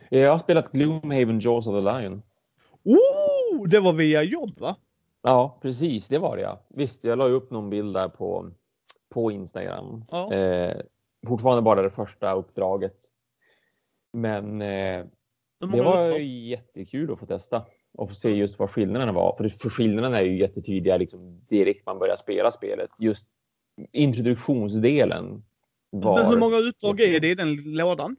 Jag 0.09 0.31
har 0.31 0.39
spelat 0.39 0.71
Gloomhaven 0.71 1.39
Jaws 1.39 1.67
of 1.67 1.75
the 1.75 1.99
Lion. 1.99 2.21
Oh, 2.83 3.67
det 3.67 3.79
var 3.79 3.93
via 3.93 4.23
jobb 4.23 4.59
va? 4.59 4.75
Ja, 5.21 5.59
precis. 5.61 6.07
Det 6.07 6.17
var 6.17 6.37
det 6.37 6.41
ja. 6.41 6.65
Visst, 6.69 7.03
jag 7.03 7.17
la 7.17 7.25
upp 7.25 7.51
någon 7.51 7.69
bild 7.69 7.93
där 7.93 8.09
på, 8.09 8.51
på 9.09 9.31
Instagram. 9.31 10.05
Ja. 10.11 10.33
Eh, 10.33 10.77
fortfarande 11.27 11.61
bara 11.61 11.81
det 11.81 11.89
första 11.89 12.33
uppdraget. 12.33 12.97
Men 14.13 14.61
eh, 14.61 15.05
det 15.59 15.81
var 15.83 16.07
uppdrag? 16.07 16.21
jättekul 16.21 17.11
att 17.11 17.19
få 17.19 17.25
testa 17.25 17.65
och 18.01 18.09
få 18.09 18.15
se 18.15 18.29
just 18.29 18.59
vad 18.59 18.69
skillnaderna 18.69 19.11
var. 19.11 19.35
För, 19.37 19.49
för 19.49 19.69
skillnaderna 19.69 20.19
är 20.19 20.23
ju 20.23 20.39
jättetydliga 20.39 20.97
liksom, 20.97 21.41
direkt 21.49 21.85
man 21.85 21.99
börjar 21.99 22.15
spela 22.15 22.51
spelet. 22.51 22.89
Just 22.99 23.27
introduktionsdelen 23.91 25.43
var... 25.89 26.17
Men 26.17 26.31
hur 26.31 26.39
många 26.39 26.57
uppdrag 26.57 26.99
är 26.99 27.19
det 27.19 27.27
i 27.27 27.35
den 27.35 27.55
lådan? 27.55 28.15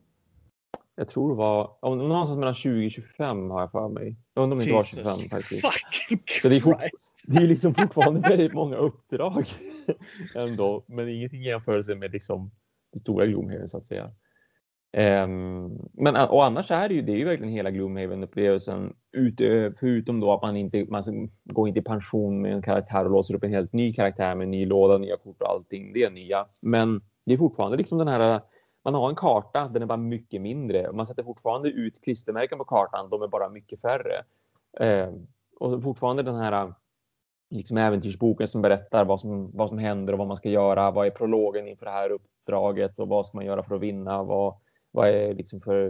Jag 0.94 1.08
tror 1.08 1.28
det 1.28 1.34
var 1.34 1.76
om, 1.80 1.98
någonstans 1.98 2.38
mellan 2.38 2.54
20 2.54 2.86
och 2.86 2.90
25 2.90 3.50
har 3.50 3.60
jag 3.60 3.70
för 3.70 3.88
mig. 3.88 4.16
Jag 4.34 4.42
undrar 4.42 4.54
om 4.54 4.58
det 4.58 4.64
inte 4.64 4.74
var 4.74 4.82
25 4.82 5.04
faktiskt. 5.30 5.66
Så 6.42 6.48
det 6.48 6.56
är 6.56 6.60
fort-. 6.60 6.82
Det 7.26 7.42
är 7.42 7.46
liksom 7.46 7.74
fortfarande 7.74 8.28
väldigt 8.28 8.52
många 8.52 8.76
uppdrag 8.76 9.46
ändå, 10.34 10.84
men 10.86 11.08
ingenting 11.08 11.40
i 11.40 11.46
jämförelse 11.46 11.94
med 11.94 12.12
liksom 12.12 12.50
det 12.92 12.98
stora 12.98 13.26
Gloomhaven 13.26 13.68
så 13.68 13.76
att 13.76 13.86
säga. 13.86 14.10
Ehm, 14.92 15.78
men 15.92 16.16
eh, 16.16 16.24
och 16.24 16.44
annars 16.44 16.70
är 16.70 16.88
det 16.88 16.94
ju, 16.94 17.02
det 17.02 17.12
är 17.12 17.16
ju 17.16 17.24
verkligen 17.24 17.52
hela 17.52 17.70
Gloomhaven-upplevelsen 17.70 18.92
förutom 19.78 20.20
då 20.20 20.32
att 20.32 20.42
man 20.42 20.56
inte 20.56 20.86
man 20.88 21.30
går 21.44 21.68
inte 21.68 21.80
i 21.80 21.82
pension 21.82 22.42
med 22.42 22.52
en 22.52 22.62
karaktär 22.62 23.04
och 23.04 23.10
låser 23.10 23.34
upp 23.34 23.44
en 23.44 23.50
helt 23.52 23.72
ny 23.72 23.94
karaktär 23.94 24.34
med 24.34 24.44
en 24.44 24.50
ny 24.50 24.66
låda, 24.66 24.98
nya 24.98 25.16
kort 25.16 25.42
och 25.42 25.50
allting. 25.50 25.92
Det 25.92 26.02
är 26.02 26.10
nya, 26.10 26.46
men 26.60 27.00
det 27.26 27.34
är 27.34 27.38
fortfarande 27.38 27.76
liksom 27.76 27.98
den 27.98 28.08
här. 28.08 28.40
Man 28.84 28.94
har 28.94 29.08
en 29.08 29.14
karta, 29.14 29.68
den 29.68 29.82
är 29.82 29.86
bara 29.86 29.96
mycket 29.96 30.42
mindre 30.42 30.88
och 30.88 30.94
man 30.94 31.06
sätter 31.06 31.22
fortfarande 31.22 31.68
ut 31.68 32.02
klistermärken 32.02 32.58
på 32.58 32.64
kartan. 32.64 33.10
De 33.10 33.22
är 33.22 33.28
bara 33.28 33.48
mycket 33.48 33.80
färre 33.80 34.24
Ehm, 34.80 35.26
och 35.60 35.82
fortfarande 35.82 36.22
den 36.22 36.36
här 36.36 36.74
liksom 37.50 37.76
äventyrsboken 37.76 38.48
som 38.48 38.62
berättar 38.62 39.04
vad 39.04 39.20
som, 39.20 39.50
vad 39.56 39.68
som 39.68 39.78
händer 39.78 40.12
och 40.12 40.18
vad 40.18 40.28
man 40.28 40.36
ska 40.36 40.48
göra. 40.48 40.90
Vad 40.90 41.06
är 41.06 41.10
prologen 41.10 41.68
inför 41.68 41.86
det 41.86 41.92
här 41.92 42.10
uppdraget 42.10 42.98
och 42.98 43.08
vad 43.08 43.26
ska 43.26 43.38
man 43.38 43.44
göra 43.44 43.62
för 43.62 43.74
att 43.74 43.80
vinna? 43.80 44.22
Vad, 44.22 44.54
vad 44.92 45.08
är 45.08 45.34
liksom 45.34 45.60
för 45.60 45.86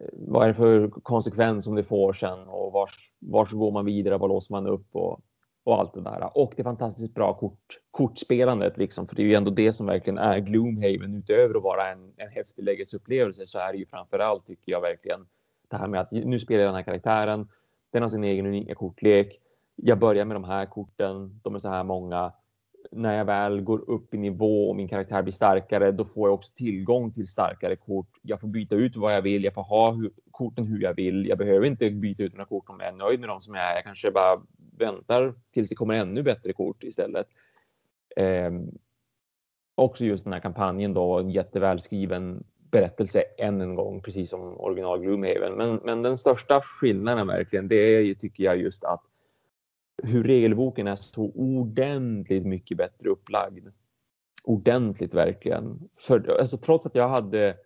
eh, 0.00 0.08
vad 0.12 0.44
är 0.44 0.48
det 0.48 0.54
för 0.54 0.88
konsekvens 0.88 1.64
som 1.64 1.74
det 1.74 1.84
får 1.84 2.12
sen 2.12 2.48
och 2.48 2.72
vars, 2.72 3.12
vars 3.18 3.50
går 3.50 3.72
man 3.72 3.84
vidare? 3.84 4.18
Vad 4.18 4.28
låser 4.28 4.54
man 4.54 4.66
upp 4.66 4.86
och, 4.92 5.20
och 5.64 5.78
allt 5.78 5.94
det 5.94 6.00
där. 6.00 6.30
Och 6.38 6.52
det 6.56 6.62
fantastiskt 6.62 7.14
bra 7.14 7.34
kort, 7.34 7.78
kortspelandet 7.90 8.76
liksom, 8.76 9.06
för 9.06 9.16
det 9.16 9.22
är 9.22 9.26
ju 9.26 9.34
ändå 9.34 9.50
det 9.50 9.72
som 9.72 9.86
verkligen 9.86 10.18
är 10.18 10.38
Gloomhaven 10.38 11.14
utöver 11.14 11.54
att 11.56 11.62
vara 11.62 11.92
en, 11.92 12.12
en 12.16 12.28
häftig 12.28 12.64
lägesupplevelse 12.64 13.46
så 13.46 13.58
är 13.58 13.72
det 13.72 13.78
ju 13.78 13.86
framför 13.86 14.18
allt 14.18 14.46
tycker 14.46 14.72
jag 14.72 14.80
verkligen 14.80 15.26
det 15.70 15.76
här 15.76 15.86
med 15.86 16.00
att 16.00 16.10
nu 16.10 16.38
spelar 16.38 16.60
jag 16.60 16.68
den 16.68 16.76
här 16.76 16.82
karaktären. 16.82 17.48
Den 17.90 18.02
har 18.02 18.08
sin 18.08 18.24
egen 18.24 18.46
unika 18.46 18.74
kortlek. 18.74 19.40
Jag 19.76 19.98
börjar 19.98 20.24
med 20.24 20.36
de 20.36 20.44
här 20.44 20.66
korten. 20.66 21.40
De 21.42 21.54
är 21.54 21.58
så 21.58 21.68
här 21.68 21.84
många. 21.84 22.32
När 22.90 23.18
jag 23.18 23.24
väl 23.24 23.60
går 23.60 23.90
upp 23.90 24.14
i 24.14 24.18
nivå 24.18 24.68
och 24.68 24.76
min 24.76 24.88
karaktär 24.88 25.22
blir 25.22 25.32
starkare, 25.32 25.92
då 25.92 26.04
får 26.04 26.28
jag 26.28 26.34
också 26.34 26.52
tillgång 26.54 27.12
till 27.12 27.28
starkare 27.28 27.76
kort. 27.76 28.10
Jag 28.22 28.40
får 28.40 28.48
byta 28.48 28.76
ut 28.76 28.96
vad 28.96 29.14
jag 29.14 29.22
vill. 29.22 29.44
Jag 29.44 29.54
får 29.54 29.62
ha 29.62 29.96
korten 30.30 30.66
hur 30.66 30.82
jag 30.82 30.94
vill. 30.94 31.26
Jag 31.26 31.38
behöver 31.38 31.66
inte 31.66 31.90
byta 31.90 32.22
ut 32.22 32.32
några 32.32 32.44
kort 32.44 32.68
om 32.68 32.80
jag 32.80 32.88
är 32.88 32.92
nöjd 32.92 33.20
med 33.20 33.28
dem 33.28 33.40
som 33.40 33.54
jag 33.54 33.64
är. 33.70 33.74
Jag 33.74 33.84
kanske 33.84 34.10
bara 34.10 34.40
väntar 34.78 35.34
tills 35.52 35.68
det 35.68 35.74
kommer 35.74 35.94
ännu 35.94 36.22
bättre 36.22 36.52
kort 36.52 36.82
istället. 36.82 37.26
Eh, 38.16 38.50
också 39.74 40.04
just 40.04 40.24
den 40.24 40.32
här 40.32 40.40
kampanjen 40.40 40.94
då, 40.94 41.18
en 41.18 41.30
jättevälskriven 41.30 42.44
berättelse 42.70 43.22
än 43.38 43.60
en 43.60 43.74
gång, 43.74 44.02
precis 44.02 44.30
som 44.30 44.60
original 44.60 45.00
Gloomhaven. 45.00 45.52
Men, 45.52 45.80
men 45.84 46.02
den 46.02 46.18
största 46.18 46.60
skillnaden 46.60 47.26
verkligen, 47.26 47.68
det 47.68 47.76
är 47.76 48.14
tycker 48.14 48.44
jag 48.44 48.56
just 48.58 48.84
att 48.84 49.02
hur 50.02 50.24
regelboken 50.24 50.86
är 50.86 50.96
så 50.96 51.32
ordentligt 51.34 52.46
mycket 52.46 52.76
bättre 52.76 53.08
upplagd. 53.08 53.68
Ordentligt 54.44 55.14
verkligen. 55.14 55.88
För, 56.00 56.40
alltså, 56.40 56.58
trots 56.58 56.86
att 56.86 56.94
jag 56.94 57.08
hade, 57.08 57.56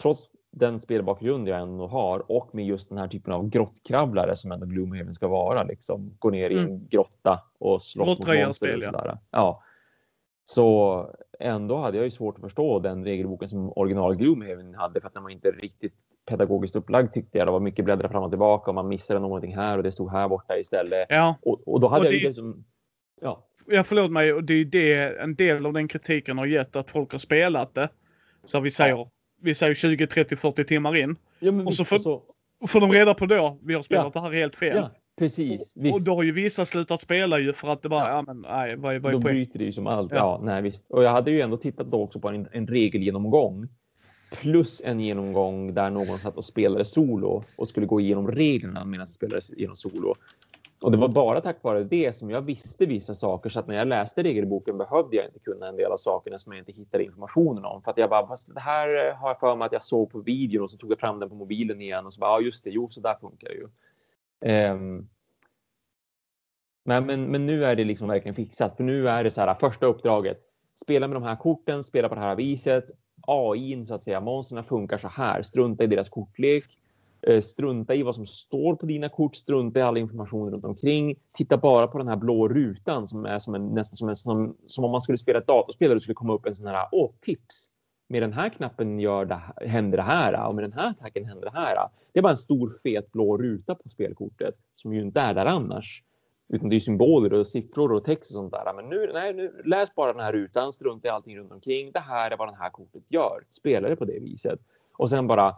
trots 0.00 0.28
den 0.50 0.80
spelbakgrund 0.80 1.48
jag 1.48 1.60
ändå 1.60 1.86
har 1.86 2.32
och 2.32 2.54
med 2.54 2.66
just 2.66 2.88
den 2.88 2.98
här 2.98 3.08
typen 3.08 3.32
av 3.32 3.48
grottkravlare 3.48 4.36
som 4.36 4.52
ändå 4.52 4.66
Gloomhaven 4.66 5.14
ska 5.14 5.28
vara, 5.28 5.62
liksom 5.62 6.16
gå 6.18 6.30
ner 6.30 6.50
i 6.50 6.58
en 6.58 6.66
mm. 6.66 6.88
grotta 6.88 7.42
och 7.58 7.82
slåss 7.82 8.08
mot 8.08 8.18
monster. 8.18 8.76
Och 8.76 8.82
sådär. 8.82 9.18
Ja. 9.30 9.62
Så 10.44 11.06
ändå 11.40 11.76
hade 11.76 11.96
jag 11.96 12.04
ju 12.04 12.10
svårt 12.10 12.34
att 12.36 12.42
förstå 12.42 12.78
den 12.78 13.04
regelboken 13.04 13.48
som 13.48 13.72
original 13.76 14.16
Gloomhaven 14.16 14.74
hade 14.74 15.00
för 15.00 15.06
att 15.06 15.14
den 15.14 15.22
var 15.22 15.30
inte 15.30 15.50
riktigt 15.50 15.94
pedagogiskt 16.30 16.76
upplagd 16.76 17.12
tyckte 17.12 17.38
jag. 17.38 17.46
Det 17.46 17.50
var 17.50 17.60
mycket 17.60 17.84
bläddra 17.84 18.08
fram 18.08 18.22
och 18.22 18.30
tillbaka 18.30 18.70
och 18.70 18.74
man 18.74 18.88
missade 18.88 19.20
någonting 19.20 19.56
här 19.56 19.76
och 19.76 19.82
det 19.82 19.92
stod 19.92 20.10
här 20.10 20.28
borta 20.28 20.58
istället. 20.58 21.06
Ja. 21.08 21.36
Och, 21.42 21.68
och 21.68 21.80
då 21.80 21.88
hade 21.88 22.08
och 22.08 22.14
jag 22.14 22.22
det... 22.22 22.28
liksom 22.28 22.64
Ja. 23.20 23.46
ja, 23.66 23.84
förlåt 23.84 24.10
mig. 24.10 24.32
Och 24.32 24.44
det 24.44 24.54
är 24.54 24.64
det 24.64 25.20
en 25.20 25.34
del 25.34 25.66
av 25.66 25.72
den 25.72 25.88
kritiken 25.88 26.38
har 26.38 26.46
gett 26.46 26.76
att 26.76 26.90
folk 26.90 27.12
har 27.12 27.18
spelat 27.18 27.74
det. 27.74 27.88
Så 28.46 28.60
vi 28.60 28.70
säger, 28.70 28.96
ja. 28.96 29.10
vi 29.40 29.54
säger 29.54 29.74
20, 29.74 30.06
30, 30.06 30.36
40 30.36 30.64
timmar 30.64 30.96
in. 30.96 31.16
Ja, 31.38 31.52
och 31.66 31.74
så 31.74 31.84
får, 31.84 31.98
så... 31.98 32.22
får 32.68 32.80
de 32.80 32.92
reda 32.92 33.14
på 33.14 33.26
då, 33.26 33.58
vi 33.62 33.74
har 33.74 33.82
spelat 33.82 34.12
ja. 34.14 34.20
det 34.20 34.26
här 34.26 34.32
helt 34.32 34.54
fel. 34.54 34.76
Ja. 34.76 34.90
Precis. 35.18 35.76
Och, 35.76 35.92
och 35.92 36.02
då 36.02 36.14
har 36.14 36.22
ju 36.22 36.32
vissa 36.32 36.66
slutat 36.66 37.00
spela 37.00 37.38
ju 37.38 37.52
för 37.52 37.68
att 37.68 37.82
det 37.82 37.88
bara, 37.88 38.08
ja, 38.08 38.14
ja 38.14 38.22
men 38.22 38.40
nej, 38.40 38.76
vad, 38.76 38.98
vad 38.98 39.12
är 39.14 39.18
De 39.18 39.22
bryter 39.22 39.58
det 39.58 39.64
ju 39.64 39.72
som 39.72 39.86
allt. 39.86 40.12
Ja. 40.12 40.18
ja. 40.18 40.40
nej 40.42 40.62
visst. 40.62 40.90
Och 40.90 41.04
jag 41.04 41.10
hade 41.10 41.30
ju 41.30 41.40
ändå 41.40 41.56
tittat 41.56 41.90
då 41.90 42.02
också 42.02 42.20
på 42.20 42.28
en, 42.28 42.48
en 42.52 42.66
regelgenomgång. 42.66 43.68
Plus 44.30 44.82
en 44.84 45.00
genomgång 45.00 45.74
där 45.74 45.90
någon 45.90 46.06
satt 46.18 46.36
och 46.36 46.44
spelade 46.44 46.84
solo 46.84 47.44
och 47.56 47.68
skulle 47.68 47.86
gå 47.86 48.00
igenom 48.00 48.30
reglerna 48.30 48.84
medan 48.84 49.06
de 49.06 49.12
spelade 49.12 49.40
genom 49.56 49.76
solo. 49.76 50.14
Och 50.80 50.92
det 50.92 50.98
var 50.98 51.08
bara 51.08 51.40
tack 51.40 51.62
vare 51.62 51.84
det 51.84 52.16
som 52.16 52.30
jag 52.30 52.42
visste 52.42 52.86
vissa 52.86 53.14
saker 53.14 53.50
så 53.50 53.60
att 53.60 53.66
när 53.66 53.74
jag 53.74 53.88
läste 53.88 54.22
regelboken 54.22 54.78
behövde 54.78 55.16
jag 55.16 55.26
inte 55.26 55.38
kunna 55.38 55.68
en 55.68 55.76
del 55.76 55.92
av 55.92 55.96
sakerna 55.96 56.38
som 56.38 56.52
jag 56.52 56.58
inte 56.58 56.72
hittade 56.72 57.04
informationen 57.04 57.64
om. 57.64 57.82
För 57.82 57.90
att 57.90 57.98
jag 57.98 58.10
bara, 58.10 58.26
fast 58.26 58.54
det 58.54 58.60
här 58.60 59.08
eh, 59.08 59.14
har 59.14 59.28
jag 59.28 59.40
för 59.40 59.56
mig 59.56 59.66
att 59.66 59.72
jag 59.72 59.82
såg 59.82 60.10
på 60.10 60.20
videon 60.20 60.62
och 60.62 60.70
så 60.70 60.76
tog 60.76 60.90
jag 60.90 60.98
fram 60.98 61.18
den 61.18 61.28
på 61.28 61.34
mobilen 61.34 61.80
igen 61.80 62.06
och 62.06 62.12
så 62.12 62.20
bara, 62.20 62.30
ja 62.30 62.40
just 62.40 62.64
det, 62.64 62.70
jo 62.70 62.88
så 62.88 63.00
där 63.00 63.14
funkar 63.20 63.48
det 63.48 63.54
ju. 63.54 63.68
Ehm, 64.40 64.98
um, 64.98 65.08
men, 66.84 67.06
men, 67.06 67.24
men 67.24 67.46
nu 67.46 67.64
är 67.64 67.76
det 67.76 67.84
liksom 67.84 68.08
verkligen 68.08 68.34
fixat, 68.34 68.76
för 68.76 68.84
nu 68.84 69.08
är 69.08 69.24
det 69.24 69.30
så 69.30 69.40
här 69.40 69.54
första 69.54 69.86
uppdraget. 69.86 70.40
Spela 70.82 71.08
med 71.08 71.16
de 71.16 71.22
här 71.22 71.36
korten, 71.36 71.82
spela 71.82 72.08
på 72.08 72.14
det 72.14 72.20
här 72.20 72.36
viset. 72.36 72.90
AI, 73.30 73.84
så 73.86 73.94
att 73.94 74.04
säga, 74.04 74.20
monstren 74.20 74.64
funkar 74.64 74.98
så 74.98 75.08
här. 75.08 75.42
Strunta 75.42 75.84
i 75.84 75.86
deras 75.86 76.08
kortlek. 76.08 76.64
Eh, 77.22 77.40
strunta 77.40 77.94
i 77.94 78.02
vad 78.02 78.14
som 78.14 78.26
står 78.26 78.74
på 78.74 78.86
dina 78.86 79.08
kort, 79.08 79.36
strunta 79.36 79.80
i 79.80 79.82
all 79.82 79.96
information 79.96 80.50
runt 80.50 80.64
omkring. 80.64 81.14
Titta 81.32 81.56
bara 81.56 81.86
på 81.86 81.98
den 81.98 82.08
här 82.08 82.16
blå 82.16 82.48
rutan 82.48 83.08
som 83.08 83.26
är 83.26 83.38
som 83.38 83.54
en, 83.54 83.66
nästan 83.66 83.96
som, 83.96 84.08
en, 84.08 84.16
som, 84.16 84.56
som 84.66 84.84
om 84.84 84.90
man 84.90 85.00
skulle 85.00 85.18
spela 85.18 85.38
ett 85.38 85.46
datorspel 85.46 85.88
och 85.88 85.94
det 85.94 86.00
skulle 86.00 86.14
komma 86.14 86.32
upp 86.32 86.46
en 86.46 86.54
sån 86.54 86.66
här, 86.66 86.88
åh, 86.92 87.10
tips. 87.20 87.70
Med 88.08 88.22
den 88.22 88.32
här 88.32 88.48
knappen 88.48 88.98
gör 88.98 89.24
det, 89.24 89.40
händer 89.66 89.96
det 89.96 90.02
här 90.02 90.48
och 90.48 90.54
med 90.54 90.64
den 90.64 90.72
här 90.72 90.90
attacken 90.90 91.24
händer 91.24 91.50
det 91.50 91.58
här. 91.58 91.76
Det 92.12 92.18
är 92.18 92.22
bara 92.22 92.30
en 92.30 92.36
stor 92.36 92.72
fet 92.82 93.12
blå 93.12 93.38
ruta 93.38 93.74
på 93.74 93.88
spelkortet 93.88 94.54
som 94.74 94.94
ju 94.94 95.02
inte 95.02 95.20
är 95.20 95.34
där 95.34 95.46
annars. 95.46 96.02
Utan 96.52 96.68
det 96.68 96.76
är 96.76 96.80
symboler 96.80 97.32
och 97.32 97.46
siffror 97.46 97.92
och 97.92 98.04
text 98.04 98.30
och 98.30 98.34
sånt 98.34 98.52
där. 98.52 98.72
Men 98.74 98.88
nu, 98.88 99.10
nej, 99.14 99.34
nu 99.34 99.62
läs 99.64 99.94
bara 99.94 100.12
den 100.12 100.22
här 100.22 100.32
rutan, 100.32 100.72
strunta 100.72 101.08
i 101.08 101.10
allting 101.10 101.38
runt 101.38 101.52
omkring. 101.52 101.92
Det 101.92 102.00
här 102.00 102.30
är 102.30 102.36
vad 102.36 102.48
det 102.48 102.56
här 102.56 102.70
kortet 102.70 103.12
gör. 103.12 103.44
Spela 103.50 103.88
det 103.88 103.96
på 103.96 104.04
det 104.04 104.18
viset. 104.18 104.60
Och 104.96 105.10
sen 105.10 105.26
bara 105.26 105.54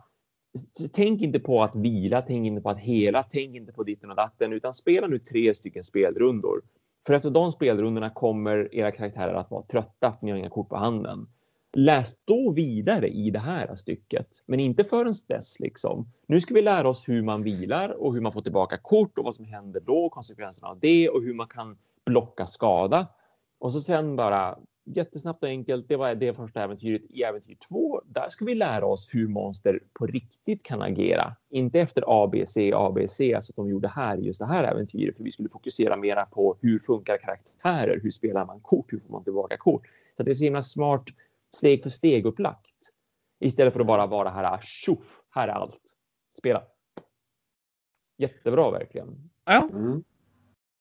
tänk 0.93 1.23
inte 1.23 1.41
på 1.41 1.63
att 1.63 1.77
vila, 1.77 2.23
tänk 2.23 2.47
inte 2.47 2.63
på 2.63 2.71
att 2.71 2.79
hela, 2.79 3.23
tänk 3.23 3.57
inte 3.57 3.73
på 3.73 3.83
ditten 3.83 4.11
och 4.11 4.17
datten, 4.17 4.53
utan 4.53 4.75
spela 4.75 5.07
nu 5.07 5.19
tre 5.19 5.55
stycken 5.55 5.85
spelrundor. 5.85 6.63
För 7.07 7.15
efter 7.15 7.31
de 7.31 7.53
spelrundorna 7.53 8.11
kommer 8.11 8.75
era 8.75 8.91
karaktärer 8.91 9.35
att 9.35 9.51
vara 9.51 9.63
trötta, 9.63 10.13
för 10.13 10.27
ni 10.27 10.31
har 10.31 10.39
inga 10.39 10.51
kort 10.51 10.69
på 10.69 10.77
handen 10.77 11.27
läs 11.73 12.17
då 12.25 12.51
vidare 12.51 13.09
i 13.09 13.31
det 13.31 13.39
här 13.39 13.77
stycket, 13.77 14.27
men 14.47 14.61
inte 14.61 14.85
förrän 14.85 15.13
dess 15.29 15.61
liksom. 15.61 16.07
Nu 16.27 16.41
ska 16.41 16.55
vi 16.55 16.63
lära 16.63 16.89
oss 16.89 17.09
hur 17.09 17.23
man 17.23 17.43
vilar 17.43 17.89
och 17.89 18.15
hur 18.15 18.21
man 18.21 18.33
får 18.33 18.43
tillbaka 18.43 18.79
kort 18.79 19.19
och 19.19 19.25
vad 19.25 19.35
som 19.35 19.45
händer 19.45 19.81
då, 19.81 20.09
konsekvenserna 20.09 20.69
av 20.69 20.79
det 20.81 21.09
och 21.09 21.23
hur 21.23 21.35
man 21.35 21.47
kan 21.47 21.79
blocka 22.07 22.47
skada. 22.47 23.07
Och 23.59 23.73
så 23.73 23.81
sen 23.81 24.17
bara 24.17 24.59
jättesnabbt 24.85 25.43
och 25.43 25.49
enkelt. 25.49 25.89
Det 25.89 25.97
var 25.97 26.15
det 26.15 26.35
första 26.35 26.63
äventyret. 26.63 27.03
I 27.09 27.23
äventyr 27.23 27.57
två, 27.69 28.03
där 28.07 28.29
ska 28.29 28.45
vi 28.45 28.55
lära 28.55 28.87
oss 28.87 29.09
hur 29.11 29.29
monster 29.29 29.81
på 29.93 30.07
riktigt 30.07 30.63
kan 30.63 30.83
agera. 30.83 31.37
Inte 31.51 31.81
efter 31.81 32.05
ABC, 32.07 32.57
ABC, 32.75 33.21
alltså 33.21 33.53
att 33.53 33.57
de 33.57 33.69
gjorde 33.69 33.89
här 33.89 34.19
i 34.19 34.25
just 34.25 34.41
det 34.41 34.47
här 34.47 34.65
äventyret, 34.65 35.17
för 35.17 35.25
vi 35.25 35.31
skulle 35.31 35.49
fokusera 35.49 35.97
mera 35.97 36.27
på 36.27 36.57
hur 36.61 36.79
funkar 36.79 37.19
karaktärer? 37.19 38.01
Hur 38.03 38.11
spelar 38.11 38.47
man 38.47 38.61
kort? 38.61 38.93
Hur 38.93 39.01
får 39.01 39.13
man 39.13 39.25
tillbaka 39.25 39.57
kort? 39.57 39.87
Så 40.17 40.23
det 40.23 40.31
är 40.31 40.35
så 40.35 40.45
himla 40.45 40.63
smart 40.63 41.05
steg 41.57 41.83
för 41.83 41.91
steg 41.91 42.27
upplagt. 42.27 42.71
Istället 43.41 43.73
för 43.73 43.81
att 43.81 43.87
bara 43.87 44.07
vara 44.07 44.31
här, 44.31 44.61
tjoff, 44.63 45.23
här 45.31 45.49
är 45.49 45.53
allt. 45.53 45.97
Spela. 46.39 46.63
Jättebra 48.19 48.71
verkligen. 48.71 49.31
Ja. 49.45 49.69
Mm. 49.73 50.05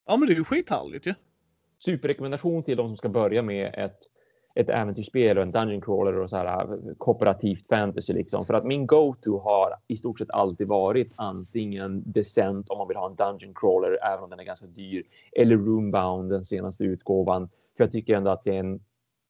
Ja, 0.06 0.18
men 0.18 0.28
det 0.28 0.34
är 0.34 0.38
ju 0.38 0.44
skithärligt 0.44 1.06
ju. 1.06 1.10
Ja. 1.10 1.16
Superrekommendation 1.78 2.64
till 2.64 2.78
de 2.78 2.88
som 2.88 2.98
ska 2.98 3.10
börja 3.10 3.42
med 3.42 3.74
ett, 3.78 3.98
ett 4.56 4.70
äventyrsspel 4.70 5.38
och 5.38 5.44
en 5.44 5.52
dungeon 5.52 5.82
crawler 5.82 6.18
och 6.18 6.30
så 6.30 6.38
här 6.38 6.80
kooperativt 6.98 7.68
fantasy 7.68 8.14
liksom. 8.14 8.46
För 8.46 8.54
att 8.54 8.66
min 8.66 8.88
go-to 8.88 9.40
har 9.40 9.76
i 9.88 9.98
stort 9.98 10.20
sett 10.20 10.32
alltid 10.32 10.68
varit 10.68 11.14
antingen 11.16 12.04
Descent 12.12 12.70
om 12.70 12.78
man 12.78 12.88
vill 12.88 12.98
ha 12.98 13.10
en 13.10 13.16
dungeon 13.16 13.54
crawler, 13.56 13.98
även 14.14 14.24
om 14.24 14.30
den 14.30 14.40
är 14.40 14.44
ganska 14.44 14.68
dyr, 14.68 15.04
eller 15.32 15.58
Roombound, 15.58 16.30
den 16.32 16.46
senaste 16.46 16.84
utgåvan. 16.84 17.50
För 17.78 17.84
jag 17.84 17.92
tycker 17.92 18.16
ändå 18.16 18.32
att 18.32 18.44
det 18.44 18.56
är 18.56 18.60
en 18.60 18.80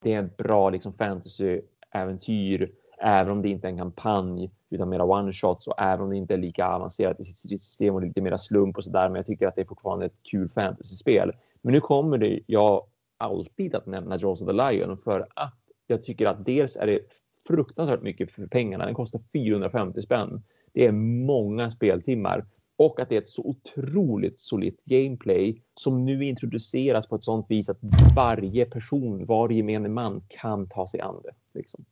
det 0.01 0.13
är 0.13 0.23
ett 0.23 0.37
bra 0.37 0.69
liksom, 0.69 0.93
fantasy-äventyr, 0.93 2.71
även 2.97 3.31
om 3.31 3.41
det 3.41 3.49
inte 3.49 3.67
är 3.67 3.71
en 3.71 3.77
kampanj 3.77 4.51
utan 4.69 4.89
mera 4.89 5.03
one 5.03 5.33
shots 5.33 5.67
och 5.67 5.81
även 5.81 6.01
om 6.01 6.09
det 6.09 6.17
inte 6.17 6.33
är 6.33 6.37
lika 6.37 6.67
avancerat 6.67 7.19
i 7.19 7.23
sitt 7.23 7.37
system 7.37 7.95
och 7.95 8.01
lite 8.01 8.21
mera 8.21 8.37
slump 8.37 8.77
och 8.77 8.83
så 8.83 8.91
där. 8.91 9.09
Men 9.09 9.15
jag 9.15 9.25
tycker 9.25 9.47
att 9.47 9.55
det 9.55 9.61
är 9.61 9.65
fortfarande 9.65 10.05
ett 10.05 10.23
kul 10.31 10.49
fantasy-spel. 10.49 11.31
Men 11.61 11.73
nu 11.73 11.79
kommer 11.79 12.17
det 12.17 12.39
jag 12.45 12.85
alltid 13.17 13.75
att 13.75 13.85
nämna 13.85 14.17
Jaws 14.17 14.41
of 14.41 14.47
the 14.47 14.53
Lion 14.53 14.97
för 14.97 15.27
att 15.35 15.55
jag 15.87 16.03
tycker 16.03 16.25
att 16.27 16.45
dels 16.45 16.75
är 16.75 16.87
det 16.87 16.99
fruktansvärt 17.47 18.01
mycket 18.01 18.31
för 18.31 18.47
pengarna. 18.47 18.85
Den 18.85 18.93
kostar 18.93 19.21
450 19.33 20.01
spänn. 20.01 20.43
Det 20.73 20.85
är 20.85 20.91
många 21.25 21.71
speltimmar 21.71 22.45
och 22.81 22.99
att 22.99 23.09
det 23.09 23.15
är 23.15 23.21
ett 23.21 23.29
så 23.29 23.41
otroligt 23.41 24.39
solitt 24.39 24.81
gameplay 24.85 25.61
som 25.75 26.05
nu 26.05 26.25
introduceras 26.25 27.07
på 27.07 27.15
ett 27.15 27.23
sånt 27.23 27.45
vis 27.49 27.69
att 27.69 27.79
varje 28.15 28.65
person, 28.65 29.25
varje 29.25 29.57
gemene 29.57 29.89
man 29.89 30.23
kan 30.27 30.69
ta 30.69 30.87
sig 30.87 30.99
an 30.99 31.21
det. 31.23 31.59
Liksom. 31.59 31.85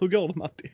Hur 0.00 0.08
går 0.08 0.28
det 0.28 0.34
Matti? 0.34 0.72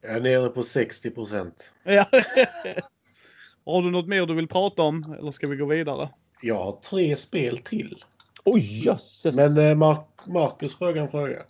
Jag 0.00 0.16
är 0.16 0.20
nere 0.20 0.48
på 0.48 0.62
60 0.62 1.10
procent. 1.10 1.74
Ja. 1.84 2.06
Har 3.64 3.82
du 3.82 3.90
något 3.90 4.08
mer 4.08 4.26
du 4.26 4.34
vill 4.34 4.48
prata 4.48 4.82
om 4.82 5.16
eller 5.18 5.30
ska 5.30 5.46
vi 5.46 5.56
gå 5.56 5.66
vidare? 5.66 6.08
Jag 6.42 6.64
har 6.64 6.72
tre 6.72 7.16
spel 7.16 7.58
till. 7.58 8.04
Oj 8.44 8.84
jösses! 8.86 9.36
Men 9.36 9.58
eh, 9.58 10.02
Marcus 10.26 10.78
frågar 10.78 11.02
en 11.02 11.08
fråga. 11.08 11.42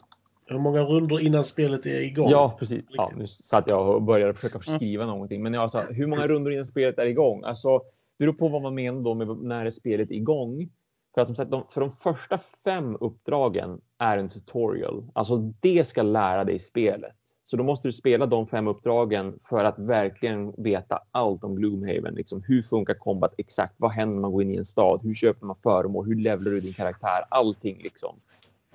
Hur 0.47 0.59
många 0.59 0.83
runder 0.83 1.21
innan 1.21 1.45
spelet 1.45 1.87
är 1.87 2.01
igång? 2.01 2.31
Ja, 2.31 2.57
precis. 2.59 2.85
Ja, 2.89 3.11
nu 3.17 3.27
satt 3.27 3.69
jag 3.69 3.95
och 3.95 4.03
började 4.03 4.35
försöka 4.35 4.61
skriva 4.61 5.05
mm. 5.05 5.15
någonting. 5.15 5.43
Men 5.43 5.55
jag 5.55 5.71
sa, 5.71 5.83
hur 5.91 6.07
många 6.07 6.27
runder 6.27 6.51
innan 6.51 6.65
spelet 6.65 6.99
är 6.99 7.07
igång? 7.07 7.45
Alltså, 7.45 7.79
det 8.19 8.25
beror 8.25 8.33
på 8.33 8.49
vad 8.49 8.63
man 8.63 8.75
menar 8.75 9.01
då 9.03 9.15
med 9.15 9.29
när 9.29 9.67
är 9.67 9.71
spelet 9.71 10.11
igång. 10.11 10.69
För 11.15 11.21
att 11.21 11.29
som 11.29 11.37
sagt, 11.37 11.51
de, 11.51 11.65
för 11.71 11.81
de 11.81 11.93
första 11.93 12.39
fem 12.65 12.97
uppdragen 13.01 13.81
är 13.99 14.19
en 14.19 14.29
tutorial. 14.29 15.11
Alltså 15.13 15.37
det 15.61 15.87
ska 15.87 16.03
lära 16.03 16.45
dig 16.45 16.59
spelet. 16.59 17.17
Så 17.47 17.57
då 17.57 17.65
måste 17.65 17.89
du 17.89 17.93
spela 17.93 18.27
de 18.27 18.47
fem 18.47 18.69
uppdragen 18.69 19.39
för 19.49 19.65
att 19.65 19.79
verkligen 19.79 20.53
veta 20.63 20.99
allt 21.11 21.45
om 21.45 21.57
Gloomhaven. 21.57 22.15
Liksom, 22.15 22.43
hur 22.47 22.63
funkar 22.63 22.95
combat 22.95 23.35
exakt? 23.39 23.75
Vad 23.77 23.91
händer 23.91 24.15
när 24.15 24.21
man 24.21 24.33
går 24.33 24.43
in 24.43 24.51
i 24.51 24.57
en 24.57 24.65
stad? 24.65 25.01
Hur 25.03 25.15
köper 25.15 25.47
man 25.47 25.57
föremål? 25.63 26.07
Hur 26.07 26.15
levlar 26.15 26.51
du 26.51 26.61
din 26.61 26.73
karaktär? 26.73 27.25
Allting 27.29 27.81
liksom. 27.83 28.21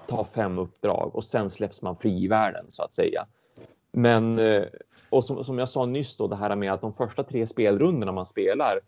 Ta 0.07 0.23
fem 0.23 0.57
uppdrag 0.57 1.15
och 1.15 1.23
sen 1.23 1.49
släpps 1.49 1.81
man 1.81 1.95
fri 1.95 2.23
i 2.23 2.27
världen 2.27 2.65
så 2.67 2.84
att 2.84 2.93
säga. 2.93 3.26
Men 3.91 4.39
eh, 4.39 4.63
och 5.09 5.23
som, 5.23 5.43
som 5.43 5.59
jag 5.59 5.69
sa 5.69 5.85
nyss 5.85 6.17
då 6.17 6.27
det 6.27 6.35
här 6.35 6.55
med 6.55 6.73
att 6.73 6.81
de 6.81 6.93
första 6.93 7.23
tre 7.23 7.47
spelrundorna 7.47 8.11
man 8.11 8.26
spelar 8.26 8.80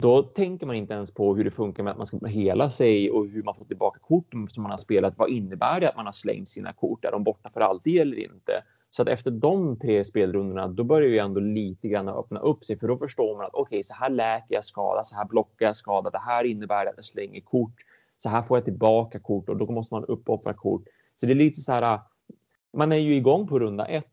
då 0.00 0.22
tänker 0.22 0.66
man 0.66 0.76
inte 0.76 0.94
ens 0.94 1.14
på 1.14 1.34
hur 1.34 1.44
det 1.44 1.50
funkar 1.50 1.82
med 1.82 1.90
att 1.90 1.98
man 1.98 2.06
ska 2.06 2.26
hela 2.26 2.70
sig 2.70 3.10
och 3.10 3.26
hur 3.26 3.42
man 3.42 3.54
får 3.54 3.64
tillbaka 3.64 3.98
korten 4.00 4.48
som 4.48 4.62
man 4.62 4.70
har 4.70 4.78
spelat. 4.78 5.18
Vad 5.18 5.30
innebär 5.30 5.80
det 5.80 5.88
att 5.88 5.96
man 5.96 6.06
har 6.06 6.12
slängt 6.12 6.48
sina 6.48 6.72
kort? 6.72 7.04
Är 7.04 7.10
de 7.10 7.24
borta 7.24 7.50
för 7.52 7.60
alltid 7.60 8.00
eller 8.00 8.16
inte? 8.18 8.62
Så 8.90 9.02
att 9.02 9.08
efter 9.08 9.30
de 9.30 9.78
tre 9.78 10.04
spelrundorna, 10.04 10.68
då 10.68 10.84
börjar 10.84 11.08
ju 11.08 11.18
ändå 11.18 11.40
lite 11.40 11.88
grann 11.88 12.08
öppna 12.08 12.40
upp 12.40 12.64
sig, 12.64 12.78
för 12.78 12.88
då 12.88 12.96
förstår 12.96 13.36
man 13.36 13.46
att 13.46 13.54
okej, 13.54 13.76
okay, 13.76 13.84
så 13.84 13.94
här 13.94 14.10
läker 14.10 14.54
jag 14.54 14.64
skada, 14.64 15.04
så 15.04 15.16
här 15.16 15.24
blockar 15.24 15.66
jag 15.66 15.76
skada, 15.76 16.10
det 16.10 16.18
här 16.18 16.44
innebär 16.44 16.86
att 16.86 16.92
jag 16.96 17.04
slänger 17.04 17.40
kort, 17.40 17.74
så 18.22 18.28
här 18.28 18.42
får 18.42 18.56
jag 18.56 18.64
tillbaka 18.64 19.20
kort 19.20 19.48
och 19.48 19.56
då 19.56 19.72
måste 19.72 19.94
man 19.94 20.04
uppoffra 20.04 20.54
kort. 20.54 20.84
Så 21.16 21.26
det 21.26 21.32
är 21.32 21.34
lite 21.34 21.60
så 21.60 21.72
här, 21.72 22.00
man 22.72 22.92
är 22.92 22.96
ju 22.96 23.14
igång 23.14 23.46
på 23.48 23.58
runda 23.58 23.86
ett 23.86 24.06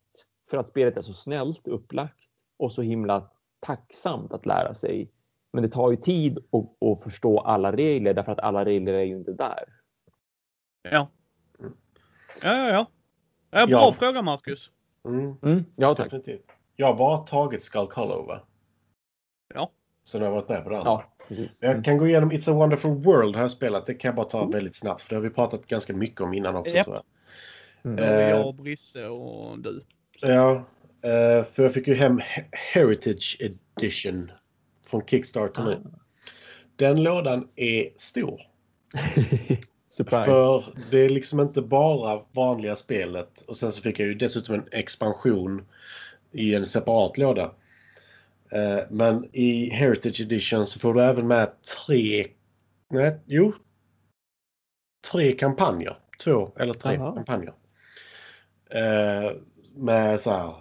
för 0.50 0.58
att 0.58 0.68
spelet 0.68 0.98
är 0.98 1.02
så 1.02 1.14
snällt 1.14 1.68
upplagt 1.68 2.20
och 2.58 2.72
så 2.72 2.82
himla 2.82 3.30
tacksamt 3.60 4.34
att 4.34 4.46
lära 4.46 4.74
sig. 4.74 5.12
Men 5.54 5.64
det 5.64 5.70
tar 5.70 5.92
ju 5.92 5.98
tid 5.98 6.38
att, 6.38 6.88
att 6.88 7.04
förstå 7.04 7.40
alla 7.40 7.72
regler 7.72 8.14
därför 8.14 8.32
att 8.32 8.40
alla 8.40 8.66
regler 8.66 8.94
är 8.94 9.04
ju 9.04 9.16
inte 9.18 9.34
där. 9.34 9.64
Ja. 10.92 11.08
Ja, 12.44 12.58
ja, 12.58 12.70
ja. 12.70 12.86
Ja, 13.52 13.68
bra 13.68 13.76
Ja. 13.82 13.94
fråga 13.94 14.22
Marcus. 14.22 14.72
Mm, 15.06 15.36
Mm, 15.42 15.64
ja, 15.76 15.96
tack. 15.96 16.06
definitivt. 16.06 16.52
Jag 16.76 16.88
har 16.88 16.96
bara 16.98 17.18
tagit 17.18 17.64
Skull 17.64 17.88
Hollow 17.96 18.28
va? 18.28 18.40
Ja. 19.54 19.72
Så 20.04 20.20
nu 20.20 20.26
har 20.26 20.32
jag 20.32 20.36
varit 20.42 20.50
med 20.50 20.64
på 20.64 20.70
det 20.70 20.78
andra. 20.78 20.92
Ja, 20.92 21.04
precis. 21.28 21.58
Jag 21.62 21.72
Mm. 21.72 21.84
kan 21.84 21.98
gå 21.98 22.08
igenom 22.08 22.32
It's 22.32 22.52
a 22.52 22.54
wonderful 22.54 22.92
world 22.92 23.36
har 23.36 23.42
jag 23.44 23.52
spelat. 23.52 23.86
Det 23.86 23.94
kan 23.94 24.10
jag 24.10 24.16
bara 24.16 24.26
ta 24.26 24.46
väldigt 24.46 24.76
snabbt 24.76 25.02
för 25.02 25.10
det 25.10 25.16
har 25.16 25.22
vi 25.24 25.30
pratat 25.30 25.68
ganska 25.68 25.94
mycket 25.94 26.22
om 26.22 26.34
innan 26.34 26.56
också 26.56 26.76
Japp. 26.76 26.86
tror 26.86 26.96
jag. 26.96 27.04
Mm. 27.94 28.04
Eh. 28.04 28.30
Jag, 28.30 28.56
Brisse 28.56 29.06
och 29.08 29.60
du. 29.60 29.84
Ja, 30.22 30.52
eh, 31.02 31.44
för 31.46 31.64
jag 31.64 31.74
fick 31.74 31.88
ju 31.88 31.96
hem 31.96 32.20
He- 32.20 32.44
Heritage 32.52 33.38
Edition 33.40 34.32
från 34.86 35.06
Kickstarter 35.06 35.64
nu. 35.64 35.78
Den 36.76 37.04
lådan 37.04 37.48
är 37.56 37.90
stor. 37.96 38.42
Surprise. 39.90 40.26
För 40.26 40.66
det 40.92 41.00
är 41.00 41.10
liksom 41.10 41.40
inte 41.40 41.62
bara 41.62 42.22
vanliga 42.32 42.76
spelet. 42.76 43.42
Och 43.48 43.58
sen 43.58 43.72
så 43.72 43.82
fick 43.82 44.00
jag 44.00 44.08
ju 44.08 44.14
dessutom 44.14 44.56
en 44.56 44.64
expansion 44.72 45.66
i 46.32 46.56
en 46.56 46.66
separat 46.66 47.18
låda. 47.18 47.52
Eh, 48.52 48.80
Men 48.90 49.30
i 49.34 49.70
Heritage 49.70 50.22
Edition 50.22 50.66
så 50.66 50.80
får 50.80 50.94
du 50.94 51.04
även 51.04 51.28
med 51.28 51.50
tre... 51.62 52.28
Nej, 52.90 53.20
jo. 53.26 53.54
Tre 55.12 55.32
kampanjer. 55.32 55.98
Två 56.24 56.52
eller 56.60 56.74
tre 56.74 56.94
Jaha. 56.94 57.16
kampanjer. 57.16 57.54
Eh, 58.70 59.32
Med 59.76 60.22
så 60.22 60.32
här... 60.32 60.56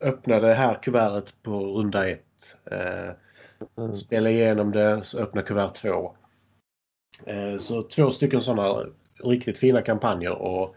Öppna 0.00 0.40
det 0.40 0.54
här 0.54 0.82
kuvertet 0.82 1.42
på 1.42 1.60
runda 1.60 2.08
ett. 2.08 2.56
Eh, 2.70 3.10
Mm. 3.78 3.94
Spela 3.94 4.30
igenom 4.30 4.72
det, 4.72 5.04
så 5.04 5.18
öppna 5.18 5.42
kuvert 5.42 5.68
två. 5.74 6.16
Så 7.58 7.82
två 7.82 8.10
stycken 8.10 8.40
sådana 8.40 8.86
riktigt 9.24 9.58
fina 9.58 9.82
kampanjer 9.82 10.32
och 10.32 10.74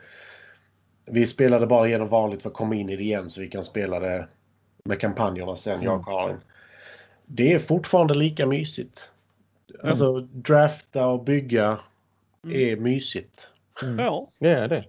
vi 1.11 1.25
spelade 1.25 1.67
bara 1.67 1.87
igenom 1.87 2.07
vanligt 2.07 2.41
för 2.41 2.49
att 2.49 2.55
komma 2.55 2.75
in 2.75 2.89
i 2.89 2.95
det 2.95 3.03
igen 3.03 3.29
så 3.29 3.41
vi 3.41 3.47
kan 3.47 3.63
spela 3.63 3.99
det 3.99 4.27
med 4.89 4.99
kampanjerna 4.99 5.55
sen, 5.55 5.81
jag 5.81 5.99
och 5.99 6.05
Karin. 6.05 6.37
Det 7.25 7.53
är 7.53 7.59
fortfarande 7.59 8.13
lika 8.13 8.45
mysigt. 8.45 9.11
Alltså 9.83 10.19
drafta 10.19 11.07
och 11.07 11.23
bygga 11.23 11.79
är 12.51 12.75
mysigt. 12.75 13.51
Mm. 13.83 13.99
Ja. 13.99 14.27
Det 14.39 14.49
är 14.49 14.67
det. 14.67 14.85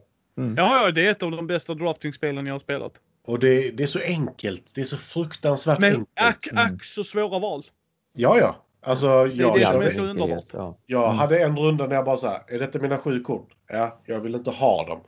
ja, 0.57 0.85
ja, 0.85 0.91
det 0.91 1.07
är 1.07 1.11
ett 1.11 1.23
av 1.23 1.31
de 1.31 1.47
bästa 1.47 1.75
draftingspelen 1.75 2.47
jag 2.47 2.55
har 2.55 2.59
spelat. 2.59 2.93
Och 3.25 3.39
det, 3.39 3.71
det 3.71 3.83
är 3.83 3.87
så 3.87 4.01
enkelt. 4.01 4.73
Det 4.75 4.81
är 4.81 4.85
så 4.85 4.97
fruktansvärt 4.97 5.79
Men 5.79 5.91
enkelt. 5.93 6.09
ack, 6.15 6.47
Mm. 6.53 6.65
ack 6.75 6.85
så 6.85 7.05
svåra 7.05 7.39
val. 7.39 7.65
Ja, 8.13 8.39
ja. 8.39 8.57
Alltså, 8.83 9.07
jag, 9.27 9.55
det 9.55 9.61
I 9.61 9.65
som 9.65 9.75
all 9.77 9.83
är 9.87 9.91
så 9.91 10.03
underbart. 10.03 10.45
Ja. 10.53 10.77
Jag 10.87 11.05
Mm. 11.05 11.17
hade 11.19 11.39
en 11.43 11.57
runda 11.57 11.87
när 11.87 11.95
jag 11.97 12.05
bara 12.05 12.17
så 12.17 12.27
här, 12.29 12.43
är 12.49 12.59
detta 12.59 12.79
mina 12.79 12.99
sju 12.99 13.21
kort? 13.21 13.49
Ja, 13.69 14.01
jag 14.05 14.21
vill 14.21 14.35
inte 14.35 14.51
ha 14.51 14.87
dem. 14.87 15.01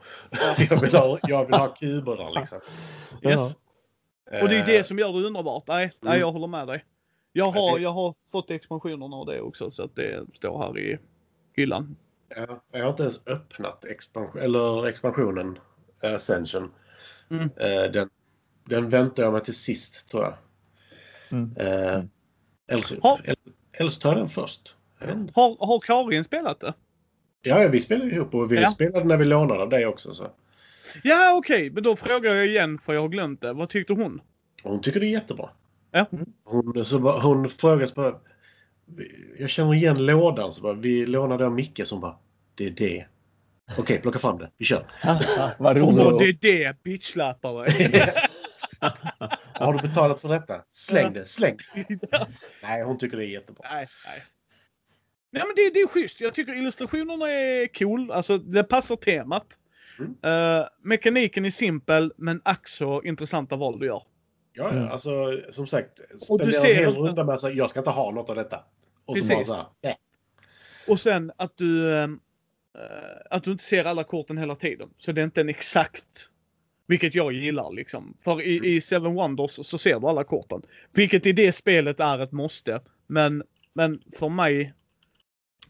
jag, 0.69 0.81
vill 0.81 0.95
ha, 0.95 1.19
jag 1.23 1.45
vill 1.45 1.55
ha 1.55 1.67
kuberna 1.67 2.29
liksom. 2.29 2.59
Yes. 3.21 3.55
Och 4.41 4.49
det 4.49 4.55
är 4.55 4.59
Eh, 4.59 4.65
det 4.65 4.83
som 4.83 4.99
gör 4.99 5.13
det 5.13 5.27
underbart. 5.27 5.63
Nej, 5.67 5.91
nej 6.01 6.09
Mm. 6.11 6.19
jag 6.21 6.31
håller 6.31 6.47
med 6.47 6.67
dig. 6.67 6.85
Jag 7.31 7.47
Ja, 7.47 7.51
har, 7.61 7.77
det- 7.77 7.83
jag 7.83 7.89
har 7.93 8.15
fått 8.31 8.51
expansionerna 8.51 9.15
och 9.15 9.25
det 9.25 9.41
också 9.41 9.71
så 9.71 9.83
att 9.83 9.95
det 9.95 10.25
står 10.33 10.57
här 10.59 10.77
i 10.79 10.97
hyllan. 11.55 11.95
Ja, 12.35 12.63
jag 12.71 12.83
har 12.83 12.89
inte 12.89 13.03
ens 13.03 13.27
öppnat 13.27 13.85
expansion, 13.85 14.41
eller 14.41 14.87
expansionen 14.87 15.59
eh, 16.03 16.13
Ascension. 16.13 16.71
Mm. 17.29 17.49
Eh, 17.57 17.91
den, 17.91 18.09
den 18.65 18.89
väntar 18.89 19.23
jag 19.23 19.33
med 19.33 19.43
till 19.43 19.53
sist 19.57 20.09
tror 20.09 20.23
jag. 20.23 20.33
Mm. 21.31 21.57
Eh, 21.57 22.03
eller, 22.67 22.81
så, 22.81 23.99
tar 23.99 24.09
jag 24.09 24.17
den 24.17 24.29
först. 24.29 24.75
Har, 25.33 25.65
har 25.67 25.79
Karin 25.79 26.23
spelat 26.23 26.59
det? 26.59 26.73
Ja, 27.41 27.61
ja, 27.61 27.67
vi 27.69 27.79
spelade 27.79 28.11
ihop 28.11 28.33
och 28.33 28.51
vi 28.51 28.61
Ja. 28.61 28.69
spelade 28.69 29.05
när 29.05 29.17
vi 29.17 29.25
lånade 29.25 29.61
av 29.61 29.69
dig 29.69 29.85
också. 29.85 30.13
Så. 30.13 30.27
Ja, 31.03 31.35
okej, 31.37 31.69
men 31.69 31.83
då 31.83 31.95
frågar 31.95 32.35
jag 32.35 32.45
igen 32.47 32.79
för 32.85 32.93
jag 32.93 33.01
har 33.01 33.09
glömt 33.09 33.41
det. 33.41 33.53
Vad 33.53 33.69
tyckte 33.69 33.93
hon? 33.93 34.21
Hon 34.63 34.81
tycker 34.81 34.99
det 34.99 35.05
är 35.05 35.09
jättebra. 35.09 35.49
Ja. 35.91 36.05
Hon, 36.43 36.85
så 36.85 36.99
bara, 36.99 37.19
hon 37.19 37.49
frågar 37.49 37.85
så 37.85 37.93
bara, 37.93 38.19
jag 39.39 39.49
känner 39.49 39.73
igen 39.73 40.05
lådan. 40.05 40.51
Så 40.51 40.61
bara, 40.61 40.73
vi 40.73 41.05
lånade 41.05 41.45
av 41.45 41.51
Micke 41.51 41.81
som 41.83 41.99
bara, 41.99 42.15
det 42.55 42.65
är 42.65 42.71
det. 42.71 43.05
Okej, 43.77 44.01
plocka 44.01 44.19
fram 44.19 44.37
det. 44.37 44.51
Vi 44.57 44.65
kör. 44.65 44.91
Vad 45.59 45.77
roligt. 45.77 46.41
det 46.41 46.49
är 46.49 46.63
det, 46.67 46.83
bitchlappare. 46.83 47.69
Har 49.53 49.73
du 49.73 49.87
betalat 49.87 50.21
för 50.21 50.29
detta? 50.29 50.61
Släng 50.71 51.13
det, 51.13 51.25
släng 51.25 51.57
det. 51.75 52.07
Nej, 52.63 52.83
hon 52.83 52.97
tycker 52.97 53.17
det 53.17 53.25
är 53.25 53.27
jättebra. 53.27 53.67
nej, 53.71 53.87
nej. 54.05 54.23
Nej, 55.31 55.43
men 55.47 55.55
det, 55.55 55.73
det 55.73 55.79
är 55.79 55.87
schysst. 55.87 56.21
Jag 56.21 56.33
tycker 56.33 56.57
illustrationerna 56.57 57.31
är 57.31 57.67
cool. 57.67 58.11
Alltså, 58.11 58.37
det 58.37 58.63
passar 58.63 58.95
temat. 58.95 59.45
Mm. 59.99 60.15
Eh, 60.61 60.67
mekaniken 60.81 61.45
är 61.45 61.49
simpel, 61.49 62.13
men 62.17 62.41
ack 62.45 62.67
intressanta 63.03 63.55
val 63.55 63.79
du 63.79 63.85
gör. 63.85 64.03
Ja, 64.53 64.69
Mm. 64.69 64.83
ja, 64.83 64.89
alltså 64.89 65.41
som 65.51 65.67
sagt. 65.67 65.99
Och 65.99 66.39
du 66.39 66.51
spendera 66.51 66.51
ser 66.61 66.69
en 66.69 66.75
hel 66.77 66.87
att- 66.87 66.95
runda 66.95 67.23
med 67.23 67.33
att 67.33 67.41
säga 67.41 67.53
jag 67.53 67.69
ska 67.69 67.79
inte 67.79 67.89
ha 67.89 68.11
något 68.11 68.29
av 68.29 68.35
detta. 68.35 68.63
Och 69.05 69.17
så 69.17 69.23
Precis. 69.23 69.47
bara 69.47 69.57
så 69.57 69.67
här. 69.83 69.95
Och 70.87 70.99
sen 70.99 71.31
att 71.37 71.57
du, 71.57 71.93
eh, 71.97 72.07
att 73.29 73.43
du 73.43 73.51
inte 73.51 73.63
ser 73.63 73.85
alla 73.85 74.03
korten 74.03 74.37
hela 74.37 74.55
tiden. 74.55 74.89
Så 74.97 75.11
det 75.11 75.21
är 75.21 75.25
inte 75.25 75.41
en 75.41 75.49
exakt, 75.49 76.29
vilket 76.87 77.15
jag 77.15 77.33
gillar 77.33 77.71
liksom. 77.73 78.17
För 78.23 78.41
i, 78.41 78.75
i 78.75 78.81
Seven 78.81 79.13
Wonders 79.13 79.51
så 79.51 79.77
ser 79.77 79.99
du 79.99 80.07
alla 80.07 80.23
korten. 80.23 80.61
Vilket 80.93 81.25
i 81.25 81.31
det 81.31 81.51
spelet 81.51 81.99
är 81.99 82.19
ett 82.19 82.31
måste. 82.31 82.81
Men, 83.07 83.43
men 83.73 84.01
för 84.19 84.29
mig 84.29 84.73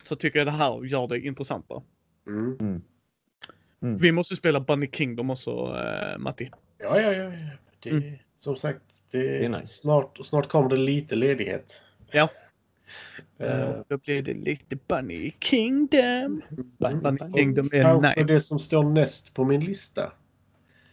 så 0.03 0.15
tycker 0.15 0.39
jag 0.39 0.47
det 0.47 0.51
här 0.51 0.83
gör 0.85 1.07
det 1.07 1.19
intressantare. 1.19 1.81
Mm. 2.27 2.81
Mm. 3.83 3.97
Vi 3.97 4.11
måste 4.11 4.35
spela 4.35 4.59
Bunny 4.59 4.89
Kingdom 4.91 5.29
också, 5.29 5.51
eh, 5.51 6.17
Matti. 6.19 6.51
Ja, 6.79 7.01
ja, 7.01 7.13
ja. 7.13 7.23
ja. 7.23 7.29
Det, 7.79 7.89
Mm. 7.89 8.13
Som 8.39 8.55
sagt, 8.55 8.81
det, 9.11 9.17
Det 9.17 9.45
är 9.45 9.49
nice. 9.49 9.67
snart, 9.73 10.17
snart 10.25 10.47
kommer 10.47 10.69
det 10.69 10.77
lite 10.77 11.15
ledighet. 11.15 11.83
Ja. 12.11 12.29
Eh, 13.39 13.75
Då 13.87 13.97
blir 13.97 14.21
det 14.21 14.33
lite 14.33 14.75
Bunny 14.87 15.31
Kingdom. 15.39 16.41
Bunny 16.77 16.95
Bunny 17.01 17.17
och 17.31 17.37
Kingdom 17.37 17.69
är 17.73 17.83
kanske 17.83 18.09
nice. 18.09 18.33
det 18.33 18.41
som 18.41 18.59
står 18.59 18.83
näst 18.83 19.33
på 19.35 19.43
min 19.45 19.61
lista. 19.65 20.11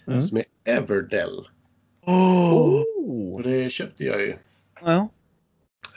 Mm. 0.06 0.20
Som 0.20 0.36
är 0.38 0.44
Everdell. 0.64 1.46
Oh. 2.06 2.82
Och 3.34 3.42
det 3.42 3.70
köpte 3.70 4.04
jag 4.04 4.20
ju. 4.20 4.36
Ja, 4.84 5.08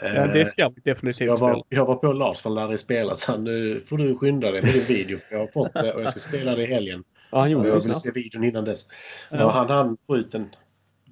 ja, 0.01 0.27
det 0.27 0.41
Eh, 0.41 0.45
ska 0.45 0.69
vi 0.69 0.81
definitivt 0.91 1.27
jag, 1.27 1.37
spela. 1.37 1.53
var, 1.53 1.63
jag 1.69 1.85
var 1.85 1.95
på 1.95 2.11
Lars 2.11 2.39
från 2.39 2.55
Larry 2.55 2.77
Spela 2.77 3.15
så 3.15 3.37
nu 3.37 3.79
får 3.79 3.97
du 3.97 4.15
skynda 4.17 4.51
dig 4.51 4.61
med 4.61 4.73
din 4.73 4.85
video. 4.85 5.17
För 5.17 5.35
jag 5.35 5.39
har 5.39 5.47
fått 5.47 5.73
det 5.73 5.93
och 5.93 6.01
jag 6.01 6.11
ska 6.11 6.19
spela 6.19 6.55
det 6.55 6.63
i 6.63 6.65
helgen. 6.65 7.03
Ja, 7.31 7.37
han 7.37 7.45
Och 7.45 7.51
gjorde 7.51 7.67
jag 7.67 7.81
vill 7.83 7.93
se 7.93 8.11
videon 8.11 8.43
innan 8.43 8.65
dess. 8.65 8.87
Ja. 9.31 9.51
Han 9.51 9.69
hann 9.69 9.97
få 10.07 10.15
den 10.15 10.49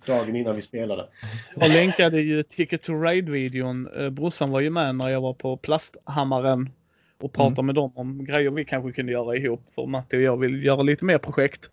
dagen 0.05 0.35
innan 0.35 0.55
vi 0.55 0.61
spelade. 0.61 1.07
Jag 1.55 1.69
länkade 1.69 2.21
ju 2.21 2.43
Ticket 2.43 2.81
to 2.83 2.93
Ride-videon. 2.93 3.87
Eh, 3.97 4.09
Brorsan 4.09 4.51
var 4.51 4.59
ju 4.59 4.69
med 4.69 4.95
när 4.95 5.09
jag 5.09 5.21
var 5.21 5.33
på 5.33 5.57
Plasthammaren 5.57 6.69
och 7.19 7.33
pratade 7.33 7.63
med 7.63 7.75
dem 7.75 7.91
om 7.95 8.25
grejer 8.25 8.51
vi 8.51 8.65
kanske 8.65 8.91
kunde 8.91 9.11
göra 9.11 9.35
ihop. 9.35 9.63
För 9.75 9.85
Matti 9.85 10.17
och 10.17 10.21
jag 10.21 10.37
vill 10.37 10.65
göra 10.65 10.81
lite 10.81 11.05
mer 11.05 11.17
projekt. 11.17 11.71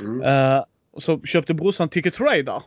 Mm. 0.00 0.22
Eh, 0.22 0.64
och 0.92 1.02
så 1.02 1.20
köpte 1.20 1.54
brorsan 1.54 1.88
Ticket 1.88 2.14
to 2.14 2.24
Ride 2.24 2.42
där. 2.52 2.62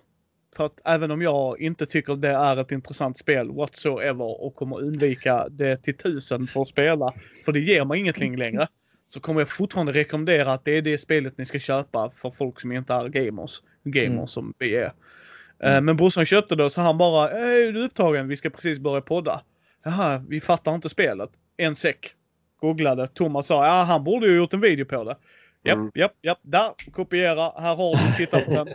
För 0.56 0.66
att 0.66 0.80
även 0.86 1.12
om 1.12 1.22
jag 1.22 1.62
inte 1.62 1.86
tycker 1.86 2.16
det 2.16 2.28
är 2.30 2.58
ett 2.58 2.72
intressant 2.72 3.18
spel 3.18 3.52
whatsoever 3.52 4.44
och 4.46 4.56
kommer 4.56 4.80
undvika 4.82 5.50
det 5.50 5.78
till 5.78 5.98
tusen 5.98 6.48
för 6.48 6.62
att 6.62 6.68
spela, 6.68 7.14
för 7.46 7.52
det 7.52 7.60
ger 7.60 7.86
mig 7.86 8.00
ingenting 8.00 8.38
längre, 8.38 8.68
så 9.08 9.20
kommer 9.20 9.42
jag 9.42 9.50
fortfarande 9.50 9.92
rekommendera 9.94 10.54
att 10.54 10.66
det 10.66 10.78
är 10.78 10.82
det 10.82 10.98
spelet 10.98 11.38
ni 11.38 11.46
ska 11.46 11.60
köpa 11.60 12.12
för 12.12 12.32
folk 12.32 12.60
som 12.60 12.72
inte 12.72 12.94
är 12.94 13.10
gamers. 13.10 13.62
gamer 13.84 14.08
Mm. 14.16 14.28
som 14.28 14.54
vi 14.60 14.76
är. 14.76 14.94
Eh, 15.64 15.82
Men 15.82 15.98
brorsan 15.98 16.26
köpte 16.26 16.56
det 16.56 16.70
så 16.70 16.82
han 16.82 16.98
bara, 16.98 17.30
"Eh, 17.32 17.68
är 17.68 17.72
du 17.72 17.86
upptagen? 17.86 18.28
Vi 18.28 18.38
ska 18.38 18.50
precis 18.50 18.80
börja 18.80 19.02
podda. 19.02 19.42
Jaha, 19.84 20.24
vi 20.30 20.42
fattar 20.42 20.76
inte 20.76 20.90
spelet. 20.90 21.30
En 21.58 21.76
säck. 21.76 22.14
Googlade. 22.62 23.08
Thomas 23.08 23.48
sa, 23.48 23.66
ja 23.68 23.84
han 23.84 24.04
borde 24.04 24.28
ju 24.28 24.36
gjort 24.38 24.54
en 24.54 24.62
video 24.62 24.86
på 24.86 25.04
det. 25.04 25.16
Japp, 25.64 25.76
Mm. 25.78 25.92
japp, 25.96 26.14
japp. 26.22 26.40
Där, 26.42 26.92
kopiera. 26.92 27.62
Här 27.62 27.76
har 27.76 27.96
du, 27.96 28.18
titta 28.26 28.40
på 28.42 28.52
den. 28.52 28.68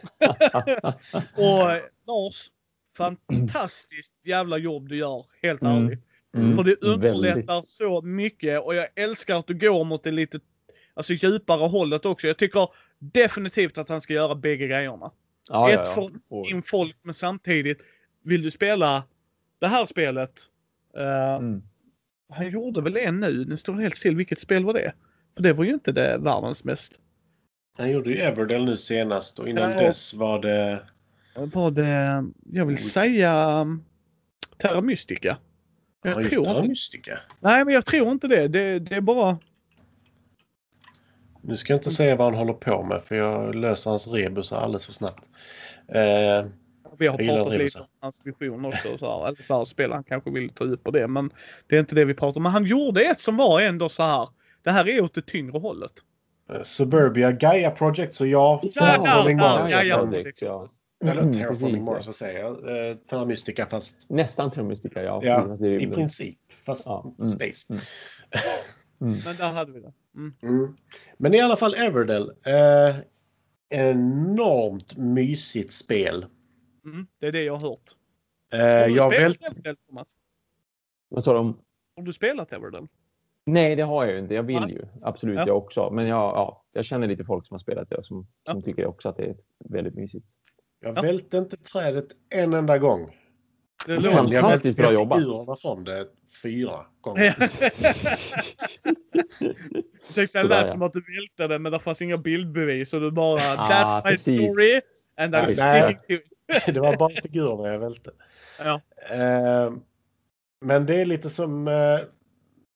Och 1.36 1.70
eh, 1.72 1.82
Lars, 2.06 2.50
fantastiskt 2.96 4.12
jävla 4.24 4.58
jobb 4.58 4.88
du 4.88 4.96
gör. 4.96 5.26
Helt 5.42 5.62
Mm. 5.62 5.76
ärligt. 5.86 6.00
Mm, 6.36 6.56
För 6.56 6.64
det 6.64 6.70
väldigt. 6.70 6.84
underlättar 7.14 7.62
så 7.62 8.02
mycket 8.02 8.62
och 8.64 8.74
jag 8.74 8.86
älskar 8.94 9.38
att 9.38 9.46
du 9.46 9.54
går 9.54 9.84
mot 9.84 10.04
det 10.04 10.10
lite 10.10 10.40
alltså, 10.94 11.12
djupare 11.12 11.68
hållet 11.68 12.04
också. 12.04 12.26
Jag 12.26 12.36
tycker 12.36 12.68
definitivt 12.98 13.78
att 13.78 13.88
han 13.88 14.00
ska 14.00 14.12
göra 14.12 14.34
bägge 14.34 14.66
grejerna. 14.66 15.10
Ja, 15.48 15.70
ja, 15.70 15.70
Ett 15.70 15.80
ja. 15.84 15.92
för 15.94 16.36
Och- 16.36 16.46
in 16.50 16.62
folk 16.62 16.96
men 17.02 17.14
samtidigt 17.14 17.82
vill 18.24 18.42
du 18.42 18.50
spela 18.50 19.04
det 19.58 19.66
här 19.66 19.86
spelet. 19.86 20.32
eh, 20.96 21.34
Mm. 21.36 21.62
Han 22.28 22.50
gjorde 22.50 22.80
väl 22.80 22.96
en 22.96 23.20
nu. 23.20 23.44
Nu 23.44 23.56
står 23.56 23.74
det 23.74 23.82
helt 23.82 23.96
still. 23.96 24.16
Vilket 24.16 24.40
spel 24.40 24.64
var 24.64 24.72
det? 24.72 24.92
För 25.36 25.42
det 25.42 25.52
var 25.52 25.64
ju 25.64 25.74
inte 25.74 25.92
det 25.92 26.18
världens 26.18 26.64
mest. 26.64 26.92
Han 27.78 27.90
gjorde 27.90 28.10
ju 28.10 28.16
Everdell 28.16 28.64
nu 28.64 28.76
senast 28.76 29.38
och 29.38 29.48
innan 29.48 29.70
Ja. 29.70 29.78
dess 29.78 30.14
var 30.14 30.38
det... 30.42 30.80
Var 31.34 31.70
det, 31.70 32.24
jag 32.52 32.66
vill 32.66 32.90
säga 32.90 33.60
um, 33.60 33.84
Terra 34.58 34.80
Mystica. 34.80 35.36
Jag 36.02 36.14
Han 36.14 36.22
tror 36.22 36.34
gjorde 36.34 36.50
inte, 36.50 36.68
Mystica. 36.68 37.18
nej 37.40 37.64
men 37.64 37.74
jag 37.74 37.86
tror 37.86 38.08
inte 38.10 38.28
det. 38.28 38.48
Det, 38.48 38.78
det 38.78 38.94
är 38.94 39.00
bara 39.00 39.38
Nu 41.42 41.56
ska 41.56 41.72
jag 41.72 41.78
inte 41.78 41.90
säga 41.90 42.16
vad 42.16 42.26
han 42.26 42.34
håller 42.34 42.52
på 42.52 42.82
med 42.82 43.02
för 43.02 43.16
jag 43.16 43.54
löser 43.54 43.90
hans 43.90 44.08
rebusar 44.08 44.60
alldeles 44.60 44.86
för 44.86 44.92
snabbt. 44.92 45.28
Eh, 45.88 46.46
Vi 46.98 47.06
har 47.06 47.18
pratat 47.18 47.58
lite 47.58 47.80
om 47.80 47.86
hans 48.00 48.26
vision 48.26 48.64
också. 48.64 48.92
Och 48.92 48.98
så 48.98 49.06
här, 49.20 49.28
eller 49.28 49.42
så 49.42 49.58
här 49.58 49.64
spel 49.64 49.92
han 49.92 50.04
kanske 50.04 50.30
vill 50.30 50.48
ta 50.48 50.64
upp 50.64 50.84
på 50.84 50.90
det. 50.90 51.08
Men 51.08 51.30
det 51.66 51.76
är 51.76 51.80
inte 51.80 51.94
det 51.94 52.04
vi 52.04 52.14
pratar 52.14 52.36
om. 52.38 52.42
Men 52.42 52.52
han 52.52 52.64
gjorde 52.64 53.00
ett 53.04 53.20
som 53.20 53.36
var 53.36 53.60
ändå 53.60 53.88
så 53.88 54.02
här. 54.02 54.28
Det 54.66 54.72
här 54.72 54.88
är 54.88 55.02
åt 55.02 55.14
det 55.14 55.22
tyngre 55.26 55.58
hållet. 55.58 55.92
Suburbia 56.62 57.32
Gaia 57.32 57.70
Project 57.70 58.14
så 58.14 58.26
ja. 58.26 58.60
Ja, 58.62 58.70
Terraforming 58.70 59.36
Mars. 59.36 59.72
ja, 59.72 59.82
ja, 59.82 59.98
Project, 59.98 60.42
ja. 60.42 60.68
Eller 61.04 61.32
Terraforming 61.32 61.84
Mars, 61.84 61.96
ja. 62.00 62.06
vad 62.06 62.14
säger 62.14 62.40
jag? 62.40 62.88
Eh, 62.90 62.96
Terra 62.96 63.24
Mystica 63.24 63.66
fast... 63.66 64.10
Nästan 64.10 64.50
trummistika, 64.50 65.02
ja. 65.02 65.20
Ja, 65.24 65.52
är 65.52 65.80
i 65.80 65.86
princip. 65.86 66.38
Fast 66.48 66.86
Ja, 66.86 67.14
mm, 67.18 67.28
space. 67.28 67.72
mm. 67.72 67.82
Mm. 69.00 69.18
Men 69.24 69.36
där 69.36 69.52
hade 69.52 69.72
vi 69.72 69.80
det. 69.80 69.92
Mm. 70.16 70.34
Mm. 70.42 70.76
Men 71.18 71.34
i 71.34 71.40
alla 71.40 71.56
fall 71.56 71.74
Everdell. 71.74 72.30
Eh, 72.30 72.96
enormt 73.68 74.96
mysigt 74.96 75.72
spel. 75.72 76.26
Mm. 76.84 77.06
Det 77.20 77.26
är 77.26 77.32
det 77.32 77.42
jag 77.42 77.56
har 77.56 77.68
hört. 77.68 77.90
Eh, 78.52 78.58
Har 78.58 78.88
du 78.88 78.94
jag 78.94 79.12
spelat 79.12 79.30
vält... 79.30 79.42
Everdell, 79.50 79.76
Thomas? 79.88 80.08
Vad 81.08 81.24
sa 81.24 81.32
de? 81.32 81.58
Har 81.96 82.02
du 82.02 82.12
spelat 82.12 82.52
Everdell? 82.52 82.86
Nej, 83.46 83.76
det 83.76 83.82
har 83.82 84.04
jag 84.04 84.12
ju 84.12 84.18
inte. 84.20 84.34
Jag 84.34 84.42
vill 84.42 84.56
Ja. 84.56 84.68
ju. 84.68 84.82
Absolut, 85.02 85.36
Ja. 85.36 85.44
jag 85.46 85.56
också. 85.56 85.90
Men 85.90 86.06
jag, 86.06 86.16
ja, 86.18 86.64
jag 86.72 86.84
känner 86.84 87.08
lite 87.08 87.24
folk 87.24 87.46
som 87.46 87.54
har 87.54 87.58
spelat 87.58 87.90
det 87.90 87.96
och 87.96 88.06
som, 88.06 88.26
Ja. 88.44 88.52
som 88.52 88.62
tycker 88.62 88.86
också 88.86 89.08
att 89.08 89.16
det 89.16 89.24
är 89.24 89.36
väldigt 89.70 89.94
mysigt. 89.94 90.26
Jag 90.80 90.96
Ja. 90.98 91.02
välte 91.02 91.36
inte 91.38 91.56
trädet 91.56 92.06
en 92.30 92.54
enda 92.54 92.78
gång. 92.78 93.16
Det 93.86 93.94
låter- 93.94 94.08
jag 94.32 94.40
Fantastiskt 94.40 94.76
bra 94.78 94.92
jobbat. 94.92 95.18
figurerna 95.18 95.56
från 95.56 95.84
det 95.84 96.06
fyra 96.42 96.86
gånger. 97.00 97.34
Jag 100.06 100.14
tyckte 100.14 100.42
det 100.42 100.48
lät 100.48 100.70
som 100.70 100.82
att 100.82 100.92
du 100.92 101.00
välte 101.00 101.46
det 101.54 101.58
men 101.58 101.72
det 101.72 101.78
fanns 101.80 102.02
inga 102.02 102.16
bildbevis 102.16 102.94
och 102.94 103.00
du 103.00 103.10
bara 103.10 103.34
Ah, 103.40 103.68
That's 103.70 103.96
my 104.04 104.10
precis. 104.10 104.52
story 104.52 104.80
and 105.16 105.34
I'm 105.34 105.48
sticking 105.50 106.18
to 106.18 106.24
it. 106.24 106.66
det 106.74 106.80
var 106.80 106.96
bara 106.96 107.14
figurerna 107.22 107.72
jag 107.72 107.78
välte. 107.78 108.10
Ja. 108.64 108.80
Eh, 109.10 109.72
men 110.60 110.86
det 110.86 110.94
är 111.00 111.04
lite 111.04 111.30
som... 111.30 111.68
Eh, 111.68 111.98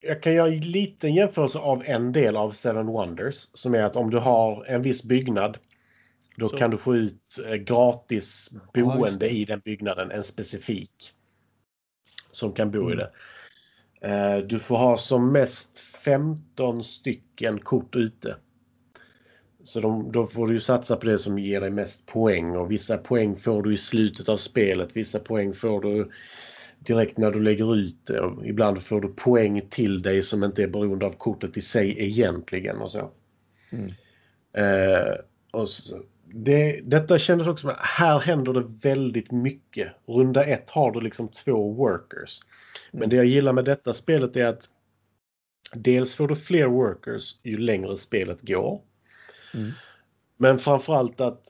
jag 0.01 0.23
kan 0.23 0.33
göra 0.33 0.47
en 0.47 0.59
liten 0.71 1.13
jämförelse 1.15 1.59
av 1.59 1.83
en 1.85 2.11
del 2.11 2.37
av 2.37 2.51
Seven 2.51 2.85
Wonders. 2.87 3.47
Som 3.53 3.73
är 3.75 3.81
att 3.83 3.95
om 3.95 4.09
du 4.09 4.17
har 4.17 4.65
en 4.65 4.81
viss 4.81 5.03
byggnad 5.03 5.57
då 6.35 6.49
Så. 6.49 6.57
kan 6.57 6.71
du 6.71 6.77
få 6.77 6.95
ut 6.95 7.37
eh, 7.45 7.53
gratis 7.55 8.49
boende 8.73 9.17
det. 9.25 9.29
i 9.29 9.45
den 9.45 9.59
byggnaden, 9.59 10.11
en 10.11 10.23
specifik. 10.23 11.11
Som 12.31 12.51
kan 12.53 12.71
bo 12.71 12.79
i 12.89 12.93
Mm. 12.93 12.97
det. 12.97 13.11
Eh, 14.07 14.37
du 14.37 14.59
får 14.59 14.77
ha 14.77 14.97
som 14.97 15.31
mest 15.31 15.79
15 15.79 16.83
stycken 16.83 17.59
kort 17.59 17.95
ute. 17.95 18.35
Så 19.63 19.79
de, 19.79 20.11
då 20.11 20.25
får 20.25 20.47
du 20.47 20.59
satsa 20.59 20.95
på 20.95 21.05
det 21.05 21.17
som 21.17 21.39
ger 21.39 21.61
dig 21.61 21.69
mest 21.69 22.05
poäng 22.07 22.55
och 22.55 22.71
vissa 22.71 22.97
poäng 22.97 23.35
får 23.35 23.61
du 23.63 23.73
i 23.73 23.77
slutet 23.77 24.29
av 24.29 24.37
spelet. 24.37 24.89
Vissa 24.93 25.19
poäng 25.19 25.53
får 25.53 25.81
du 25.81 26.11
direkt 26.85 27.17
när 27.17 27.31
du 27.31 27.41
lägger 27.41 27.75
ut 27.75 28.05
det 28.05 28.19
och 28.19 28.45
ibland 28.45 28.83
får 28.83 29.01
du 29.01 29.07
poäng 29.07 29.61
till 29.69 30.01
dig 30.01 30.21
som 30.21 30.43
inte 30.43 30.63
är 30.63 30.67
beroende 30.67 31.05
av 31.05 31.11
kortet 31.11 31.57
i 31.57 31.61
sig 31.61 31.95
egentligen 31.99 32.77
och 32.77 32.91
så. 32.91 33.11
Mm. 33.71 33.91
Eh, 34.53 35.15
och 35.51 35.69
så 35.69 36.03
det, 36.33 36.81
detta 36.83 37.17
kändes 37.17 37.47
också 37.47 37.61
som 37.61 37.69
att 37.69 37.79
här 37.79 38.19
händer 38.19 38.53
det 38.53 38.63
väldigt 38.89 39.31
mycket. 39.31 39.93
Runda 40.05 40.45
ett 40.45 40.69
har 40.69 40.91
du 40.91 41.01
liksom 41.01 41.27
två 41.27 41.73
workers. 41.73 42.39
Men 42.91 42.99
Mm. 42.99 43.09
det 43.09 43.15
jag 43.15 43.25
gillar 43.25 43.53
med 43.53 43.65
detta 43.65 43.93
spelet 43.93 44.35
är 44.35 44.45
att 44.45 44.69
dels 45.73 46.15
får 46.15 46.27
du 46.27 46.35
fler 46.35 46.67
workers 46.67 47.39
ju 47.43 47.57
längre 47.57 47.97
spelet 47.97 48.41
går. 48.41 48.81
Mm. 49.53 49.71
Men 50.37 50.57
framförallt 50.57 51.21
att 51.21 51.41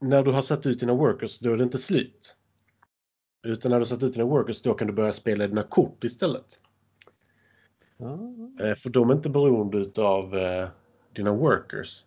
när 0.00 0.22
du 0.22 0.30
har 0.30 0.42
satt 0.42 0.66
ut 0.66 0.80
dina 0.80 0.94
workers 0.94 1.38
då 1.38 1.52
är 1.52 1.56
det 1.56 1.64
inte 1.64 1.78
slut. 1.78 2.36
Utan 3.42 3.70
när 3.70 3.78
du 3.78 3.84
satt 3.84 4.02
ut 4.02 4.12
dina 4.12 4.24
workers 4.24 4.62
då 4.62 4.74
kan 4.74 4.86
du 4.86 4.92
börja 4.92 5.12
spela 5.12 5.46
dina 5.46 5.62
kort 5.62 6.04
istället. 6.04 6.60
Eh, 8.60 8.74
För 8.74 8.90
de 8.90 9.10
är 9.10 9.14
inte 9.14 9.30
beroende 9.30 10.02
av 10.02 10.36
eh, 10.38 10.68
dina 11.12 11.32
workers. 11.32 12.04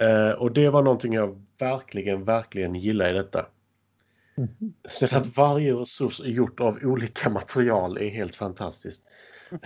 Eh, 0.00 0.30
och 0.30 0.52
det 0.52 0.68
var 0.68 0.82
någonting 0.82 1.12
jag 1.12 1.42
verkligen, 1.58 2.24
verkligen 2.24 2.74
gillar 2.74 3.10
i 3.10 3.12
detta. 3.12 3.46
Mhm. 4.34 4.74
Sen 4.88 5.18
att 5.18 5.36
varje 5.36 5.74
resurs 5.74 6.20
är 6.20 6.28
gjort 6.28 6.60
av 6.60 6.78
olika 6.82 7.30
material 7.30 7.98
är 7.98 8.08
helt 8.08 8.36
fantastiskt. 8.36 9.04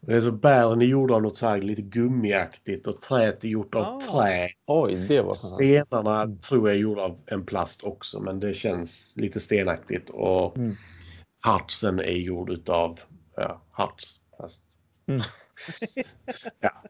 det 0.00 0.14
är 0.14 0.20
så 0.20 0.32
bären 0.32 0.82
är 0.82 0.86
gjorda 0.86 1.14
av 1.14 1.22
något 1.22 1.36
så 1.36 1.46
här 1.46 1.60
lite 1.60 1.82
gummiaktigt 1.82 2.86
och 2.86 3.00
träet 3.00 3.44
är 3.44 3.48
gjort 3.48 3.74
av 3.74 3.82
Ah. 3.82 4.00
trä. 4.00 4.48
Oj, 4.66 4.94
det 5.08 5.20
var. 5.20 5.32
Stenarna 5.32 6.36
tror 6.36 6.68
jag 6.68 6.76
är 6.76 6.80
gjorda 6.80 7.02
av 7.02 7.20
en 7.26 7.46
plast 7.46 7.84
också 7.84 8.20
men 8.20 8.40
det 8.40 8.54
känns 8.54 9.12
lite 9.16 9.40
stenaktigt 9.40 10.10
och 10.10 10.56
Mm. 10.56 10.76
hartsen 11.40 11.98
är 12.00 12.12
gjord 12.12 12.50
utav 12.50 13.00
ja, 13.36 13.62
harts. 13.70 14.20
Fast... 14.38 14.62
Mm. 15.08 15.22
ja. 16.60 16.82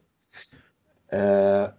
Eh, 1.18 1.70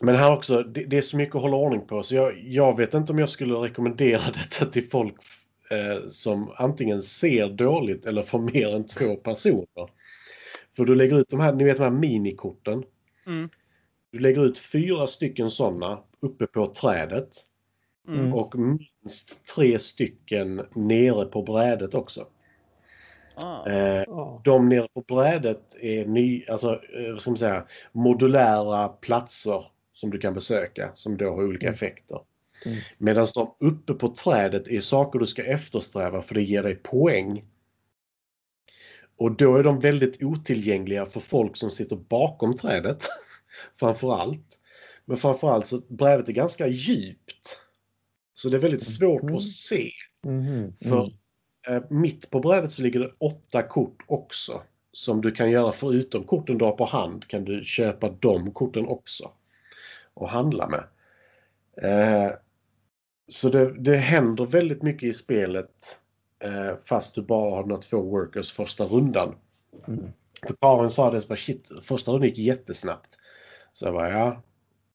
men 0.00 0.14
här 0.16 0.32
också, 0.36 0.62
det, 0.62 0.84
det 0.84 0.96
är 0.96 1.02
så 1.02 1.16
mycket 1.16 1.34
att 1.34 1.42
hålla 1.42 1.56
ordning 1.56 1.86
på 1.86 2.02
så 2.02 2.14
jag, 2.14 2.38
jag 2.44 2.76
vet 2.76 2.94
inte 2.94 3.12
om 3.12 3.18
jag 3.18 3.30
skulle 3.30 3.54
rekommendera 3.54 4.22
detta 4.34 4.66
till 4.66 4.88
folk 4.88 5.14
eh, 5.74 6.06
som 6.06 6.52
antingen 6.56 7.00
ser 7.02 7.48
dåligt 7.48 8.06
eller 8.06 8.22
får 8.22 8.38
mer 8.38 8.74
än 8.74 8.86
två 8.86 9.16
personer. 9.16 9.90
För 10.76 10.84
du 10.84 10.94
lägger 10.94 11.20
ut 11.20 11.28
de 11.28 11.40
här, 11.40 11.52
ni 11.52 11.64
vet 11.64 11.76
de 11.76 11.82
här 11.82 11.90
minikorten. 11.90 12.84
Mm. 13.26 13.48
Du 14.12 14.18
lägger 14.18 14.44
ut 14.46 14.58
fyra 14.58 15.06
stycken 15.06 15.50
sådana 15.50 15.98
uppe 16.20 16.46
på 16.46 16.66
trädet. 16.66 17.28
Mm. 18.08 18.34
Och 18.34 18.54
minst 18.58 19.54
tre 19.54 19.78
stycken 19.78 20.62
nere 20.74 21.24
på 21.24 21.42
brädet 21.42 21.94
också. 21.94 22.26
Ah. 23.34 23.66
Eh, 23.70 24.04
Ja. 24.06 24.40
de 24.44 24.68
nere 24.68 24.88
på 24.94 25.00
brädet 25.00 25.76
är 25.80 26.04
ny, 26.06 26.44
alltså, 26.48 26.70
eh, 26.72 27.12
vad 27.12 27.20
ska 27.20 27.30
man 27.30 27.38
säga, 27.38 27.64
modulära 27.92 28.88
platser 28.88 29.64
som 29.92 30.10
du 30.10 30.18
kan 30.18 30.34
besöka 30.34 30.90
som 30.94 31.16
då 31.16 31.30
har 31.30 31.44
olika 31.44 31.66
Mm. 31.66 31.74
effekter. 31.74 32.20
Mm. 32.66 32.78
Medan 32.98 33.26
de 33.34 33.54
uppe 33.60 33.94
på 33.94 34.08
trädet 34.08 34.68
är 34.68 34.80
saker 34.80 35.18
du 35.18 35.26
ska 35.26 35.44
eftersträva 35.44 36.22
för 36.22 36.34
det 36.34 36.42
ger 36.42 36.62
dig 36.62 36.74
poäng. 36.76 37.44
Och 39.16 39.36
då 39.36 39.56
är 39.56 39.62
de 39.62 39.80
väldigt 39.80 40.22
otillgängliga 40.22 41.06
för 41.06 41.20
folk 41.20 41.56
som 41.56 41.70
sitter 41.70 41.96
bakom 41.96 42.56
trädet. 42.56 43.02
framförallt. 43.80 44.60
Men 45.04 45.16
framförallt 45.16 45.66
så 45.66 45.78
brädet 45.88 46.28
är 46.28 46.32
ganska 46.32 46.66
djupt. 46.68 47.60
Så 48.34 48.48
det 48.48 48.56
är 48.56 48.60
väldigt 48.60 48.82
svårt 48.84 49.22
Mhm. 49.22 49.34
att 49.34 49.42
se. 49.46 49.90
Mhm. 50.26 50.72
För 50.82 51.00
Mm. 51.04 51.12
eh, 51.68 51.90
mitt 51.90 52.30
på 52.30 52.40
brädet 52.40 52.72
så 52.72 52.82
ligger 52.82 53.00
det 53.00 53.12
åtta 53.18 53.62
kort 53.62 54.02
också. 54.06 54.62
Som 54.92 55.20
du 55.20 55.30
kan 55.32 55.50
göra 55.50 55.72
förutom 55.72 56.24
korten 56.24 56.58
du 56.58 56.64
har 56.64 56.72
på 56.76 56.84
hand 56.84 57.28
kan 57.28 57.44
du 57.44 57.64
köpa 57.64 58.08
de 58.20 58.52
korten 58.52 58.86
också. 58.86 59.30
Och 60.14 60.28
handla 60.28 60.68
med. 60.68 60.84
Eh, 61.82 62.32
så 63.28 63.48
det, 63.48 63.72
det 63.78 63.96
händer 63.96 64.46
väldigt 64.46 64.82
mycket 64.82 65.08
i 65.08 65.12
spelet. 65.12 66.00
Eh, 66.38 66.76
fast 66.84 67.14
du 67.14 67.22
bara 67.22 67.50
har 67.50 67.62
dina 67.62 67.76
två 67.76 68.02
workers 68.02 68.52
första 68.52 68.84
rundan. 68.84 69.34
Mm. 69.88 70.12
För 70.46 70.54
Karin 70.60 70.90
sa 70.90 71.10
det 71.10 71.20
så 71.20 71.28
bara 71.28 71.36
shit, 71.36 71.70
första 71.82 72.12
rundan 72.12 72.28
gick 72.28 72.38
jättesnabbt. 72.38 73.18
Så 73.72 73.86
jag 73.86 73.94
bara 73.94 74.10
ja. 74.10 74.42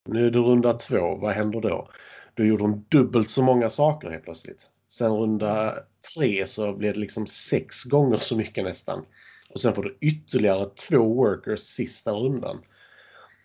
Nu 0.05 0.27
är 0.27 0.31
det 0.31 0.39
runda 0.39 0.73
två. 0.73 1.15
Vad 1.15 1.33
händer 1.33 1.61
då? 1.61 1.89
Då 2.33 2.43
gjorde 2.43 2.63
de 2.63 2.85
dubbelt 2.89 3.29
så 3.29 3.43
många 3.43 3.69
saker 3.69 4.09
helt 4.09 4.23
plötsligt. 4.23 4.69
Sen 4.87 5.11
runda 5.11 5.75
tre 6.15 6.45
så 6.45 6.73
blev 6.73 6.93
det 6.93 6.99
liksom 6.99 7.27
sex 7.27 7.83
gånger 7.83 8.17
så 8.17 8.37
mycket 8.37 8.63
nästan. 8.63 9.05
Och 9.49 9.61
sen 9.61 9.73
får 9.73 9.83
du 9.83 9.97
ytterligare 10.01 10.69
två 10.89 11.13
workers 11.13 11.59
sista 11.59 12.11
rundan. 12.11 12.61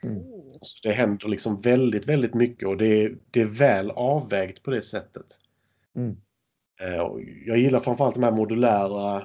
Mm. 0.04 0.22
Så 0.60 0.88
det 0.88 0.94
händer 0.94 1.28
liksom 1.28 1.60
väldigt, 1.60 2.06
väldigt 2.06 2.34
mycket 2.34 2.68
och 2.68 2.76
det 2.76 2.86
är, 2.86 3.16
det 3.30 3.40
är 3.40 3.44
väl 3.44 3.90
avvägt 3.90 4.62
på 4.62 4.70
det 4.70 4.82
sättet. 4.82 5.26
Mm. 5.96 6.16
Eh, 6.80 7.06
Jag 7.46 7.58
gillar 7.58 7.78
framförallt 7.80 8.14
de 8.14 8.22
här 8.22 8.30
modulära 8.30 9.22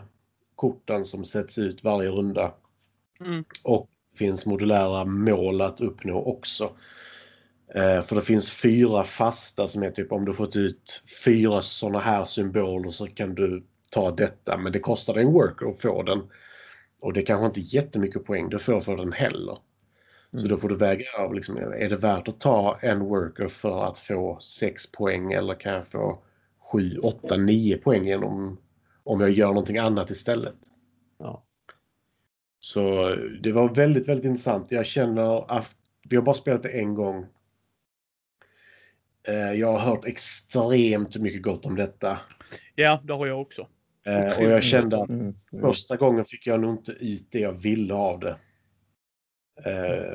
korten 0.56 1.06
som 1.06 1.26
sätts 1.26 1.58
ut 1.58 1.84
varje 1.84 2.10
runda. 2.10 2.54
Mm. 3.26 3.44
Och 3.64 3.90
det 4.12 4.18
finns 4.18 4.46
modulära 4.46 5.06
mål 5.06 5.62
att 5.62 5.82
uppnå 5.82 6.22
också. 6.22 6.72
Eh, 7.76 8.02
För 8.02 8.16
det 8.16 8.22
finns 8.22 8.52
fyra 8.52 9.04
fasta 9.04 9.68
som 9.68 9.84
är 9.84 9.90
typ 9.90 10.12
om 10.12 10.26
du 10.26 10.34
fått 10.34 10.56
ut 10.56 11.04
fyra 11.26 11.62
sådana 11.62 12.00
här 12.00 12.26
symboler 12.26 12.92
så 12.92 13.08
kan 13.08 13.36
du 13.36 13.64
ta 13.92 14.12
detta. 14.12 14.58
Men 14.58 14.72
det 14.72 14.80
kostar 14.80 15.14
dig 15.14 15.24
en 15.24 15.34
worker 15.34 15.70
att 15.70 15.82
få 15.82 16.04
den. 16.04 16.22
Och 17.02 17.14
det 17.14 17.20
är 17.22 17.26
kanske 17.26 17.46
inte 17.46 17.76
jättemycket 17.76 18.26
poäng 18.26 18.50
du 18.50 18.60
får 18.60 18.80
för 18.80 18.98
den 18.98 19.14
heller. 19.14 19.58
Så 20.32 20.38
Mm. 20.38 20.50
då 20.50 20.58
får 20.58 20.70
du 20.70 20.76
väga 20.76 21.06
av, 21.20 21.34
liksom, 21.34 21.58
är 21.58 21.90
det 21.90 21.96
värt 21.98 22.28
att 22.28 22.40
ta 22.40 22.80
en 22.82 23.00
worker 23.00 23.48
för 23.48 23.84
att 23.88 24.00
få 24.00 24.40
6 24.40 24.92
poäng 24.92 25.32
eller 25.34 25.54
kan 25.56 25.74
jag 25.74 25.88
få 25.88 26.20
7, 26.72 26.98
8, 26.98 27.38
9 27.38 27.78
poäng 27.78 28.06
genom 28.08 28.58
om 29.04 29.22
jag 29.22 29.32
gör 29.32 29.48
någonting 29.48 29.78
annat 29.78 30.10
istället. 30.10 30.56
Ja. 31.18 31.44
Så 32.60 33.16
det 33.42 33.52
var 33.52 33.70
väldigt, 33.76 34.08
väldigt 34.08 34.26
intressant. 34.26 34.72
Jag 34.72 34.86
känner 34.86 35.52
att 35.52 35.76
vi 36.10 36.16
har 36.16 36.24
bara 36.24 36.34
spelat 36.36 36.64
det 36.64 36.70
en 36.70 36.94
gång. 36.96 37.26
Eh, 39.28 39.52
Jag 39.54 39.72
har 39.74 39.80
hört 39.80 40.06
extremt 40.06 41.18
mycket 41.18 41.42
gott 41.42 41.66
om 41.66 41.76
detta. 41.76 42.18
Ja, 42.76 43.02
det 43.04 43.14
har 43.14 43.28
jag 43.28 43.42
också. 43.42 43.68
Eh, 44.06 44.38
Och 44.38 44.44
jag 44.44 44.64
kände 44.64 45.02
att 45.02 45.10
Mm. 45.10 45.34
Första 45.62 45.98
gången 45.98 46.26
fick 46.26 46.48
jag 46.48 46.60
nog 46.60 46.74
inte 46.74 46.92
ut 46.92 47.28
det 47.32 47.40
jag 47.40 47.54
ville 47.54 47.94
av 47.94 48.20
det. 48.20 48.36
Eh, 49.66 50.14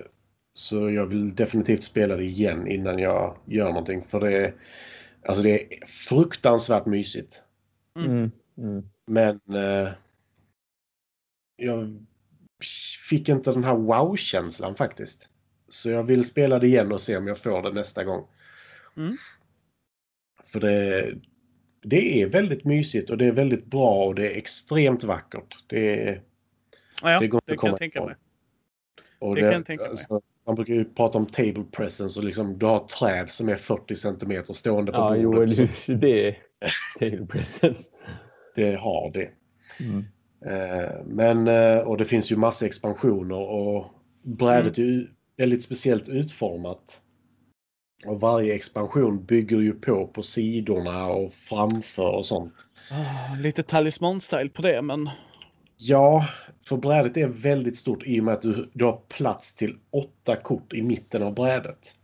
Så 0.57 0.91
jag 0.91 1.07
vill 1.07 1.35
definitivt 1.35 1.83
spela 1.83 2.17
det 2.17 2.25
igen 2.25 2.67
innan 2.67 2.99
jag 2.99 3.39
gör 3.47 3.69
någonting. 3.69 4.03
För 4.03 4.21
det 4.21 4.37
är, 4.37 4.55
alltså 5.29 5.43
det 5.43 5.63
är 5.63 5.87
fruktansvärt 5.87 6.87
mysigt. 6.87 7.43
Mm. 7.99 8.31
Mm. 8.59 8.89
Men 9.07 9.41
eh, 9.49 9.89
jag 11.57 12.07
fick 13.09 13.29
inte 13.29 13.53
den 13.53 13.65
här 13.65 13.77
wow-känslan 13.77 14.75
faktiskt. 14.75 15.29
Så 15.69 15.91
jag 15.91 16.03
vill 16.03 16.25
spela 16.25 16.59
det 16.59 16.67
igen 16.67 16.93
och 16.93 17.01
se 17.01 17.17
om 17.17 17.27
jag 17.27 17.39
får 17.39 17.63
det 17.63 17.73
nästa 17.73 18.05
gång. 18.05 18.27
Mm. 18.97 19.17
För 20.45 20.61
det, 20.61 21.15
det 21.83 22.23
är 22.23 22.27
väldigt 22.27 22.65
mysigt 22.65 23.11
och 23.11 23.19
det 23.19 23.25
är 23.25 23.33
väldigt 23.33 23.67
bra 23.67 24.05
och 24.07 24.15
det 24.15 24.33
är 24.33 24.37
extremt 24.37 25.05
vackert. 25.05 25.65
Det 25.67 26.09
är, 26.09 26.23
Ja, 27.03 27.13
ja 27.13 27.21
Det 27.21 27.29
går 27.29 27.39
inte 27.39 27.53
att 27.53 27.59
kan 27.59 27.59
komma 27.59 27.71
jag 27.71 27.79
tänka 27.79 27.99
ifrån. 27.99 28.15
Mig. 29.25 29.31
och 29.31 29.35
Det 29.37 29.41
kan 29.41 29.53
jag 29.53 29.67
tänka 29.67 29.83
mig. 29.83 29.91
alltså, 29.91 30.21
man 30.47 30.55
brukar 30.55 30.75
ju 30.75 30.85
prata 30.85 31.19
om 31.19 31.27
table 31.27 31.65
presence 31.73 32.21
och 32.21 32.25
liksom 32.27 32.59
du 32.59 32.67
har 32.67 32.79
träd 32.79 33.31
som 33.31 33.49
är 33.49 33.57
40 33.57 33.95
centimeter 33.95 34.53
stående 34.53 34.93
på 34.93 34.99
Ja, 34.99 35.23
bordet. 35.23 35.59
jo, 35.59 35.67
så. 35.87 35.93
Det 35.93 36.29
är 36.29 36.37
table 36.99 37.27
presence. 37.27 37.91
det 38.57 38.75
har 38.77 39.11
det. 39.13 39.31
Mm. 39.81 40.05
Eh, 40.47 40.91
Men, 41.07 41.49
eh, 41.49 41.79
och 41.79 41.97
det 41.97 42.05
finns 42.05 42.33
ju 42.33 42.37
massa 42.37 42.67
expansioner 42.67 43.37
och 43.51 43.87
brädet 44.23 44.79
är 44.79 44.83
ju 44.83 45.09
väldigt 45.37 45.63
speciellt 45.63 46.09
utformat. 46.09 47.01
Och 48.07 48.21
varje 48.21 48.55
expansion 48.55 49.25
bygger 49.25 49.61
ju 49.61 49.73
på 49.73 50.07
på 50.07 50.23
sidorna 50.23 51.07
och 51.07 51.33
framför 51.33 52.09
och 52.17 52.27
sånt. 52.27 52.55
Ah, 52.91 53.37
lite 53.37 53.63
talisman-style 53.63 54.49
på 54.49 54.63
det, 54.63 54.83
men 54.83 55.11
Ja, 55.77 56.27
för 56.69 56.77
brädet 56.77 57.17
är 57.17 57.27
väldigt 57.27 57.77
stort 57.77 58.03
i 58.07 58.21
och 58.21 58.25
med 58.25 58.35
att 58.35 58.43
du, 58.43 58.71
du 58.73 58.85
har 58.85 59.01
plats 59.09 59.55
till 59.55 59.79
åtta 59.91 60.37
kort 60.37 60.73
i 60.73 60.83
mitten 60.83 61.23
av 61.23 61.35
brädet. 61.35 61.95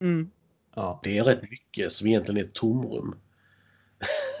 mm. 0.00 0.30
Ja. 0.74 1.00
Det 1.02 1.18
är 1.18 1.24
rätt 1.24 1.50
mycket 1.50 1.92
som 1.92 2.06
egentligen 2.06 2.40
är 2.40 2.48
ett 2.48 2.54
tomrum. 2.54 3.14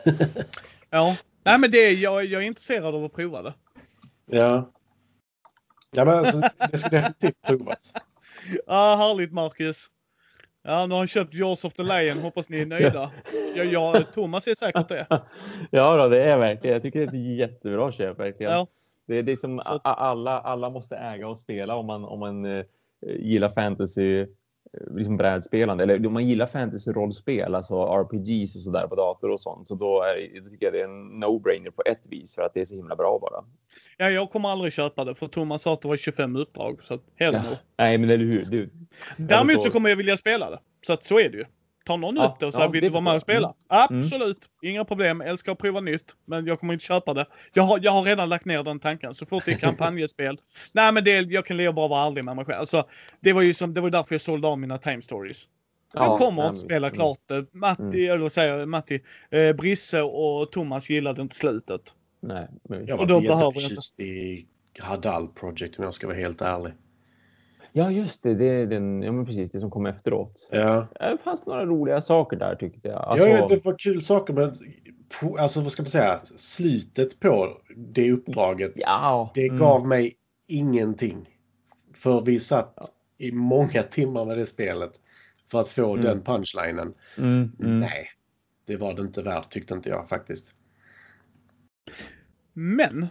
ja. 0.90 1.16
Nej, 1.44 1.58
men 1.58 1.70
det 1.70 1.78
är, 1.78 1.92
jag, 1.92 2.24
jag 2.24 2.42
är 2.42 2.46
intresserad 2.46 2.94
av 2.94 3.04
att 3.04 3.12
prova 3.12 3.42
det. 3.42 3.54
Ja. 4.26 4.72
Ja, 5.96 6.04
men 6.04 6.14
alltså, 6.14 6.40
det 6.70 6.78
ska 6.78 6.88
definitivt 6.88 7.42
provas. 7.42 7.92
Ah, 8.66 8.96
härligt 8.96 9.32
Marcus. 9.32 9.86
Ja, 10.62 10.86
nu 10.86 10.94
har 10.94 10.98
han 10.98 11.08
köpt 11.08 11.34
Jaws 11.34 11.64
of 11.64 11.74
the 11.74 11.82
Lion. 11.82 12.18
Hoppas 12.18 12.48
ni 12.48 12.60
är 12.60 12.66
nöjda. 12.66 13.10
Ja, 13.54 13.64
ja, 13.64 14.02
Thomas 14.14 14.46
är 14.46 14.54
säkert 14.54 14.88
det. 14.88 15.06
ja, 15.70 15.96
då, 15.96 16.08
det 16.08 16.22
är 16.22 16.38
verkligen. 16.38 16.74
Jag 16.74 16.82
tycker 16.82 16.98
det 16.98 17.04
är 17.04 17.08
ett 17.08 17.38
jättebra 17.38 17.92
köp 17.92 18.18
verkligen. 18.18 18.52
Ja. 18.52 18.66
Det, 19.12 19.18
är- 19.18 19.22
det 19.22 19.32
är 19.32 19.36
som 19.36 19.60
Så 19.64 19.72
att- 19.72 19.80
alla, 19.84 20.40
alla 20.40 20.70
måste 20.70 20.96
äga 20.96 21.28
och 21.28 21.38
spela 21.38 21.76
om 21.76 21.86
man, 21.86 22.04
om 22.04 22.20
man 22.20 22.44
eh, 22.44 22.64
gillar 23.18 23.48
fantasy 23.48 24.20
eh, 24.20 24.26
liksom 24.96 25.16
brädspelande 25.16 25.84
eller 25.84 26.06
om 26.06 26.12
man 26.12 26.28
gillar 26.28 26.46
fantasy-rollspel, 26.46 27.54
alltså 27.54 27.74
RPGs 27.74 28.56
och 28.56 28.62
sådär 28.62 28.86
på 28.86 28.94
dator 28.94 29.30
och 29.30 29.40
sånt. 29.40 29.68
Så 29.68 29.74
då, 29.74 30.02
är, 30.02 30.40
då 30.40 30.50
tycker 30.50 30.66
jag 30.66 30.72
det 30.72 30.80
är 30.80 30.84
en 30.84 31.22
no-brainer 31.24 31.70
på 31.70 31.82
ett 31.86 32.06
vis 32.10 32.34
för 32.34 32.42
att 32.42 32.54
det 32.54 32.60
är 32.60 32.64
så 32.64 32.74
himla 32.74 32.96
bra 32.96 33.18
bara. 33.22 33.44
Ja, 33.96 34.10
jag 34.10 34.30
kommer 34.30 34.48
aldrig 34.48 34.72
köpa 34.72 35.04
det 35.04 35.14
för 35.14 35.26
Thomas 35.28 35.62
sa 35.62 35.72
att 35.72 35.80
det 35.82 35.88
var 35.88 35.96
25 35.96 36.36
uppdrag. 36.36 36.78
Så 36.82 36.94
att, 36.94 37.00
hell 37.16 37.32
no. 37.34 37.56
Nej, 37.78 37.98
men 37.98 38.10
eller 38.10 38.24
hur? 38.24 38.44
Du, 38.44 38.70
Däremot 39.16 39.62
så 39.62 39.70
kommer 39.70 39.88
jag 39.88 39.96
vilja 39.96 40.16
spela 40.16 40.50
det. 40.50 40.58
Så 40.86 40.92
att 40.92 41.04
så 41.04 41.18
är 41.18 41.28
det 41.28 41.36
ju. 41.38 41.44
Tar 41.84 41.96
någon 41.96 42.16
Ja, 42.16 42.24
upp 42.26 42.40
det 42.40 42.46
och 42.46 42.52
säger 42.52 42.64
ja, 42.66 42.70
vill 42.70 42.82
du 42.82 42.88
vara 42.88 43.00
med 43.00 43.14
och 43.14 43.20
förstår 43.22 43.34
jag. 43.34 43.42
spela? 43.42 43.54
Absolut. 43.84 44.48
Inga 44.62 44.84
problem. 44.84 45.20
Älskar 45.20 45.52
att 45.52 45.58
prova 45.58 45.80
nytt. 45.80 46.16
Men 46.24 46.46
jag 46.46 46.60
kommer 46.60 46.72
inte 46.74 46.84
köpa 46.84 47.14
det. 47.14 47.26
Jag 47.52 47.62
har, 47.62 47.80
jag 47.82 47.92
har 47.92 48.02
redan 48.02 48.28
lagt 48.28 48.44
ner 48.44 48.62
den 48.62 48.80
tanken. 48.80 49.14
Så 49.14 49.26
fort 49.26 49.44
det 49.44 49.52
är 49.52 49.56
kampanjespel. 49.58 50.40
Nej 50.72 50.92
men 50.92 51.04
det, 51.04 51.10
jag 51.20 51.46
kan 51.46 51.56
leva 51.56 51.72
bara 51.72 51.88
vara 51.88 52.06
ärlig 52.06 52.24
med 52.24 52.36
mig 52.36 52.44
själv. 52.44 52.60
Alltså, 52.60 52.84
det 53.20 53.32
var 53.32 53.42
ju 53.42 53.54
som, 53.54 53.74
det 53.74 53.80
var 53.80 53.90
därför 53.90 54.14
jag 54.14 54.22
sålde 54.22 54.48
av 54.48 54.58
mina 54.58 54.78
time 54.78 55.02
stories. 55.02 55.48
Jag 55.94 56.06
Ja, 56.06 56.18
kommer 56.18 56.42
att 56.42 56.58
spela 56.58 56.86
mm. 56.86 56.94
klart 56.96 57.18
det. 57.26 57.46
Matti, 57.54 57.82
Mm. 57.82 58.10
eller 58.10 58.28
säger 58.28 58.66
Matti, 58.66 59.00
eh, 59.30 59.52
Brisse 59.52 60.02
och 60.02 60.52
Thomas 60.52 60.90
gillade 60.90 61.22
inte 61.22 61.36
slutet. 61.36 61.80
Nej, 62.20 62.48
men, 62.68 62.86
Jag 62.86 62.94
Och 62.94 62.98
var 62.98 63.06
då 63.06 63.14
inte 63.16 63.28
behöver 63.28 63.44
jag 63.44 63.54
jätteförtjust 63.62 64.00
i 64.00 64.46
Hadal 64.80 65.28
Project 65.28 65.78
om 65.78 65.84
jag 65.84 65.94
ska 65.94 66.06
vara 66.06 66.16
helt 66.16 66.40
ärlig. 66.40 66.72
Ja, 67.72 67.90
just 67.90 68.22
det. 68.22 68.34
Det 68.34 68.44
är 68.44 68.66
den, 68.66 69.02
ja, 69.02 69.12
men 69.12 69.26
precis 69.26 69.50
det 69.50 69.60
som 69.60 69.70
kom 69.70 69.86
efteråt. 69.86 70.48
Ja, 70.50 70.86
Det 71.00 71.18
fanns 71.24 71.46
några 71.46 71.66
roliga 71.66 72.02
saker 72.02 72.36
där 72.36 72.54
tyckte 72.54 72.88
jag. 72.88 73.04
Alltså, 73.04 73.26
ja 73.28 73.48
det 73.48 73.64
var 73.64 73.78
kul 73.78 74.02
saker 74.02 74.32
men 74.34 74.52
på, 75.20 75.38
alltså 75.38 75.60
vad 75.60 75.72
ska 75.72 75.82
man 75.82 75.90
säga, 75.90 76.18
slutet 76.36 77.20
på 77.20 77.58
det 77.76 78.12
uppdraget, 78.12 78.72
ja, 78.76 79.30
det 79.34 79.46
mm. 79.46 79.58
gav 79.58 79.86
mig 79.86 80.16
ingenting. 80.46 81.28
För 81.94 82.20
vi 82.20 82.40
satt 82.40 82.92
i 83.18 83.32
många 83.32 83.82
timmar 83.82 84.24
med 84.24 84.38
det 84.38 84.46
spelet 84.46 84.90
för 85.50 85.60
att 85.60 85.68
få 85.68 85.92
Mm. 85.92 86.04
den 86.04 86.22
punchlinen. 86.22 86.94
Mm, 87.18 87.52
mm. 87.60 87.80
Nej, 87.80 88.08
det 88.66 88.76
var 88.76 88.94
det 88.94 89.02
inte 89.02 89.22
värt 89.22 89.50
tyckte 89.50 89.74
inte 89.74 89.88
jag 89.90 90.08
faktiskt. 90.08 90.54
Men. 92.52 93.06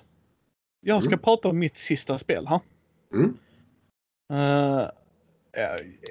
Jag 0.81 1.03
ska 1.03 1.09
Mm. 1.09 1.19
prata 1.19 1.49
om 1.49 1.59
mitt 1.59 1.77
sista 1.77 2.17
spel 2.17 2.47
här. 2.47 2.59
Mm. 3.13 3.37
Eh, 4.31 4.87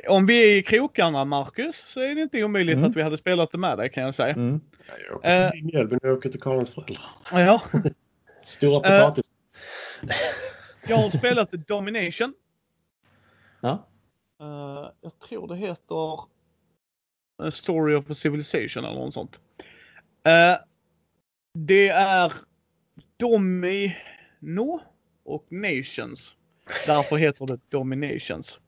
om 0.09 0.27
vi 0.27 0.53
är 0.53 0.57
i 0.59 0.63
krokarna, 0.63 1.25
Marcus, 1.25 1.77
så 1.77 2.01
är 2.01 2.15
det 2.15 2.23
inte 2.23 2.45
omöjligt 2.45 2.77
Mm. 2.77 2.91
att 2.91 2.97
vi 2.97 3.03
hade 3.03 3.17
spelat 3.17 3.51
det 3.51 3.59
med 3.59 3.79
dig 3.79 3.91
kan 3.93 4.03
jag 4.03 4.15
säga. 4.15 4.35
Mm. 4.35 4.61
Ja, 4.89 4.95
Jag 5.09 5.17
åker 5.17 5.49
förbi 5.51 5.63
Mjölby 5.63 5.97
när 6.03 6.09
jag 6.09 6.19
åker 6.19 6.29
till 6.29 6.41
Karins 6.41 6.75
föräldrar. 6.75 7.03
Ja, 7.33 7.63
Stora 8.43 8.77
Eh. 8.77 9.01
potatis. 9.01 9.31
jag 10.89 10.97
har 10.97 11.11
spelat 11.11 11.51
Domination. 11.51 12.35
Ja. 13.61 13.87
Eh, 14.41 14.91
jag 15.01 15.13
tror 15.29 15.49
det 15.49 15.57
heter 15.57 16.15
A 17.43 17.51
Story 17.51 17.95
of 17.95 18.11
a 18.11 18.15
Civilization 18.15 18.85
eller 18.85 18.99
något 19.01 19.15
sånt. 19.15 19.41
Eh, 20.27 20.57
det 21.59 21.89
är 21.89 22.33
Domino 23.17 24.81
och 25.25 25.47
Nations. 25.53 26.37
Därför 26.87 27.17
heter 27.17 27.47
det 27.47 27.59
Dominations. 27.69 28.61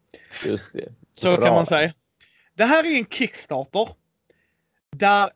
Just 0.46 0.72
det. 0.72 0.92
Så 1.12 1.36
Bra. 1.36 1.46
kan 1.46 1.54
man 1.54 1.66
säga. 1.66 1.92
Det 2.54 2.64
här 2.64 2.84
är 2.84 2.98
en 2.98 3.06
Kickstarter. 3.06 3.88
Där 4.96 5.30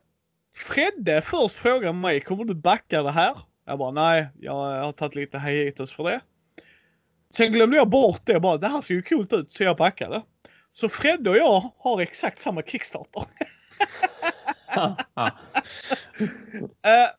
Fredde 0.55 1.23
först 1.23 1.59
frågade 1.59 1.93
mig, 1.93 2.21
kommer 2.21 2.45
du 2.45 2.55
backa 2.55 3.03
det 3.03 3.11
här? 3.11 3.39
Jag 3.65 3.79
bara, 3.79 3.91
nej, 3.91 4.27
jag 4.41 4.53
har 4.55 4.93
tagit 4.93 5.15
lite 5.15 5.39
hiatus 5.39 5.93
för 5.93 6.05
det. 6.05 6.21
Sen 7.31 7.53
glömde 7.53 7.77
jag 7.77 7.89
bort 7.89 8.21
det 8.25 8.41
bara, 8.41 8.57
det 8.57 8.69
här 8.69 8.81
ser 8.81 8.95
ju 8.95 9.03
coolt 9.03 9.33
ut, 9.33 9.53
så 9.53 9.63
jag 9.63 9.77
backade. 9.77 10.23
Så 10.73 10.89
Fredde 10.89 11.31
och 11.31 11.37
jag 11.37 11.73
har 11.79 12.01
exakt 12.01 12.39
samma 12.39 12.63
Kickstarter. 12.63 13.25
Eh, 16.83 17.11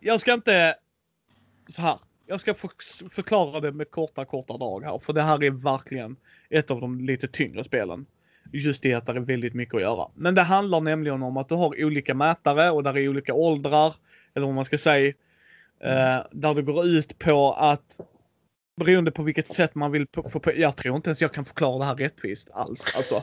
jag 0.00 0.20
ska 0.20 0.32
inte... 0.32 0.74
Så 1.68 1.82
här. 1.82 1.98
Jag 2.26 2.40
ska 2.40 2.54
förklara 3.10 3.60
det 3.60 3.72
med 3.72 3.90
korta, 3.90 4.24
korta 4.24 4.56
drag 4.56 4.84
här. 4.84 4.98
För 4.98 5.12
det 5.12 5.22
här 5.22 5.44
är 5.44 5.50
verkligen 5.50 6.16
ett 6.50 6.70
av 6.70 6.80
de 6.80 7.00
lite 7.00 7.28
tyngre 7.28 7.64
spelen. 7.64 8.06
Just 8.52 8.86
i 8.86 8.94
att 8.94 9.06
det 9.06 9.12
är 9.12 9.20
väldigt 9.20 9.54
mycket 9.54 9.74
att 9.74 9.80
göra. 9.80 10.08
Men 10.14 10.34
det 10.34 10.42
handlar 10.42 10.80
nämligen 10.80 11.22
om 11.22 11.36
att 11.36 11.48
du 11.48 11.54
har 11.54 11.84
olika 11.84 12.14
mätare 12.14 12.70
och 12.70 12.82
där 12.82 12.96
är 12.96 13.08
olika 13.08 13.34
åldrar. 13.34 13.94
Eller 14.34 14.46
vad 14.46 14.54
man 14.54 14.64
ska 14.64 14.78
säga. 14.78 15.08
Eh, 15.80 16.26
där 16.30 16.54
det 16.54 16.62
går 16.62 16.86
ut 16.86 17.18
på 17.18 17.52
att 17.52 18.00
beroende 18.76 19.10
på 19.10 19.22
vilket 19.22 19.52
sätt 19.52 19.74
man 19.74 19.92
vill 19.92 20.06
få 20.32 20.40
på. 20.40 20.52
Jag 20.56 20.76
tror 20.76 20.96
inte 20.96 21.10
ens 21.10 21.20
jag 21.20 21.32
kan 21.32 21.44
förklara 21.44 21.78
det 21.78 21.84
här 21.84 21.96
rättvist 21.96 22.50
alls. 22.50 22.96
Alltså. 22.96 23.14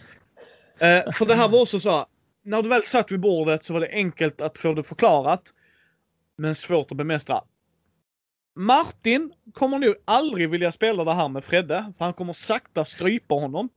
Eh, 0.80 1.12
för 1.12 1.26
det 1.26 1.36
här 1.36 1.50
var 1.50 1.62
också 1.62 1.80
så. 1.80 2.06
När 2.44 2.62
du 2.62 2.70
väl 2.70 2.84
satt 2.84 3.12
vid 3.12 3.20
bordet 3.20 3.64
så 3.64 3.74
var 3.74 3.80
det 3.80 3.90
enkelt 3.92 4.42
att 4.42 4.58
få 4.58 4.74
det 4.74 4.84
förklarat. 4.84 5.42
Men 6.38 6.56
svårt 6.56 6.92
att 6.92 6.98
bemästra. 6.98 7.42
Martin 8.56 9.34
kommer 9.54 9.80
nog 9.80 9.96
aldrig 10.06 10.50
vilja 10.50 10.72
spela 10.72 11.04
det 11.04 11.14
här 11.14 11.30
med 11.30 11.46
Fredde. 11.46 11.94
För 11.98 12.06
han 12.06 12.14
kommer 12.14 12.34
sakta 12.34 12.86
strypa 12.86 13.36
honom. 13.36 13.70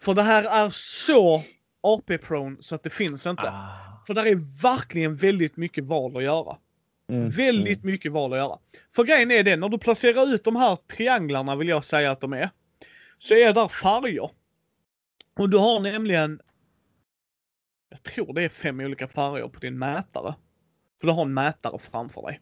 För 0.00 0.14
det 0.14 0.22
här 0.22 0.64
är 0.66 0.70
så 0.70 1.42
AP-prone 1.82 2.56
så 2.60 2.74
att 2.74 2.82
det 2.82 2.90
finns 2.90 3.26
inte. 3.26 3.50
Ah. 3.50 4.02
För 4.06 4.14
där 4.14 4.26
är 4.26 4.62
verkligen 4.62 5.16
väldigt 5.16 5.56
mycket 5.56 5.84
val 5.84 6.16
att 6.16 6.22
göra. 6.22 6.56
Mm, 7.12 7.30
Väldigt 7.30 7.84
mycket 7.84 8.12
val 8.12 8.32
att 8.32 8.38
göra. 8.38 8.58
För 8.96 9.04
grejen 9.04 9.30
är 9.30 9.42
det, 9.42 9.56
när 9.56 9.68
du 9.68 9.78
placerar 9.78 10.34
ut 10.34 10.44
de 10.44 10.56
här 10.56 10.76
trianglarna 10.76 11.56
vill 11.56 11.68
jag 11.68 11.84
säga 11.84 12.10
att 12.10 12.20
de 12.20 12.32
är. 12.32 12.50
Så 13.18 13.34
är 13.34 13.52
där 13.52 13.68
färger. 13.68 14.30
Och 15.38 15.50
du 15.50 15.58
har 15.58 15.80
nämligen, 15.80 16.40
jag 17.90 18.02
tror 18.02 18.34
det 18.34 18.44
är 18.44 18.48
fem 18.48 18.80
olika 18.80 19.08
färger 19.08 19.48
på 19.48 19.60
din 19.60 19.78
mätare. 19.78 20.34
För 21.00 21.06
du 21.06 21.12
har 21.12 21.22
en 21.22 21.34
mätare 21.34 21.78
framför 21.78 22.22
dig. 22.22 22.40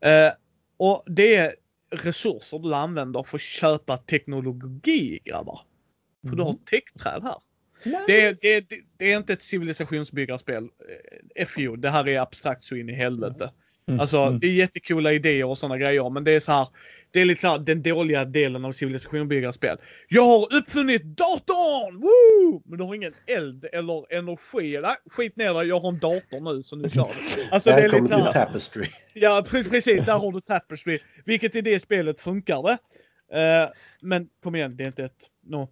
Eh, 0.00 0.32
och 0.76 1.02
det 1.06 1.34
är 1.36 1.54
resurser 1.90 2.58
du 2.58 2.74
använder 2.74 3.22
för 3.22 3.36
att 3.38 3.42
köpa 3.42 3.96
teknologi 3.96 5.18
grabbar. 5.24 5.60
För 6.28 6.36
du 6.36 6.42
har 6.42 6.52
techträd 6.64 7.22
här. 7.22 7.36
Det, 8.06 8.20
är- 8.26 8.36
det, 8.40 8.54
är- 8.54 8.64
det 8.96 9.12
är 9.12 9.16
inte 9.18 9.32
ett 9.32 9.42
civilisationsbyggarspel. 9.42 10.64
Eh, 11.36 11.46
FU, 11.46 11.76
det 11.76 11.90
här 11.90 12.08
är 12.08 12.20
abstrakt 12.20 12.64
så 12.64 12.76
in 12.76 12.88
i 12.88 12.92
helvete. 12.92 13.44
Mm, 13.44 13.54
Alltså 14.00 14.18
mm. 14.18 14.40
det 14.40 14.46
är 14.46 14.52
jättekola 14.52 15.12
idéer 15.12 15.46
och 15.46 15.58
sådana 15.58 15.78
grejer 15.78 16.10
men 16.10 16.24
det 16.24 16.30
är 16.30 16.40
så 16.40 16.52
här. 16.52 16.68
Det 17.10 17.20
är 17.20 17.24
lite 17.24 17.40
så 17.40 17.48
här 17.48 17.58
den 17.58 17.82
dåliga 17.82 18.24
delen 18.24 18.64
av 18.64 18.72
civilisationsbyggarspel. 18.72 19.78
Jag 20.08 20.22
har 20.22 20.54
uppfunnit 20.54 21.02
datorn! 21.02 22.00
Woo! 22.00 22.62
Men 22.64 22.78
du 22.78 22.84
har 22.84 22.94
ingen 22.94 23.14
eld 23.26 23.64
eller 23.72 24.14
energi. 24.14 24.80
Nej, 24.82 24.96
skit 25.10 25.36
ner 25.36 25.54
dig, 25.54 25.68
jag 25.68 25.80
har 25.80 25.88
en 25.88 25.98
dator 25.98 26.54
nu 26.54 26.62
så 26.62 26.76
nu 26.76 26.88
kör 26.88 27.08
vi. 27.36 27.48
Alltså 27.50 27.70
det 27.70 27.76
är 27.76 27.80
Välkommen 27.80 28.02
lite 28.04 28.14
så 28.14 28.20
till 28.20 28.40
här. 28.40 28.46
Tapestry. 28.46 28.90
Ja 29.14 29.44
pre- 29.46 29.70
precis, 29.70 30.06
där 30.06 30.18
har 30.18 30.32
du 30.32 30.40
Tapestry. 30.40 30.98
Vilket 31.24 31.56
i 31.56 31.60
det 31.60 31.80
spelet 31.80 32.20
funkar 32.20 32.62
det. 32.62 32.78
Eh, 33.32 33.70
men 34.00 34.28
kom 34.42 34.54
igen, 34.54 34.76
det 34.76 34.84
är 34.84 34.86
inte 34.86 35.04
ett... 35.04 35.30
No. 35.42 35.62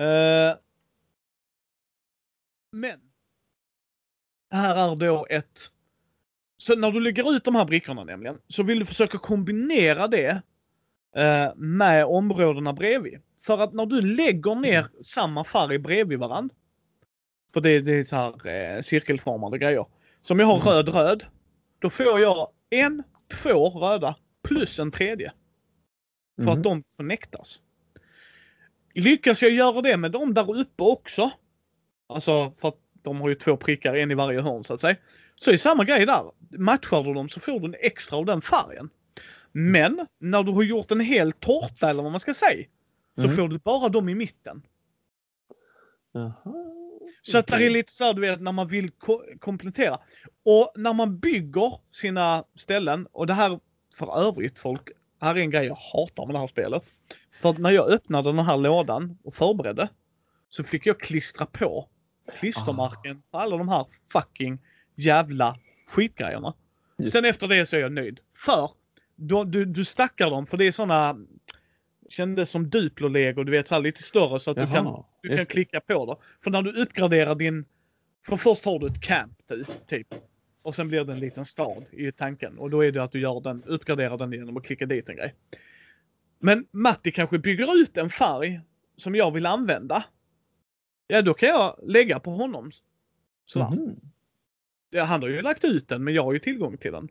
Eh, 0.00 0.56
men. 2.72 3.00
Här 4.50 4.92
är 4.92 4.96
då 4.96 5.26
ett... 5.30 5.60
Så 6.60 6.76
när 6.76 6.90
du 6.90 7.00
lägger 7.00 7.32
ut 7.32 7.44
de 7.44 7.54
här 7.54 7.64
brickorna 7.64 8.04
nämligen, 8.04 8.38
så 8.48 8.62
vill 8.62 8.78
du 8.78 8.84
försöka 8.84 9.18
kombinera 9.18 10.08
det 10.08 10.42
eh, 11.16 11.54
med 11.56 12.04
områdena 12.04 12.72
bredvid. 12.72 13.20
För 13.46 13.58
att 13.58 13.72
när 13.72 13.86
du 13.86 14.00
lägger 14.00 14.54
ner 14.54 14.86
samma 15.02 15.44
färg 15.44 15.78
bredvid 15.78 16.18
varandra. 16.18 16.54
För 17.52 17.60
det, 17.60 17.80
det 17.80 17.92
är 17.94 18.02
så 18.02 18.16
här 18.16 18.46
eh, 18.46 18.80
cirkelformade 18.82 19.58
grejer. 19.58 19.86
Som 20.22 20.38
jag 20.38 20.46
har 20.46 20.58
röd 20.58 20.88
röd. 20.88 21.24
Då 21.78 21.90
får 21.90 22.20
jag 22.20 22.48
en, 22.70 23.02
två 23.42 23.68
röda 23.70 24.16
plus 24.48 24.78
en 24.78 24.90
tredje. 24.90 25.32
För 26.36 26.42
Mhm. 26.42 26.52
att 26.52 26.62
de 26.62 26.82
connectas. 26.96 27.60
Lyckas 28.94 29.42
jag 29.42 29.50
göra 29.50 29.80
det 29.82 29.96
med 29.96 30.10
dem 30.12 30.34
där 30.34 30.56
uppe 30.56 30.82
också. 30.82 31.30
Alltså 32.08 32.52
för 32.60 32.68
att 32.68 32.78
de 33.02 33.20
har 33.20 33.28
ju 33.28 33.34
två 33.34 33.56
prickar, 33.56 33.94
en 33.94 34.10
i 34.10 34.14
varje 34.14 34.40
hörn 34.40 34.64
så 34.64 34.74
att 34.74 34.80
säga. 34.80 34.96
Så 35.44 35.50
är 35.50 35.56
samma 35.56 35.84
grej 35.84 36.06
där. 36.06 36.22
Matchar 36.58 37.02
du 37.02 37.14
dem 37.14 37.28
så 37.28 37.40
får 37.40 37.60
du 37.60 37.66
en 37.66 37.74
extra 37.80 38.16
av 38.16 38.26
den 38.26 38.40
färgen. 38.40 38.90
Men 39.52 40.06
när 40.18 40.42
du 40.42 40.52
har 40.52 40.62
gjort 40.62 40.90
en 40.90 41.00
hel 41.00 41.32
tårta 41.32 41.90
eller 41.90 42.02
vad 42.02 42.12
man 42.12 42.20
ska 42.20 42.34
säga. 42.34 42.66
Så 43.14 43.22
Mm. 43.24 43.36
får 43.36 43.48
du 43.48 43.58
bara 43.58 43.88
dem 43.88 44.08
i 44.08 44.14
mitten. 44.14 44.62
Jaha. 46.12 46.34
Så 47.22 47.38
att 47.38 47.46
det 47.46 47.66
är 47.66 47.70
lite 47.70 47.92
så 47.92 48.04
här, 48.04 48.14
du 48.14 48.20
vet, 48.20 48.40
när 48.40 48.52
man 48.52 48.68
vill 48.68 48.90
ko- 48.90 49.24
komplettera. 49.40 49.98
Och 50.44 50.72
när 50.74 50.92
man 50.92 51.18
bygger 51.18 51.72
sina 51.90 52.44
ställen, 52.54 53.06
och 53.12 53.26
det 53.26 53.34
här 53.34 53.60
för 53.94 54.18
övrigt 54.28 54.58
folk, 54.58 54.88
här 55.20 55.34
är 55.34 55.40
en 55.40 55.50
grej 55.50 55.66
jag 55.66 55.74
hatar 55.92 56.26
med 56.26 56.34
det 56.34 56.38
här 56.38 56.46
spelet. 56.46 56.84
För 57.40 57.50
att 57.50 57.58
när 57.58 57.70
jag 57.70 57.90
öppnade 57.90 58.28
den 58.32 58.38
här 58.46 58.56
lådan 58.56 59.18
och 59.24 59.34
förberedde, 59.34 59.88
så 60.48 60.64
fick 60.64 60.86
jag 60.86 61.00
klistra 61.00 61.46
på 61.46 61.88
klistermärken 62.38 63.22
på 63.30 63.38
alla 63.38 63.56
de 63.56 63.68
här 63.68 63.86
fucking 64.12 64.58
jävla 65.04 65.56
skitgrejerna. 65.86 66.54
Just. 66.98 67.12
Sen 67.12 67.24
efter 67.24 67.48
det 67.48 67.66
så 67.66 67.76
är 67.76 67.80
jag 67.80 67.92
nöjd. 67.92 68.20
För 68.36 68.70
du, 69.16 69.44
du, 69.44 69.64
du 69.64 69.84
stackar 69.84 70.30
dem, 70.30 70.46
för 70.46 70.56
det 70.56 70.66
är 70.66 70.72
såna 70.72 71.16
kändes 72.10 72.50
som 72.50 72.70
Duplo-lego, 72.70 73.44
du 73.44 73.52
vet 73.52 73.68
så 73.68 73.74
här 73.74 73.82
lite 73.82 74.02
större 74.02 74.40
så 74.40 74.50
att 74.50 74.56
du 74.56 74.66
kan 74.66 74.84
Jaha, 74.84 75.04
du 75.22 75.28
kan 75.28 75.38
just 75.38 75.48
det. 75.48 75.52
klicka 75.52 75.80
på 75.80 76.06
det. 76.06 76.16
För 76.44 76.50
när 76.50 76.62
du 76.62 76.82
uppgraderar 76.82 77.34
din... 77.34 77.64
För 78.26 78.36
först 78.36 78.64
har 78.64 78.78
du 78.78 78.86
ett 78.86 79.00
camp 79.02 79.38
typ. 79.86 80.06
Och 80.62 80.74
sen 80.74 80.88
blir 80.88 81.04
det 81.04 81.12
en 81.12 81.20
liten 81.20 81.44
stad 81.44 81.84
i 81.92 82.12
tanken. 82.12 82.58
Och 82.58 82.70
då 82.70 82.84
är 82.84 82.92
det 82.92 83.02
att 83.02 83.12
du 83.12 83.20
gör 83.20 83.40
den, 83.40 83.62
uppgraderar 83.64 84.18
den 84.18 84.32
genom 84.32 84.56
att 84.56 84.64
klicka 84.64 84.86
dit 84.86 85.08
en 85.08 85.16
grej. 85.16 85.34
Men 86.38 86.66
Matti 86.70 87.12
kanske 87.12 87.38
bygger 87.38 87.80
ut 87.82 87.96
en 87.96 88.10
färg 88.10 88.60
som 88.96 89.14
jag 89.14 89.30
vill 89.30 89.46
använda. 89.46 90.04
Ja, 91.06 91.22
då 91.22 91.34
kan 91.34 91.48
jag 91.48 91.78
lägga 91.82 92.20
på 92.20 92.30
honom. 92.30 92.72
Sådär. 93.46 93.70
Mhm. 93.70 94.00
Han 94.96 95.22
har 95.22 95.28
ju 95.28 95.42
lagt 95.42 95.64
ut 95.64 95.88
den, 95.88 96.04
men 96.04 96.14
jag 96.14 96.24
har 96.24 96.32
ju 96.32 96.38
tillgång 96.38 96.76
till 96.76 96.92
den. 96.92 97.08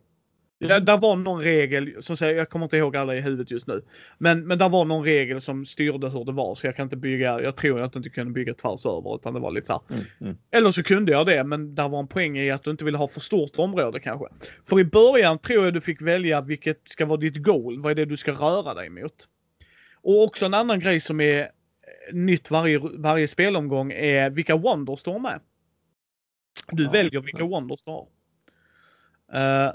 Ja, 0.62 0.80
där 0.80 0.98
var 0.98 1.16
någon 1.16 1.40
regel, 1.40 2.02
som 2.02 2.16
säger, 2.16 2.34
jag 2.34 2.50
kommer 2.50 2.66
inte 2.66 2.76
ihåg 2.76 2.96
alla 2.96 3.16
i 3.16 3.20
huvudet 3.20 3.50
just 3.50 3.66
nu. 3.66 3.82
Men, 4.18 4.46
men 4.46 4.58
där 4.58 4.68
var 4.68 4.84
någon 4.84 5.04
regel 5.04 5.40
som 5.40 5.64
styrde 5.64 6.08
hur 6.08 6.24
det 6.24 6.32
var, 6.32 6.54
så 6.54 6.66
jag 6.66 6.76
kan 6.76 6.84
inte 6.84 6.96
bygga, 6.96 7.42
jag 7.42 7.56
tror 7.56 7.78
jag 7.78 7.86
att 7.86 7.94
jag 7.94 8.00
inte 8.00 8.10
kunde 8.10 8.32
bygga 8.32 8.54
tvärs 8.54 8.86
över, 8.86 9.14
utan 9.14 9.34
det 9.34 9.40
var 9.40 9.50
lite 9.50 9.66
så. 9.66 9.82
Mm, 9.90 10.04
mm. 10.20 10.36
Eller 10.50 10.70
så 10.70 10.82
kunde 10.82 11.12
jag 11.12 11.26
det, 11.26 11.44
men 11.44 11.74
där 11.74 11.88
var 11.88 12.00
en 12.00 12.08
poäng 12.08 12.38
i 12.38 12.50
att 12.50 12.62
du 12.62 12.70
inte 12.70 12.84
ville 12.84 12.98
ha 12.98 13.08
för 13.08 13.20
stort 13.20 13.58
område 13.58 14.00
kanske. 14.00 14.26
För 14.68 14.80
i 14.80 14.84
början 14.84 15.38
tror 15.38 15.64
jag 15.64 15.74
du 15.74 15.80
fick 15.80 16.02
välja 16.02 16.40
vilket 16.40 16.80
ska 16.84 17.06
vara 17.06 17.20
ditt 17.20 17.36
goal, 17.36 17.82
vad 17.82 17.90
är 17.90 17.94
det 17.94 18.04
du 18.04 18.16
ska 18.16 18.32
röra 18.32 18.74
dig 18.74 18.90
mot. 18.90 19.28
Och 20.02 20.24
också 20.24 20.46
en 20.46 20.54
annan 20.54 20.80
grej 20.80 21.00
som 21.00 21.20
är 21.20 21.48
nytt 22.12 22.50
varje, 22.50 22.78
varje 22.78 23.28
spelomgång 23.28 23.92
är 23.92 24.30
vilka 24.30 24.56
wonders 24.56 25.02
du 25.02 25.10
har 25.10 25.18
med. 25.18 25.40
Du 26.68 26.84
Ja. 26.84 26.90
väljer 26.90 27.20
vilka 27.20 27.44
wonders 27.44 27.82
du 27.82 27.90
har. 27.90 28.06
Eh, 29.32 29.72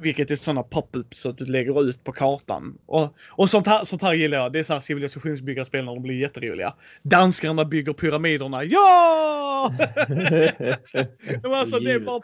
vilket 0.00 0.30
är 0.30 0.36
sådana 0.36 0.62
pop-ups 0.62 1.26
att 1.28 1.38
du 1.38 1.44
lägger 1.44 1.88
ut 1.88 2.04
på 2.04 2.12
kartan. 2.12 2.78
Och, 2.86 3.16
och 3.30 3.50
sånt, 3.50 3.66
här, 3.66 3.84
sånt 3.84 4.02
här 4.02 4.14
gillar 4.14 4.38
jag. 4.38 4.52
Det 4.52 4.58
är 4.58 4.62
så 4.62 4.72
här 4.72 4.80
civilisationsbyggarspel 4.80 5.84
när 5.84 5.94
de 5.94 6.02
blir 6.02 6.20
jätteroliga. 6.20 6.74
Danskarna 7.02 7.64
bygger 7.64 7.92
pyramiderna. 7.92 8.64
Ja! 8.64 9.72
Men 11.42 11.52
alltså, 11.52 11.78
det 11.78 11.92
är 11.92 12.00
bara 12.00 12.20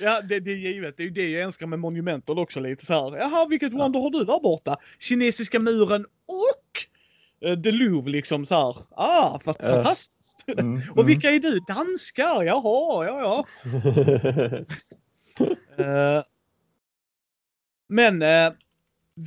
ja, 0.00 0.20
det, 0.20 0.40
det 0.40 0.50
är 0.50 0.56
givet. 0.56 0.96
Det 0.96 1.02
är 1.02 1.04
ju 1.04 1.10
det 1.10 1.30
jag 1.30 1.42
älskar 1.42 1.66
med 1.66 1.78
monumenten 1.78 2.38
också 2.38 2.60
lite 2.60 2.86
så 2.86 2.92
här. 2.92 3.18
Jaha, 3.18 3.46
vilket 3.46 3.72
wonder 3.72 4.00
har 4.00 4.10
du 4.10 4.18
där 4.24 4.40
borta? 4.40 4.76
Kinesiska 4.98 5.58
muren 5.58 6.04
och 6.04 6.63
eh, 7.44 7.56
The 7.62 7.72
Louvre 7.72 8.10
liksom 8.12 8.46
så 8.46 8.54
här. 8.54 8.76
Ah, 8.90 9.38
vad 9.44 9.56
Ja. 9.58 9.66
fantastiskt. 9.72 10.44
Mm, 10.58 10.80
Och 10.96 11.08
vilka 11.08 11.30
är 11.30 11.38
du? 11.40 11.58
Danskar? 11.68 12.42
Jaha, 12.44 13.04
ja, 13.06 13.20
ja. 13.20 13.46
mm. 13.64 14.64
Eh, 15.78 16.22
men 17.88 18.22
eh, 18.22 18.52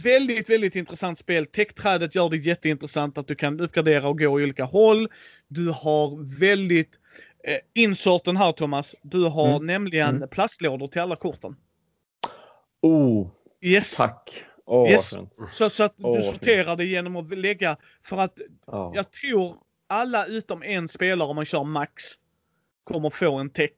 väldigt, 0.04 0.50
väldigt 0.50 0.76
intressant 0.76 1.18
spel. 1.20 1.46
Techträdet 1.46 2.16
gör 2.16 2.30
det 2.30 2.38
jätteintressant 2.38 3.18
att 3.18 3.28
du 3.28 3.36
kan 3.36 3.60
uppgradera 3.60 4.08
och 4.10 4.20
gå 4.20 4.42
i 4.42 4.44
olika 4.44 4.64
håll. 4.64 5.08
Du 5.48 5.70
har 5.70 6.38
väldigt 6.40 7.00
eh, 7.44 7.58
inserten 7.74 8.38
här 8.38 8.52
Thomas. 8.52 8.96
Du 9.02 9.24
har 9.24 9.48
Mm. 9.56 9.66
nämligen 9.66 10.16
Mm. 10.16 10.30
plastlådor 10.30 10.88
till 10.88 11.02
alla 11.02 11.16
korten. 11.16 11.56
oh, 12.82 13.28
Yes. 13.62 13.96
tack. 13.96 14.44
Åh, 14.70 14.92
Yes. 14.92 15.14
Så, 15.50 15.70
så 15.70 15.84
att 15.84 15.96
Åh, 16.02 16.18
du 16.18 16.24
sorterar 16.24 16.76
det 16.76 16.86
genom 16.86 17.16
att 17.16 17.38
lägga 17.38 17.78
för 18.04 18.18
att 18.18 18.38
Ja. 18.68 18.92
jag 18.96 19.12
tror 19.12 19.56
alla 19.88 20.26
utom 20.26 20.64
en 20.64 20.88
spelare 20.88 21.30
om 21.30 21.36
man 21.36 21.46
kör 21.46 21.64
max 21.64 22.04
kommer 22.84 23.10
få 23.10 23.36
en 23.36 23.50
tech. 23.50 23.72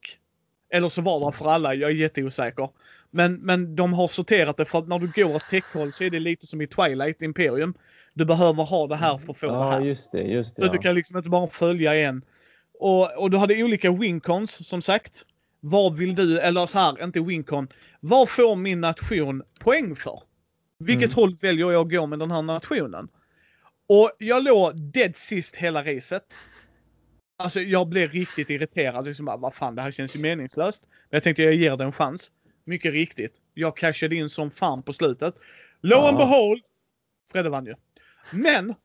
Eller 0.73 0.89
så 0.89 1.01
var 1.01 1.25
det 1.31 1.37
för 1.37 1.49
alla, 1.49 1.73
jag 1.73 1.91
är 1.91 1.95
jätteosäker. 1.95 2.69
Men, 3.11 3.33
men 3.35 3.75
de 3.75 3.93
har 3.93 4.07
sorterat 4.07 4.57
det 4.57 4.65
för 4.65 4.79
att 4.79 4.87
när 4.87 4.99
du 4.99 5.11
går 5.15 5.35
åt 5.35 5.49
techhåll 5.49 5.91
så 5.91 6.03
är 6.03 6.09
det 6.09 6.19
lite 6.19 6.47
som 6.47 6.61
i 6.61 6.67
Twilight 6.67 7.21
Imperium. 7.21 7.73
Du 8.13 8.25
behöver 8.25 8.63
ha 8.63 8.87
det 8.87 8.95
här 8.95 9.17
för 9.17 9.31
att 9.31 9.37
få 9.37 9.45
det 9.47 9.53
Ja, 9.53 9.69
här. 9.71 9.81
just 9.81 10.11
det. 10.11 10.21
Just 10.21 10.55
det 10.55 10.61
Så 10.61 10.67
ja. 10.67 10.71
du 10.71 10.77
kan 10.77 10.95
liksom 10.95 11.17
inte 11.17 11.29
bara 11.29 11.47
följa 11.47 11.95
en. 11.95 12.21
Och, 12.79 13.17
och 13.17 13.31
du 13.31 13.37
hade 13.37 13.63
olika 13.63 13.91
wincons 13.91 14.67
som 14.67 14.81
sagt. 14.81 15.25
Vad 15.59 15.95
vill 15.97 16.15
du, 16.15 16.39
eller 16.39 16.65
så 16.65 16.79
här, 16.79 17.03
inte 17.03 17.19
wincon. 17.21 17.67
Vad 17.99 18.29
får 18.29 18.55
min 18.55 18.81
nation 18.81 19.43
poäng 19.59 19.95
för? 19.95 20.21
Vilket 20.79 21.13
Mm. 21.13 21.15
håll 21.15 21.35
väljer 21.41 21.71
jag 21.71 21.81
att 21.87 21.91
gå 21.91 22.07
med 22.07 22.19
den 22.19 22.31
här 22.31 22.41
nationen? 22.41 23.07
Och 23.89 24.11
jag 24.19 24.43
låg 24.43 24.75
dead 24.91 25.15
sist 25.15 25.55
hela 25.55 25.83
racet. 25.83 26.23
Alltså 27.37 27.59
jag 27.61 27.87
blev 27.87 28.09
riktigt 28.11 28.49
irriterad. 28.49 29.05
Liksom 29.05 29.25
bara, 29.25 29.37
vad 29.37 29.53
fan, 29.55 29.75
det 29.75 29.81
här 29.81 29.91
känns 29.91 30.15
ju 30.15 30.19
meningslöst. 30.19 30.83
Men 30.87 31.17
jag 31.17 31.23
tänkte 31.23 31.43
jag 31.43 31.53
ger 31.53 31.77
det 31.77 31.83
en 31.83 31.91
chans. 31.91 32.31
Mycket 32.65 32.91
riktigt. 32.93 33.41
Jag 33.53 33.77
cashade 33.77 34.15
in 34.15 34.29
som 34.29 34.51
fan 34.51 34.83
på 34.83 34.93
slutet. 34.93 35.35
Lo 35.81 35.97
and 35.97 36.15
Ja. 36.15 36.17
behold, 36.17 36.61
Fredde 37.31 37.49
vann 37.49 37.65
ju. 37.65 37.75
Men, 38.31 38.75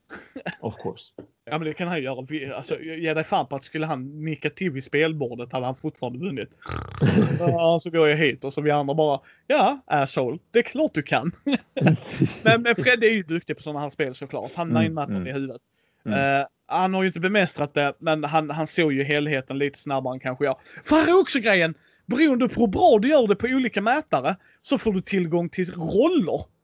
Of 0.59 0.75
course. 0.77 1.13
ja 1.45 1.57
men 1.57 1.67
det 1.67 1.73
kan 1.73 1.87
han 1.87 2.03
göra. 2.03 2.55
Alltså, 2.55 2.79
ge 2.81 3.13
dig 3.13 3.23
fan 3.23 3.47
på 3.47 3.55
att 3.55 3.63
skulle 3.63 3.85
han 3.85 4.25
nicka 4.25 4.49
till 4.49 4.71
vid 4.71 4.83
spelbordet 4.83 5.53
hade 5.53 5.65
han 5.65 5.75
fortfarande 5.75 6.19
vunnit. 6.19 6.49
Ja, 7.39 7.79
så 7.81 7.89
går 7.89 8.09
jag 8.09 8.17
hit 8.17 8.45
och 8.45 8.53
så 8.53 8.61
vi 8.61 8.71
andra 8.71 8.95
bara, 8.95 9.19
ja, 9.47 9.79
asshole, 9.85 10.37
det 10.51 10.59
är 10.59 10.63
klart 10.63 10.91
du 10.93 11.01
kan. 11.01 11.31
men, 12.43 12.61
men 12.61 12.75
Fredde 12.75 13.07
är 13.07 13.11
ju 13.13 13.23
duktig 13.23 13.57
på 13.57 13.63
sådana 13.63 13.79
här 13.79 13.89
spel 13.89 14.15
såklart. 14.15 14.51
Han 14.55 14.69
Mm, 14.69 14.83
mindmappar 14.83 15.11
mm. 15.11 15.27
i 15.27 15.31
huvudet. 15.31 15.61
Mm. 16.05 16.39
Eh, 16.41 16.45
han 16.67 16.93
har 16.93 17.03
ju 17.03 17.07
inte 17.07 17.19
bemästrat 17.19 17.73
det, 17.73 17.93
men 17.99 18.23
han, 18.23 18.49
han 18.49 18.67
såg 18.67 18.93
ju 18.93 19.03
helheten 19.03 19.57
lite 19.57 19.79
snabbare 19.79 20.13
än 20.13 20.19
kanske 20.19 20.45
jag. 20.45 20.57
För 20.85 20.95
här 20.95 21.07
är 21.07 21.19
också 21.19 21.39
grejen. 21.39 21.75
Beroende 22.05 22.49
på 22.49 22.61
hur 22.61 22.67
bra 22.67 22.99
du 23.01 23.07
gör 23.07 23.27
det 23.27 23.35
på 23.35 23.47
olika 23.47 23.81
mätare 23.81 24.35
så 24.61 24.77
får 24.77 24.93
du 24.93 25.01
tillgång 25.01 25.49
till 25.49 25.71
roller. 25.71 26.54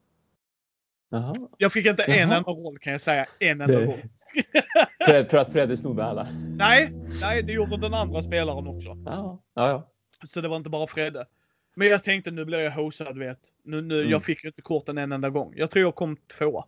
Jaha. 1.12 1.34
Jag 1.58 1.72
fick 1.72 1.86
inte 1.86 2.02
en 2.02 2.28
Jaha. 2.28 2.36
enda 2.36 2.50
roll 2.50 2.78
kan 2.78 2.92
jag 2.92 3.00
säga. 3.00 3.26
En 3.40 3.60
enda 3.60 3.66
Det- 3.66 3.84
roll. 3.86 4.02
För 5.30 5.36
att 5.36 5.52
Fredde 5.52 5.76
snodde 5.76 6.04
alla. 6.04 6.28
Nej, 6.56 6.92
nej, 7.20 7.42
det 7.42 7.52
gjorde 7.52 7.76
den 7.76 7.94
andra 7.94 8.22
spelaren 8.22 8.66
också. 8.66 8.88
Ja, 9.06 9.42
ja. 9.54 9.68
ja. 9.68 9.88
Så 10.26 10.40
det 10.40 10.48
var 10.48 10.56
inte 10.56 10.70
bara 10.70 10.86
Fredde. 10.86 11.26
Men 11.74 11.88
jag 11.88 12.04
tänkte 12.04 12.30
nu 12.30 12.44
blir 12.44 12.58
jag 12.58 12.70
hosad 12.70 13.18
vet. 13.18 13.38
Nu, 13.64 13.82
nu, 13.82 13.98
Mm. 14.00 14.10
Jag 14.10 14.22
fick 14.24 14.44
ju 14.44 14.48
inte 14.48 14.62
korten 14.62 14.98
en 14.98 15.12
enda 15.12 15.30
gång. 15.30 15.52
Jag 15.56 15.70
tror 15.70 15.80
jag 15.84 15.94
kom 15.94 16.16
tvåa. 16.38 16.64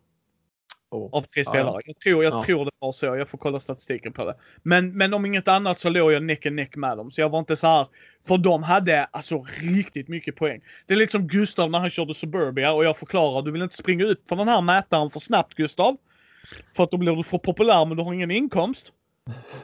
Av 0.95 1.21
tre 1.21 1.45
spelare. 1.45 1.81
Jag, 1.85 1.99
tror, 1.99 2.23
jag 2.23 2.33
Ja. 2.33 2.43
tror 2.43 2.65
det 2.65 2.71
var 2.79 2.91
så. 2.91 3.05
Jag 3.05 3.29
får 3.29 3.37
kolla 3.37 3.59
statistiken 3.59 4.13
på 4.13 4.25
det. 4.25 4.35
Men, 4.63 4.97
men 4.97 5.13
om 5.13 5.25
inget 5.25 5.47
annat 5.47 5.79
så 5.79 5.89
låg 5.89 6.11
jag 6.11 6.23
neck 6.23 6.45
and 6.45 6.55
neck 6.55 6.75
med 6.75 6.97
dem. 6.97 7.11
Så 7.11 7.21
jag 7.21 7.29
var 7.29 7.39
inte 7.39 7.55
så 7.55 7.67
här. 7.67 7.87
För 8.27 8.37
de 8.37 8.63
hade 8.63 9.03
alltså 9.05 9.45
riktigt 9.61 10.07
mycket 10.07 10.35
poäng. 10.35 10.61
Det 10.85 10.93
är 10.93 10.97
liksom 10.97 11.27
Gustav 11.27 11.71
när 11.71 11.79
han 11.79 11.89
körde 11.89 12.13
Suburbia 12.13 12.73
och 12.73 12.85
jag 12.85 12.97
förklarar. 12.97 13.41
Du 13.41 13.51
vill 13.51 13.61
inte 13.61 13.75
springa 13.75 14.05
upp 14.05 14.27
för 14.29 14.35
den 14.35 14.47
här 14.47 14.61
mätaren 14.61 15.09
för 15.09 15.19
snabbt 15.19 15.53
Gustav. 15.53 15.97
För 16.75 16.83
att 16.83 16.91
då 16.91 16.97
blir 16.97 17.15
du 17.15 17.23
för 17.23 17.37
populär 17.37 17.85
men 17.85 17.97
du 17.97 18.03
har 18.03 18.13
ingen 18.13 18.31
inkomst. 18.31 18.91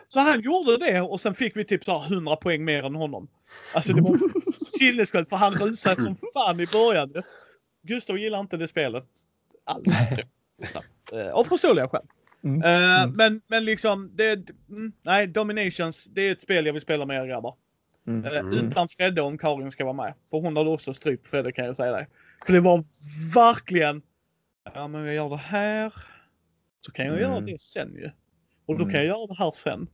Så 0.07 0.19
han 0.19 0.41
gjorde 0.41 0.77
det 0.77 1.01
och 1.01 1.21
sen 1.21 1.33
fick 1.33 1.57
vi 1.57 1.65
typ 1.65 1.83
så 1.83 1.97
här 1.97 2.13
100 2.13 2.35
poäng 2.35 2.63
mer 2.65 2.83
än 2.83 2.95
honom. 2.95 3.27
Alltså 3.75 3.93
det 3.93 4.01
var 4.01 4.19
sinnessjukt 4.79 5.29
för 5.29 5.35
han 5.37 5.53
rusade 5.53 6.01
som 6.01 6.15
fan 6.33 6.59
i 6.59 6.65
början. 6.65 7.13
Gustav 7.83 8.17
gillar 8.17 8.39
inte 8.39 8.57
det 8.57 8.67
spelet 8.67 9.05
alls. 9.65 9.85
Eh, 11.13 11.31
Av 11.33 11.43
förståeliga 11.43 11.87
skäl. 11.87 12.01
Mm. 12.43 12.63
Eh, 12.63 13.01
Mm. 13.03 13.15
Men, 13.15 13.41
men 13.47 13.65
liksom, 13.65 14.11
det, 14.15 14.49
mm, 14.69 14.91
nej, 15.01 15.27
Dominations, 15.27 16.05
det 16.05 16.21
är 16.21 16.31
ett 16.31 16.41
spel 16.41 16.65
jag 16.65 16.73
vill 16.73 16.81
spela 16.81 17.05
med 17.05 17.23
er 17.23 17.27
grabbar. 17.27 17.55
Mm. 18.07 18.25
Eh, 18.25 18.39
Mm. 18.39 18.53
Utan 18.67 18.87
Fredde 18.87 19.21
om 19.21 19.37
Karin 19.37 19.71
ska 19.71 19.83
vara 19.85 19.93
med. 19.93 20.13
För 20.29 20.37
hon 20.37 20.57
hade 20.57 20.69
också 20.69 20.93
strypt 20.93 21.27
Fredde 21.27 21.51
kan 21.51 21.65
jag 21.65 21.77
säga 21.77 21.91
dig. 21.91 22.07
För 22.45 22.53
det 22.53 22.59
var 22.59 22.83
verkligen, 23.35 24.01
ja 24.73 24.87
men 24.87 25.05
jag 25.05 25.13
gör 25.15 25.29
det 25.29 25.37
här. 25.37 25.93
Så 26.85 26.91
kan 26.91 27.05
jag 27.05 27.19
göra 27.21 27.31
Mm. 27.37 27.45
det 27.45 27.61
sen 27.61 27.93
ju. 27.95 28.11
Och 28.65 28.77
då 28.77 28.83
kan 28.85 28.93
jag 28.93 29.05
göra 29.05 29.27
det 29.27 29.35
här 29.37 29.51
sen. 29.51 29.87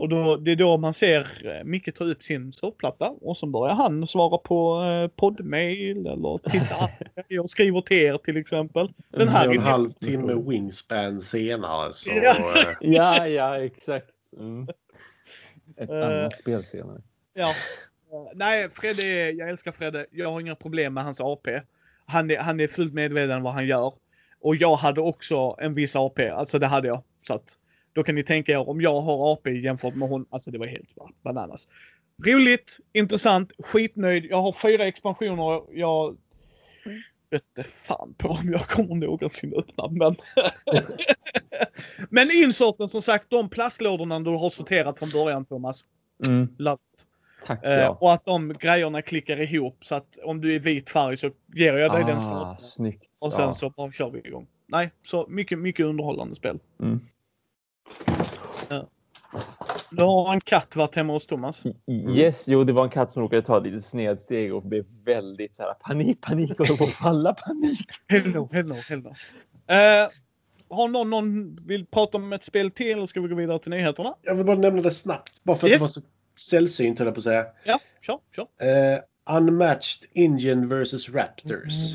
Och 0.00 0.08
då, 0.08 0.36
det 0.36 0.52
är 0.52 0.56
då 0.56 0.76
man 0.76 0.94
ser 0.94 1.20
eh, 1.58 1.64
Micke 1.64 1.94
ta 1.94 2.04
upp 2.04 2.22
sin 2.22 2.52
surfplatta 2.52 3.10
och 3.20 3.36
så 3.36 3.46
börjar 3.46 3.74
han 3.74 4.06
svara 4.08 4.38
på 4.38 4.82
eh, 4.82 5.08
poddmail 5.16 6.06
eller 6.06 6.50
titta 6.50 6.90
och 7.42 7.50
skriver 7.50 7.80
till 7.80 7.96
er 7.96 8.14
till 8.16 8.36
exempel. 8.36 8.92
Den 9.10 9.28
här 9.28 9.42
En 9.44 9.48
och 9.48 9.52
vill 9.52 9.60
en 9.60 9.64
jag- 9.66 9.70
halv 9.72 9.92
timme 9.92 10.34
wingspan 10.34 11.20
senare 11.20 11.92
så... 11.92 12.10
Ja, 12.10 12.34
eh, 12.56 12.72
Ja, 12.80 13.26
ja, 13.26 13.56
exakt. 13.64 14.10
Mm. 14.38 14.68
Ett 15.76 15.90
Eh. 15.90 16.06
annat 16.06 16.38
spel 16.38 16.64
senare. 16.64 17.00
Ja. 17.34 17.54
Nej, 18.34 18.68
Fredde, 18.70 19.30
jag 19.30 19.48
älskar 19.48 19.72
Fredde. 19.72 20.06
Jag 20.10 20.32
har 20.32 20.40
inga 20.40 20.54
problem 20.54 20.94
med 20.94 21.04
hans 21.04 21.20
AP. 21.20 21.60
Han 22.06 22.30
är, 22.30 22.38
han 22.38 22.60
är 22.60 22.68
fullt 22.68 22.94
medveten 22.94 23.36
om 23.36 23.42
vad 23.42 23.52
han 23.54 23.66
gör. 23.66 23.92
Och 24.40 24.56
jag 24.56 24.76
hade 24.76 25.00
också 25.00 25.56
en 25.60 25.72
viss 25.72 25.96
AP. 25.96 26.28
Alltså 26.28 26.58
det 26.58 26.66
hade 26.66 26.88
jag. 26.88 27.02
Så 27.26 27.34
att 27.34 27.58
då 27.92 28.02
kan 28.02 28.14
ni 28.14 28.22
tänka 28.22 28.52
er 28.52 28.68
om 28.68 28.80
jag 28.80 29.00
har 29.00 29.32
AP 29.32 29.50
jämfört 29.50 29.94
med 29.94 30.08
hon. 30.08 30.26
Alltså 30.30 30.50
det 30.50 30.58
var 30.58 30.66
helt 30.66 30.88
bananas. 31.22 31.68
Roligt, 32.26 32.78
intressant, 32.92 33.52
skitnöjd. 33.58 34.24
Jag 34.24 34.42
har 34.42 34.52
fyra 34.52 34.84
expansioner. 34.84 35.62
Jag 35.78 36.16
vet 37.30 37.42
inte 37.56 37.70
fan 37.70 38.14
på 38.18 38.28
om 38.28 38.48
jag 38.52 38.60
kommer 38.68 38.94
någonsin 38.94 39.54
öppna. 39.56 39.88
Men, 39.90 40.14
men 42.10 42.30
insorten 42.30 42.88
som 42.88 43.02
sagt, 43.02 43.30
de 43.30 43.48
plastlådorna 43.48 44.20
du 44.20 44.30
har 44.30 44.50
sorterat 44.50 44.98
från 44.98 45.10
början 45.10 45.44
Thomas. 45.44 45.84
Mm. 46.26 46.48
Love 46.58 46.78
Tack. 47.46 47.64
Eh, 47.64 47.72
Ja. 47.72 47.98
Och 48.00 48.12
att 48.12 48.24
de 48.24 48.52
grejerna 48.60 49.02
klickar 49.02 49.40
ihop 49.40 49.84
så 49.84 49.94
att 49.94 50.18
om 50.24 50.40
du 50.40 50.54
är 50.54 50.58
vit 50.58 50.90
färg 50.90 51.16
så 51.16 51.30
ger 51.54 51.74
jag 51.74 51.92
dig 51.92 52.04
den 52.04 52.16
Ah, 52.16 52.20
starten. 52.20 52.64
snyggt. 52.64 53.04
Och 53.20 53.32
sen 53.32 53.42
Ja. 53.44 53.52
så 53.52 53.70
bara 53.70 53.92
kör 53.92 54.10
vi 54.10 54.18
igång. 54.18 54.46
Nej, 54.66 54.90
så 55.02 55.26
mycket, 55.28 55.58
mycket 55.58 55.86
underhållande 55.86 56.34
spel. 56.34 56.58
Mm. 56.82 57.00
Du 59.90 60.02
har 60.02 60.32
en 60.32 60.40
katt 60.40 60.76
varit 60.76 60.94
hemma 60.94 61.12
hos 61.12 61.26
Thomas. 61.26 61.62
Yes, 62.14 62.48
jo, 62.48 62.64
det 62.64 62.72
var 62.72 62.84
en 62.84 62.90
katt 62.90 63.12
som 63.12 63.22
råkade 63.22 63.42
ta 63.42 63.58
ett 63.58 63.64
litet 63.64 63.84
snedsteg 63.84 64.54
och 64.54 64.62
blev 64.62 64.84
väldigt 65.04 65.56
så 65.56 65.62
här 65.62 65.74
panik, 65.74 66.20
panik 66.20 66.60
och 66.60 66.78
på 66.78 66.84
att 66.84 66.90
falla, 66.90 67.34
panik. 67.34 67.88
Hello, 68.08 68.48
hello, 68.52 68.74
hello. 68.88 69.08
Eh, 69.66 70.08
har 70.70 70.88
någon, 70.88 71.10
någon 71.10 71.56
vill 71.66 71.86
prata 71.86 72.16
om 72.18 72.32
ett 72.32 72.44
spel 72.44 72.70
till 72.70 72.92
eller 72.92 73.06
ska 73.06 73.20
vi 73.20 73.28
gå 73.28 73.34
vidare 73.34 73.58
till 73.58 73.70
nyheterna? 73.70 74.14
Jag 74.22 74.34
vill 74.34 74.46
bara 74.46 74.56
nämna 74.58 74.82
det 74.82 74.90
snabbt. 74.90 75.44
Bara 75.44 75.56
för 75.56 75.66
att 75.66 75.70
Yes. 75.70 75.78
det 75.78 75.82
var 75.84 75.88
så 75.88 76.00
sällsynt 76.50 76.98
höll 76.98 77.06
jag 77.06 77.14
på 77.14 77.18
att 77.18 77.24
säga. 77.24 77.46
Ja, 77.64 77.78
kör, 78.00 78.18
kör. 78.36 78.46
Eh, 78.94 78.98
Unmatched 79.36 80.08
Indian 80.12 80.68
vs 80.82 81.08
Raptors. 81.08 81.94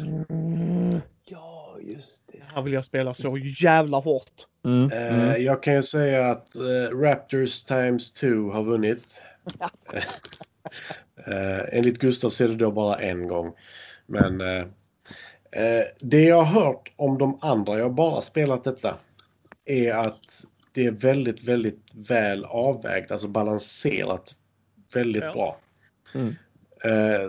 Ja, 1.26 1.78
just 1.82 2.24
det. 2.28 2.40
Här 2.56 2.62
vill 2.62 2.74
jag 2.74 2.86
spela 2.86 3.14
så 3.14 3.38
jävla 3.38 3.98
hårt. 3.98 4.48
Mm. 4.66 4.92
Eh, 4.92 5.20
Mm. 5.30 5.44
Jag 5.44 5.64
kan 5.64 5.74
ju 5.74 5.82
säga 5.84 6.32
att 6.32 6.56
eh, 6.56 6.98
Raptors 7.00 7.64
times 7.64 8.14
2 8.14 8.28
har 8.28 8.64
vunnit. 8.64 9.24
eh, 11.28 11.60
enligt 11.78 11.98
Gustav 12.00 12.30
ser 12.30 12.48
det 12.48 12.56
då 12.56 12.72
bara 12.72 13.00
en 13.00 13.28
gång. 13.28 13.54
Men 14.06 14.42
eh, 14.42 14.66
det 16.00 16.22
jag 16.24 16.42
har 16.44 16.64
hört 16.64 16.92
om 16.96 17.18
de 17.18 17.38
andra, 17.42 17.78
jag 17.78 17.86
har 17.86 17.90
bara 17.90 18.22
spelat 18.22 18.64
detta, 18.64 18.96
är 19.66 19.92
att 19.92 20.46
det 20.72 20.86
är 20.86 20.92
väldigt, 20.92 21.44
väldigt 21.44 21.82
väl 21.94 22.46
avvägt, 22.46 23.12
alltså 23.12 23.28
balanserat 23.28 24.36
väldigt 24.94 25.24
Ja. 25.24 25.34
bra. 25.34 25.58
Mm. 26.14 26.36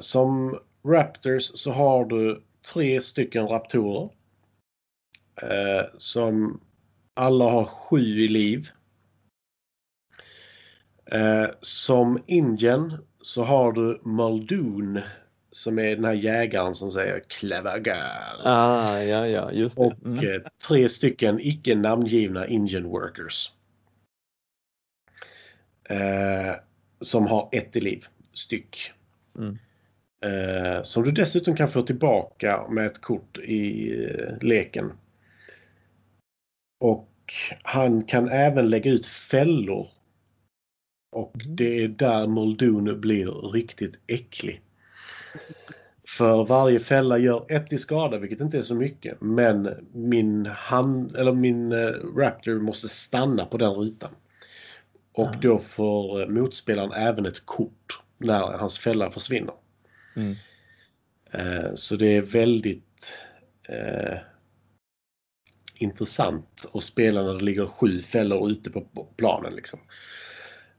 Som 0.03 0.59
Raptors 0.87 1.43
så 1.55 1.73
har 1.73 2.05
du 2.05 2.43
tre 2.73 3.01
stycken 3.01 3.47
raptorer. 3.47 4.11
Eh, 5.43 5.87
som 5.99 6.61
alla 7.15 7.45
har 7.45 7.65
sju 7.65 8.21
i 8.21 8.29
liv. 8.29 8.69
Eh, 11.07 11.47
som 11.61 12.23
Indien 12.27 12.93
så 13.21 13.45
har 13.45 13.73
du 13.73 14.01
Muldoon 14.05 15.01
som 15.51 15.79
är 15.79 15.97
den 15.97 16.05
här 16.05 16.13
jägaren 16.13 16.75
som 16.75 16.91
säger 16.91 17.21
clever 17.21 17.77
girl. 17.77 18.41
Ah, 18.45 18.99
ja, 18.99 19.27
ja, 19.27 19.53
just 19.53 19.77
det. 19.77 19.83
Och 19.83 19.93
Mm. 20.05 20.19
eh, 20.19 20.43
tre 20.69 20.89
stycken 20.89 21.41
icke 21.41 21.75
namngivna 21.75 22.47
Indian 22.47 22.85
workers. 22.85 23.53
Eh, 25.85 26.55
som 27.01 27.27
har 27.27 27.49
ett 27.53 27.77
i 27.77 27.81
liv 27.81 28.07
styck. 28.33 28.93
Mm. 29.39 29.59
Eh, 30.25 30.83
som 30.83 31.03
du 31.03 31.11
dessutom 31.11 31.57
kan 31.57 31.69
få 31.69 31.83
tillbaka 31.83 32.67
med 32.71 32.87
ett 32.87 33.01
kort 33.01 33.39
i 33.39 33.93
eh, 34.05 34.39
leken. 34.41 34.93
Och 36.81 37.11
han 37.63 38.05
kan 38.05 38.29
även 38.29 38.71
lägga 38.71 38.91
ut 38.91 39.07
fällor. 39.07 39.87
Och 41.17 41.35
Mm. 41.45 41.57
det 41.57 41.85
är 41.85 41.89
där 41.89 42.27
Muldoon 42.27 43.01
blir 43.01 43.51
riktigt 43.53 43.99
äcklig. 44.07 44.61
För 46.09 46.45
varje 46.45 46.81
fälla 46.81 47.19
gör 47.19 47.45
ett 47.49 47.73
i 47.73 47.79
skada, 47.79 48.19
vilket 48.19 48.41
inte 48.41 48.59
är 48.59 48.63
så 48.63 48.75
mycket. 48.75 49.21
Men 49.21 49.89
min, 49.93 50.47
hand, 50.47 51.17
eller 51.17 51.33
min 51.33 51.73
eh, 51.73 51.91
Raptor 52.17 52.61
måste 52.61 52.89
stanna 52.89 53.47
på 53.47 53.57
den 53.59 53.73
rutan. 53.73 54.11
Och 55.13 55.27
Ah. 55.29 55.39
då 55.43 55.59
får 55.59 56.23
eh, 56.23 56.29
motspelaren 56.29 56.93
även 56.93 57.27
ett 57.27 57.47
kort 57.47 58.01
när 58.19 58.41
hans 58.59 58.79
fälla 58.79 59.11
försvinner. 59.11 59.55
Mm. 60.17 60.35
Eh, 61.31 61.75
så 61.75 61.97
det 61.97 62.17
är 62.17 62.23
väldigt 62.23 63.17
eh, 63.69 64.19
intressant 65.75 66.71
att 66.75 66.83
spela 66.83 67.23
när 67.23 67.35
det 67.35 67.45
ligger 67.45 67.67
sju 67.67 68.01
fällor 68.01 68.51
ute 68.51 68.71
på 68.71 69.09
planen. 69.17 69.55
Liksom. 69.55 69.81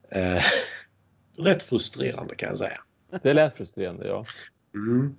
Eh, 0.08 0.42
rätt 1.36 1.62
frustrerande 1.62 2.34
kan 2.34 2.48
jag 2.48 2.58
säga. 2.58 2.80
Det 3.22 3.34
lät 3.34 3.56
frustrerande, 3.56 4.06
ja. 4.06 4.24
Mm. 4.74 5.16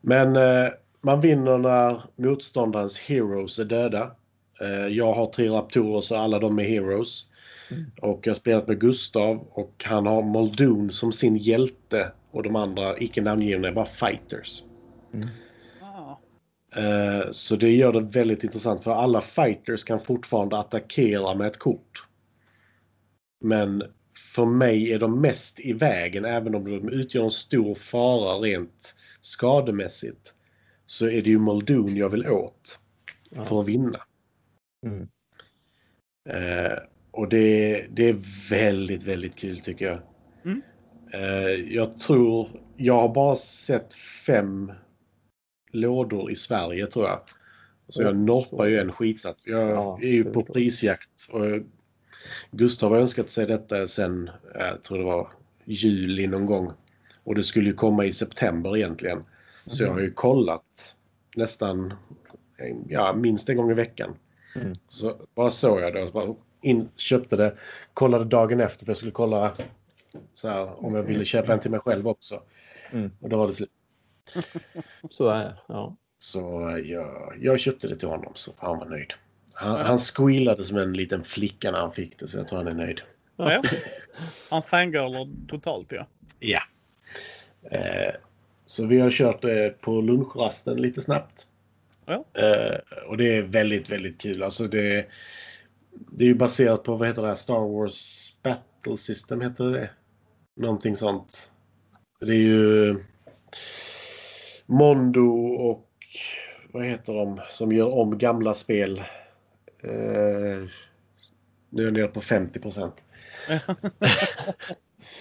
Men 0.00 0.36
eh, 0.36 0.68
man 1.00 1.20
vinner 1.20 1.58
när 1.58 2.02
motståndarens 2.16 2.98
heroes 2.98 3.58
är 3.58 3.64
döda. 3.64 4.16
Eh, 4.60 4.86
jag 4.86 5.12
har 5.12 5.26
tre 5.26 5.48
Raptorer 5.48 6.00
så 6.00 6.16
alla 6.16 6.38
de 6.38 6.58
är 6.58 6.64
Heroes. 6.64 7.24
Mm. 7.70 7.84
Och 8.02 8.26
jag 8.26 8.30
har 8.30 8.34
spelat 8.34 8.68
med 8.68 8.80
Gustav 8.80 9.48
och 9.50 9.84
han 9.86 10.06
har 10.06 10.22
Muldoon 10.22 10.90
som 10.90 11.12
sin 11.12 11.36
hjälte 11.36 12.12
och 12.30 12.42
de 12.42 12.56
andra 12.56 12.98
icke 12.98 13.22
namngivna 13.22 13.68
är 13.68 13.72
bara 13.72 13.86
fighters. 13.86 14.62
Ah. 15.80 16.16
Eh, 16.80 17.30
Så 17.30 17.56
det 17.56 17.70
gör 17.70 17.92
det 17.92 18.00
väldigt 18.00 18.44
intressant 18.44 18.84
för 18.84 18.92
alla 18.92 19.20
fighters 19.20 19.84
kan 19.84 20.00
fortfarande 20.00 20.58
attackera 20.58 21.34
med 21.34 21.46
ett 21.46 21.58
kort. 21.58 22.04
Men 23.44 23.82
för 24.34 24.46
mig 24.46 24.92
är 24.92 24.98
de 24.98 25.20
mest 25.20 25.60
i 25.60 25.72
vägen, 25.72 26.24
även 26.24 26.54
om 26.54 26.64
de 26.64 26.88
utgör 26.88 27.24
en 27.24 27.30
stor 27.30 27.74
fara 27.74 28.38
rent 28.38 28.94
skademässigt. 29.20 30.34
Så 30.86 31.06
är 31.06 31.22
det 31.22 31.30
ju 31.30 31.38
Muldoon 31.38 31.96
jag 31.96 32.08
vill 32.08 32.26
åt 32.26 32.78
Ja. 33.30 33.44
för 33.44 33.60
att 33.60 33.68
vinna. 33.68 34.00
Mm. 34.86 35.08
Eh, 36.28 36.78
och 37.10 37.28
det, 37.28 37.84
det 37.90 38.08
är 38.08 38.16
väldigt, 38.50 39.02
väldigt 39.02 39.36
kul 39.36 39.60
tycker 39.60 39.84
jag. 39.84 39.98
Mm. 40.44 40.62
Eh, 41.12 41.74
jag 41.74 41.98
tror, 41.98 42.48
jag 42.76 43.00
har 43.00 43.14
bara 43.14 43.36
sett 43.36 43.94
fem 44.26 44.72
lådor 45.72 46.30
i 46.30 46.34
Sverige 46.34 46.86
tror 46.86 47.06
jag. 47.06 47.20
Så 47.88 48.02
jag 48.02 48.16
norpar 48.16 48.66
ju 48.66 48.78
en 48.78 48.92
skitsnatt. 48.92 49.36
Jag 49.44 49.70
Ja, 49.70 49.98
är 50.02 50.08
ju 50.08 50.24
på 50.24 50.42
prisjakt. 50.42 51.28
Och 51.32 51.42
Gustav 52.50 52.90
har 52.90 52.98
önskat 52.98 53.30
sig 53.30 53.46
detta 53.46 53.86
sen, 53.86 54.28
eh, 54.54 54.66
jag 54.66 54.82
tror 54.82 54.98
det 54.98 55.04
var 55.04 55.28
juli 55.64 56.26
någon 56.26 56.46
gång. 56.46 56.72
Och 57.24 57.34
det 57.34 57.42
skulle 57.42 57.66
ju 57.68 57.74
komma 57.74 58.04
i 58.04 58.12
september 58.12 58.76
egentligen. 58.76 59.24
Så 59.66 59.84
jag 59.84 59.92
har 59.92 60.00
ju 60.00 60.10
kollat 60.10 60.96
nästan, 61.36 61.94
ja 62.88 63.12
minst 63.12 63.48
en 63.48 63.56
gång 63.56 63.70
i 63.70 63.74
veckan. 63.74 64.14
Mm. 64.56 64.76
Så 64.88 65.20
bara 65.34 65.50
såg 65.50 65.80
jag 65.80 65.94
det 65.94 66.02
och 66.02 66.12
bara 66.12 66.34
in, 66.60 66.88
köpte 66.96 67.36
det. 67.36 67.54
Kollade 67.94 68.24
dagen 68.24 68.60
efter 68.60 68.84
för 68.84 68.90
jag 68.90 68.96
skulle 68.96 69.12
kolla 69.12 69.52
så 70.34 70.48
här, 70.48 70.84
om 70.84 70.94
jag 70.94 71.02
ville 71.02 71.24
köpa 71.24 71.52
en 71.52 71.60
till 71.60 71.70
mig 71.70 71.80
själv 71.80 72.08
också. 72.08 72.42
Mm. 72.92 73.10
Och 73.20 73.28
då 73.28 73.36
var 73.36 73.46
det 73.46 73.52
slut. 73.52 73.70
Sådär, 75.10 75.54
ja. 75.66 75.96
Så 76.18 76.40
jag, 76.84 77.36
jag 77.40 77.60
köpte 77.60 77.88
det 77.88 77.96
till 77.96 78.08
honom 78.08 78.32
så 78.34 78.52
han 78.58 78.78
var 78.78 78.86
nöjd. 78.86 79.14
Han, 79.52 79.86
han 79.86 79.98
squealade 79.98 80.64
som 80.64 80.78
en 80.78 80.92
liten 80.92 81.24
flicka 81.24 81.70
när 81.70 81.78
han 81.78 81.92
fick 81.92 82.18
det 82.18 82.28
så 82.28 82.38
jag 82.38 82.48
tror 82.48 82.58
han 82.58 82.66
är 82.68 82.74
nöjd. 82.74 83.00
Ja. 83.36 83.62
Han 84.50 84.62
fangirlar 84.62 85.28
totalt 85.48 85.92
ja. 85.92 86.06
Ja. 86.38 86.62
Eh, 87.70 88.14
så 88.66 88.86
vi 88.86 89.00
har 89.00 89.10
kört 89.10 89.44
eh, 89.44 89.68
på 89.68 90.00
lunchrasten 90.00 90.82
lite 90.82 91.02
snabbt. 91.02 91.48
Ja. 92.06 92.24
Eh, 92.34 92.78
och 93.06 93.16
det 93.16 93.36
är 93.36 93.42
väldigt, 93.42 93.90
väldigt 93.90 94.20
kul. 94.20 94.42
Alltså 94.42 94.66
det, 94.66 95.06
det 95.92 96.24
är 96.24 96.28
ju 96.28 96.34
baserat 96.34 96.84
på, 96.84 96.96
vad 96.96 97.08
heter 97.08 97.22
det 97.22 97.28
här, 97.28 97.34
Star 97.34 97.68
Wars 97.68 98.32
Battle 98.42 98.96
System, 98.96 99.40
heter 99.40 99.64
det 99.64 99.90
Någonting 100.56 100.96
sånt. 100.96 101.52
Det 102.20 102.32
är 102.32 102.36
ju 102.36 103.04
Mondo 104.66 105.28
och 105.54 105.88
vad 106.72 106.86
heter 106.86 107.14
de 107.14 107.40
som 107.48 107.72
gör 107.72 107.88
om 107.88 108.18
gamla 108.18 108.54
spel. 108.54 108.98
Eh, 109.82 110.64
nu 111.70 111.82
är 111.82 111.84
jag 111.84 111.92
nere 111.92 112.08
på 112.08 112.20
50 112.20 112.60
procent. 112.60 113.04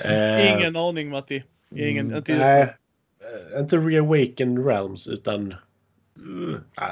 Eh, 0.06 0.54
Ingen 0.54 0.76
aning 0.76 1.10
Matti. 1.10 1.44
Ingen, 1.76 2.16
inte 2.16 2.32
just 2.32 2.41
Nej, 2.41 2.62
eh, 3.52 3.60
inte 3.60 3.78
Reawaken 3.78 4.66
Realms 4.66 5.08
utan... 5.08 5.56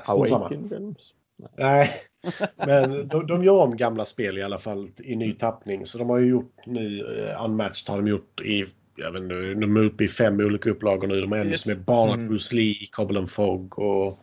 Strunt 0.03 0.27
samma. 0.27 0.35
Awaken 0.35 0.69
Realms. 0.69 1.13
Nej, 1.55 1.91
men 2.55 3.07
de, 3.07 3.27
de 3.27 3.43
gör 3.43 3.57
om 3.57 3.77
gamla 3.77 4.05
spel 4.05 4.37
i 4.37 4.43
alla 4.43 4.59
fall 4.59 4.89
i 5.03 5.15
ny 5.15 5.31
tappning. 5.31 5.85
Så 5.85 5.97
de 5.97 6.09
har 6.09 6.17
ju 6.17 6.27
gjort 6.27 6.53
nu, 6.65 7.03
uh, 7.03 7.45
Unmatched 7.45 7.89
har 7.89 7.97
de 7.97 8.07
gjort 8.07 8.41
i, 8.41 8.65
jag 8.95 9.11
vet 9.11 9.21
inte, 9.21 9.35
de 9.35 9.77
är 9.77 9.83
uppe 9.83 10.03
i 10.03 10.07
fem 10.07 10.39
olika 10.39 10.69
upplagor 10.69 11.07
nu. 11.07 11.21
De 11.21 11.31
har 11.31 11.39
en 11.39 11.49
Yes. 11.49 11.61
som 11.61 11.71
är 11.71 11.75
bara 11.75 12.13
Mm. 12.13 12.27
Bruce 12.27 12.55
Lee, 12.55 12.87
Cobble 12.91 13.19
and 13.19 13.29
Fog 13.29 13.79
och 13.79 14.19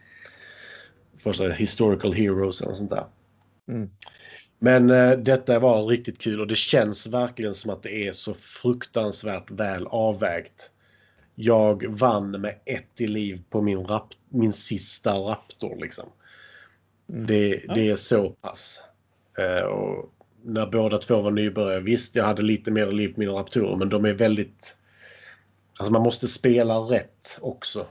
första 1.18 1.48
Historical 1.48 2.12
Heroes 2.12 2.60
och 2.60 2.76
sånt 2.76 2.90
där. 2.90 3.04
Mm. 3.68 3.90
Men 4.58 4.90
eh, 4.90 5.10
detta 5.10 5.58
var 5.58 5.86
riktigt 5.86 6.18
kul 6.18 6.40
och 6.40 6.46
det 6.46 6.56
känns 6.56 7.06
verkligen 7.06 7.54
som 7.54 7.70
att 7.70 7.82
det 7.82 8.06
är 8.08 8.12
så 8.12 8.34
fruktansvärt 8.34 9.50
väl 9.50 9.86
avvägt. 9.86 10.70
Jag 11.34 11.86
vann 11.88 12.30
med 12.40 12.54
ett 12.64 13.00
i 13.00 13.06
liv 13.06 13.42
på 13.50 13.62
min, 13.62 13.86
rap 13.86 14.14
min 14.28 14.52
sista 14.52 15.14
Raptor 15.14 15.76
liksom. 15.80 16.08
Mm. 17.08 17.26
Det, 17.26 17.62
det 17.74 17.90
är 17.90 17.96
så 17.96 18.30
pass. 18.30 18.82
Eh, 19.38 19.64
och 19.64 20.10
när 20.42 20.66
båda 20.66 20.98
två 20.98 21.20
var 21.20 21.30
nybörjare, 21.30 21.80
visst 21.80 22.16
jag 22.16 22.24
hade 22.24 22.42
lite 22.42 22.70
mer 22.70 22.86
liv 22.86 23.14
på 23.14 23.20
mina 23.20 23.32
Raptorer 23.32 23.76
men 23.76 23.88
de 23.88 24.04
är 24.04 24.12
väldigt... 24.12 24.76
Alltså 25.78 25.92
man 25.92 26.02
måste 26.02 26.28
spela 26.28 26.74
rätt 26.78 27.38
också. 27.40 27.86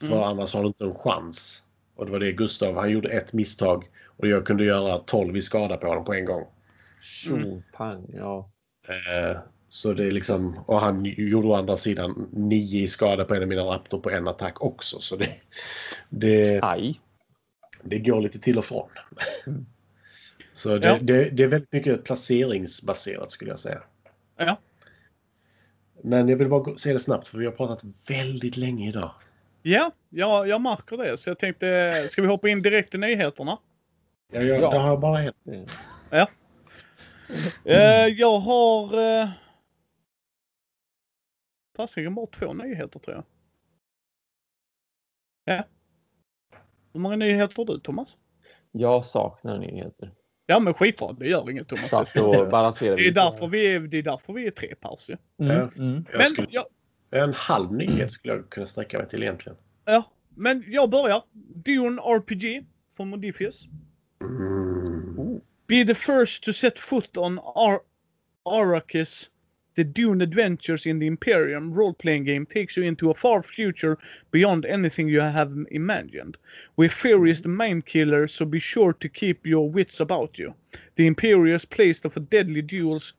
För 0.00 0.06
Mm. 0.06 0.18
annars 0.22 0.54
har 0.54 0.60
du 0.60 0.66
inte 0.66 0.84
en 0.84 0.94
chans. 0.94 1.64
Och 1.96 2.06
det 2.06 2.12
var 2.12 2.18
det 2.18 2.32
Gustav, 2.32 2.74
han 2.76 2.90
gjorde 2.90 3.08
ett 3.08 3.32
misstag 3.32 3.84
och 4.16 4.28
jag 4.28 4.46
kunde 4.46 4.64
göra 4.64 4.98
12 4.98 5.36
i 5.36 5.40
skada 5.40 5.76
på 5.76 5.86
honom 5.86 6.04
på 6.04 6.14
en 6.14 6.24
gång. 6.24 6.46
Tjo, 7.02 7.62
pang, 7.76 8.06
ja. 8.14 8.50
Eh, 8.88 9.36
så 9.68 9.92
det 9.92 10.04
är 10.06 10.10
liksom, 10.10 10.58
och 10.66 10.80
han 10.80 11.04
gjorde 11.04 11.48
å 11.48 11.54
andra 11.54 11.76
sidan 11.76 12.28
9 12.32 12.82
i 12.82 12.86
skada 12.86 13.24
på 13.24 13.34
en 13.34 13.42
av 13.42 13.48
mina 13.48 13.62
Raptor 13.62 14.00
på 14.00 14.10
en 14.10 14.28
attack 14.28 14.62
också. 14.62 15.00
Så 15.00 15.16
det, 15.16 15.28
det, 16.08 16.60
Aj. 16.62 17.00
Det 17.82 17.98
går 17.98 18.20
lite 18.20 18.38
till 18.38 18.58
och 18.58 18.64
från. 18.64 18.88
Mm. 19.46 19.66
Så 20.54 20.78
det, 20.78 20.86
Ja. 20.88 20.98
det, 21.02 21.30
det 21.30 21.42
är 21.42 21.46
väldigt 21.46 21.72
mycket 21.72 22.04
placeringsbaserat 22.04 23.30
skulle 23.30 23.50
jag 23.50 23.60
säga. 23.60 23.82
Ja. 24.36 24.58
Men 26.02 26.28
jag 26.28 26.36
vill 26.36 26.48
bara 26.48 26.78
säga 26.78 26.92
det 26.92 27.00
snabbt 27.00 27.28
för 27.28 27.38
vi 27.38 27.44
har 27.44 27.52
pratat 27.52 27.84
väldigt 28.08 28.56
länge 28.56 28.88
idag. 28.88 29.14
Ja, 29.62 29.92
ja, 30.08 30.46
jag 30.46 30.60
märker 30.60 30.96
det. 30.96 31.16
Så 31.18 31.30
jag 31.30 31.38
tänkte, 31.38 32.08
ska 32.10 32.22
vi 32.22 32.28
hoppa 32.28 32.48
in 32.48 32.62
direkt 32.62 32.90
till 32.90 33.00
nyheterna? 33.00 33.58
Jag, 34.32 34.44
jag, 34.44 34.56
Ja. 34.62 34.74
jag 34.74 34.80
har 34.80 34.96
bara 34.96 35.20
en. 35.22 35.32
Det- 35.42 35.66
Eh, 37.64 38.06
jag 38.06 38.38
har... 38.38 38.90
Fasiken 41.76 42.14
bara 42.14 42.26
två 42.26 42.52
nyheter 42.52 42.98
tror 42.98 43.16
jag. 43.16 43.24
Ja. 45.44 45.64
Hur 46.92 47.00
många 47.00 47.16
nyheter 47.16 47.56
har 47.56 47.64
du 47.64 47.80
Thomas? 47.80 48.16
Jag 48.72 49.04
saknar 49.04 49.58
nyheter. 49.58 50.10
Ja 50.46 50.58
men 50.60 50.74
skitbra, 50.74 51.12
det 51.12 51.28
gör 51.28 51.50
inget 51.50 51.68
Thomas. 51.68 51.88
Så 51.90 51.96
att 52.00 52.14
då 52.14 52.46
balanserar 52.50 52.96
Det 52.96 53.02
vi. 53.02 53.08
är 53.08 53.12
därför 53.12 53.46
vi 53.46 53.74
är, 53.74 53.80
det 53.80 53.98
är, 53.98 54.02
därför 54.02 54.32
vi 54.32 54.46
är 54.46 54.50
tre 54.50 54.74
pers 54.74 55.08
ju. 55.10 55.16
Mm, 55.40 55.68
mm. 55.78 56.04
Jag 56.12 56.18
Men, 56.18 56.26
skulle, 56.26 56.46
jag, 56.50 56.64
En 57.10 57.32
halv 57.34 57.72
nyhet 57.72 58.12
skulle 58.12 58.34
jag 58.34 58.50
kunna 58.50 58.66
sträcka 58.66 58.98
mig 58.98 59.08
till 59.08 59.22
egentligen. 59.22 59.58
ja, 59.84 60.02
men 60.28 60.64
jag 60.66 60.90
börjar. 60.90 61.22
Dune 61.64 62.02
RPG 62.02 62.66
från 62.96 63.08
Modifius. 63.08 63.66
Mm. 64.20 65.40
Be 65.68 65.84
the 65.84 65.94
first 65.94 66.42
to 66.44 66.52
set 66.52 66.78
foot 66.78 67.16
on 67.16 67.38
Ar 67.38 67.80
Arrakis. 68.44 69.30
The 69.74 69.84
Dune 69.84 70.20
Adventures 70.20 70.84
in 70.84 70.98
the 70.98 71.06
Imperium 71.06 71.72
role-playing 71.72 72.24
game 72.24 72.44
takes 72.44 72.76
you 72.76 72.82
into 72.82 73.08
a 73.08 73.14
far 73.14 73.42
future 73.42 73.96
beyond 74.30 74.66
anything 74.66 75.08
you 75.08 75.20
have 75.20 75.56
imagined. 75.70 76.36
We 76.76 76.88
fear 76.88 77.24
is 77.24 77.40
the 77.40 77.48
main 77.48 77.80
killer, 77.80 78.26
so 78.26 78.44
be 78.44 78.60
sure 78.60 78.92
to 78.92 79.08
keep 79.08 79.46
your 79.46 79.70
wits 79.70 79.98
about 79.98 80.38
you. 80.38 80.54
The 80.96 81.06
Imperius 81.06 81.64
placed 81.64 82.04
of 82.04 82.28
deadly 82.28 82.60
duels, 82.60 83.14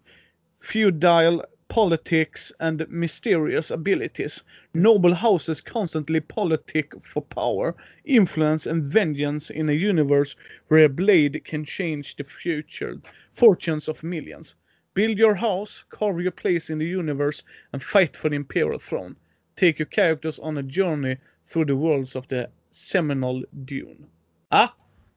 feudal 0.55 1.43
politics, 1.69 2.51
and 2.59 2.87
mysterious 2.87 3.71
abilities. 3.71 4.43
Noble 4.75 5.15
houses 5.15 5.59
constantly 5.59 6.19
politic 6.19 6.93
for 7.01 7.23
power, 7.23 7.75
influence, 8.05 8.67
and 8.67 8.83
vengeance 8.83 9.49
in 9.49 9.69
a 9.69 9.73
universe 9.73 10.35
where 10.67 10.85
a 10.85 10.89
blade 10.89 11.43
can 11.45 11.65
change 11.65 12.15
the 12.15 12.23
future 12.23 13.01
fortunes 13.31 13.87
of 13.87 14.03
millions. 14.03 14.53
Build 14.95 15.19
your 15.19 15.35
house, 15.35 15.85
carve 15.89 16.21
your 16.21 16.31
place 16.31 16.73
in 16.73 16.79
the 16.79 16.85
universe, 16.85 17.43
and 17.71 17.83
fight 17.83 18.15
for 18.15 18.29
the 18.29 18.35
imperial 18.35 18.79
throne. 18.79 19.15
Take 19.55 19.79
your 19.79 19.89
characters 19.89 20.39
on 20.39 20.57
a 20.57 20.61
journey 20.61 21.17
through 21.53 21.67
the 21.67 21.73
worlds 21.75 22.15
of 22.15 22.27
the 22.27 22.47
seminal 22.71 23.45
Dune. 23.51 24.05
Ah, 24.49 24.67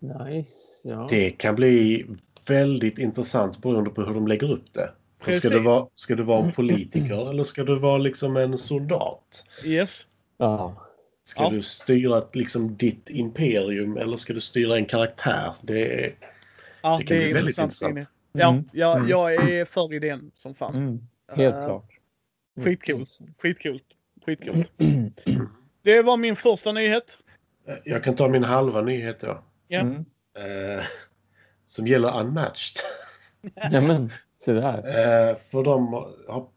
Nice. 0.00 0.80
Ja. 0.88 1.06
Det 1.10 1.30
kan 1.30 1.54
bli 1.54 2.06
väldigt 2.48 2.98
intressant 2.98 3.62
beroende 3.62 3.90
på 3.90 4.02
hur 4.04 4.14
de 4.14 4.26
lägger 4.28 4.50
upp 4.52 4.72
det. 4.72 4.90
För 5.20 5.32
Ska, 5.32 5.48
du 5.48 5.54
Precis. 5.54 5.66
vara, 5.66 5.86
ska 5.94 6.14
du 6.14 6.22
vara 6.22 6.44
en 6.46 6.52
politiker 6.56 7.30
eller 7.30 7.44
ska 7.44 7.64
du 7.64 7.78
vara 7.78 7.98
liksom 7.98 8.36
en 8.36 8.58
soldat? 8.58 9.44
yes. 9.64 10.08
Ja. 10.38 10.82
Ska 11.24 11.42
Ja. 11.42 11.50
du 11.50 11.62
styra 11.62 12.22
liksom 12.32 12.76
ditt 12.76 13.10
imperium 13.10 13.96
eller 13.96 14.16
ska 14.16 14.32
du 14.32 14.40
styra 14.40 14.76
en 14.76 14.86
karaktär? 14.86 15.54
Det 15.62 16.04
är, 16.04 16.14
Ja, 16.82 16.98
Det 16.98 17.04
kan 17.04 17.16
bli 17.16 17.32
väldigt 17.32 17.58
intressant. 17.58 17.90
intressant. 17.90 18.08
Ja, 18.38 18.48
Mm. 18.48 18.68
jag, 18.72 18.96
Mm. 18.96 19.08
jag 19.08 19.34
är 19.34 19.64
för 19.64 19.94
idén 19.94 20.30
som 20.34 20.54
fan. 20.54 20.74
Mm. 20.74 21.00
Helt 21.32 21.54
Eh, 21.54 21.66
klart. 21.66 21.90
Skitkul. 22.64 23.06
Skitcoolt. 23.38 23.82
Skitcoolt. 24.26 24.72
Det 25.82 26.02
var 26.02 26.16
min 26.16 26.36
första 26.36 26.72
nyhet. 26.72 27.18
jag 27.84 28.04
kan 28.04 28.16
ta 28.16 28.28
min 28.28 28.44
halva 28.44 28.80
nyhet 28.80 29.20
då. 29.20 29.42
Ja. 29.68 29.80
Mm. 29.80 29.94
Eh, 30.76 30.84
som 31.66 31.86
gäller 31.86 32.20
Unmatched. 32.20 32.76
Ja, 33.72 33.80
men 33.80 34.10
se 34.38 34.52
där. 34.52 34.78
Eh, 34.78 35.36
för 35.36 35.62
de 35.64 35.92
har 36.28 36.48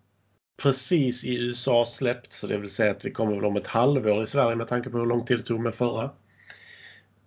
precis 0.62 1.26
i 1.26 1.38
USA 1.48 1.86
släppt, 1.86 2.34
så 2.34 2.48
det 2.48 2.58
vill 2.58 2.70
säga 2.70 2.92
att 2.92 3.06
vi 3.06 3.12
kommer 3.12 3.36
väl 3.36 3.46
om 3.46 3.56
ett 3.56 3.68
halvår 3.68 4.24
i 4.24 4.28
Sverige 4.28 4.56
med 4.56 4.68
tanke 4.68 4.90
på 4.90 4.98
hur 4.98 5.06
lång 5.06 5.26
tid 5.26 5.38
det 5.38 5.44
tog 5.44 5.60
med 5.60 5.76
förra. 5.76 6.04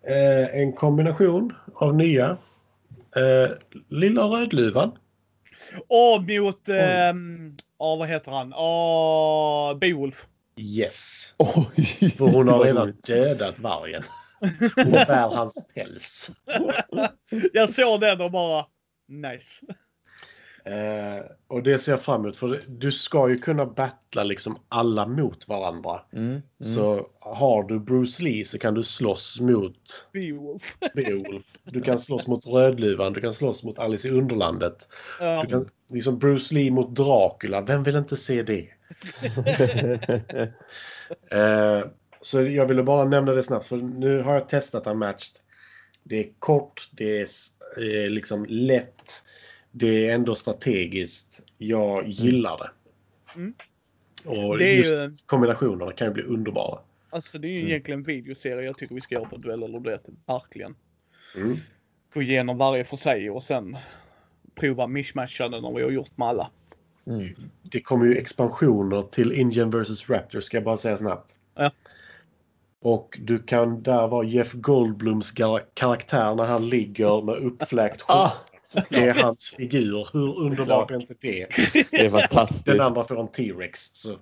Eh, 0.03 0.57
en 0.61 0.73
kombination 0.73 1.53
av 1.74 1.95
nya 1.95 2.37
eh, 3.16 3.51
Lilla 3.89 4.22
Rödluvan. 4.22 4.93
Och 5.89 6.22
mot... 6.22 6.68
Ehm, 6.68 7.56
ja, 7.78 7.97
vad 7.97 8.09
heter 8.09 8.32
han? 8.32 8.55
Åh, 8.56 9.78
Beowulf. 9.78 10.26
Yes. 10.56 11.34
Oj! 11.39 12.14
För 12.18 12.26
hon 12.26 12.48
har 12.48 12.64
redan 12.64 12.97
dödat 13.06 13.59
vargen. 13.59 14.02
Hon 14.76 14.93
bär 14.93 15.36
hans 15.36 15.66
päls. 15.74 16.30
Jag 17.52 17.70
såg 17.70 18.01
den 18.01 18.20
och 18.20 18.30
bara... 18.30 18.66
Nice. 19.09 19.66
Eh, 20.64 21.24
och 21.48 21.62
det 21.62 21.78
ser 21.78 21.93
jag 21.93 22.01
fram 22.01 22.20
emot. 22.20 22.36
För 22.36 22.60
du 22.68 22.93
ska 22.93 23.28
ju 23.28 23.39
kunna 23.39 23.66
battla 23.66 24.24
liksom 24.24 24.59
alla 24.68 25.06
mot 25.06 25.48
varandra. 25.48 26.01
Mm, 26.12 26.28
mm. 26.28 26.43
Så 26.59 27.09
har 27.20 27.62
du 27.62 27.78
Bruce 27.78 28.22
Lee 28.22 28.44
så 28.44 28.59
kan 28.59 28.74
du 28.74 28.82
slåss 28.82 29.40
mot 29.40 30.06
Beowulf. 30.12 30.76
Beowulf. 30.94 31.44
Du 31.64 31.80
kan 31.80 31.98
slåss 31.98 32.26
mot 32.26 32.47
Rödluvan. 32.47 33.12
Du 33.12 33.20
kan 33.20 33.34
slåss 33.34 33.64
mot 33.64 33.78
Alice 33.78 34.09
i 34.09 34.10
Underlandet. 34.10 34.89
Ja. 35.20 35.43
Du 35.43 35.48
kan, 35.48 35.68
liksom 35.89 36.18
Bruce 36.18 36.55
Lee 36.55 36.70
mot 36.70 36.97
Dracula. 36.97 37.60
Vem 37.60 37.82
vill 37.82 37.97
inte 37.97 38.16
se 38.16 38.43
det? 38.43 38.68
Eh, 41.30 41.80
så 42.20 42.43
jag 42.43 42.66
ville 42.66 42.82
bara 42.82 43.05
nämna 43.05 43.32
det 43.32 43.43
snabbt. 43.43 43.66
För 43.66 43.76
nu 43.76 44.22
har 44.22 44.34
jag 44.34 44.48
testat 44.48 44.86
Unmatched. 44.86 45.39
Det 46.02 46.20
är 46.20 46.32
kort. 46.39 46.90
Det 46.93 47.20
är 47.20 47.26
eh, 47.76 48.10
liksom 48.10 48.47
lätt. 48.48 49.22
Det 49.73 50.09
är 50.09 50.15
ändå 50.15 50.35
strategiskt. 50.35 51.43
Jag 51.59 52.09
gillar 52.09 52.59
det. 52.59 52.70
Mm. 53.36 53.55
Och 54.27 54.59
Det 54.59 54.65
är 54.73 54.77
just 54.77 54.93
ju... 54.93 55.16
kombinationerna 55.27 55.93
kan 55.93 56.07
ju 56.07 56.12
bli 56.12 56.23
underbara. 56.23 56.78
Alltså 57.11 57.39
det 57.39 57.49
är 57.49 57.53
ju 57.53 57.59
Mm. 57.59 57.69
egentligen 57.70 58.01
en 58.01 58.05
videoserie 58.05 58.65
jag 58.66 58.78
tycker 58.78 58.94
vi 58.94 59.01
ska 59.01 59.15
göra 59.15 59.24
på 59.24 59.36
Duell 59.36 59.62
eller 59.62 59.81
Duett. 59.81 60.09
Verkligen. 60.27 60.74
Mm. 61.36 61.57
Gå 62.15 62.23
igenom 62.23 62.59
varje 62.59 62.85
för 62.85 62.97
sig 62.97 63.31
och 63.31 63.43
sen 63.43 63.77
prova 64.55 64.86
mishmasha 64.86 65.49
den 65.49 65.62
när 65.62 65.73
vi 65.74 65.82
har 65.82 65.90
gjort 65.90 66.16
med 66.16 66.28
alla. 66.28 66.51
Mm. 67.07 67.35
Det 67.62 67.81
kommer 67.81 68.07
ju 68.07 68.16
expansioner 68.16 69.03
till 69.03 69.32
Indian 69.32 69.70
vs 69.70 70.11
Raptor 70.11 70.40
ska 70.40 70.57
jag 70.57 70.65
bara 70.65 70.77
säga 70.77 70.97
snabbt. 70.97 71.35
Ja. 71.55 71.70
Och 72.81 73.19
du 73.23 73.39
kan 73.39 73.82
där 73.82 74.09
vara 74.09 74.27
Jeff 74.27 74.53
Goldblums 74.53 75.32
karaktär 75.74 76.35
när 76.35 76.44
han 76.44 76.69
ligger 76.69 77.23
med 77.23 77.35
uppfläkt 77.35 78.01
hår. 78.03 78.31
Det 78.90 78.97
är 78.97 79.15
hans 79.15 79.55
figur. 79.57 80.09
Hur 80.12 80.40
underbart 80.40 80.90
är 80.90 80.94
inte 80.94 81.15
det? 81.20 81.47
det 81.90 82.07
är 82.07 82.11
fantastiskt. 82.11 82.66
Den 82.66 82.81
andra 82.81 83.05
får 83.05 83.20
en 83.20 83.28
T-Rex. 83.28 83.81
Så. 83.93 84.19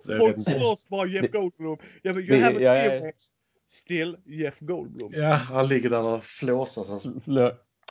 Så 0.00 0.16
Folk 0.18 0.40
slåss 0.40 0.88
bara 0.88 1.08
Jeff 1.08 1.30
Goldblum. 1.30 1.76
Jag 2.02 2.14
vill, 2.14 2.26
det- 2.26 2.34
you 2.34 2.44
have 2.44 2.86
a 2.86 2.90
T-Rex. 3.00 3.24
Still 3.68 4.16
Jeff 4.24 4.60
Goldblum. 4.60 5.12
Ja, 5.14 5.34
han 5.34 5.68
ligger 5.68 5.90
där 5.90 6.02
och 6.02 6.24
flåsar. 6.24 6.84
Hans... 6.88 7.06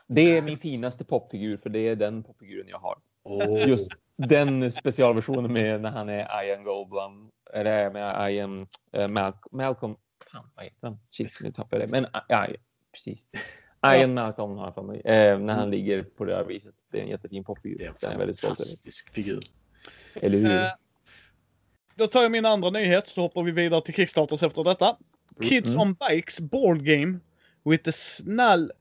Det 0.08 0.38
är 0.38 0.42
min 0.42 0.58
finaste 0.58 1.06
popfigur, 1.06 1.58
för 1.58 1.70
det 1.70 1.80
är 1.80 1.96
den 1.96 2.24
popfiguren 2.24 2.68
jag 2.68 2.78
har. 2.78 2.98
Oh. 3.24 3.70
Just 3.70 3.92
den 4.18 4.72
specialversionen 4.72 5.54
med 5.54 5.82
när 5.82 5.90
han 5.90 6.10
är 6.10 6.44
Ian 6.46 6.64
Goldblum. 6.64 7.30
Eller 7.54 7.92
med 7.92 8.34
Ian 8.34 8.68
uh, 8.98 9.08
Mal 9.08 9.34
Malcolm. 9.52 9.96
Fan, 10.32 10.50
vad 10.56 10.66
heter 10.66 10.78
han? 10.88 11.00
Shit, 11.12 11.40
nu 11.42 11.52
tappade 11.52 11.82
jag 11.82 11.90
det. 11.90 12.02
Men 12.02 12.08
ja, 12.28 12.48
precis. 12.94 13.26
Ian 13.86 14.14
Malcolm 14.14 14.58
har 14.58 14.66
jag 14.66 14.76
för 14.76 14.82
mig. 14.84 15.02
Eh, 15.06 15.40
när 15.40 15.54
han 15.54 15.72
ligger 15.72 16.04
på 16.04 16.26
det 16.26 16.36
här 16.36 16.44
viset. 16.44 16.76
Det 16.92 17.00
är 17.00 17.04
en 17.04 17.10
jättefin 17.10 17.44
popfigur. 17.44 17.78
Det 17.78 17.84
är 17.84 17.88
en 17.88 17.96
Den 18.00 18.10
är 18.10 18.14
jag 18.14 18.20
väldigt 18.20 18.38
stolt 18.38 18.50
fantastisk 18.50 19.14
figur. 19.14 19.44
Eller 20.16 20.38
hur? 20.38 20.52
Eh, 20.52 20.68
då 21.96 22.08
tar 22.08 22.22
jag 22.22 22.32
min 22.32 22.46
andra 22.46 22.70
nyhet 22.70 23.08
så 23.08 23.22
hoppar 23.22 23.44
vi 23.44 23.52
vidare 23.52 23.82
till 23.82 23.94
Kickstarters 23.94 24.44
efter 24.44 24.64
detta. 24.64 24.98
Kids 25.42 25.76
Mm. 25.76 25.82
on 25.82 25.96
Bikes 26.10 26.40
board 26.40 26.86
game 26.86 27.20
with 27.66 27.90
a 27.90 27.92
snall 27.92 28.72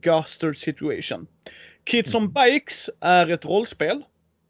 Guster 0.00 0.52
situation. 0.52 1.26
Kids 1.84 2.14
on 2.14 2.32
Bikes 2.32 2.90
är 3.00 3.30
ett 3.30 3.44
rollspel. 3.44 4.02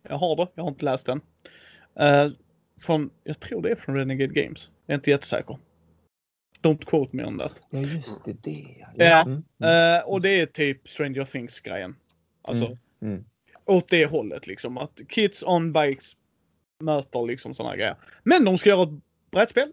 Jag 0.09 0.17
har 0.17 0.37
det, 0.37 0.49
jag 0.55 0.63
har 0.63 0.69
inte 0.71 0.85
läst 0.85 1.07
den. 1.07 1.21
Eh, 2.01 2.31
från, 2.87 3.11
jag 3.25 3.41
tror 3.41 3.63
det 3.63 3.71
är 3.71 3.75
från 3.75 3.97
Renegade 3.97 4.43
Games. 4.43 4.71
Jag 4.87 4.95
är 4.95 4.99
inte 4.99 5.11
jättesäker. 5.11 5.59
Don't 6.63 6.85
quote 6.85 7.17
me 7.17 7.25
on 7.25 7.39
that. 7.39 7.63
Ja, 7.71 7.81
just 7.81 8.25
det. 8.25 8.33
det 8.43 8.67
Ja. 8.95 9.23
Mm. 9.23 9.45
Eh, 9.63 10.05
och 10.05 10.21
det 10.21 10.41
är 10.41 10.47
typ 10.47 10.89
Stranger 10.89 11.25
Things-grejen. 11.25 11.97
Alltså, 12.43 12.65
Mm, 12.65 13.15
mm. 13.15 13.25
åt 13.65 13.89
det 13.89 14.07
hållet 14.07 14.47
liksom. 14.47 14.79
Att 14.79 15.01
kids 15.09 15.43
on 15.43 15.73
bikes 15.73 16.17
möter 16.81 17.27
liksom 17.27 17.55
sådana 17.55 17.77
grejer. 17.77 17.97
Men 18.23 18.45
de 18.45 18.59
ska 18.59 18.71
göra 18.71 18.83
ett 18.83 19.03
brädspel. 19.31 19.73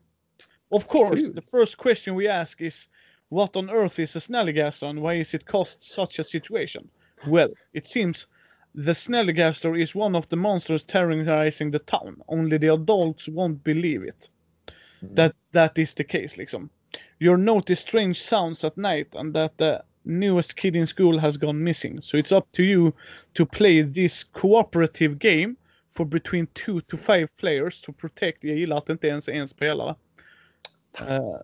Of 0.69 0.87
course, 0.87 1.25
Kul. 1.25 1.35
the 1.35 1.41
first 1.41 1.75
question 1.75 2.17
we 2.17 2.41
ask 2.41 2.61
is 2.61 2.89
What 3.33 3.55
on 3.55 3.69
earth 3.69 3.99
is 3.99 4.15
a 4.15 4.19
Snallygaster 4.19 4.87
and 4.87 4.99
why 4.99 5.19
is 5.19 5.33
it 5.33 5.45
cost 5.45 5.81
such 5.81 6.19
a 6.19 6.23
situation? 6.23 6.89
Well, 7.25 7.49
it 7.71 7.87
seems 7.87 8.27
the 8.75 8.93
Snallygaster 8.93 9.81
is 9.81 9.95
one 9.95 10.15
of 10.15 10.27
the 10.29 10.35
monsters 10.35 10.83
terrorizing 10.83 11.71
the 11.71 11.79
town. 11.79 12.21
Only 12.27 12.59
the 12.59 12.73
adults 12.73 13.27
won't 13.27 13.63
believe 13.63 14.03
it. 14.03 14.29
Mm. 15.03 15.15
That, 15.15 15.35
that 15.51 15.77
is 15.77 15.95
the 15.95 16.03
case 16.03 16.37
liksom. 16.37 16.69
You 17.19 17.37
notice 17.37 17.81
strange 17.81 18.21
sounds 18.21 18.63
at 18.63 18.77
night 18.77 19.15
and 19.15 19.33
that 19.35 19.57
the 19.57 19.81
newest 20.03 20.55
kid 20.55 20.75
in 20.75 20.87
school 20.87 21.19
has 21.19 21.37
gone 21.37 21.63
missing. 21.63 22.01
So 22.01 22.17
it's 22.17 22.31
up 22.31 22.51
to 22.51 22.63
you 22.63 22.91
to 23.33 23.45
play 23.45 23.83
this 23.83 24.23
cooperative 24.23 25.15
game 25.19 25.55
for 25.89 26.05
between 26.05 26.47
two 26.53 26.81
to 26.81 26.97
five 26.97 27.27
players 27.39 27.81
to 27.81 27.93
protect, 27.93 28.43
jag 28.43 28.57
gillar 28.57 28.77
att 28.77 28.85
det 28.85 28.93
inte 28.93 29.07
ens 29.07 29.27
är 29.27 29.33
en 29.33 29.47
spelare. 29.47 29.95
Uh, 31.01 31.37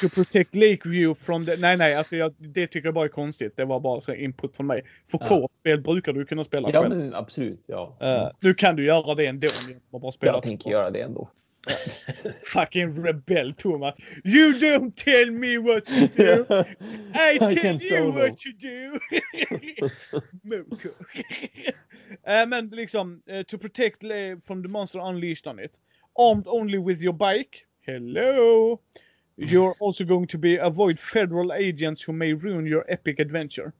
to 0.00 0.08
protect 0.14 0.54
Lakeview 0.56 1.14
from 1.14 1.46
the, 1.46 1.56
nej 1.56 1.76
nej, 1.76 1.94
alltså 1.94 2.16
jag, 2.16 2.34
det 2.38 2.66
tycker 2.66 2.86
jag 2.86 2.94
bara 2.94 3.04
är 3.04 3.08
konstigt. 3.08 3.56
Det 3.56 3.64
var 3.64 3.80
bara 3.80 4.00
så 4.00 4.14
input 4.14 4.56
från 4.56 4.66
mig. 4.66 4.82
För 5.10 5.18
Ja. 5.20 5.26
co-op-spel 5.28 5.80
brukar 5.80 6.12
du 6.12 6.24
kunna 6.24 6.44
spela 6.44 6.70
Ja, 6.72 6.82
själv. 6.82 6.96
men 6.96 7.14
absolut. 7.14 7.64
Ja. 7.66 7.96
Uh, 8.02 8.30
nu 8.40 8.54
kan 8.54 8.76
du 8.76 8.84
göra 8.84 9.14
det 9.14 9.26
ändå. 9.26 9.48
att 9.92 10.00
bara 10.00 10.12
spela 10.12 10.32
jag 10.32 10.42
tänker 10.42 10.70
göra 10.70 10.90
det 10.90 11.00
ändå. 11.00 11.30
Fucking 12.44 12.94
rebell 12.94 13.52
Thomas. 13.52 13.94
You 14.24 14.58
don't 14.58 14.96
tell 14.96 15.30
me 15.30 15.58
what 15.58 15.86
to 15.86 16.06
do. 16.08 16.46
I 17.14 17.38
tell 17.38 17.54
can 17.54 17.72
you 17.78 17.88
solo. 17.88 18.14
what 18.14 18.38
to 18.40 18.52
do. 18.52 19.00
Eh, 22.26 22.46
men 22.46 22.68
liksom, 22.68 23.22
eh, 23.26 23.42
to 23.48 23.58
protect 23.58 24.02
from 24.42 24.62
the 24.62 24.68
monster 24.68 24.98
unleashed 25.00 25.46
on 25.46 25.58
it. 25.58 25.78
Armed 26.18 26.46
only 26.46 26.78
with 26.78 27.00
your 27.02 27.12
bike. 27.14 27.66
Hello. 27.86 28.80
You're 29.36 29.74
also 29.80 30.04
going 30.04 30.26
to 30.26 30.38
be 30.38 30.56
avoid 30.56 30.98
federal 30.98 31.52
agents 31.52 32.02
who 32.02 32.12
may 32.12 32.32
ruin 32.34 32.66
your 32.66 32.84
epic 32.88 33.20
adventure. 33.20 33.72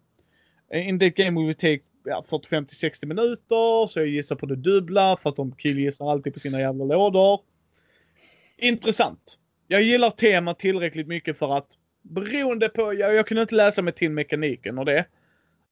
Eh, 0.72 0.88
In 0.88 0.98
that 0.98 1.16
game 1.16 1.34
we 1.34 1.44
will 1.44 1.54
take 1.54 1.82
ja, 2.04 2.22
45 2.22 2.66
till 2.66 2.76
60 2.76 3.06
minuter, 3.06 3.86
så 3.86 4.00
jag 4.00 4.08
gissar 4.08 4.36
på 4.36 4.46
det 4.46 4.56
dubbla 4.56 5.16
för 5.16 5.30
att 5.30 5.36
de 5.36 5.52
killgissar 5.52 6.10
alltid 6.10 6.32
på 6.34 6.40
sina 6.40 6.60
jävla 6.60 6.84
lådor. 6.84 7.40
Intressant. 8.60 9.38
Jag 9.68 9.82
gillar 9.82 10.10
temat 10.10 10.58
tillräckligt 10.58 11.06
mycket 11.06 11.38
för 11.38 11.56
att 11.56 11.66
beroende 12.02 12.68
på, 12.68 12.94
jag, 12.94 13.14
jag 13.14 13.26
kunde 13.26 13.42
inte 13.42 13.54
läsa 13.54 13.82
mig 13.82 13.92
till 13.92 14.10
mekaniken 14.10 14.78
och 14.78 14.84
det. 14.84 15.04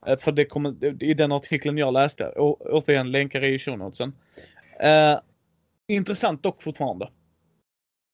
Eh, 0.06 0.16
För 0.16 0.32
det 0.32 0.44
kommer, 0.44 1.02
i 1.02 1.14
den 1.14 1.32
artikeln 1.32 1.78
jag 1.78 1.92
läste, 1.94 2.28
och 2.28 2.60
återigen 2.60 3.10
länkar 3.10 3.44
i 3.44 3.58
show 3.58 3.78
notesen. 3.78 4.14
Eh, 4.80 5.18
intressant 5.88 6.42
dock 6.42 6.62
fortfarande. 6.62 7.08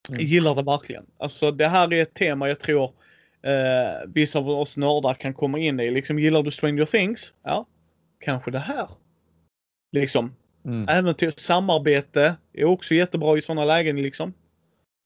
Jag 0.08 0.14
Mm. 0.20 0.26
gillar 0.26 0.54
det 0.54 0.62
verkligen. 0.62 1.06
Alltså 1.18 1.50
det 1.50 1.68
här 1.68 1.92
är 1.92 2.02
ett 2.02 2.14
tema 2.14 2.48
jag 2.48 2.60
tror 2.60 2.84
eh, 3.42 4.08
vissa 4.08 4.38
av 4.38 4.48
oss 4.48 4.76
nördar 4.76 5.14
kan 5.14 5.34
komma 5.34 5.58
in 5.58 5.80
i. 5.80 5.90
Liksom 5.90 6.18
gillar 6.18 6.42
du 6.42 6.50
Stranger 6.50 6.84
Things? 6.84 7.32
Ja, 7.42 7.66
kanske 8.20 8.50
det 8.50 8.58
här. 8.58 8.88
Liksom. 9.92 10.34
Mm. 10.64 10.88
Äventyr, 10.88 11.30
samarbete 11.36 12.36
är 12.52 12.64
också 12.64 12.94
jättebra 12.94 13.38
i 13.38 13.42
sådana 13.42 13.64
lägen 13.64 14.02
liksom. 14.02 14.32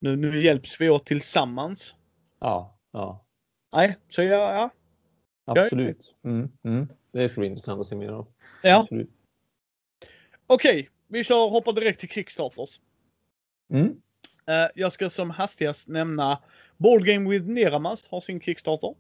Nu, 0.01 0.17
nu 0.17 0.43
hjälps 0.43 0.81
vi 0.81 0.89
åt 0.89 1.07
tillsammans. 1.07 1.95
Ja, 2.41 2.79
ja, 2.93 3.25
Nej, 3.73 3.97
så 4.09 4.23
ja, 4.23 4.55
ja. 4.55 4.71
absolut. 5.61 6.15
Mm. 6.25 6.51
Mm. 6.65 6.89
Det 7.13 7.29
ska 7.29 7.41
bli 7.41 7.49
intressant 7.49 7.81
att 7.81 7.87
se 7.87 7.97
mer 7.97 8.09
av. 8.09 8.27
ja. 8.63 8.81
Absolut. 8.81 9.11
Okej, 10.47 10.89
vi 11.09 11.25
kör, 11.25 11.49
hoppar 11.51 11.73
direkt 11.73 12.01
till 12.01 12.09
Kickstarters. 12.09 12.81
Mm. 13.73 13.87
Eh, 14.49 14.71
jag 14.75 14.93
ska 14.93 15.11
som 15.11 15.31
hastigast 15.31 15.89
nämna 15.89 16.39
Board 16.77 17.05
Game 17.05 17.31
with 17.31 17.47
Neramas 17.47 18.09
har 18.09 18.21
sin 18.21 18.41
Kickstarter. 18.41 18.95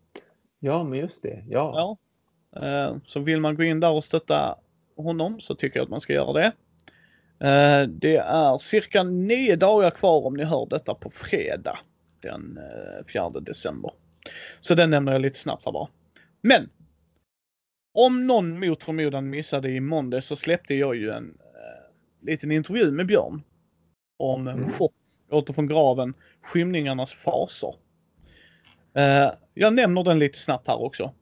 Ja, 0.58 0.84
men 0.84 0.98
just 0.98 1.22
det. 1.22 1.44
Ja. 1.48 1.98
Ja. 2.52 2.60
Eh, 2.62 2.96
så 3.04 3.20
vill 3.20 3.40
man 3.40 3.54
gå 3.54 3.62
in 3.62 3.80
där 3.80 3.92
och 3.92 4.04
stötta 4.04 4.58
honom 4.96 5.40
så 5.40 5.54
tycker 5.54 5.78
jag 5.78 5.84
att 5.84 5.90
man 5.90 6.00
ska 6.00 6.12
göra 6.12 6.32
det. 6.32 6.52
Eh, 7.40 7.88
det 7.88 8.16
är 8.16 8.58
cirka 8.58 9.02
nio 9.02 9.56
dagar 9.56 9.90
kvar 9.90 10.26
om 10.26 10.34
ni 10.34 10.44
hör 10.44 10.66
detta 10.66 10.94
på 10.94 11.10
fredag. 11.10 11.78
den 12.20 12.58
4 13.12 13.30
december. 13.30 13.90
Så 14.60 14.74
den 14.74 14.90
nämner 14.90 15.12
jag 15.12 15.20
lite 15.20 15.38
snabbt 15.38 15.64
här 15.64 15.72
bara. 15.72 15.88
Men! 16.40 16.70
Om 17.94 18.26
någon 18.26 18.60
mot 18.60 18.82
förmodan 18.82 19.30
missade 19.30 19.70
i 19.70 19.80
måndag 19.80 20.20
så 20.20 20.36
släppte 20.36 20.74
jag 20.74 20.96
ju 20.96 21.10
en 21.10 21.24
eh, 21.24 22.26
liten 22.26 22.50
intervju 22.50 22.90
med 22.92 23.06
Björn. 23.06 23.42
Om 24.18 24.48
mm. 24.48 24.70
chock, 24.70 24.92
åter 25.30 25.54
från 25.54 25.66
graven, 25.66 26.14
skymningarnas 26.42 27.14
faser. 27.14 27.74
Eh, 28.94 29.30
jag 29.54 29.74
nämner 29.74 30.04
den 30.04 30.18
lite 30.18 30.38
snabbt 30.38 30.68
här 30.68 30.82
också. 30.82 31.12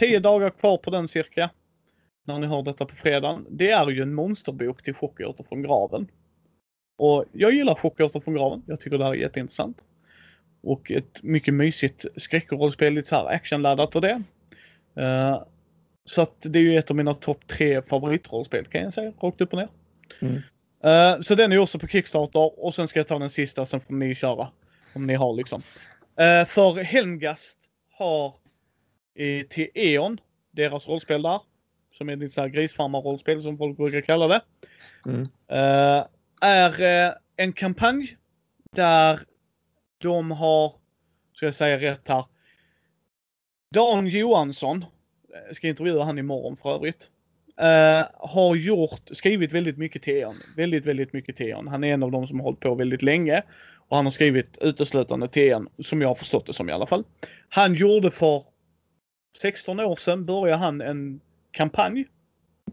Tio 0.00 0.20
dagar 0.20 0.50
kvar 0.50 0.76
på 0.76 0.90
den 0.90 1.08
cirka. 1.08 1.50
När 2.24 2.38
ni 2.38 2.46
hör 2.46 2.62
detta 2.62 2.86
på 2.86 2.96
fredagen. 2.96 3.46
Det 3.50 3.70
är 3.70 3.90
ju 3.90 4.02
en 4.02 4.14
monsterbok 4.14 4.82
till 4.82 4.94
Chock 4.94 5.20
åter 5.20 5.44
från 5.48 5.62
graven. 5.62 6.08
Och 6.98 7.24
jag 7.32 7.54
gillar 7.54 7.74
Chock 7.74 8.00
åter 8.00 8.20
från 8.20 8.34
graven. 8.34 8.62
Jag 8.66 8.80
tycker 8.80 8.98
det 8.98 9.04
här 9.04 9.12
är 9.12 9.16
jätteintressant. 9.16 9.84
Och 10.62 10.90
ett 10.90 11.22
mycket 11.22 11.54
mysigt 11.54 12.04
skräckrollspel, 12.16 12.94
lite 12.94 13.08
så 13.08 13.14
här 13.14 13.26
actionladdat 13.26 13.96
och 13.96 14.02
det. 14.02 14.22
Uh, 14.98 15.42
så 16.04 16.22
att 16.22 16.36
det 16.40 16.58
är 16.58 16.62
ju 16.62 16.78
ett 16.78 16.90
av 16.90 16.96
mina 16.96 17.14
topp 17.14 17.46
tre 17.46 17.82
favoritrollspel 17.82 18.64
kan 18.64 18.82
jag 18.82 18.92
säga, 18.92 19.12
rakt 19.20 19.40
upp 19.40 19.52
och 19.52 19.58
ner. 19.58 19.68
Mm. 20.20 20.34
Uh, 20.34 21.22
så 21.22 21.34
den 21.34 21.52
är 21.52 21.58
också 21.58 21.78
på 21.78 21.86
Kickstarter 21.86 22.64
och 22.64 22.74
sen 22.74 22.88
ska 22.88 22.98
jag 22.98 23.06
ta 23.06 23.18
den 23.18 23.30
sista, 23.30 23.66
sen 23.66 23.80
får 23.80 23.94
ni 23.94 24.14
köra. 24.14 24.48
Om 24.94 25.06
ni 25.06 25.14
har 25.14 25.34
liksom. 25.34 25.62
Uh, 26.20 26.46
för 26.46 26.82
Helmgast 26.82 27.58
har 27.92 28.34
till 29.48 29.68
E.ON, 29.74 30.20
deras 30.50 30.88
rollspel 30.88 31.22
där, 31.22 31.40
som 32.00 32.08
är 32.08 32.16
lite 32.16 32.34
såhär 32.34 32.48
grisfarmar-rollspel 32.48 33.40
som 33.40 33.56
folk 33.56 33.76
brukar 33.76 34.00
kalla 34.00 34.28
det. 34.28 34.40
Mm. 35.06 35.20
Uh, 35.20 36.06
är 36.42 37.14
en 37.36 37.52
kampanj 37.52 38.16
där 38.76 39.20
de 39.98 40.30
har, 40.30 40.72
ska 41.34 41.46
jag 41.46 41.54
säga 41.54 41.80
rätt 41.80 42.08
här, 42.08 42.24
Dan 43.74 44.06
Johansson, 44.06 44.84
jag 45.46 45.56
ska 45.56 45.68
intervjua 45.68 46.04
han 46.04 46.18
imorgon 46.18 46.56
för 46.56 46.74
övrigt. 46.74 47.10
Uh, 47.60 48.28
har 48.28 48.56
gjort, 48.56 49.02
skrivit 49.10 49.52
väldigt 49.52 49.78
mycket 49.78 50.02
till 50.02 50.16
Eon. 50.16 50.36
Väldigt, 50.56 50.86
väldigt 50.86 51.12
mycket 51.12 51.36
till 51.36 51.46
Eon. 51.46 51.68
Han 51.68 51.84
är 51.84 51.94
en 51.94 52.02
av 52.02 52.10
de 52.10 52.26
som 52.26 52.40
har 52.40 52.44
hållit 52.44 52.60
på 52.60 52.74
väldigt 52.74 53.02
länge. 53.02 53.42
Och 53.88 53.96
han 53.96 54.06
har 54.06 54.12
skrivit 54.12 54.58
uteslutande 54.60 55.28
till 55.28 55.42
Eon, 55.42 55.68
som 55.78 56.00
jag 56.00 56.08
har 56.08 56.14
förstått 56.14 56.46
det 56.46 56.52
som 56.52 56.68
i 56.68 56.72
alla 56.72 56.86
fall. 56.86 57.04
Han 57.48 57.74
gjorde 57.74 58.10
för 58.10 58.42
16 59.42 59.80
år 59.80 59.96
sedan 59.96 60.26
började 60.26 60.56
han 60.56 60.80
en 60.80 61.20
kampanj. 61.50 62.06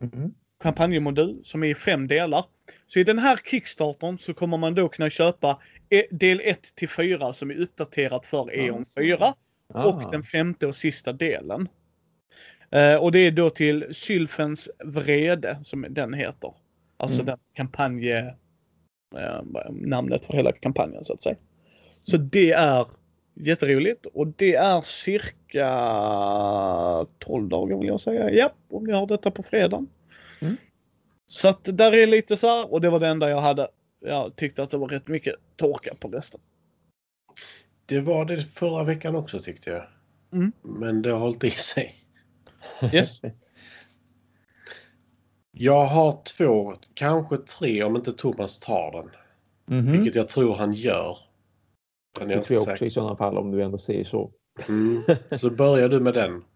Mm. 0.02 0.34
Kampanjmodul 0.64 1.42
som 1.44 1.64
är 1.64 1.68
i 1.68 1.76
fem 1.76 2.08
delar. 2.08 2.46
Så 2.88 3.00
i 3.00 3.04
den 3.04 3.20
här 3.20 3.38
Kickstartern 3.46 4.18
så 4.18 4.34
kommer 4.34 4.58
man 4.58 4.76
då 4.76 4.90
kunna 4.90 5.10
köpa 5.10 5.62
e- 5.90 6.08
del 6.12 6.42
1 6.44 6.76
till 6.76 6.90
4 6.90 7.34
som 7.34 7.52
är 7.52 7.56
uppdaterat 7.56 8.26
för 8.26 8.56
E.ON 8.56 8.86
4. 8.98 9.34
Ah. 9.74 9.88
Och 9.88 10.12
den 10.12 10.24
femte 10.24 10.68
och 10.68 10.76
sista 10.76 11.14
delen. 11.14 11.68
Uh, 12.76 12.96
och 12.96 13.12
det 13.12 13.20
är 13.20 13.32
då 13.32 13.50
till 13.50 13.86
Sylfens 13.92 14.70
vrede 14.86 15.60
som 15.64 15.86
den 15.90 16.14
heter. 16.14 16.54
Alltså 16.98 17.22
mm. 17.22 17.26
den 17.26 17.38
kampanj... 17.54 18.14
Namnet 19.70 20.26
för 20.26 20.34
hela 20.34 20.52
kampanjen 20.52 21.04
så 21.04 21.14
att 21.14 21.22
säga. 21.22 21.36
Så 21.90 22.18
det 22.18 22.52
är 22.52 22.86
jätteroligt 23.40 24.06
och 24.06 24.28
det 24.28 24.56
är 24.56 24.82
cirka 24.82 25.68
12 27.20 27.50
dagar 27.50 27.78
vill 27.78 27.88
jag 27.88 28.00
säga. 28.00 28.32
Ja, 28.32 28.54
om 28.70 28.84
ni 28.84 28.94
har 28.94 29.08
detta 29.08 29.32
på 29.32 29.44
fredagen. 29.44 29.90
Mm. 30.42 30.58
Så 31.28 31.48
att 31.48 31.60
där 31.64 31.94
är 31.94 32.08
lite 32.08 32.38
så 32.38 32.48
här 32.48 32.74
och 32.74 32.82
det 32.82 32.90
var 32.90 33.00
det 33.00 33.08
enda 33.08 33.30
jag 33.30 33.42
hade. 33.42 33.68
Jag 34.00 34.36
tyckte 34.36 34.64
att 34.64 34.70
det 34.70 34.78
var 34.78 34.88
rätt 34.88 35.08
mycket 35.08 35.36
torka 35.56 35.96
på 36.00 36.08
resten. 36.08 36.40
Det 37.86 38.00
var 38.00 38.26
det 38.26 38.42
förra 38.42 38.84
veckan 38.84 39.16
också 39.16 39.40
tyckte 39.40 39.70
jag. 39.70 39.84
Mm. 40.34 40.52
Men 40.62 41.02
det 41.02 41.12
har 41.12 41.20
hållit 41.20 41.44
i 41.44 41.50
sig. 41.50 41.96
Yes. 42.94 43.22
jag 45.52 45.86
har 45.86 46.22
två, 46.38 46.76
kanske 46.94 47.38
tre 47.38 47.84
om 47.84 47.96
inte 47.96 48.14
Thomas 48.14 48.60
tar 48.60 48.92
den. 48.92 49.10
Mm 49.70 49.86
-hmm. 49.86 49.92
Vilket 49.92 50.16
jag 50.16 50.28
tror 50.28 50.56
han 50.56 50.74
gör. 50.74 51.27
Men 52.20 52.30
jag 52.30 52.44
tror 52.44 52.60
jag 52.60 52.72
också 52.72 52.86
i 52.86 52.90
sådana 52.90 53.16
fall 53.16 53.38
om 53.38 53.52
du 53.52 53.64
ändå 53.64 53.78
säger 53.78 54.06
så. 54.06 54.32
Mm. 54.70 55.02
Så 55.38 55.50
börjar 55.50 55.90
du 55.90 56.00
med 56.00 56.14
den. 56.14 56.44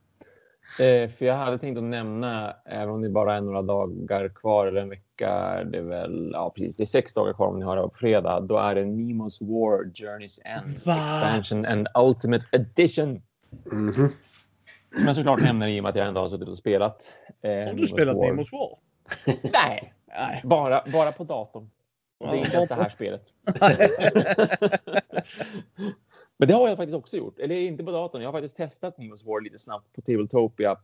Eh, 0.80 1.10
för 1.10 1.26
jag 1.26 1.36
hade 1.36 1.58
tänkt 1.58 1.78
att 1.78 1.84
nämna, 1.84 2.56
även 2.66 2.90
om 2.90 3.02
det 3.02 3.10
bara 3.10 3.36
är 3.36 3.42
några 3.42 3.62
dagar 3.62 4.30
kvar 4.30 4.68
eller 4.68 4.82
en 4.82 4.90
vecka, 4.90 5.64
det 5.64 5.78
är 5.78 5.82
väl, 5.82 6.30
ja 6.34 6.54
precis, 6.56 6.76
det 6.76 6.84
är 6.84 6.86
sex 6.86 7.14
dagar 7.14 7.34
kvar 7.34 7.48
om 7.48 7.60
ni 7.60 7.66
har 7.66 7.76
det 7.76 7.82
på 7.82 7.96
fredag. 7.96 8.40
Då 8.40 8.58
är 8.58 8.76
det 8.76 8.82
Nemo's 8.82 9.38
War, 9.42 9.84
Journey's 9.84 10.40
End, 10.46 10.78
Va? 10.86 10.96
Expansion 10.96 11.66
and 11.66 11.88
Ultimate 11.96 12.48
Edition. 12.52 13.22
Mm 13.72 13.92
-hmm. 13.92 14.10
Som 14.98 15.08
jag 15.08 15.16
såklart 15.16 15.42
nämner 15.42 15.68
i 15.68 15.80
och 15.80 15.84
med 15.84 15.90
att 15.90 15.96
jag 15.96 16.08
ändå 16.08 16.22
har 16.22 16.28
suttit 16.28 16.48
och 16.48 16.58
spelat. 16.58 17.14
Eh, 17.42 17.52
har 17.52 17.74
du 17.74 17.88
spelat 17.88 18.16
War. 18.16 18.32
Nemo's 18.32 18.52
War? 18.52 18.78
Nej, 19.54 19.94
Nej, 20.08 20.42
bara, 20.44 20.84
bara 20.94 21.12
på 21.12 21.24
datorn. 21.24 21.70
Det 22.20 22.26
är 22.28 22.36
inte 22.36 22.56
ens 22.56 22.70
det 22.70 22.76
här 22.76 22.90
spelet. 22.90 23.24
Men 26.38 26.48
det 26.48 26.54
har 26.54 26.68
jag 26.68 26.78
faktiskt 26.78 26.96
också 26.96 27.18
gjort. 27.18 27.40
Eller 27.40 27.56
inte 27.56 27.84
på 27.84 27.92
datorn. 27.92 28.22
Jag 28.22 28.28
har 28.28 28.34
faktiskt 28.34 28.58
testat 28.58 28.98
Nemo's 28.98 29.26
War 29.26 29.42
lite 29.42 29.58
snabbt 29.58 29.94
på 29.94 30.02
Tabletopia. 30.02 30.76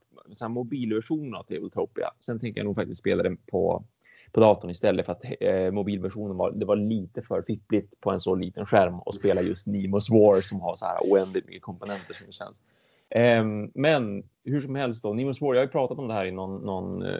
En 0.42 0.52
mobilversion 0.52 1.36
av 1.36 1.44
Tabletopia. 1.44 2.10
Sen 2.20 2.40
tänker 2.40 2.60
jag 2.60 2.66
nog 2.66 2.76
faktiskt 2.76 3.00
spela 3.00 3.24
den 3.24 3.38
på, 3.38 3.84
på 4.32 4.40
datorn 4.40 4.72
istället 4.72 5.06
för 5.06 5.12
att 5.12 5.24
eh, 5.40 5.72
mobilversionen 5.72 6.38
var, 6.38 6.52
det 6.52 6.66
var 6.66 6.76
lite 6.76 7.22
för 7.22 7.42
fippligt 7.42 8.02
på 8.02 8.12
en 8.12 8.20
så 8.20 8.36
liten 8.36 8.66
skärm 8.66 9.00
och 9.00 9.16
spela 9.16 9.42
just 9.42 9.68
Nemo's 9.68 10.12
War 10.12 10.42
som 10.42 10.62
har 10.62 10.76
så 10.76 10.86
här 10.86 11.00
oändligt 11.02 11.46
mycket 11.46 11.62
komponenter 11.62 12.14
som 12.14 12.26
det 12.26 12.34
känns. 12.34 12.64
Ehm, 13.10 13.72
men 13.74 14.24
hur 14.44 14.62
som 14.62 14.76
helst 14.76 15.04
då, 15.04 15.14
Nemo's 15.14 15.42
War, 15.42 15.54
jag 15.54 15.62
har 15.62 15.66
ju 15.66 15.72
pratat 15.72 16.00
om 16.00 16.08
det 16.08 16.14
här 16.14 16.26
i 16.26 16.32
någon, 16.32 16.62
någon 16.62 17.06
eh, 17.06 17.20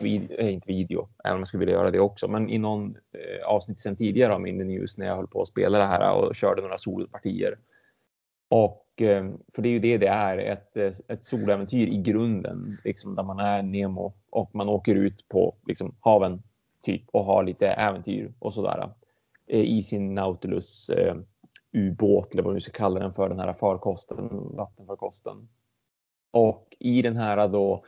video, 0.00 0.36
eh, 0.38 0.52
inte 0.52 0.68
video, 0.68 1.08
även 1.24 1.34
om 1.34 1.40
jag 1.40 1.48
skulle 1.48 1.60
vilja 1.60 1.74
göra 1.74 1.90
det 1.90 2.00
också, 2.00 2.28
men 2.28 2.50
i 2.50 2.58
någon 2.58 2.96
eh, 3.12 3.46
avsnitt 3.46 3.80
sedan 3.80 3.96
tidigare 3.96 4.34
av 4.34 4.40
min 4.40 4.58
news 4.58 4.98
när 4.98 5.06
jag 5.06 5.16
höll 5.16 5.26
på 5.26 5.42
att 5.42 5.48
spela 5.48 5.78
det 5.78 5.84
här 5.84 6.14
och 6.14 6.34
körde 6.36 6.62
några 6.62 6.78
solopartier. 6.78 7.58
Och 8.48 8.86
ehm, 8.96 9.38
för 9.54 9.62
det 9.62 9.68
är 9.68 9.70
ju 9.70 9.78
det 9.78 9.98
det 9.98 10.08
är, 10.08 10.38
ett, 10.38 10.76
ett 11.08 11.24
soläventyr 11.24 11.86
i 11.86 12.02
grunden, 12.02 12.78
liksom 12.84 13.14
där 13.14 13.22
man 13.22 13.38
är 13.38 13.62
Nemo 13.62 14.12
och 14.30 14.54
man 14.54 14.68
åker 14.68 14.94
ut 14.94 15.28
på 15.28 15.54
liksom, 15.66 15.94
haven 16.00 16.42
typ 16.82 17.02
och 17.12 17.24
har 17.24 17.44
lite 17.44 17.68
äventyr 17.68 18.32
och 18.38 18.54
sådär 18.54 18.90
i 19.46 19.82
sin 19.82 20.14
Nautilus 20.14 20.90
ubåt 21.72 22.32
eller 22.32 22.42
vad 22.42 22.54
vi 22.54 22.60
ska 22.60 22.72
kalla 22.72 23.00
den 23.00 23.14
för, 23.14 23.28
den 23.28 23.38
här 23.38 23.52
farkosten, 23.52 24.28
vattenfarkosten. 24.56 25.48
Och 26.30 26.76
i 26.78 27.02
den 27.02 27.16
här 27.16 27.48
då 27.48 27.84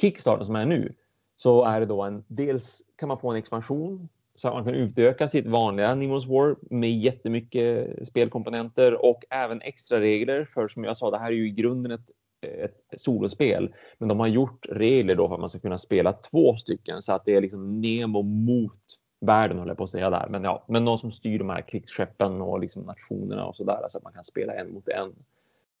kickstarten 0.00 0.44
som 0.44 0.56
är 0.56 0.66
nu 0.66 0.94
så 1.36 1.64
är 1.64 1.80
det 1.80 1.86
då 1.86 2.02
en 2.02 2.24
dels 2.26 2.82
kan 2.96 3.08
man 3.08 3.18
få 3.18 3.30
en 3.30 3.36
expansion 3.36 4.08
så 4.34 4.48
att 4.48 4.54
man 4.54 4.64
kan 4.64 4.74
utöka 4.74 5.28
sitt 5.28 5.46
vanliga 5.46 5.94
Nemo's 5.94 6.28
War 6.28 6.56
med 6.70 6.90
jättemycket 6.90 8.06
spelkomponenter 8.08 9.04
och 9.04 9.24
även 9.30 9.62
extra 9.62 10.00
regler 10.00 10.44
för 10.54 10.68
som 10.68 10.84
jag 10.84 10.96
sa, 10.96 11.10
det 11.10 11.18
här 11.18 11.28
är 11.28 11.32
ju 11.32 11.48
i 11.48 11.50
grunden 11.50 11.92
ett, 11.92 12.10
ett 12.40 13.00
solospel, 13.00 13.74
men 13.98 14.08
de 14.08 14.20
har 14.20 14.26
gjort 14.26 14.66
regler 14.68 15.14
då 15.14 15.28
för 15.28 15.34
att 15.34 15.40
man 15.40 15.48
ska 15.48 15.58
kunna 15.58 15.78
spela 15.78 16.12
två 16.12 16.56
stycken 16.56 17.02
så 17.02 17.12
att 17.12 17.24
det 17.24 17.34
är 17.34 17.40
liksom 17.40 17.80
Nemo 17.80 18.22
mot 18.22 18.82
världen 19.20 19.58
håller 19.58 19.70
jag 19.70 19.78
på 19.78 19.84
att 19.84 19.90
säga 19.90 20.10
där. 20.10 20.26
Men 20.28 20.44
ja, 20.44 20.64
men 20.68 20.84
någon 20.84 20.98
som 20.98 21.10
styr 21.10 21.38
de 21.38 21.50
här 21.50 21.62
krigsskeppen 21.62 22.42
och 22.42 22.60
liksom 22.60 22.82
nationerna 22.82 23.46
och 23.46 23.56
så 23.56 23.64
där 23.64 23.86
så 23.88 23.98
att 23.98 24.04
man 24.04 24.12
kan 24.12 24.24
spela 24.24 24.54
en 24.54 24.72
mot 24.72 24.88
en. 24.88 25.12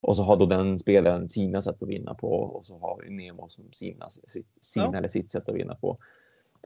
Och 0.00 0.16
så 0.16 0.22
har 0.22 0.36
då 0.36 0.46
den 0.46 0.78
spelaren 0.78 1.28
sina 1.28 1.62
sätt 1.62 1.82
att 1.82 1.88
vinna 1.88 2.14
på 2.14 2.32
och 2.32 2.64
så 2.64 2.78
har 2.78 3.04
Nemo 3.08 3.48
som 3.48 3.72
sina, 3.72 4.10
sitt, 4.10 4.46
sina 4.60 4.86
ja. 4.92 4.98
eller 4.98 5.08
sitt 5.08 5.30
sätt 5.30 5.48
att 5.48 5.54
vinna 5.54 5.74
på. 5.74 5.98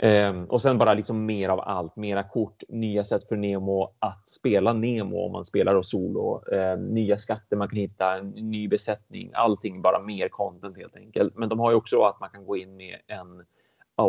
Um, 0.03 0.45
och 0.45 0.63
sen 0.63 0.79
bara 0.79 0.95
liksom 0.95 1.27
mer 1.27 1.49
av 1.49 1.61
allt, 1.61 1.97
mera 1.97 2.23
kort, 2.23 2.63
nya 2.69 3.05
sätt 3.05 3.29
för 3.29 3.37
Nemo 3.37 3.95
att 3.99 4.29
spela 4.29 4.73
Nemo 4.73 5.27
om 5.27 5.33
man 5.33 5.45
spelar 5.45 5.75
och 5.75 5.87
solo, 5.87 6.43
um, 6.47 6.87
nya 6.87 7.19
skatter 7.19 7.57
man 7.57 7.69
kan 7.69 7.79
hitta, 7.79 8.19
en 8.19 8.29
ny 8.29 8.69
besättning, 8.69 9.31
allting 9.35 9.83
bara 9.83 10.03
mer 10.03 10.29
content 10.29 10.77
helt 10.77 10.97
enkelt. 10.97 11.37
Men 11.37 11.49
de 11.49 11.61
har 11.61 11.71
ju 11.71 11.77
också 11.77 12.03
att 12.03 12.21
man 12.21 12.31
kan 12.31 12.47
gå 12.47 12.57
in 12.57 12.77
med 12.77 12.97
en 13.07 13.45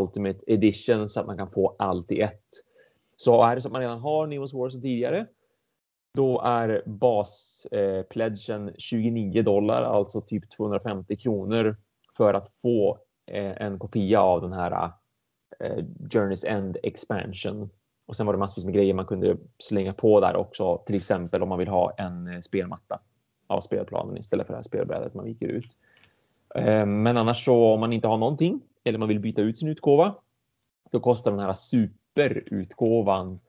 Ultimate 0.02 0.40
Edition 0.48 1.10
så 1.10 1.20
att 1.20 1.26
man 1.26 1.38
kan 1.38 1.52
få 1.52 1.76
allt 1.80 2.12
i 2.12 2.22
ett. 2.22 2.50
Så 3.16 3.44
är 3.44 3.56
det 3.56 3.62
så 3.62 3.68
att 3.68 3.72
man 3.72 3.82
redan 3.82 4.00
har 4.00 4.28
Neos 4.28 4.54
War 4.54 4.70
som 4.70 4.82
tidigare, 4.82 5.26
då 6.14 6.42
är 6.42 6.84
baspledgen 6.86 8.68
eh, 8.70 8.74
29 8.78 9.42
dollar, 9.44 9.82
alltså 9.82 10.22
typ 10.22 10.50
250 10.50 11.16
kronor 11.16 11.78
för 12.18 12.34
att 12.34 12.52
få 12.62 13.00
eh, 13.26 13.62
en 13.62 13.80
kopia 13.80 14.22
av 14.22 14.42
den 14.42 14.54
här 14.54 14.92
eh, 15.60 15.84
Journey's 16.00 16.48
End 16.48 16.78
Expansion. 16.84 17.70
Och 18.06 18.16
sen 18.16 18.26
var 18.26 18.34
det 18.34 18.40
massvis 18.40 18.66
med 18.66 18.74
grejer 18.74 18.94
man 18.94 19.06
kunde 19.06 19.38
slänga 19.60 19.94
på 19.94 20.20
där 20.20 20.36
också, 20.36 20.78
till 20.78 20.96
exempel 20.96 21.44
om 21.44 21.50
man 21.50 21.60
vill 21.60 21.68
ha 21.68 21.92
en 21.92 22.28
eh, 22.28 22.42
spelmatta 22.42 23.00
av 23.48 23.62
spelplanen 23.62 24.18
istället 24.18 24.48
för 24.48 24.54
det 24.54 24.58
här 24.58 24.64
spelbrädet 24.64 25.14
man 25.14 25.26
viker 25.26 25.48
ut. 25.48 25.78
Eh, 26.56 26.86
men 26.86 27.18
annars 27.18 27.46
så 27.46 27.74
om 27.74 27.80
man 27.80 27.94
inte 27.94 28.08
har 28.08 28.18
någonting 28.18 28.62
eller 28.84 29.00
man 29.00 29.08
vill 29.08 29.20
byta 29.20 29.42
ut 29.42 29.58
sin 29.58 29.68
utgåva, 29.68 30.16
då 30.92 31.00
kostar 31.00 31.32
den 31.32 31.40
här 31.40 31.54
superutgåvan 31.54 33.40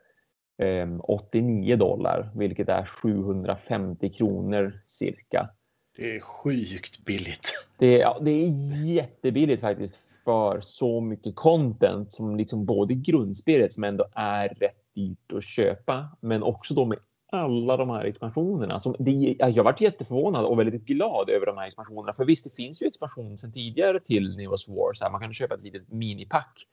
eh, 0.59 0.89
89 0.99 1.77
dollar, 1.77 2.31
vilket 2.35 2.69
är 2.69 2.87
750 2.87 4.13
kronor 4.13 4.81
cirka. 4.87 5.51
Det 5.97 6.17
är 6.17 6.21
sjukt 6.21 7.05
billigt. 7.05 7.53
Det, 7.79 7.99
ja, 7.99 8.19
det 8.21 8.31
är 8.31 8.49
jättebilligt 8.85 9.61
faktiskt 9.61 10.01
för 10.25 10.61
så 10.61 11.01
mycket 11.01 11.37
content 11.37 12.13
som 12.13 12.37
liksom 12.37 12.65
både 12.65 12.95
grundspelet 12.95 13.73
som 13.73 13.85
ändå 13.85 14.07
är 14.15 14.49
rätt 14.49 14.95
dyrt 14.95 15.33
att 15.33 15.45
köpa, 15.45 16.09
men 16.21 16.43
också 16.43 16.75
då 16.75 16.85
med 16.85 16.99
alla 17.35 17.77
de 17.77 17.91
här 17.91 18.05
expansionerna. 18.05 18.81
Som 18.81 18.97
det, 18.99 19.37
jag 19.39 19.65
varit 19.65 19.81
jätteförvånad 19.81 20.45
och 20.45 20.59
väldigt 20.59 20.85
glad 20.85 21.31
över 21.31 21.47
de 21.47 21.59
här 21.59 21.67
expansionerna. 21.67 22.13
För 22.13 22.25
visst, 22.25 22.45
det 22.45 22.57
finns 22.57 22.83
ju 22.83 22.87
expansioner 22.87 23.37
sedan 23.37 23.53
tidigare 23.53 24.01
till 24.01 24.37
Neos 24.37 24.69
War. 24.69 24.95
Så 24.95 25.05
här, 25.05 25.13
man 25.13 25.21
kan 25.21 25.33
köpa 25.33 25.55
ett 25.55 25.63
litet 25.63 25.93
minipack 25.93 26.67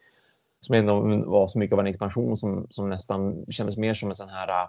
som 0.61 0.75
ändå 0.75 1.01
var 1.25 1.47
så 1.47 1.59
mycket 1.59 1.73
av 1.73 1.79
en 1.79 1.87
expansion 1.87 2.37
som, 2.37 2.67
som 2.69 2.89
nästan 2.89 3.45
kändes 3.49 3.77
mer 3.77 3.93
som 3.93 4.09
en 4.09 4.15
sån 4.15 4.29
här 4.29 4.67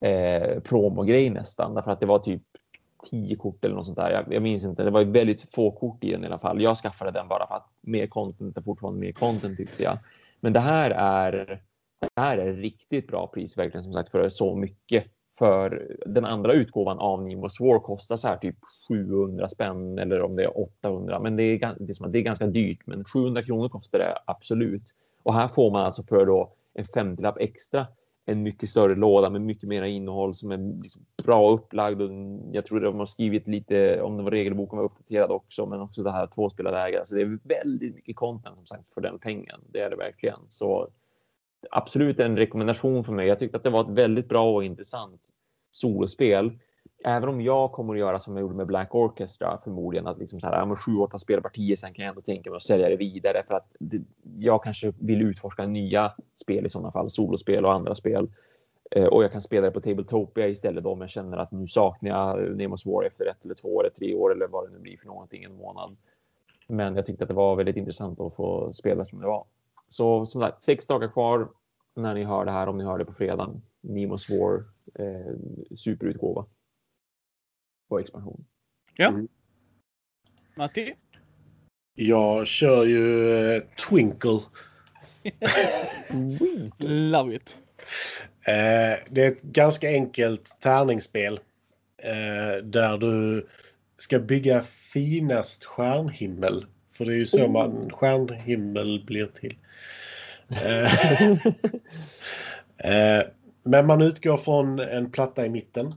eh, 0.00 0.60
promogrej 0.60 1.30
nästan. 1.30 1.74
Därför 1.74 1.90
att 1.90 2.00
det 2.00 2.06
var 2.06 2.18
typ 2.18 2.42
tio 3.10 3.36
kort 3.36 3.64
eller 3.64 3.74
något 3.74 3.86
sånt 3.86 3.98
där. 3.98 4.10
Jag, 4.10 4.34
jag 4.34 4.42
minns 4.42 4.64
inte. 4.64 4.84
Det 4.84 4.90
var 4.90 5.04
väldigt 5.04 5.54
få 5.54 5.70
kort 5.70 6.04
i 6.04 6.10
den 6.10 6.24
i 6.24 6.26
alla 6.26 6.38
fall. 6.38 6.62
Jag 6.62 6.76
skaffade 6.76 7.10
den 7.10 7.28
bara 7.28 7.46
för 7.46 7.54
att 7.54 7.68
mer 7.80 8.06
content 8.06 8.56
är 8.56 8.62
fortfarande 8.62 9.00
mer 9.00 9.12
content 9.12 9.56
tyckte 9.56 9.82
jag. 9.82 9.98
Men 10.40 10.52
det 10.52 10.60
här 10.60 10.90
är 10.90 11.60
det 12.14 12.20
här 12.20 12.38
är 12.38 12.52
riktigt 12.52 13.06
bra 13.06 13.26
pris 13.26 13.58
verkligen 13.58 13.82
som 13.82 13.92
sagt 13.92 14.10
för 14.10 14.28
så 14.28 14.56
mycket. 14.56 15.04
För 15.38 15.96
den 16.06 16.24
andra 16.24 16.52
utgåvan 16.52 16.98
av 16.98 17.22
Nimbus 17.22 17.60
War 17.60 17.78
kostar 17.78 18.16
så 18.16 18.28
här 18.28 18.36
typ 18.36 18.56
700 18.88 19.48
spänn 19.48 19.98
eller 19.98 20.22
om 20.22 20.36
det 20.36 20.44
är 20.44 20.60
800. 20.60 21.20
Men 21.20 21.36
det 21.36 21.42
är, 21.42 21.58
det 21.58 22.00
är, 22.00 22.08
det 22.08 22.18
är 22.18 22.22
ganska 22.22 22.46
dyrt. 22.46 22.86
Men 22.86 23.04
700 23.04 23.42
kronor 23.42 23.68
kostar 23.68 23.98
det 23.98 24.18
absolut. 24.26 24.82
Och 25.22 25.34
här 25.34 25.48
får 25.48 25.70
man 25.70 25.82
alltså 25.82 26.02
för 26.02 26.26
då 26.26 26.52
en 26.74 26.84
femtiolapp 26.84 27.36
extra 27.40 27.86
en 28.26 28.42
mycket 28.42 28.68
större 28.68 28.94
låda 28.94 29.30
med 29.30 29.40
mycket 29.40 29.68
mer 29.68 29.82
innehåll 29.82 30.34
som 30.34 30.50
är 30.50 30.82
liksom 30.82 31.02
bra 31.24 31.52
upplagd. 31.52 32.02
Och 32.02 32.10
jag 32.52 32.64
tror 32.64 32.80
de 32.80 32.98
har 32.98 33.06
skrivit 33.06 33.48
lite 33.48 34.02
om 34.02 34.16
det 34.16 34.22
var 34.22 34.30
regelboken 34.30 34.78
var 34.78 34.84
uppdaterad 34.84 35.30
också, 35.30 35.66
men 35.66 35.80
också 35.80 36.02
det 36.02 36.10
här 36.10 36.26
tvåspelarläget. 36.26 37.06
Så 37.06 37.14
det 37.14 37.22
är 37.22 37.38
väldigt 37.42 37.94
mycket 37.94 38.16
content 38.16 38.56
som 38.56 38.66
sagt 38.66 38.94
för 38.94 39.00
den 39.00 39.18
pengen. 39.18 39.60
Det 39.72 39.80
är 39.80 39.90
det 39.90 39.96
verkligen. 39.96 40.38
Så 40.48 40.88
absolut 41.70 42.20
en 42.20 42.36
rekommendation 42.36 43.04
för 43.04 43.12
mig. 43.12 43.28
Jag 43.28 43.38
tyckte 43.38 43.56
att 43.56 43.64
det 43.64 43.70
var 43.70 43.80
ett 43.80 43.98
väldigt 43.98 44.28
bra 44.28 44.54
och 44.54 44.64
intressant 44.64 45.20
solospel. 45.70 46.58
Även 47.04 47.28
om 47.28 47.40
jag 47.40 47.72
kommer 47.72 47.94
att 47.94 48.00
göra 48.00 48.18
som 48.18 48.36
jag 48.36 48.40
gjorde 48.40 48.54
med 48.54 48.66
Black 48.66 48.94
Orchestra 48.94 49.58
förmodligen 49.64 50.06
att 50.06 50.18
liksom 50.18 50.40
så 50.40 50.46
här, 50.46 50.66
ja, 50.68 50.76
sju, 50.76 50.96
åtta 50.96 51.18
spelpartier. 51.18 51.76
Sen 51.76 51.94
kan 51.94 52.04
jag 52.04 52.10
ändå 52.10 52.22
tänka 52.22 52.50
mig 52.50 52.56
att 52.56 52.62
sälja 52.62 52.88
det 52.88 52.96
vidare 52.96 53.42
för 53.48 53.54
att 53.54 53.66
det, 53.78 54.02
jag 54.38 54.62
kanske 54.64 54.92
vill 54.98 55.22
utforska 55.22 55.66
nya 55.66 56.12
spel 56.42 56.66
i 56.66 56.68
sådana 56.68 56.92
fall, 56.92 57.10
solospel 57.10 57.64
och 57.64 57.72
andra 57.72 57.94
spel. 57.94 58.28
Eh, 58.90 59.04
och 59.04 59.24
jag 59.24 59.32
kan 59.32 59.40
spela 59.40 59.66
det 59.66 59.72
på 59.72 59.80
Tabletopia 59.80 60.48
istället 60.48 60.84
då 60.84 60.92
om 60.92 61.00
jag 61.00 61.10
känner 61.10 61.36
att 61.36 61.52
nu 61.52 61.66
saknar 61.66 62.10
jag 62.10 62.56
Nemos 62.56 62.86
War 62.86 63.04
efter 63.04 63.26
ett 63.26 63.44
eller 63.44 63.54
två 63.54 63.80
eller 63.80 63.90
tre 63.90 64.14
år 64.14 64.32
eller 64.32 64.46
vad 64.46 64.68
det 64.68 64.72
nu 64.72 64.78
blir 64.78 64.96
för 64.96 65.06
någonting, 65.06 65.44
en 65.44 65.56
månad. 65.56 65.96
Men 66.68 66.96
jag 66.96 67.06
tyckte 67.06 67.24
att 67.24 67.28
det 67.28 67.34
var 67.34 67.56
väldigt 67.56 67.76
intressant 67.76 68.20
att 68.20 68.34
få 68.34 68.72
spela 68.72 69.04
som 69.04 69.20
det 69.20 69.26
var. 69.26 69.44
Så 69.88 70.26
som 70.26 70.40
sagt, 70.40 70.62
sex 70.62 70.86
dagar 70.86 71.08
kvar 71.08 71.48
när 71.96 72.14
ni 72.14 72.24
hör 72.24 72.44
det 72.44 72.50
här, 72.50 72.66
om 72.66 72.78
ni 72.78 72.84
hör 72.84 72.98
det 72.98 73.04
på 73.04 73.12
fredagen. 73.12 73.62
Nemos 73.80 74.30
War 74.30 74.64
eh, 74.94 75.34
superutgåva 75.76 76.46
på 77.88 77.98
expansion. 77.98 78.44
Ja. 78.96 79.08
Mm. 79.08 79.28
Matti? 80.56 80.94
Jag 81.94 82.46
kör 82.46 82.84
ju 82.84 83.36
eh, 83.54 83.62
Twinkle. 83.88 84.40
Love 86.78 87.34
it. 87.34 87.56
Eh, 88.40 89.04
det 89.10 89.24
är 89.24 89.26
ett 89.26 89.42
ganska 89.42 89.88
enkelt 89.88 90.56
tärningsspel. 90.60 91.40
Eh, 91.96 92.64
där 92.64 92.98
du 92.98 93.46
ska 93.96 94.18
bygga 94.18 94.62
finast 94.62 95.64
stjärnhimmel. 95.64 96.66
För 96.94 97.04
det 97.04 97.12
är 97.12 97.16
ju 97.16 97.26
så 97.26 97.48
man 97.48 97.90
stjärnhimmel 97.90 99.04
blir 99.06 99.26
till. 99.26 99.56
Eh, 102.78 103.18
eh, 103.18 103.24
men 103.62 103.86
man 103.86 104.02
utgår 104.02 104.36
från 104.36 104.78
en 104.78 105.10
platta 105.10 105.46
i 105.46 105.48
mitten. 105.48 105.94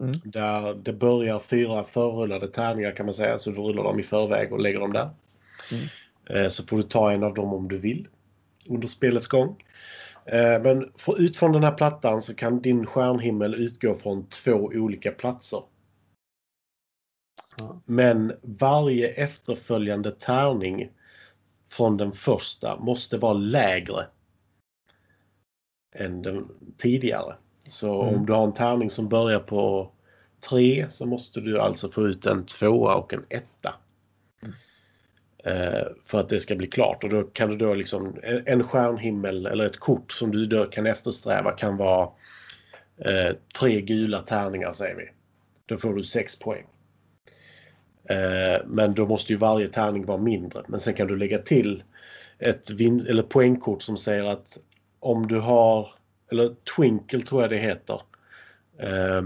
Mm. 0.00 0.12
Där 0.24 0.74
det 0.74 0.92
börjar 0.92 1.38
fyra 1.38 1.84
förrullade 1.84 2.48
tärningar 2.48 2.96
kan 2.96 3.06
man 3.06 3.14
säga. 3.14 3.38
Så 3.38 3.50
du 3.50 3.56
rullar 3.56 3.82
dem 3.82 4.00
i 4.00 4.02
förväg 4.02 4.52
och 4.52 4.60
lägger 4.60 4.80
dem 4.80 4.92
där. 4.92 5.10
Mm. 5.72 6.44
Eh, 6.44 6.48
så 6.48 6.66
får 6.66 6.76
du 6.76 6.82
ta 6.82 7.12
en 7.12 7.22
av 7.22 7.34
dem 7.34 7.52
om 7.52 7.68
du 7.68 7.76
vill 7.76 8.08
under 8.66 8.88
spelets 8.88 9.26
gång. 9.26 9.56
Men 10.62 10.90
ut 11.18 11.36
från 11.36 11.52
den 11.52 11.64
här 11.64 11.72
plattan 11.72 12.22
så 12.22 12.34
kan 12.34 12.60
din 12.60 12.86
stjärnhimmel 12.86 13.54
utgå 13.54 13.94
från 13.94 14.26
två 14.26 14.52
olika 14.52 15.10
platser. 15.10 15.62
Men 17.84 18.32
varje 18.42 19.08
efterföljande 19.08 20.10
tärning 20.10 20.90
från 21.70 21.96
den 21.96 22.12
första 22.12 22.76
måste 22.76 23.18
vara 23.18 23.32
lägre 23.32 24.06
än 25.94 26.22
den 26.22 26.48
tidigare. 26.76 27.34
Så 27.68 28.02
mm. 28.02 28.14
om 28.14 28.26
du 28.26 28.32
har 28.32 28.44
en 28.44 28.52
tärning 28.52 28.90
som 28.90 29.08
börjar 29.08 29.40
på 29.40 29.90
3 30.48 30.86
så 30.90 31.06
måste 31.06 31.40
du 31.40 31.60
alltså 31.60 31.90
få 31.90 32.08
ut 32.08 32.26
en 32.26 32.46
tvåa 32.46 32.94
och 32.94 33.14
en 33.14 33.24
etta. 33.28 33.74
Mm. 34.42 34.54
Eh, 35.44 35.86
för 36.02 36.20
att 36.20 36.28
det 36.28 36.40
ska 36.40 36.54
bli 36.54 36.66
klart 36.66 37.04
och 37.04 37.10
då 37.10 37.22
kan 37.22 37.50
du 37.50 37.56
då 37.56 37.74
liksom 37.74 38.16
en 38.22 38.62
stjärnhimmel 38.62 39.46
eller 39.46 39.66
ett 39.66 39.78
kort 39.78 40.12
som 40.12 40.30
du 40.30 40.44
då 40.44 40.64
kan 40.64 40.86
eftersträva 40.86 41.52
kan 41.52 41.76
vara 41.76 42.08
eh, 42.98 43.36
tre 43.60 43.80
gula 43.80 44.22
tärningar 44.22 44.72
säger 44.72 44.94
vi. 44.94 45.10
Då 45.66 45.76
får 45.76 45.94
du 45.94 46.04
6 46.04 46.38
poäng. 46.38 46.66
Eh, 48.04 48.66
men 48.66 48.94
då 48.94 49.06
måste 49.06 49.32
ju 49.32 49.38
varje 49.38 49.68
tärning 49.68 50.06
vara 50.06 50.18
mindre. 50.18 50.62
Men 50.66 50.80
sen 50.80 50.94
kan 50.94 51.06
du 51.06 51.16
lägga 51.16 51.38
till 51.38 51.82
ett 52.38 52.70
vin 52.70 53.06
eller 53.08 53.22
poängkort 53.22 53.82
som 53.82 53.96
säger 53.96 54.24
att 54.24 54.58
om 55.00 55.26
du 55.26 55.40
har, 55.40 55.90
eller 56.30 56.54
Twinkle 56.76 57.20
tror 57.20 57.42
jag 57.42 57.50
det 57.50 57.58
heter. 57.58 58.00
Eh, 58.78 59.22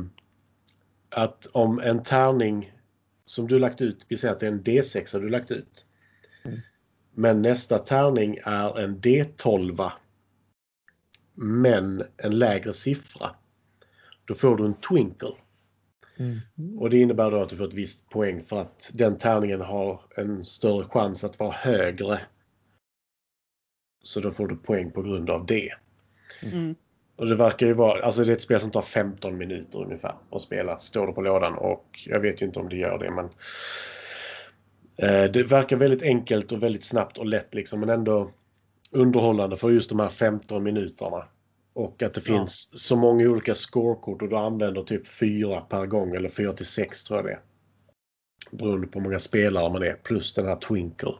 att 1.08 1.46
om 1.52 1.80
en 1.80 2.02
tärning 2.02 2.72
som 3.24 3.48
du 3.48 3.58
lagt 3.58 3.80
ut, 3.80 4.06
vi 4.08 4.16
säger 4.16 4.34
att 4.34 4.40
det 4.40 4.46
är 4.46 4.52
en 4.52 4.62
D6 4.62 5.20
du 5.20 5.28
lagt 5.28 5.50
ut. 5.50 5.86
Mm. 6.44 6.58
Men 7.14 7.42
nästa 7.42 7.78
tärning 7.78 8.38
är 8.44 8.78
en 8.78 9.00
D12. 9.00 9.90
Men 11.34 12.02
en 12.16 12.38
lägre 12.38 12.72
siffra. 12.72 13.30
Då 14.24 14.34
får 14.34 14.56
du 14.56 14.64
en 14.64 14.74
Twinkle. 14.74 15.32
Mm. 16.18 16.78
Och 16.78 16.90
det 16.90 16.98
innebär 16.98 17.30
då 17.30 17.42
att 17.42 17.48
du 17.48 17.56
får 17.56 17.64
ett 17.64 17.74
visst 17.74 18.08
poäng 18.08 18.40
för 18.40 18.60
att 18.60 18.90
den 18.94 19.18
tärningen 19.18 19.60
har 19.60 20.00
en 20.16 20.44
större 20.44 20.84
chans 20.84 21.24
att 21.24 21.38
vara 21.38 21.52
högre. 21.52 22.20
Så 24.02 24.20
då 24.20 24.30
får 24.30 24.48
du 24.48 24.56
poäng 24.56 24.90
på 24.90 25.02
grund 25.02 25.30
av 25.30 25.46
det. 25.46 25.72
Mm. 26.42 26.74
Och 27.16 27.26
det 27.26 27.34
verkar 27.34 27.66
ju 27.66 27.72
vara, 27.72 28.04
alltså 28.04 28.24
det 28.24 28.32
är 28.32 28.36
ett 28.36 28.40
spel 28.40 28.60
som 28.60 28.70
tar 28.70 28.82
15 28.82 29.38
minuter 29.38 29.78
ungefär 29.78 30.14
att 30.30 30.42
spela. 30.42 30.78
Står 30.78 31.06
det 31.06 31.12
på 31.12 31.20
lådan 31.20 31.54
och 31.54 31.98
jag 32.06 32.20
vet 32.20 32.42
ju 32.42 32.46
inte 32.46 32.60
om 32.60 32.68
det 32.68 32.76
gör 32.76 32.98
det 32.98 33.10
men 33.10 33.24
eh, 34.98 35.30
Det 35.30 35.42
verkar 35.42 35.76
väldigt 35.76 36.02
enkelt 36.02 36.52
och 36.52 36.62
väldigt 36.62 36.84
snabbt 36.84 37.18
och 37.18 37.26
lätt 37.26 37.54
liksom 37.54 37.80
men 37.80 37.88
ändå 37.88 38.30
underhållande 38.90 39.56
för 39.56 39.70
just 39.70 39.90
de 39.90 40.00
här 40.00 40.08
15 40.08 40.62
minuterna. 40.62 41.24
Och 41.76 42.02
att 42.02 42.14
det 42.14 42.28
ja. 42.28 42.38
finns 42.38 42.70
så 42.74 42.96
många 42.96 43.24
olika 43.24 43.54
scorekort 43.54 44.22
och 44.22 44.28
du 44.28 44.36
använder 44.36 44.82
typ 44.82 45.06
fyra 45.06 45.60
per 45.60 45.86
gång 45.86 46.14
eller 46.14 46.28
fyra 46.28 46.52
till 46.52 46.66
sex 46.66 47.04
tror 47.04 47.18
jag 47.18 47.26
det 47.26 47.32
är. 47.32 47.40
Beroende 48.50 48.86
på 48.86 48.98
hur 48.98 49.04
många 49.04 49.18
spelare 49.18 49.72
man 49.72 49.82
är 49.82 49.94
plus 49.94 50.34
den 50.34 50.46
här 50.46 50.56
Twinkle. 50.56 51.14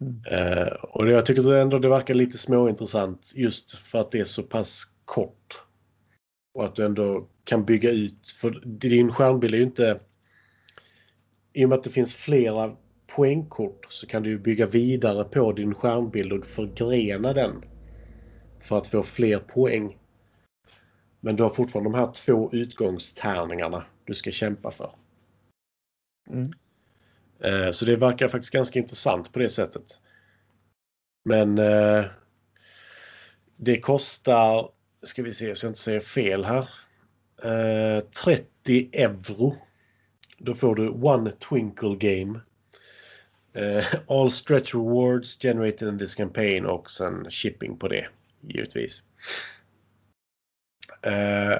Mm. 0.00 0.24
Uh, 0.32 0.72
och 0.72 1.10
jag 1.10 1.26
tycker 1.26 1.54
ändå 1.54 1.78
det 1.78 1.88
verkar 1.88 2.14
lite 2.14 2.38
småintressant 2.38 3.32
just 3.36 3.78
för 3.78 3.98
att 3.98 4.10
det 4.10 4.20
är 4.20 4.24
så 4.24 4.42
pass 4.42 4.84
kort. 5.04 5.62
Och 6.54 6.64
att 6.64 6.74
du 6.74 6.84
ändå 6.84 7.28
kan 7.44 7.64
bygga 7.64 7.90
ut, 7.90 8.36
för 8.40 8.62
din 8.64 9.12
skärmbild 9.12 9.54
är 9.54 9.58
ju 9.58 9.64
inte... 9.64 10.00
I 11.52 11.64
och 11.64 11.68
med 11.68 11.78
att 11.78 11.84
det 11.84 11.90
finns 11.90 12.14
flera 12.14 12.76
poängkort 13.06 13.86
så 13.88 14.06
kan 14.06 14.22
du 14.22 14.38
bygga 14.38 14.66
vidare 14.66 15.24
på 15.24 15.52
din 15.52 15.74
skärmbild 15.74 16.32
och 16.32 16.46
förgrena 16.46 17.32
den 17.32 17.64
för 18.60 18.78
att 18.78 18.86
få 18.86 19.02
fler 19.02 19.38
poäng. 19.38 19.98
Men 21.20 21.36
du 21.36 21.42
har 21.42 21.50
fortfarande 21.50 21.90
de 21.90 21.98
här 21.98 22.12
två 22.12 22.50
utgångstärningarna 22.52 23.84
du 24.04 24.14
ska 24.14 24.30
kämpa 24.30 24.70
för. 24.70 24.94
Mm. 26.30 26.52
Eh, 27.40 27.70
så 27.70 27.84
det 27.84 27.96
verkar 27.96 28.28
faktiskt 28.28 28.52
ganska 28.52 28.78
intressant 28.78 29.32
på 29.32 29.38
det 29.38 29.48
sättet. 29.48 30.00
Men 31.24 31.58
eh, 31.58 32.04
det 33.56 33.80
kostar, 33.80 34.70
ska 35.02 35.22
vi 35.22 35.32
se 35.32 35.54
så 35.54 35.66
jag 35.66 35.70
inte 35.70 35.80
säger 35.80 36.00
fel 36.00 36.44
här, 36.44 36.68
30 38.24 38.88
eh, 38.92 39.02
euro. 39.02 39.54
Då 40.38 40.54
får 40.54 40.74
du 40.74 40.88
One 40.88 41.32
Twinkle 41.32 41.96
Game. 41.96 42.40
all 44.08 44.30
stretch 44.30 44.74
rewards 44.74 45.38
generated 45.38 45.88
in 45.88 45.98
this 45.98 46.14
campaign 46.14 46.66
och 46.66 46.90
sen 46.90 47.30
shipping 47.30 47.76
på 47.76 47.88
det 47.88 48.08
givetvis. 48.40 49.02
Eh, 51.02 51.58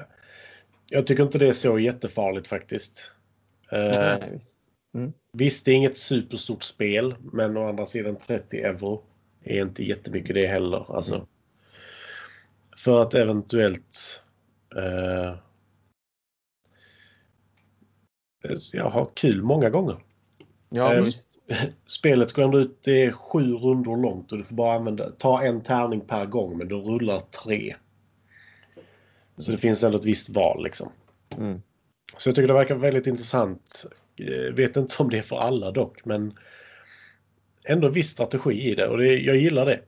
jag 0.89 1.07
tycker 1.07 1.23
inte 1.23 1.37
det 1.37 1.47
är 1.47 1.53
så 1.53 1.79
jättefarligt 1.79 2.47
faktiskt. 2.47 3.13
Eh, 3.71 3.79
Nej, 3.79 4.39
visst. 5.33 5.65
Det 5.65 5.71
är 5.71 5.75
inget 5.75 5.97
superstort 5.97 6.63
spel, 6.63 7.15
men 7.33 7.57
å 7.57 7.69
andra 7.69 7.85
sidan 7.85 8.17
30 8.17 8.57
euro 8.57 9.03
är 9.43 9.61
inte 9.61 9.83
jättemycket 9.83 10.35
det 10.35 10.47
heller. 10.47 10.95
Alltså, 10.95 11.15
Mm. 11.15 11.27
För 12.77 13.01
att 13.01 13.13
eventuellt 13.13 14.23
eh, 14.75 15.35
ja, 18.71 18.89
ha 18.89 19.05
kul 19.05 19.43
många 19.43 19.69
gånger. 19.69 19.97
Ja, 20.69 20.93
visst. 20.93 21.28
Spelet 21.85 22.31
går 22.33 22.43
ändå 22.43 22.59
ut, 22.59 22.79
det 22.83 23.03
är 23.05 23.11
sju 23.11 23.53
rundor 23.53 23.97
långt 23.97 24.31
och 24.31 24.37
du 24.37 24.43
får 24.43 24.55
bara 24.55 24.75
använda, 24.75 25.11
ta 25.11 25.43
en 25.43 25.61
tärning 25.61 26.01
per 26.01 26.25
gång 26.25 26.57
men 26.57 26.67
du 26.67 26.75
rullar 26.75 27.19
tre. 27.19 27.75
Så 29.37 29.51
det 29.51 29.57
finns 29.57 29.83
ändå 29.83 29.97
ett 29.97 30.05
visst 30.05 30.29
val 30.29 30.63
liksom. 30.63 30.89
Mm. 31.37 31.61
Så 32.17 32.29
jag 32.29 32.35
tycker 32.35 32.47
det 32.47 32.53
verkar 32.53 32.75
väldigt 32.75 33.07
intressant. 33.07 33.85
Eh, 34.15 34.53
vet 34.53 34.77
inte 34.77 34.95
om 34.99 35.09
det 35.09 35.17
är 35.17 35.21
för 35.21 35.37
alla 35.37 35.71
dock, 35.71 36.05
men 36.05 36.33
ändå 37.65 37.89
viss 37.89 38.09
strategi 38.09 38.71
i 38.71 38.75
det 38.75 38.87
och 38.87 38.97
det, 38.97 39.17
jag 39.19 39.35
gillar 39.37 39.65
det. 39.65 39.79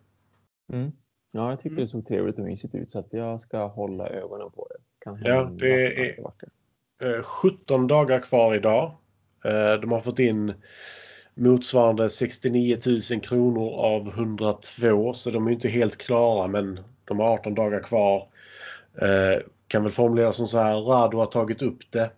Mm. 0.74 0.92
Ja, 1.32 1.50
jag 1.50 1.60
tyckte 1.60 1.70
Mm. 1.74 1.84
det 1.84 1.88
såg 1.88 2.08
trevligt 2.08 2.38
och 2.40 2.46
mysigt 2.46 2.76
ut 2.76 2.92
så 2.92 3.00
att 3.00 3.08
jag 3.14 3.42
ska 3.42 3.68
hålla 3.68 4.08
ögonen 4.10 4.52
på 4.52 4.68
det. 4.70 4.76
Kan 5.06 5.22
Ja, 5.24 5.44
det 5.60 5.86
är- 5.86 6.16
det 6.16 6.22
vackert. 6.24 6.50
Eh, 7.04 7.24
17 7.24 7.88
dagar 7.88 8.20
kvar 8.20 8.56
idag. 8.56 8.92
Eh, 9.46 9.74
De 9.82 9.92
har 9.92 10.00
fått 10.02 10.20
in 10.20 10.54
motsvarande 11.36 12.10
69 12.10 12.78
000 13.12 13.22
kronor 13.22 13.70
av 13.74 14.08
102 14.08 15.14
så 15.14 15.32
de 15.32 15.48
är 15.48 15.52
inte 15.52 15.70
helt 15.70 15.98
klara 15.98 16.48
men 16.48 16.80
de 17.06 17.20
har 17.20 17.28
18 17.34 17.56
dagar 17.56 17.80
kvar. 17.84 18.28
Eh, 19.02 19.40
Kan 19.68 19.84
väl 19.84 19.92
formulera 19.92 20.32
som 20.32 20.48
så 20.48 20.60
här, 20.60 20.76
Rado 20.76 21.18
har 21.18 21.26
tagit 21.26 21.62
upp 21.62 21.92
det. 21.92 22.12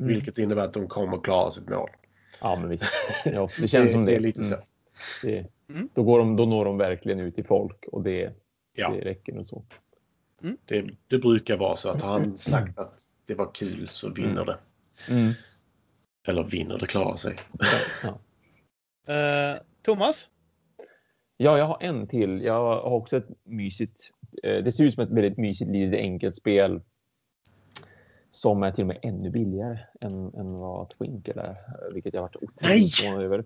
Mm. 0.00 0.14
Vilket 0.14 0.38
innebär 0.38 0.62
att 0.64 0.74
de 0.74 0.88
kommer 0.88 1.18
klara 1.20 1.50
sitt 1.50 1.68
mål. 1.68 1.90
Ja, 2.40 2.56
men 2.60 2.68
visst. 2.68 2.84
Ja, 3.24 3.48
det 3.60 3.68
känns 3.68 3.92
som 3.92 4.04
det. 4.04 4.10
det 4.12 4.16
är 4.16 4.20
lite 4.20 4.40
Mm. 4.40 4.50
så. 4.50 4.56
Det, 5.26 5.46
Mm. 5.70 5.88
då, 5.94 6.02
går 6.02 6.18
de, 6.18 6.36
då 6.36 6.46
når 6.46 6.64
de 6.64 6.78
verkligen 6.78 7.20
ut 7.20 7.34
till 7.34 7.44
folk 7.44 7.84
och 7.92 8.02
det, 8.02 8.32
Ja, 8.74 8.90
det 8.90 9.00
räcker 9.00 9.32
nog 9.32 9.46
så. 9.46 9.64
det, 10.66 10.84
det 11.08 11.18
brukar 11.18 11.56
vara 11.56 11.76
så 11.76 11.88
att 11.90 12.02
har 12.02 12.10
han 12.18 12.36
sagt 12.38 12.78
att 12.78 13.00
det 13.26 13.34
var 13.34 13.50
kul 13.54 13.88
så 13.88 14.10
vinner 14.10 14.42
Mm. 14.42 14.46
det. 14.46 14.58
Mm. 15.14 15.32
Eller 16.28 16.42
vinner 16.44 16.78
det, 16.78 16.86
klarar 16.86 17.16
sig. 17.16 17.36
Ja. 18.02 18.18
Eh, 19.06 19.60
Thomas? 19.82 20.30
ja, 21.36 21.58
jag 21.58 21.64
har 21.64 21.78
en 21.80 22.06
till. 22.06 22.42
Jag 22.42 22.54
har 22.54 22.80
också 22.80 23.16
ett 23.16 23.28
mysigt. 23.44 24.10
eh, 24.42 24.64
Det 24.64 24.72
ser 24.72 24.84
ut 24.84 24.94
som 24.94 25.02
ett 25.02 25.10
väldigt 25.10 25.38
mysigt 25.38 25.70
litet 25.70 26.00
enkelt 26.00 26.36
spel. 26.36 26.80
Som 28.30 28.62
är 28.62 28.70
till 28.70 28.82
och 28.82 28.88
med 28.88 28.98
ännu 29.02 29.30
billigare 29.30 29.78
än, 30.00 30.34
än 30.34 30.52
vad 30.52 30.90
Twinkle 30.98 31.42
är, 31.42 31.50
eh, 31.50 31.94
vilket 31.94 32.14
jag 32.14 32.22
varit 32.22 32.36
otroligt 32.36 32.94
förvånad 32.94 33.24
över. 33.24 33.44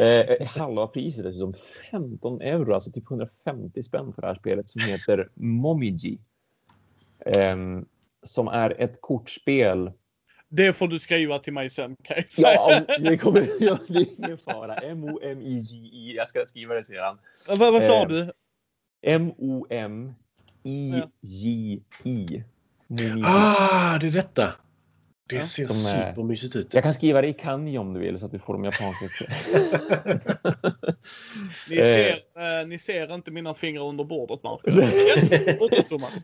Eh, 0.00 0.46
halva 0.46 0.86
priset 0.86 1.24
dessutom, 1.24 1.54
15 1.90 2.40
euro, 2.40 2.74
alltså 2.74 2.90
typ 2.92 3.10
150 3.10 3.82
spänn 3.82 4.12
för 4.12 4.22
det 4.22 4.28
här 4.28 4.34
spelet 4.34 4.68
som 4.68 4.80
heter 4.80 5.28
Momiji. 5.34 6.18
Ehm, 7.26 7.86
som 8.22 8.48
är 8.48 8.80
ett 8.80 9.00
kortspel. 9.00 9.92
Det 10.52 10.72
får 10.72 10.88
du 10.88 10.98
skriva 10.98 11.38
till 11.38 11.52
mig 11.52 11.70
sen 11.70 11.96
kan 12.02 12.16
jag 12.16 12.30
säga. 12.30 12.54
Ja, 12.88 12.98
det 12.98 13.18
kommer 13.18 13.48
ja, 13.60 13.78
det 13.88 13.98
är 13.98 14.06
ingen 14.18 14.38
fara. 14.38 14.74
M-O-M-I-J-I. 14.74 16.16
Jag 16.16 16.28
ska 16.28 16.46
skriva 16.46 16.74
det 16.74 16.84
sedan. 16.84 17.18
vad, 17.48 17.72
vad 17.72 17.84
sa 17.84 18.02
eh, 18.02 18.08
du? 18.08 18.32
M-O-M-I-J-I. 19.06 20.14
Ah, 23.24 23.98
det 23.98 24.06
är 24.06 24.10
detta! 24.10 24.54
Det 25.30 25.36
Ja. 25.36 25.42
ser 25.42 25.64
Som 25.64 25.74
supermysigt 25.74 26.56
ut. 26.56 26.74
Jag 26.74 26.82
kan 26.82 26.94
skriva 26.94 27.20
det 27.20 27.28
i 27.28 27.32
kanji 27.32 27.78
om 27.78 27.92
du 27.94 28.00
vill 28.00 28.18
så 28.18 28.26
att 28.26 28.32
du 28.32 28.38
får 28.38 28.52
de 28.52 28.64
japanska. 28.64 29.06
Ni 31.70 31.76
eh. 31.76 31.82
ser, 31.82 32.10
eh, 32.10 32.66
ni 32.66 32.78
ser 32.78 33.14
inte 33.14 33.30
mina 33.30 33.54
fingrar 33.54 33.84
under 33.84 34.04
bordet, 34.04 34.42
Marcus. 34.42 34.74
Yes, 34.94 35.30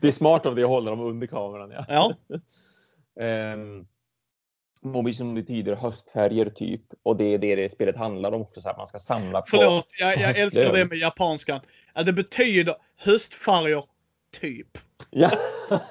det 0.01 0.07
är 0.07 0.11
smart 0.11 0.45
av 0.45 0.55
dig 0.55 0.63
att 0.63 0.69
hålla 0.69 0.91
dem 0.91 0.99
under 0.99 1.27
kameran. 1.27 1.71
Ja. 1.71 1.85
Ja. 1.87 3.53
Um, 3.53 3.87
Mobi 4.91 5.13
som 5.13 5.33
betyder 5.35 5.75
höstfärger 5.75 6.49
typ. 6.49 6.81
Och 7.03 7.17
det 7.17 7.25
är 7.33 7.37
det 7.37 7.55
det 7.55 7.71
spelet 7.71 7.95
handlar 7.97 8.31
om 8.31 8.41
också. 8.41 8.61
Så 8.61 8.69
att 8.69 8.77
man 8.77 8.87
ska 8.87 8.99
samla 8.99 9.41
på. 9.41 9.45
Förlåt, 9.47 9.85
jag, 9.99 10.17
jag 10.17 10.37
älskar 10.39 10.73
det 10.73 10.85
med 10.85 10.97
japanskan. 10.97 11.59
Ja, 11.95 12.03
det 12.03 12.13
betyder 12.13 12.75
höstfärger, 12.95 13.83
typ. 14.41 14.77
Ja. 15.09 15.31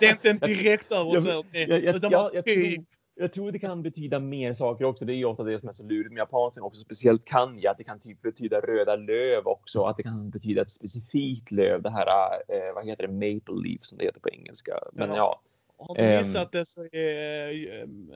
Det 0.01 0.07
är 0.07 0.11
inte 0.11 0.31
en 0.31 0.39
direkt 0.39 0.93
översättning. 0.93 1.71
utan 1.71 2.11
bara 2.11 2.31
typ. 2.31 2.45
tror- 2.45 2.85
Jag 3.19 3.33
tror 3.33 3.53
det 3.53 3.59
kan 3.59 3.83
betyda 3.83 4.19
mer 4.21 4.53
saker 4.53 4.85
också. 4.85 5.05
Det 5.05 5.13
är 5.13 5.17
ju 5.17 5.25
ofta 5.25 5.43
det 5.43 5.59
som 5.61 5.69
är 5.69 5.73
så 5.73 5.85
lurigt 5.85 6.13
med 6.13 6.19
japanskan 6.21 6.65
också. 6.65 6.81
Speciellt 6.81 7.25
kanji. 7.25 7.67
Att 7.67 7.79
det 7.79 7.85
kan 7.85 8.01
typ 8.01 8.23
betyda 8.23 8.61
röda 8.61 8.97
löv 8.97 9.47
också. 9.47 9.83
Att 9.85 9.97
det 9.97 10.03
kan 10.03 10.31
betyda 10.31 10.63
ett 10.63 10.71
specifikt 10.71 11.51
löv. 11.51 11.83
Det 11.83 11.91
här, 11.91 12.07
eh, 12.49 12.75
vad 12.75 12.87
heter 12.87 13.07
det, 13.07 13.13
maple 13.13 13.69
leaf 13.69 13.85
som 13.85 13.99
det 13.99 14.05
heter 14.05 14.21
på 14.21 14.29
engelska. 14.31 14.73
Men 14.93 15.09
Ja. 15.09 15.17
ja. 15.17 15.41
Har 15.79 15.95
du 15.95 16.01
Ehm. 16.01 16.19
missat 16.19 16.53
det 16.53 16.67
så 16.67 16.85
är 16.93 17.49
eh, 17.49 17.81
ehm, 17.83 18.13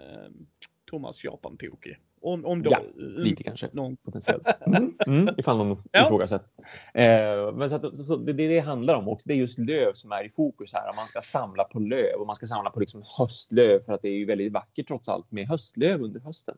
Thomas 0.91 1.25
Japan-tokig. 1.25 1.99
Om, 2.23 2.45
om 2.47 2.63
då, 2.63 2.71
Ja, 2.71 2.81
lite 2.97 3.43
kanske. 3.43 3.67
Någon, 3.73 3.97
potentiellt. 3.97 4.47
Mm, 4.67 4.95
mm, 5.07 5.35
ifall 5.39 5.57
någon 5.57 5.83
Ja. 5.93 6.05
ifrågasätter. 6.07 6.49
Eh, 6.95 7.53
men 7.55 7.71
så 7.71 7.77
att, 7.77 7.97
så, 7.97 8.05
så 8.05 8.17
det, 8.17 8.33
det 8.33 8.49
det 8.49 8.59
handlar 8.61 8.95
om 8.95 9.09
också. 9.09 9.29
Det 9.29 9.35
är 9.35 9.39
just 9.39 9.59
löv 9.59 9.93
som 9.95 10.13
är 10.13 10.25
i 10.25 10.29
fokus 10.31 10.73
här. 10.73 10.93
Man 10.97 11.07
ska 11.07 11.21
samla 11.21 11.65
på 11.65 11.79
löv 11.81 12.21
och 12.21 12.27
man 12.27 12.37
ska 12.37 12.47
samla 12.47 12.71
på 12.71 12.81
liksom 12.81 13.03
höstlöv 13.19 13.85
för 13.85 13.93
att 13.93 14.03
det 14.03 14.09
är 14.09 14.17
ju 14.19 14.25
väldigt 14.25 14.53
vackert 14.53 14.87
trots 14.89 15.09
allt 15.09 15.31
med 15.33 15.49
höstlöv 15.49 16.03
under 16.03 16.21
hösten. 16.21 16.57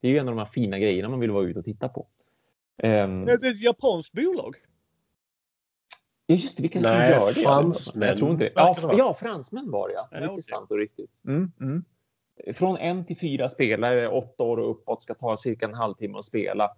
Det 0.00 0.08
är 0.08 0.12
ju 0.12 0.18
en 0.18 0.28
av 0.28 0.34
de 0.34 0.38
här 0.40 0.50
fina 0.52 0.78
grejerna 0.78 1.08
man 1.08 1.20
vill 1.20 1.30
vara 1.30 1.44
ute 1.44 1.58
och 1.58 1.64
titta 1.64 1.88
på. 1.88 2.06
Ehm, 2.82 3.24
det 3.24 3.32
är 3.32 3.50
ett 3.50 3.60
japanskt 3.62 4.12
bolag. 4.12 4.56
ja, 6.26 6.34
just 6.34 6.56
det, 6.56 6.62
vi 6.62 6.68
kanske 6.68 6.92
Nej, 6.92 7.10
gör 7.10 7.26
det. 7.26 7.34
fransmän 7.34 8.08
Jag 8.08 8.18
tror 8.18 8.30
inte 8.30 8.50
Ja, 8.54 8.76
ja, 8.98 9.14
fransmän 9.20 9.70
var 9.70 9.88
det 9.88 9.94
ja. 9.94 10.08
Ja, 10.10 10.16
Mycket 10.16 10.30
okej. 10.30 10.42
sant 10.42 10.70
och 10.70 10.78
riktigt. 10.78 11.10
Mm, 11.26 11.52
mm. 11.60 11.84
Från 12.54 12.76
en 12.76 13.04
till 13.04 13.18
fyra 13.18 13.48
spelare, 13.48 14.08
åtta 14.08 14.44
år 14.44 14.56
och 14.56 14.70
uppåt, 14.70 15.02
ska 15.02 15.14
ta 15.14 15.36
cirka 15.36 15.66
en 15.66 15.74
halvtimme 15.74 16.18
att 16.18 16.24
spela. 16.24 16.70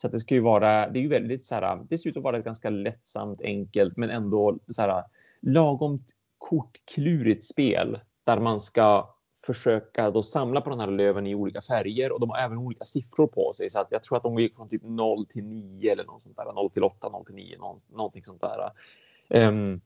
Så 0.00 0.06
att 0.06 0.12
det 0.12 0.20
ska 0.20 0.34
ju 0.34 0.40
vara, 0.40 0.88
det 0.88 0.98
är 0.98 1.02
ju 1.02 1.08
väldigt 1.08 1.46
så 1.46 1.54
här, 1.54 1.78
det 1.88 1.98
ser 1.98 2.10
ut 2.10 2.16
att 2.16 2.22
vara 2.22 2.38
ett 2.38 2.44
ganska 2.44 2.70
lättsamt, 2.70 3.40
enkelt, 3.42 3.96
men 3.96 4.10
ändå 4.10 4.58
så 4.68 4.82
här 4.82 5.04
lagom 5.40 6.04
kortklurigt 6.38 7.44
spel 7.44 8.00
där 8.24 8.40
man 8.40 8.60
ska 8.60 9.14
försöka 9.46 10.10
då 10.10 10.22
samla 10.22 10.60
på 10.60 10.70
den 10.70 10.80
här 10.80 10.90
löven 10.90 11.26
i 11.26 11.34
olika 11.34 11.62
färger 11.62 12.12
och 12.12 12.20
de 12.20 12.30
har 12.30 12.38
även 12.38 12.58
olika 12.58 12.84
siffror 12.84 13.26
på 13.26 13.52
sig. 13.52 13.70
Så 13.70 13.78
att 13.78 13.88
jag 13.90 14.02
tror 14.02 14.16
att 14.16 14.22
de 14.22 14.38
gick 14.38 14.56
från 14.56 14.68
typ 14.68 14.82
0 14.84 15.26
till 15.26 15.44
9 15.44 15.92
eller 15.92 16.04
något 16.04 16.22
sånt 16.22 16.36
där. 16.36 16.52
0 16.52 16.70
till 16.70 16.84
8, 16.84 17.08
0 17.08 17.24
till 17.24 17.34
9, 17.34 17.56
någonting 17.88 18.24
sånt 18.24 18.40
där. 18.40 18.70
Um, 19.48 19.80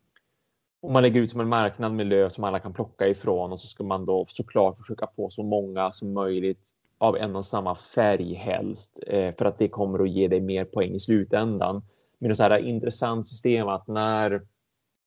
och 0.83 0.93
man 0.93 1.03
lägger 1.03 1.21
ut 1.21 1.31
som 1.31 1.41
en 1.41 1.49
marknad 1.49 1.93
med 1.93 2.07
löv 2.07 2.29
som 2.29 2.45
alla 2.45 2.59
kan 2.59 2.73
plocka 2.73 3.09
ifrån 3.09 3.53
och 3.53 3.61
så 3.61 3.67
ska 3.67 3.85
man 3.85 4.05
då 4.05 4.27
såklart 4.29 4.79
försöka 4.79 5.09
få 5.17 5.31
så 5.31 5.43
många 5.43 5.93
som 5.93 6.13
möjligt 6.13 6.71
av 6.99 7.17
en 7.17 7.37
och 7.37 7.47
samma 7.47 7.75
färg 7.75 8.35
helst 8.35 9.01
eh, 9.07 9.35
för 9.35 9.45
att 9.45 9.59
det 9.59 9.69
kommer 9.69 10.03
att 10.03 10.11
ge 10.11 10.29
dig 10.29 10.41
mer 10.41 10.65
poäng 10.65 10.95
i 10.95 11.01
slutändan. 11.01 11.83
Men 12.19 12.29
det 12.29 12.33
är 12.33 12.35
så 12.35 12.43
här 12.43 12.59
intressant 12.59 13.29
system 13.29 13.69
att 13.69 13.89
när 13.89 14.47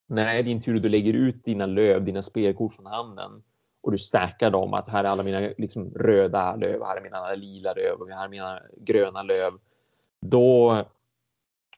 när 0.08 0.26
det 0.26 0.40
är 0.40 0.44
din 0.44 0.62
tur 0.62 0.76
och 0.76 0.82
du 0.82 0.90
lägger 0.90 1.14
ut 1.14 1.46
dina 1.46 1.66
löv, 1.66 2.06
dina 2.06 2.22
spelkort 2.22 2.74
från 2.74 2.86
handen 2.86 3.44
och 3.82 3.92
du 3.92 3.98
stackar 3.98 4.52
dem 4.52 4.74
att 4.74 4.90
här 4.90 5.04
är 5.04 5.08
alla 5.08 5.24
mina 5.24 5.50
liksom, 5.58 5.94
röda 5.96 6.56
löv, 6.56 6.84
här 6.84 6.98
är 6.98 7.02
mina 7.02 7.34
lila 7.34 7.74
löv 7.74 8.02
och 8.02 8.10
här 8.10 8.26
är 8.26 8.30
mina 8.30 8.60
gröna 8.78 9.24
löv. 9.24 9.54
Då 10.20 10.84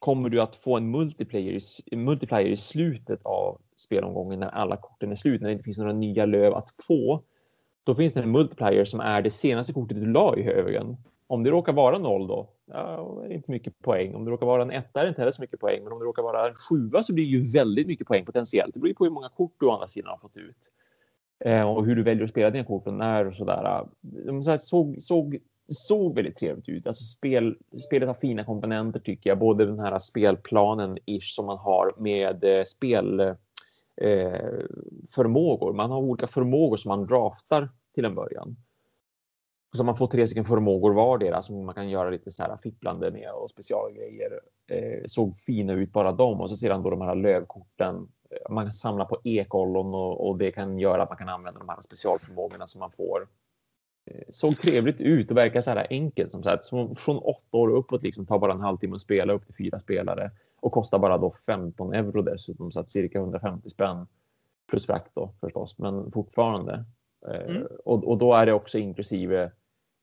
kommer 0.00 0.28
du 0.28 0.40
att 0.40 0.56
få 0.56 0.76
en 0.76 0.90
multiplayer, 0.90 1.52
multiplier 1.52 1.94
en 1.98 2.04
multiplayer 2.04 2.50
i 2.50 2.56
slutet 2.56 3.20
av 3.22 3.60
spelomgången 3.80 4.40
när 4.40 4.48
alla 4.48 4.76
korten 4.76 5.10
är 5.10 5.14
slut, 5.14 5.40
när 5.40 5.48
det 5.48 5.52
inte 5.52 5.64
finns 5.64 5.78
några 5.78 5.92
nya 5.92 6.26
löv 6.26 6.54
att 6.54 6.74
få. 6.86 7.22
Då 7.84 7.94
finns 7.94 8.14
det 8.14 8.20
en 8.20 8.30
multiplayer 8.30 8.84
som 8.84 9.00
är 9.00 9.22
det 9.22 9.30
senaste 9.30 9.72
kortet 9.72 10.00
du 10.00 10.06
la 10.06 10.36
i 10.36 10.42
högen. 10.42 10.96
Om 11.26 11.42
det 11.42 11.50
råkar 11.50 11.72
vara 11.72 11.98
noll 11.98 12.26
då, 12.26 12.50
ja, 12.66 13.22
är 13.24 13.28
det 13.28 13.34
inte 13.34 13.50
mycket 13.50 13.78
poäng. 13.78 14.14
Om 14.14 14.24
det 14.24 14.30
råkar 14.30 14.46
vara 14.46 14.62
en 14.62 14.70
etta 14.70 15.00
är 15.00 15.04
det 15.04 15.08
inte 15.08 15.20
heller 15.20 15.32
så 15.32 15.42
mycket 15.42 15.60
poäng. 15.60 15.84
Men 15.84 15.92
om 15.92 15.98
det 15.98 16.04
råkar 16.04 16.22
vara 16.22 16.48
en 16.48 16.54
sjua 16.54 17.02
så 17.02 17.14
blir 17.14 17.24
det 17.24 17.30
ju 17.30 17.50
väldigt 17.50 17.86
mycket 17.86 18.06
poäng 18.06 18.24
potentiellt. 18.24 18.74
Det 18.74 18.80
beror 18.80 18.88
ju 18.88 18.94
på 18.94 19.04
hur 19.04 19.10
många 19.10 19.28
kort 19.28 19.54
du 19.60 19.66
å 19.66 19.70
andra 19.70 19.88
sidan 19.88 20.10
har 20.10 20.18
fått 20.18 20.36
ut. 20.36 20.72
Eh, 21.44 21.70
och 21.70 21.86
hur 21.86 21.96
du 21.96 22.02
väljer 22.02 22.24
att 22.24 22.30
spela 22.30 22.50
dina 22.50 22.64
kort 22.64 22.86
och 22.86 22.94
när 22.94 23.26
och 23.26 23.34
sådär. 23.34 23.86
De 24.00 24.42
så 24.42 24.50
här 24.50 24.58
såg, 24.58 24.96
såg, 25.02 25.38
såg 25.68 26.14
väldigt 26.14 26.36
trevligt 26.36 26.68
ut. 26.68 26.86
Alltså 26.86 27.04
spel, 27.04 27.56
spelet 27.86 28.06
har 28.06 28.14
fina 28.14 28.44
komponenter 28.44 29.00
tycker 29.00 29.30
jag. 29.30 29.38
Både 29.38 29.66
den 29.66 29.80
här 29.80 29.98
spelplanen-ish 29.98 31.34
som 31.34 31.46
man 31.46 31.58
har 31.58 31.92
med 31.98 32.44
eh, 32.44 32.64
spel 32.64 33.34
eh, 34.00 34.64
förmågor. 35.14 35.72
Man 35.72 35.90
har 35.90 35.98
olika 35.98 36.26
förmågor 36.26 36.76
som 36.76 36.88
man 36.88 37.06
draftar 37.06 37.68
till 37.94 38.04
en 38.04 38.14
början. 38.14 38.56
Så 39.76 39.84
man 39.84 39.96
får 39.96 40.06
tre 40.06 40.26
stycken 40.26 40.44
förmågor 40.44 40.94
vardera 40.94 41.42
som 41.42 41.66
man 41.66 41.74
kan 41.74 41.88
göra 41.88 42.10
lite 42.10 42.30
så 42.30 42.42
här 42.42 42.56
fipplande 42.62 43.10
med 43.10 43.30
och 43.32 43.50
specialgrejer. 43.50 44.40
Eh, 44.70 45.02
såg 45.06 45.36
fina 45.36 45.72
ut 45.72 45.92
bara 45.92 46.12
de 46.12 46.40
och 46.40 46.50
så 46.50 46.56
sedan 46.56 46.82
då 46.82 46.90
de 46.90 47.00
här 47.00 47.14
lövkorten 47.14 48.08
eh, 48.30 48.52
man 48.52 48.64
kan 48.64 48.72
samla 48.72 49.04
på 49.04 49.20
ekollon 49.24 49.94
och, 49.94 50.28
och 50.28 50.38
det 50.38 50.52
kan 50.52 50.78
göra 50.78 51.02
att 51.02 51.08
man 51.08 51.18
kan 51.18 51.28
använda 51.28 51.58
de 51.58 51.68
här 51.68 51.80
specialförmågorna 51.80 52.66
som 52.66 52.78
man 52.78 52.90
får. 52.90 53.28
Såg 54.30 54.58
trevligt 54.58 55.00
ut 55.00 55.30
och 55.30 55.36
verkar 55.36 55.60
så 55.60 55.70
här 55.70 55.86
enkelt 55.90 56.30
som 56.30 56.42
sagt. 56.42 56.68
Från 56.96 57.18
åtta 57.18 57.56
år 57.56 57.68
uppåt 57.68 58.02
liksom 58.02 58.26
tar 58.26 58.38
bara 58.38 58.52
en 58.52 58.60
halvtimme 58.60 58.94
att 58.94 59.00
spela 59.00 59.32
upp 59.32 59.46
till 59.46 59.54
fyra 59.54 59.78
spelare 59.78 60.30
och 60.60 60.72
kostar 60.72 60.98
bara 60.98 61.18
då 61.18 61.34
15 61.46 61.92
euro 61.92 62.22
dessutom 62.22 62.72
så 62.72 62.80
att 62.80 62.90
cirka 62.90 63.18
150 63.18 63.68
spänn 63.68 64.06
plus 64.70 64.86
frakt 64.86 65.10
då 65.14 65.32
förstås, 65.40 65.78
men 65.78 66.12
fortfarande. 66.12 66.84
Eh, 67.26 67.54
Mm. 67.56 67.66
Och, 67.84 68.04
och 68.04 68.18
då 68.18 68.34
är 68.34 68.46
det 68.46 68.52
också 68.52 68.78
inklusive 68.78 69.50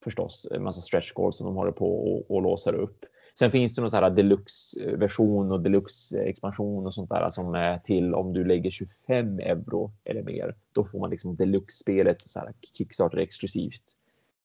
förstås 0.03 0.47
en 0.51 0.63
massa 0.63 0.81
stretch 0.81 1.13
goals 1.13 1.37
som 1.37 1.45
de 1.45 1.55
håller 1.55 1.71
på 1.71 2.15
och, 2.15 2.35
och 2.35 2.41
låser 2.41 2.73
upp. 2.73 3.05
Sen 3.39 3.51
finns 3.51 3.75
det 3.75 3.81
någon 3.81 3.89
så 3.91 3.97
här 3.97 4.09
deluxe-version 4.09 5.51
och 5.51 5.61
deluxe-expansion 5.61 6.85
och 6.85 6.93
sånt 6.93 7.09
där 7.09 7.29
som 7.29 7.55
är 7.55 7.77
till 7.77 8.13
om 8.13 8.33
du 8.33 8.45
lägger 8.45 8.71
25 8.71 9.39
euro 9.39 9.91
eller 10.03 10.23
mer. 10.23 10.55
Då 10.71 10.83
får 10.83 10.99
man 10.99 11.09
liksom 11.09 11.35
deluxe-spelet 11.35 12.21
så 12.21 12.39
här 12.39 12.53
Kickstarter 12.77 13.17
exklusivt. 13.17 13.83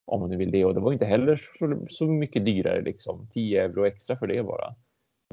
Om 0.05 0.21
man 0.21 0.31
nu 0.31 0.37
vill 0.37 0.51
det. 0.51 0.65
Och 0.65 0.75
det 0.75 0.81
var 0.81 0.93
inte 0.93 1.05
heller 1.05 1.41
så, 1.89 2.05
mycket 2.07 2.45
dyrare 2.47 2.83
liksom. 2.83 3.29
10 3.33 3.65
euro 3.65 3.87
extra 3.87 4.17
för 4.17 4.27
det 4.27 4.43
bara. 4.43 4.75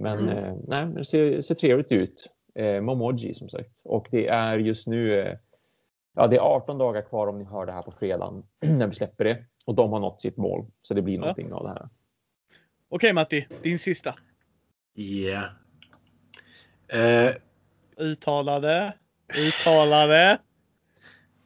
Men 0.01 0.19
Mm. 0.19 0.37
eh, 0.43 0.55
nej, 0.67 0.85
det 0.85 1.05
ser, 1.05 1.41
ser 1.41 1.55
trevligt 1.55 1.91
ut. 1.91 2.29
Eh, 2.55 2.81
Momoji 2.81 3.33
som 3.33 3.49
sagt. 3.49 3.81
Och 3.83 4.07
det 4.11 4.27
är 4.27 4.57
just 4.57 4.87
nu 4.87 5.19
eh, 5.19 5.37
Ja, 6.15 6.27
det 6.27 6.35
är 6.35 6.39
18 6.39 6.77
dagar 6.77 7.01
kvar 7.01 7.27
om 7.27 7.37
ni 7.39 7.43
hör 7.45 7.65
det 7.65 7.71
här 7.71 7.81
på 7.81 7.91
fredagen 7.91 8.43
när 8.59 8.87
vi 8.87 8.95
släpper 8.95 9.23
det. 9.23 9.45
Och 9.65 9.75
de 9.75 9.91
har 9.91 9.99
nått 9.99 10.21
sitt 10.21 10.37
mål. 10.37 10.65
Så 10.81 10.93
det 10.93 11.01
blir 11.01 11.13
Ja. 11.15 11.19
någonting 11.19 11.53
av 11.53 11.63
det 11.63 11.69
här. 11.69 11.89
Okej 12.89 13.13
Matti, 13.13 13.47
din 13.63 13.79
sista. 13.79 14.15
Ja. 14.93 15.49
Eh, 16.99 17.35
Uttalade. 17.97 18.93
Uttalade. 19.37 20.37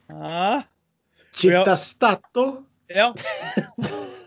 Ja. 0.07 0.61
Citta 1.31 1.75
Stato. 1.75 2.63
ja. 2.87 3.15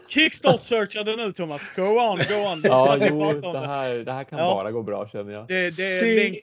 Kickstart 0.09 0.63
searchade 0.63 1.17
nu 1.17 1.33
Thomas. 1.33 1.63
Go 1.77 1.83
on, 1.83 2.19
go 2.29 2.35
on. 2.35 2.61
Ja, 2.65 2.97
jo, 3.01 3.33
det 3.41 3.67
här, 3.67 3.99
det 3.99 4.13
här 4.13 4.25
kan 4.25 4.39
Ja. 4.39 4.55
bara 4.55 4.73
gå 4.73 4.83
bra 4.83 5.09
känner 5.09 5.33
jag. 5.33 5.49
Det, 5.49 5.77
det 5.77 5.83
är 5.83 6.17
länk... 6.25 6.39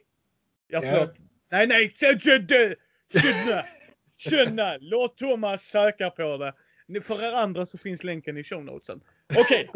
Ja, 0.68 0.82
förlåt. 0.82 1.16
Nej, 1.52 1.68
nej. 1.68 1.92
Känna. 3.14 3.64
Känna. 4.18 4.78
Låt 4.80 5.18
Thomas 5.18 5.62
söka 5.64 6.10
på 6.10 6.38
det. 6.38 6.54
För 7.02 7.24
er 7.24 7.32
andra 7.34 7.66
så 7.66 7.78
finns 7.78 8.04
länken 8.04 8.38
i 8.38 8.44
show 8.44 8.64
notesen. 8.66 9.02
Okej. 9.38 9.70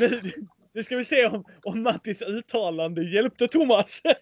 Nu, 0.00 0.20
nu 0.72 0.82
ska 0.82 0.96
vi 0.96 1.04
se 1.04 1.26
om, 1.26 1.44
om 1.64 1.82
Mattis 1.82 2.22
uttalande 2.22 3.04
hjälpte 3.04 3.48
Thomas. 3.48 4.02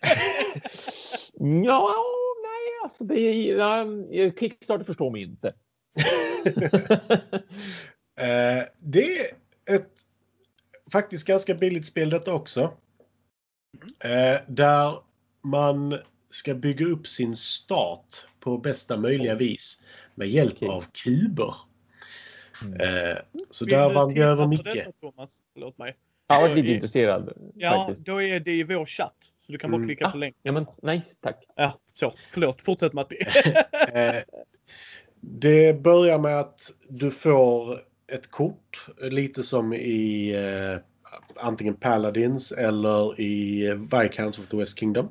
Ja, 1.65 1.95
nej, 2.43 2.82
alltså 2.82 3.05
det 3.05 3.20
är... 3.20 4.39
Kickstarter 4.41 4.85
förstår 4.85 5.11
mig 5.11 5.23
inte. 5.23 5.55
Eh, 8.20 8.65
det 8.78 9.19
är 9.19 9.27
ett 9.70 9.91
faktiskt 10.93 11.27
ganska 11.27 11.55
billigt 11.55 11.87
spel 11.87 12.11
detta 12.11 12.35
också. 12.35 12.73
Eh, 13.99 14.41
där 14.49 15.03
man 15.43 15.99
ska 16.28 16.55
bygga 16.55 16.87
upp 16.87 17.07
sin 17.07 17.37
start 17.37 18.27
på 18.41 18.59
bästa 18.59 18.97
möjliga 18.97 19.35
vis 19.35 19.82
med 20.15 20.28
hjälp 20.28 20.53
Okej. 20.53 20.69
av 20.69 20.85
kuber. 21.05 21.55
Mm. 22.62 22.81
Eh, 23.11 23.16
så 23.51 23.65
Vill 23.65 23.74
där 23.74 23.95
vann 23.95 24.15
vi 24.15 24.20
över 24.20 24.43
på 24.43 24.49
Micke. 24.49 24.87
Thomas? 25.01 25.43
Förlåt 25.53 25.78
mig. 25.78 25.97
Jag 26.28 26.35
har 26.37 26.43
varit 26.43 26.53
Oj. 26.57 26.62
lite 26.62 26.74
intresserad 26.74 27.32
Ja, 27.55 27.70
faktiskt. 27.87 28.07
då 28.07 28.23
är 28.23 28.41
det 28.41 28.53
i 28.53 28.62
vår 28.65 28.87
chatt. 28.87 29.16
Så 29.47 29.53
du 29.53 29.59
kan 29.59 29.70
bara 29.70 29.77
Mm. 29.77 29.89
klicka 29.89 30.11
på 30.11 30.16
Ah. 30.16 30.20
länk. 30.20 30.37
Ja, 30.43 30.53
men 30.53 30.66
nice, 30.82 31.15
tack. 31.20 31.45
Ja, 31.57 31.78
så. 31.93 32.12
Förlåt. 32.28 32.61
Fortsätt 32.61 32.93
Matti. 32.93 33.16
Eh, 33.95 34.23
det 35.20 35.81
börjar 35.82 36.19
med 36.19 36.39
att 36.41 36.61
du 36.89 37.11
får 37.11 37.81
ett 38.12 38.31
kort, 38.31 38.87
lite 39.01 39.43
som 39.43 39.73
i 39.73 40.31
eh, 40.35 40.78
antingen 41.37 41.74
Paladins 41.74 42.53
eller 42.53 43.20
i 43.20 43.66
Viscounts 43.74 44.39
of 44.39 44.49
the 44.49 44.57
West 44.57 44.78
Kingdom. 44.78 45.09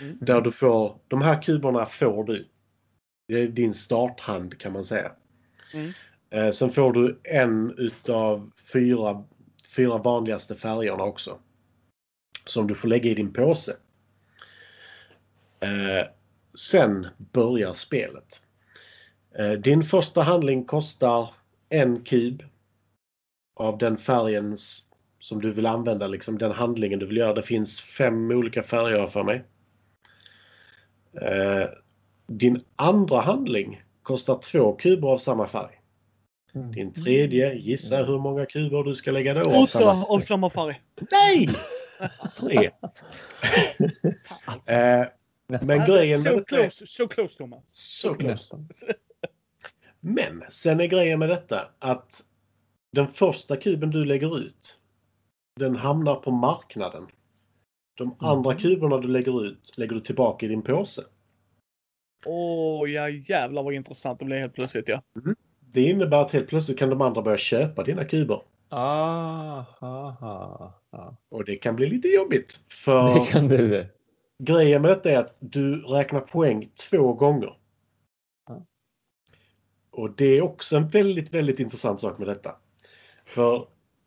Mm. 0.00 0.18
Där 0.20 0.40
du 0.40 0.52
får, 0.52 0.98
de 1.08 1.22
här 1.22 1.42
kuberna 1.42 1.86
får 1.86 2.24
du. 2.24 2.48
Det 3.28 3.34
är 3.40 3.48
din 3.48 3.72
starthand 3.74 4.58
kan 4.58 4.72
man 4.72 4.84
säga. 4.84 5.12
Mm. 5.74 5.92
Eh, 6.30 6.50
sen 6.50 6.70
får 6.70 6.92
du 6.92 7.20
en 7.24 7.78
utav 7.78 8.50
fyra, 8.72 9.24
fyra 9.76 9.98
vanligaste 9.98 10.54
färgerna 10.54 11.04
också. 11.04 11.38
Som 12.46 12.66
du 12.66 12.74
får 12.74 12.88
lägga 12.88 13.10
i 13.10 13.14
din 13.14 13.32
påse. 13.32 13.76
Eh, 15.60 16.06
sen 16.54 17.06
börjar 17.18 17.72
spelet. 17.72 18.42
Eh, 19.38 19.52
din 19.52 19.82
första 19.82 20.22
handling 20.22 20.64
kostar 20.64 21.30
en 21.68 22.04
kub 22.04 22.42
av 23.56 23.78
den 23.78 23.96
färgen 23.96 24.56
som 25.18 25.40
du 25.40 25.50
vill 25.50 25.66
använda, 25.66 26.06
liksom 26.06 26.38
den 26.38 26.52
handlingen 26.52 26.98
du 26.98 27.06
vill 27.06 27.16
göra. 27.16 27.34
Det 27.34 27.42
finns 27.42 27.80
fem 27.80 28.30
olika 28.30 28.62
färger 28.62 29.06
för 29.06 29.22
mig. 29.22 29.44
Eh, 31.12 31.68
din 32.26 32.64
andra 32.76 33.20
handling 33.20 33.82
kostar 34.02 34.38
två 34.52 34.72
kuber 34.72 35.08
av 35.08 35.18
samma 35.18 35.46
färg. 35.46 35.79
Mm. 36.54 36.72
Din 36.72 36.92
tredje, 36.92 37.54
gissa 37.54 38.04
hur 38.04 38.18
många 38.18 38.46
kuber 38.46 38.84
du 38.84 38.94
ska 38.94 39.10
lägga 39.10 39.34
då 39.34 39.40
Åtta 39.40 40.04
av 40.08 40.20
samma 40.20 40.50
färg. 40.50 40.82
Nej! 41.10 41.48
Tre. 42.34 42.70
eh, 44.66 45.06
men 45.46 45.86
grejen 45.86 46.22
med 46.22 46.46
close, 46.46 46.86
so 46.86 47.08
close 47.08 47.38
Thomas. 47.38 47.62
Så 47.66 48.14
close. 48.14 48.56
Men 50.00 50.44
sen 50.48 50.80
är 50.80 50.86
grejen 50.86 51.18
med 51.18 51.28
detta 51.28 51.70
att 51.78 52.24
den 52.92 53.08
första 53.08 53.56
kuben 53.56 53.90
du 53.90 54.04
lägger 54.04 54.38
ut, 54.38 54.78
den 55.56 55.76
hamnar 55.76 56.14
på 56.14 56.30
marknaden. 56.30 57.06
De 57.98 58.16
andra 58.18 58.54
kuberna 58.54 58.98
du 58.98 59.08
lägger 59.08 59.44
ut 59.44 59.74
lägger 59.76 59.94
du 59.94 60.00
tillbaka 60.00 60.46
i 60.46 60.48
din 60.48 60.62
påse. 60.62 61.02
Åh, 62.26 62.90
ja 62.90 63.08
jävlar 63.08 63.62
vad 63.62 63.74
intressant 63.74 64.18
det 64.18 64.24
blev 64.24 64.38
helt 64.38 64.54
plötsligt 64.54 64.88
ja. 64.88 65.02
Det 65.72 65.82
innebär 65.82 66.22
att 66.22 66.30
helt 66.30 66.48
plötsligt 66.48 66.78
kan 66.78 66.90
de 66.90 67.00
andra 67.00 67.22
börja 67.22 67.38
köpa 67.38 67.82
dina 67.82 68.04
kuber. 68.04 68.42
Ah, 68.68 69.64
ha. 69.80 70.72
Och 71.28 71.44
det 71.44 71.56
kan 71.56 71.76
bli 71.76 71.86
lite 71.86 72.08
jobbigt. 72.08 72.60
För 72.68 73.14
Det 73.14 73.26
kan 73.26 73.48
det. 73.48 73.88
grejen 74.38 74.82
med 74.82 74.90
detta 74.90 75.10
är 75.10 75.16
att 75.18 75.36
du 75.40 75.82
räknar 75.82 76.20
poäng 76.20 76.68
två 76.90 77.12
gånger. 77.12 77.56
Ja. 78.48 78.66
Och 79.90 80.10
det 80.10 80.24
är 80.38 80.42
också 80.42 80.76
en 80.76 80.88
väldigt, 80.88 81.34
väldigt 81.34 81.60
intressant 81.60 82.00
sak 82.00 82.18
med 82.18 82.28
detta. 82.28 82.54
För 83.24 83.66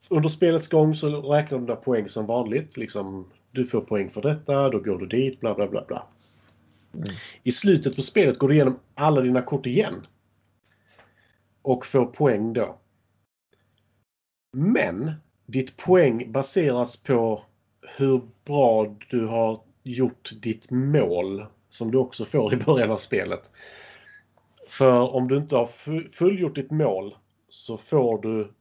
under 0.10 0.30
spelets 0.30 0.68
gång 0.68 0.96
så 0.96 1.22
räknar 1.22 1.60
du 1.60 1.66
dina 1.66 1.76
poäng 1.76 2.08
som 2.08 2.26
vanligt. 2.26 2.78
Liksom, 2.78 3.32
du 3.52 3.66
får 3.66 3.82
poäng 3.82 4.10
för 4.10 4.22
detta, 4.22 4.70
då 4.70 4.80
går 4.80 4.98
du 4.98 5.06
dit, 5.06 5.40
bla 5.40 5.54
bla 5.56 5.68
bla. 5.68 5.86
bla. 5.88 6.08
Mm. 6.94 7.06
I 7.44 7.52
slutet 7.52 7.96
på 7.96 8.02
spelet 8.02 8.38
går 8.38 8.48
du 8.48 8.54
igenom 8.54 8.80
alla 8.94 9.22
dina 9.22 9.42
kort 9.42 9.66
igen. 9.66 10.08
Och 11.64 11.86
får 11.86 12.06
poäng 12.06 12.54
då. 12.54 12.80
Men 14.58 15.12
ditt 15.46 15.78
poäng 15.78 16.32
baseras 16.32 17.04
på 17.04 17.44
hur 17.98 18.22
bra 18.46 18.96
du 19.10 19.26
har 19.26 19.64
gjort 19.84 20.30
ditt 20.42 20.72
mål 20.72 21.46
som 21.70 21.92
du 21.92 21.98
också 21.98 22.26
får 22.26 22.54
i 22.54 22.58
början 22.58 22.92
av 22.92 22.98
spelet. 22.98 23.52
För 24.68 25.14
om 25.14 25.28
du 25.28 25.38
inte 25.38 25.56
har 25.56 25.66
fu- 25.66 26.10
fullgjort 26.10 26.56
ditt 26.56 26.72
mål 26.72 27.18
så 27.50 27.78
får 27.78 28.22
du 28.22 28.54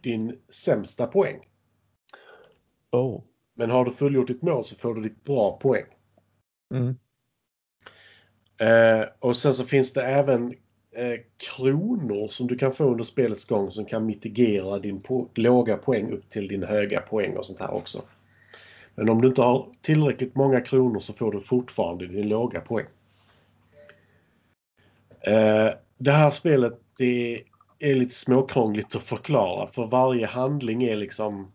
din 0.00 0.38
sämsta 0.48 1.06
poäng. 1.06 1.48
Oh. 2.90 3.22
Men 3.54 3.70
har 3.70 3.84
du 3.84 3.90
fullgjort 3.90 4.26
ditt 4.26 4.42
mål 4.42 4.64
så 4.64 4.76
får 4.76 4.94
du 4.94 5.00
ditt 5.00 5.24
bra 5.24 5.58
poäng. 5.58 5.86
Mm. 6.74 6.96
Eh, 8.56 9.08
och 9.18 9.36
sen 9.36 9.54
så 9.54 9.64
finns 9.64 9.92
det 9.92 10.02
även 10.04 10.54
eh, 10.92 11.20
kronor 11.36 12.28
som 12.28 12.46
du 12.46 12.56
kan 12.56 12.72
få 12.72 12.84
under 12.84 13.04
spelets 13.04 13.44
gång 13.44 13.70
som 13.70 13.84
kan 13.84 14.06
mitigera 14.06 14.78
din 14.78 15.00
po- 15.00 15.28
låga 15.34 15.76
poäng 15.76 16.12
upp 16.12 16.30
till 16.30 16.48
din 16.48 16.62
höga 16.62 17.00
poäng 17.00 17.36
och 17.36 17.46
sånt 17.46 17.60
här 17.60 17.74
också. 17.74 18.02
Men 18.94 19.08
om 19.08 19.22
du 19.22 19.28
inte 19.28 19.42
har 19.42 19.68
tillräckligt 19.80 20.34
många 20.34 20.60
kronor 20.60 21.00
så 21.00 21.12
får 21.12 21.32
du 21.32 21.40
fortfarande 21.40 22.06
din 22.06 22.28
låga 22.28 22.60
poäng. 22.60 22.86
Eh, 25.20 25.70
det 25.98 26.12
här 26.12 26.30
spelet 26.30 26.80
det 26.98 27.42
är 27.78 27.94
lite 27.94 28.14
småkrångligt 28.14 28.96
att 28.96 29.02
förklara 29.02 29.66
för 29.66 29.86
varje 29.86 30.26
handling 30.26 30.82
är 30.82 30.96
liksom 30.96 31.52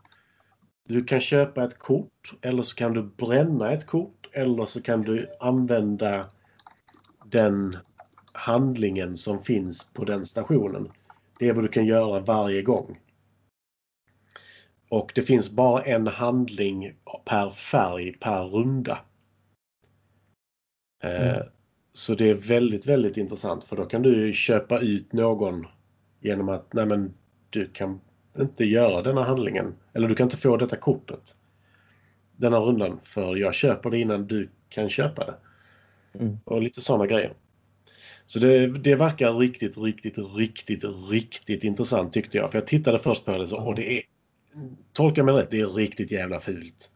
du 0.88 1.04
kan 1.04 1.20
köpa 1.20 1.64
ett 1.64 1.80
kort 1.80 2.34
eller 2.42 2.62
så 2.62 2.76
kan 2.76 2.94
du 2.94 3.04
bränna 3.04 3.72
ett 3.72 3.86
kort 3.86 4.30
eller 4.32 4.66
så 4.66 4.82
kan 4.82 5.02
du 5.02 5.28
använda 5.40 6.26
den 7.26 7.78
handlingen 8.38 9.18
som 9.18 9.44
finns 9.44 9.94
på 9.94 10.06
den 10.06 10.26
stationen. 10.26 10.90
Det 11.40 11.50
är 11.50 11.54
vad 11.54 11.64
du 11.64 11.68
kan 11.68 11.86
göra 11.86 12.20
varje 12.20 12.62
gång. 12.62 13.00
Och 14.90 15.12
det 15.16 15.22
finns 15.22 15.52
bara 15.52 15.84
en 15.84 16.08
handling 16.08 16.94
per 17.26 17.50
färg 17.50 18.14
per 18.14 18.44
runda. 18.44 19.00
Eh, 21.04 21.36
Mm. 21.36 21.48
Så 21.94 22.16
det 22.16 22.30
är 22.30 22.34
väldigt, 22.34 22.86
väldigt 22.86 23.18
intressant 23.18 23.64
för 23.64 23.76
då 23.76 23.86
kan 23.86 24.02
du 24.02 24.34
köpa 24.34 24.80
ut 24.80 25.14
någon 25.14 25.68
genom 26.20 26.50
att 26.50 26.74
nej 26.74 26.86
men 26.86 27.14
du 27.50 27.66
kan 27.66 28.00
inte 28.40 28.66
göra 28.66 29.02
denna 29.02 29.24
handlingen. 29.24 29.76
Eller 29.94 30.08
du 30.08 30.16
kan 30.16 30.26
inte 30.26 30.38
få 30.38 30.58
detta 30.58 30.78
kortet 30.78 31.36
denna 32.38 32.60
rundan 32.60 33.00
för 33.04 33.36
jag 33.36 33.56
köper 33.56 33.90
det 33.90 34.00
innan 34.00 34.28
du 34.28 34.50
kan 34.70 34.90
köpa 34.90 35.26
det. 35.26 35.36
Mm. 36.20 36.38
Och 36.46 36.62
lite 36.62 36.82
sådana 36.82 37.08
grejer. 37.08 37.34
Så 38.28 38.40
det, 38.40 38.68
det 38.68 38.96
verkar 38.96 39.34
riktigt, 39.34 39.78
riktigt, 39.78 40.18
riktigt, 40.18 40.84
riktigt 41.10 41.64
intressant 41.64 42.14
tyckte 42.14 42.38
jag. 42.38 42.52
För 42.52 42.58
jag 42.58 42.68
tittade 42.68 43.00
först 43.00 43.26
på 43.26 43.38
det 43.38 43.48
så, 43.48 43.58
och 43.58 43.76
det 43.76 43.98
är, 43.98 44.04
tolka 44.94 45.24
mig 45.24 45.34
rätt, 45.34 45.52
det 45.52 45.60
är 45.60 45.68
riktigt 45.68 46.12
jävla 46.12 46.40
fult. 46.40 46.92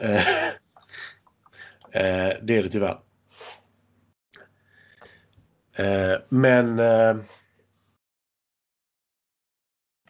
Eh, 0.00 0.28
eh, 1.92 2.36
det 2.42 2.56
är 2.56 2.62
det 2.62 2.68
tyvärr. 2.68 3.00
Eh, 5.72 6.18
men 6.28 6.76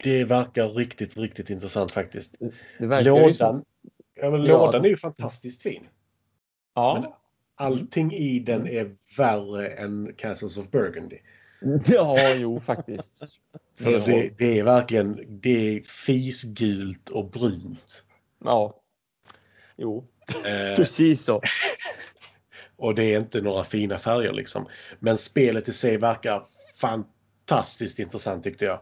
det 0.03 0.23
verkar 0.23 0.69
riktigt, 0.69 1.17
riktigt 1.17 1.49
intressant 1.49 1.91
faktiskt. 1.91 2.35
Lådan, 2.79 3.65
ja, 4.13 4.31
men 4.31 4.45
Ja. 4.45 4.65
lådan 4.65 4.85
är 4.85 4.89
ju 4.89 4.95
fantastiskt 4.95 5.63
fin. 5.63 5.87
Ja. 6.75 7.18
Allting 7.59 8.13
i 8.13 8.39
den 8.39 8.67
är 8.67 8.95
värre 9.17 9.67
än 9.69 10.13
Castles 10.17 10.57
of 10.57 10.69
Burgundy. 10.71 11.17
ja, 11.85 12.33
jo 12.35 12.59
faktiskt. 12.59 13.23
För 13.79 13.91
det, 13.91 14.29
det 14.37 14.59
är 14.59 14.63
verkligen 14.63 15.25
det 15.41 15.75
är 15.77 15.81
fisgult 15.81 17.09
och 17.09 17.29
brunt. 17.31 18.03
Ja. 18.43 18.75
Jo, 19.77 20.07
Eh, 20.35 20.75
precis 20.75 21.23
så. 21.23 21.41
och 22.75 22.95
det 22.95 23.03
är 23.03 23.19
inte 23.19 23.41
några 23.41 23.63
fina 23.63 23.97
färger 23.97 24.33
liksom. 24.33 24.67
Men 24.99 25.17
spelet 25.17 25.69
i 25.69 25.73
sig 25.73 25.97
verkar 25.97 26.45
fantastiskt 26.75 27.99
intressant 27.99 28.43
tyckte 28.43 28.65
jag. 28.65 28.79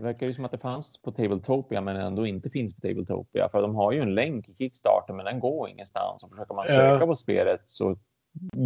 Det 0.00 0.04
verkar 0.06 0.26
ju 0.26 0.32
som 0.32 0.44
att 0.44 0.50
det 0.50 0.58
fanns 0.58 1.02
på 1.02 1.12
Tabletopia 1.12 1.80
men 1.80 1.96
ändå 1.96 2.26
inte 2.26 2.50
finns 2.50 2.74
på 2.74 2.80
Tabletopia. 2.80 3.48
För 3.48 3.62
de 3.62 3.74
har 3.74 3.92
ju 3.92 4.00
en 4.00 4.14
länk 4.14 4.48
i 4.48 4.54
Kickstarter 4.54 5.14
men 5.14 5.24
den 5.24 5.40
går 5.40 5.68
ingenstans. 5.68 6.22
Och 6.24 6.30
försöker 6.30 6.54
man 6.54 6.64
Ja. 6.68 6.74
söka 6.74 7.06
på 7.06 7.14
spelet 7.14 7.60
så 7.64 7.96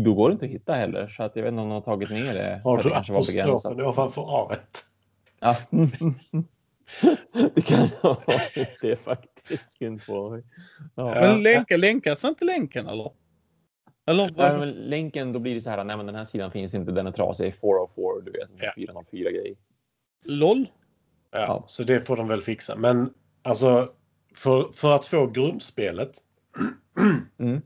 då 0.04 0.14
går 0.14 0.28
det 0.28 0.32
inte 0.32 0.44
att 0.44 0.50
hitta 0.50 0.72
heller. 0.72 1.08
Så 1.08 1.22
att 1.22 1.36
jag 1.36 1.42
vet 1.42 1.50
inte 1.50 1.62
om 1.62 1.68
de 1.68 1.74
har 1.74 1.80
tagit 1.80 2.10
ner 2.10 2.34
det. 2.34 2.60
Har 2.64 2.76
att 2.78 2.82
det 2.82 2.88
du 2.88 2.92
kanske 2.94 3.12
var 3.12 3.20
begränsat. 3.32 3.72
apostrofen 3.72 3.86
ovanför 3.86 4.52
A? 4.52 4.56
Ja. 5.40 5.56
det 7.54 7.62
kan 7.66 7.88
ha 8.02 8.16
varit 8.26 8.78
det 8.82 8.96
faktiskt. 8.96 9.76
Ja. 9.80 11.14
Men 11.14 11.42
länka, 11.42 11.76
länkas 11.76 12.24
inte 12.24 12.44
länken 12.44 12.86
eller? 12.86 13.10
Eller? 14.06 14.34
Ja, 14.36 14.58
men 14.58 14.70
länken, 14.70 15.32
då 15.32 15.38
blir 15.38 15.54
det 15.54 15.62
så 15.62 15.70
här, 15.70 15.84
nej 15.84 15.96
men 15.96 16.06
den 16.06 16.14
här 16.14 16.24
sidan 16.24 16.50
finns 16.50 16.74
inte, 16.74 16.92
den 16.92 17.06
är 17.06 17.12
trasig, 17.12 17.54
404, 17.60 18.04
du 18.24 18.30
vet, 18.30 18.48
Ja. 18.56 18.72
404 18.76 19.30
grej. 19.30 19.56
LOL? 20.24 20.66
Ja, 21.34 21.40
Ja. 21.40 21.64
Så 21.66 21.82
det 21.82 22.00
får 22.00 22.16
de 22.16 22.28
väl 22.28 22.40
fixa. 22.42 22.76
Men 22.76 23.10
alltså 23.42 23.92
för, 24.34 24.72
för 24.72 24.94
att 24.94 25.06
få 25.06 25.26
grundspelet 25.26 26.10
Mm. 27.38 27.60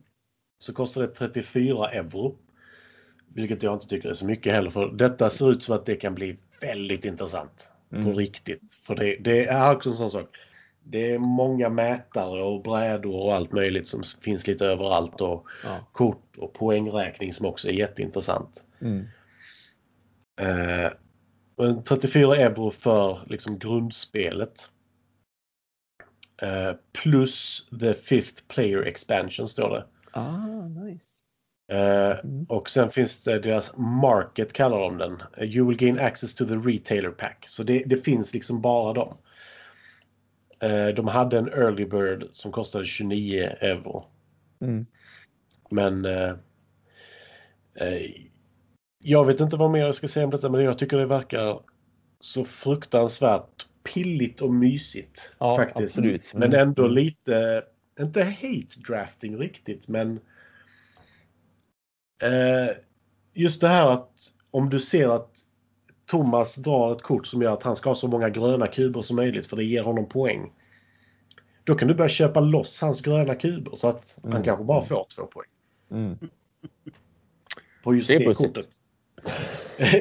så 0.58 0.74
kostar 0.74 1.00
det 1.00 1.06
34 1.06 1.90
euro. 1.90 2.36
Vilket 3.34 3.62
jag 3.62 3.74
inte 3.74 3.86
tycker 3.88 4.08
är 4.08 4.12
så 4.12 4.26
mycket 4.26 4.52
heller. 4.52 4.70
För 4.70 4.86
detta 4.92 5.30
ser 5.30 5.50
ut 5.50 5.62
som 5.62 5.74
att 5.74 5.86
det 5.86 5.96
kan 5.96 6.14
bli 6.14 6.38
väldigt 6.60 7.04
intressant. 7.04 7.70
På 7.90 7.96
Mm. 7.96 8.14
riktigt. 8.14 8.72
För 8.86 8.94
det, 8.94 9.16
det 9.20 9.44
är 9.46 9.74
också 9.74 9.88
en 9.88 9.94
sån 9.94 10.10
sak. 10.10 10.36
Det 10.82 11.12
är 11.12 11.18
många 11.18 11.68
mätare 11.68 12.42
och 12.42 12.62
brädor 12.62 13.14
och 13.14 13.34
allt 13.34 13.52
möjligt 13.52 13.86
som 13.86 14.02
finns 14.22 14.46
lite 14.46 14.66
överallt. 14.66 15.20
Och 15.20 15.46
Ja. 15.64 15.88
kort 15.92 16.36
och 16.38 16.52
poängräkning 16.52 17.32
som 17.32 17.46
också 17.46 17.68
är 17.68 17.72
jätteintressant. 17.72 18.64
Mm. 18.80 19.04
Eh, 20.40 20.92
34 21.84 22.36
euro 22.36 22.70
för 22.70 23.20
liksom 23.26 23.58
grundspelet. 23.58 24.70
Eh, 26.42 26.72
plus 27.02 27.68
the 27.80 27.94
fifth 27.94 28.42
player 28.48 28.82
expansion 28.82 29.48
står 29.48 29.70
det. 29.70 29.86
Ah, 30.10 30.68
nice. 30.68 31.06
Eh, 31.72 32.18
Mm. 32.24 32.44
och 32.48 32.70
sen 32.70 32.90
finns 32.90 33.24
det 33.24 33.38
deras 33.38 33.76
market 33.76 34.52
kallar 34.52 34.78
de 34.80 34.98
den. 34.98 35.22
You 35.54 35.68
will 35.68 35.76
gain 35.76 35.98
access 35.98 36.34
to 36.34 36.44
the 36.46 36.54
retailer 36.54 37.10
pack. 37.10 37.44
Så 37.48 37.62
det, 37.62 37.82
det 37.86 37.96
finns 37.96 38.34
liksom 38.34 38.60
bara 38.60 38.92
dem. 38.92 39.16
Eh, 40.60 40.86
de 40.88 41.08
hade 41.08 41.38
en 41.38 41.48
early 41.48 41.84
bird 41.84 42.28
som 42.32 42.52
kostade 42.52 42.84
29 42.86 43.42
euro. 43.60 44.04
Mm. 44.60 44.86
Men 45.70 46.04
eh, 46.04 46.34
jag 48.98 49.24
vet 49.26 49.40
inte 49.40 49.56
vad 49.56 49.70
mer 49.70 49.80
jag 49.80 49.94
ska 49.94 50.08
säga 50.08 50.24
om 50.24 50.30
detta 50.30 50.48
men 50.50 50.64
jag 50.64 50.78
tycker 50.78 50.96
det 50.98 51.06
verkar 51.06 51.60
så 52.20 52.44
fruktansvärt 52.44 53.66
pilligt 53.94 54.40
och 54.40 54.54
mysigt. 54.54 55.32
Ja, 55.38 55.56
faktiskt. 55.56 55.98
absolut. 55.98 56.32
Men 56.34 56.42
Mm. 56.48 56.68
ändå 56.68 56.82
Mm. 56.82 56.94
lite, 56.94 57.64
inte 58.00 58.24
hate 58.24 58.80
drafting 58.88 59.36
riktigt 59.38 59.88
men 59.88 60.20
eh, 62.22 62.76
just 63.34 63.60
det 63.60 63.68
här 63.68 63.86
att 63.90 64.34
om 64.50 64.70
du 64.70 64.80
ser 64.80 65.08
att 65.08 65.30
Thomas 66.06 66.56
drar 66.56 66.92
ett 66.92 67.02
kort 67.02 67.26
som 67.26 67.42
gör 67.42 67.52
att 67.52 67.62
han 67.62 67.76
ska 67.76 67.90
ha 67.90 67.94
så 67.94 68.08
många 68.08 68.28
gröna 68.28 68.66
kuber 68.66 69.02
som 69.02 69.16
möjligt 69.16 69.46
för 69.46 69.56
det 69.56 69.64
ger 69.64 69.82
honom 69.82 70.08
poäng. 70.08 70.52
Då 71.64 71.74
kan 71.74 71.88
du 71.88 71.94
börja 71.94 72.08
köpa 72.08 72.40
loss 72.40 72.80
hans 72.80 73.00
gröna 73.00 73.34
kuber 73.34 73.74
så 73.74 73.88
att 73.88 74.18
han 74.22 74.32
Mm. 74.32 74.44
kanske 74.44 74.64
bara 74.64 74.80
får 74.82 75.06
två 75.16 75.26
poäng. 75.26 75.48
Mm. 75.90 76.18
På 77.82 77.94
just 77.94 78.08
Det 78.08 78.18
det, 78.18 78.34
kortet. 78.34 78.66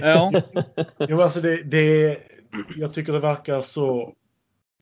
Ja. 0.01 0.41
Jo, 0.99 1.21
alltså 1.21 1.41
det, 1.41 1.63
det, 1.63 2.17
jag 2.75 2.93
tycker 2.93 3.13
det 3.13 3.19
verkar 3.19 3.61
så 3.61 4.13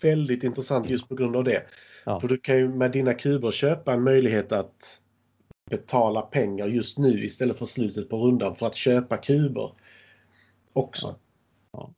väldigt 0.02 0.44
intressant 0.44 0.90
just 0.90 1.10
på 1.10 1.16
grund 1.16 1.36
av 1.36 1.44
det. 1.44 1.64
Ja. 2.06 2.20
För 2.20 2.28
du 2.28 2.38
kan 2.38 2.58
ju 2.58 2.70
med 2.70 2.92
dina 2.92 3.14
kuber 3.14 3.52
köpa 3.52 3.94
en 3.94 4.04
möjlighet 4.04 4.52
att 4.52 5.02
betala 5.70 6.22
pengar 6.22 6.68
just 6.68 6.98
nu 6.98 7.26
istället 7.26 7.60
för 7.60 7.66
slutet 7.66 8.10
på 8.10 8.18
rundan 8.18 8.56
för 8.56 8.68
att 8.68 8.76
köpa 8.76 9.18
kuber 9.18 9.72
också. 10.74 11.08
Ja. 11.08 11.20
Ja. 11.72 11.94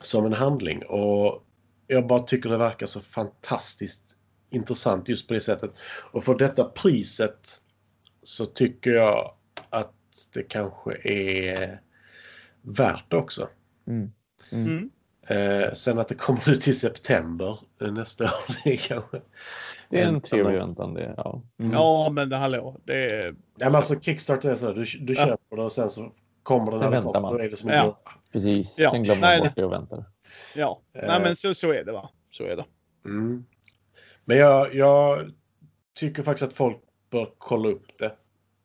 Som 0.00 0.26
en 0.26 0.32
handling. 0.32 0.82
Och 0.86 1.42
jag 1.86 2.06
bara 2.06 2.18
tycker 2.18 2.50
det 2.50 2.56
verkar 2.56 2.86
så 2.86 3.00
fantastiskt 3.00 4.18
intressant 4.50 5.08
just 5.08 5.28
på 5.28 5.34
det 5.34 5.40
sättet. 5.40 5.70
Och 6.12 6.24
för 6.24 6.34
detta 6.34 6.64
priset 6.64 7.62
så 8.22 8.46
tycker 8.46 8.90
jag 8.90 9.34
att 9.70 9.94
det 10.34 10.42
kanske 10.42 11.08
är 11.08 11.80
värt 12.66 13.04
det 13.10 13.16
också. 13.16 13.48
Mm. 13.86 14.12
Mm. 14.52 14.66
Mm. 14.66 14.90
Eh, 15.28 15.72
sen 15.72 15.98
att 15.98 16.08
det 16.08 16.14
kommer 16.14 16.50
ut 16.52 16.68
i 16.68 16.74
september 16.74 17.58
eh, 17.82 17.92
nästa 17.92 18.24
år, 18.24 18.30
det 18.64 18.72
är 18.72 18.76
kanske... 18.76 19.20
Det 19.90 20.00
är 20.00 20.06
en 20.08 20.20
trevlig 20.20 20.58
väntan 20.58 20.94
det. 20.94 21.14
Ja. 21.16 21.42
Mm. 21.60 21.72
Ja, 21.72 22.08
men 22.12 22.28
det 22.28 22.36
hallå. 22.36 22.76
Det 22.84 23.10
är... 23.10 23.26
Ja, 23.56 23.66
men 23.66 23.74
alltså 23.74 24.00
Kickstarter 24.00 24.50
är 24.50 24.56
så 24.56 24.66
här, 24.66 24.74
du, 24.74 24.84
du 25.00 25.12
Ja. 25.14 25.26
köper 25.26 25.56
det 25.56 25.62
och 25.62 25.72
sen 25.72 25.90
så 25.90 26.12
kommer 26.42 26.70
den 26.70 26.80
Sen 26.80 26.90
väntar 26.90 27.20
man. 27.20 27.32
Då 27.32 27.38
är 27.40 27.48
det 27.50 27.56
som 27.56 27.70
Ja. 27.70 28.00
Precis. 28.32 28.78
Ja. 28.78 28.90
Sen 28.90 29.02
glömmer 29.02 29.20
Nej, 29.20 29.38
man 29.38 29.46
bort 29.48 29.56
det 29.56 29.64
och 29.64 29.72
väntar. 29.72 30.04
Ja. 30.56 30.80
Eh. 30.94 31.06
Nej, 31.06 31.20
men 31.20 31.36
så, 31.36 31.54
så 31.54 31.72
är 31.72 31.84
det 31.84 31.92
va. 31.92 32.10
Så 32.30 32.44
är 32.44 32.56
det. 32.56 32.64
Mm. 33.04 33.44
Men 34.24 34.36
jag, 34.36 34.74
jag 34.74 35.30
tycker 35.94 36.22
faktiskt 36.22 36.48
att 36.50 36.54
folk 36.56 36.76
bör 37.10 37.30
kolla 37.38 37.68
upp 37.68 37.98
det. 37.98 38.12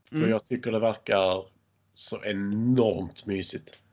För 0.09 0.15
Mm. 0.17 0.29
jag 0.29 0.45
tycker 0.47 0.71
det 0.71 0.79
verkar 0.79 1.45
så 1.93 2.23
enormt 2.23 3.25
mysigt. 3.25 3.83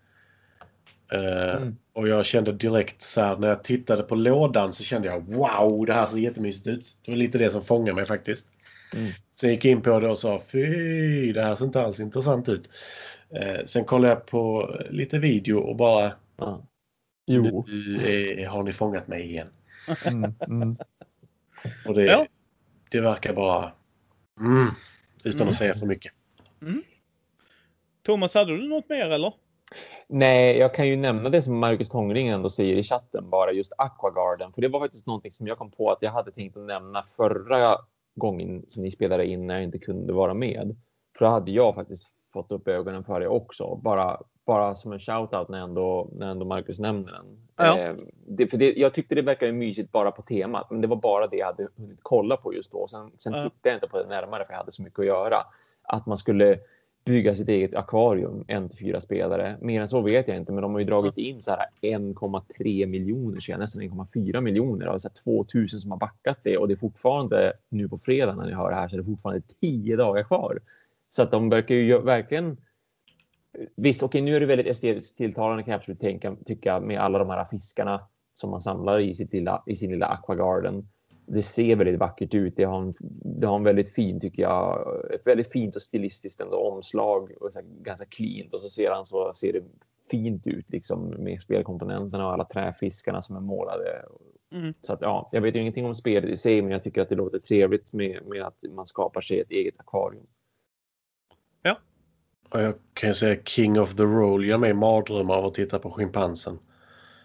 Eh, 1.13 1.57
Mm. 1.57 1.77
Och 1.93 2.09
jag 2.09 2.27
kände 2.27 2.53
direkt 2.53 3.03
så 3.03 3.21
här 3.21 3.37
när 3.37 3.49
jag 3.49 3.65
tittade 3.65 4.03
på 4.03 4.15
lådan 4.15 4.73
så 4.73 4.85
kände 4.85 5.09
jag 5.09 5.21
wow, 5.21 5.87
det 5.87 5.93
här 5.95 6.07
ser 6.07 6.19
jättemysigt 6.19 6.67
ut. 6.67 6.99
Det 7.05 7.11
var 7.11 7.17
lite 7.19 7.39
det 7.39 7.51
som 7.51 7.63
fångade 7.63 7.95
mig 7.95 8.07
faktiskt. 8.07 8.53
Mm. 8.97 9.11
Sen 9.37 9.51
gick 9.51 9.65
jag 9.65 9.73
in 9.73 9.83
på 9.83 10.01
det 10.01 10.09
och 10.09 10.19
sa 10.19 10.43
fy, 10.47 11.33
det 11.33 11.43
här 11.43 11.55
ser 11.55 11.65
inte 11.65 11.81
alls 11.83 12.01
intressant 12.01 12.49
ut. 12.49 12.71
Eh, 13.31 13.65
sen 13.65 13.85
kollade 13.85 14.15
jag 14.15 14.27
på 14.27 14.75
lite 14.91 15.19
video 15.19 15.59
och 15.59 15.77
bara 15.77 16.13
Ja. 16.37 16.67
Jo. 17.27 17.65
nu 17.69 18.47
har 18.51 18.63
ni 18.63 18.73
fångat 18.73 19.09
mig 19.09 19.23
igen. 19.25 19.49
Mm. 20.07 20.35
Mm. 20.49 20.77
Och 21.87 21.95
det, 21.95 22.05
Ja. 22.05 22.27
det 22.91 23.01
verkar 23.01 23.33
bara... 23.35 23.73
Mm, 24.41 24.67
utan 25.25 25.41
Mm. 25.41 25.49
att 25.49 25.55
säga 25.55 25.75
för 25.75 25.87
mycket. 25.87 26.13
Thomas, 28.03 28.35
hade 28.35 28.57
du 28.57 28.69
något 28.69 28.89
mer 28.89 29.11
eller? 29.11 29.33
Nej, 30.07 30.59
jag 30.59 30.75
kan 30.75 30.89
ju 30.89 30.97
nämna 30.97 31.31
det 31.31 31.43
som 31.43 31.59
Marcus 31.59 31.89
Tångring 31.89 32.29
ändå 32.29 32.51
säger 32.51 32.77
i 32.77 32.83
chatten, 32.83 33.31
bara 33.31 33.53
just 33.53 33.73
Aquagarden. 33.79 34.53
För 34.53 34.63
det 34.63 34.69
var 34.69 34.81
faktiskt 34.81 35.07
någonting 35.07 35.31
som 35.31 35.47
jag 35.47 35.59
kom 35.59 35.71
på 35.71 35.91
att 35.91 35.99
jag 36.01 36.11
hade 36.11 36.31
tänkt 36.31 36.57
att 36.57 36.63
nämna 36.67 37.05
förra 37.17 37.77
gången 38.15 38.65
som 38.69 38.83
ni 38.83 38.91
spelade 38.91 39.27
in 39.27 39.47
när 39.47 39.55
jag 39.55 39.63
inte 39.63 39.79
kunde 39.79 40.13
vara 40.13 40.35
med. 40.35 40.77
För 41.19 41.25
då 41.25 41.31
hade 41.31 41.51
jag 41.51 41.75
faktiskt 41.75 42.07
fått 42.33 42.53
upp 42.53 42.69
ögonen 42.69 43.05
för 43.05 43.21
det 43.21 43.29
också. 43.29 43.75
Bara, 43.75 44.21
bara 44.47 44.75
som 44.75 44.93
en 44.93 44.99
shout-out 44.99 45.47
när 45.49 45.59
ändå, 45.59 46.09
när 46.13 46.31
ändå 46.31 46.47
Marcus 46.47 46.79
nämner 46.79 47.13
den. 47.13 47.27
Ja. 47.57 47.79
Eh, 47.79 47.95
det, 48.27 48.47
för 48.47 48.57
det, 48.57 48.73
jag 48.77 48.95
tyckte 48.95 49.15
det 49.15 49.23
verkade 49.23 49.53
mysigt 49.53 49.93
bara 49.93 50.11
på 50.11 50.23
temat, 50.23 50.71
men 50.71 50.81
det 50.81 50.87
var 50.87 50.97
bara 50.97 51.27
det 51.27 51.37
jag 51.37 51.47
hade 51.47 51.69
hunnit 51.77 52.01
kolla 52.03 52.37
på 52.37 52.55
just 52.55 52.73
då. 52.73 52.89
Sen, 52.89 53.11
sen 53.17 53.33
Ja. 53.33 53.43
tittade 53.43 53.69
jag 53.69 53.77
inte 53.77 53.89
på 53.89 53.99
det 53.99 54.09
närmare 54.09 54.45
för 54.45 54.53
jag 54.53 54.59
hade 54.59 54.73
så 54.73 54.83
mycket 54.83 54.99
att 54.99 55.07
göra. 55.07 55.37
Att 55.83 56.07
man 56.07 56.17
skulle 56.19 56.59
bygga 57.05 57.35
sitt 57.35 57.49
eget 57.49 57.75
akvarium, 57.75 58.45
en 58.49 58.69
till 58.69 58.79
fyra 58.79 59.01
spelare. 59.01 59.59
Mer 59.61 59.81
än 59.81 59.89
så 59.89 60.01
vet 60.01 60.29
jag 60.29 60.37
inte, 60.37 60.53
men 60.53 60.63
de 60.63 60.73
har 60.73 60.79
ju 60.79 60.87
dragit 60.87 61.19
in 61.19 61.43
så 61.43 61.51
här 61.51 61.67
1,3 61.83 62.87
miljoner, 62.87 63.41
så 63.41 63.57
nästan 63.57 63.83
1,4 63.83 64.41
miljoner 64.41 64.87
av 64.87 64.99
så 64.99 65.09
2000 65.25 65.81
som 65.81 65.91
har 65.91 65.99
backat 65.99 66.39
det 66.43 66.57
och 66.59 66.69
det 66.69 66.75
är 66.75 66.77
fortfarande 66.77 67.53
nu 67.69 67.89
på 67.89 67.99
fredag 67.99 68.35
när 68.35 68.47
ni 68.47 68.53
hör 68.53 68.71
det 68.71 68.77
här 68.77 68.89
så 68.89 68.97
är 68.97 68.99
det 68.99 69.05
fortfarande 69.05 69.43
tio 69.61 69.97
dagar 69.97 70.23
kvar. 70.23 70.59
Så 71.11 71.23
att 71.23 71.31
de 71.31 71.49
verkar 71.49 71.75
ju 71.75 71.99
verkligen. 71.99 72.57
Visst, 73.77 74.03
okej, 74.03 74.21
nu 74.21 74.37
är 74.37 74.41
det 74.41 74.47
väldigt 74.47 74.67
estetiskt 74.67 75.17
tilltalande 75.17 75.63
kan 75.63 75.73
jag 75.73 75.79
absolut 75.79 76.01
tänka, 76.01 76.37
tycka 76.47 76.81
med 76.81 77.01
alla 77.01 77.19
de 77.19 77.31
här 77.31 77.45
fiskarna 77.45 78.01
som 78.35 78.51
man 78.51 78.61
samlar 78.61 78.99
i, 78.99 79.15
sitt 79.15 79.33
lilla, 79.33 79.63
i 79.67 79.75
sin 79.75 79.91
lilla 79.91 80.07
aquagarden 80.07 80.89
det 81.29 81.43
ser 81.43 81.77
väldigt 81.77 82.01
vackert 82.01 82.35
ut. 82.35 82.57
Det 82.57 82.65
har 82.65 82.81
en, 82.81 82.95
det 83.41 83.47
har 83.47 83.57
en 83.57 83.65
väldigt 83.65 83.95
fin, 83.95 84.21
tycker 84.21 84.43
jag, 84.43 84.95
ett 85.15 85.27
väldigt 85.27 85.53
fint 85.53 85.77
och 85.77 85.83
stilistiskt 85.83 86.41
ändå 86.41 86.57
omslag 86.57 87.33
och 87.41 87.53
så 87.53 87.61
ganska 87.65 88.07
cleant 88.07 88.55
och 88.55 88.61
så 88.61 88.69
ser 88.69 88.91
han 88.91 89.05
så 89.05 89.33
ser 89.35 89.53
det 89.53 89.63
fint 90.11 90.47
ut 90.47 90.71
liksom 90.71 91.09
med 91.09 91.41
spelkomponenterna 91.41 92.27
och 92.27 92.33
alla 92.33 92.45
träfiskarna 92.45 93.23
som 93.23 93.37
är 93.37 93.41
målade. 93.41 94.03
Mm. 94.53 94.75
Så 94.81 94.93
att 94.93 95.01
ja, 95.01 95.29
jag 95.33 95.41
vet 95.41 95.55
ju 95.55 95.61
ingenting 95.61 95.87
om 95.87 95.95
spelet 95.95 96.31
i 96.31 96.37
sig, 96.37 96.63
men 96.63 96.71
jag 96.71 96.83
tycker 96.83 97.03
att 97.03 97.09
det 97.09 97.15
låter 97.15 97.39
trevligt 97.39 97.93
med, 97.93 98.21
med 98.27 98.43
att 98.43 98.65
man 98.75 98.87
skapar 98.87 99.21
sig 99.21 99.41
ett 99.41 99.51
eget 99.51 99.81
akvarium. 99.81 100.27
Ja. 101.63 101.79
Jag 102.51 102.75
kan 102.93 103.09
ju 103.09 103.15
säga 103.15 103.43
King 103.45 103.81
of 103.81 103.95
the 103.95 104.03
Roll 104.03 104.47
gör 104.47 104.59
mig 104.59 104.75
mardrömmar 104.75 105.35
av 105.35 105.45
att 105.45 105.55
titta 105.55 105.79
på 105.79 105.91
schimpansen. 105.91 106.59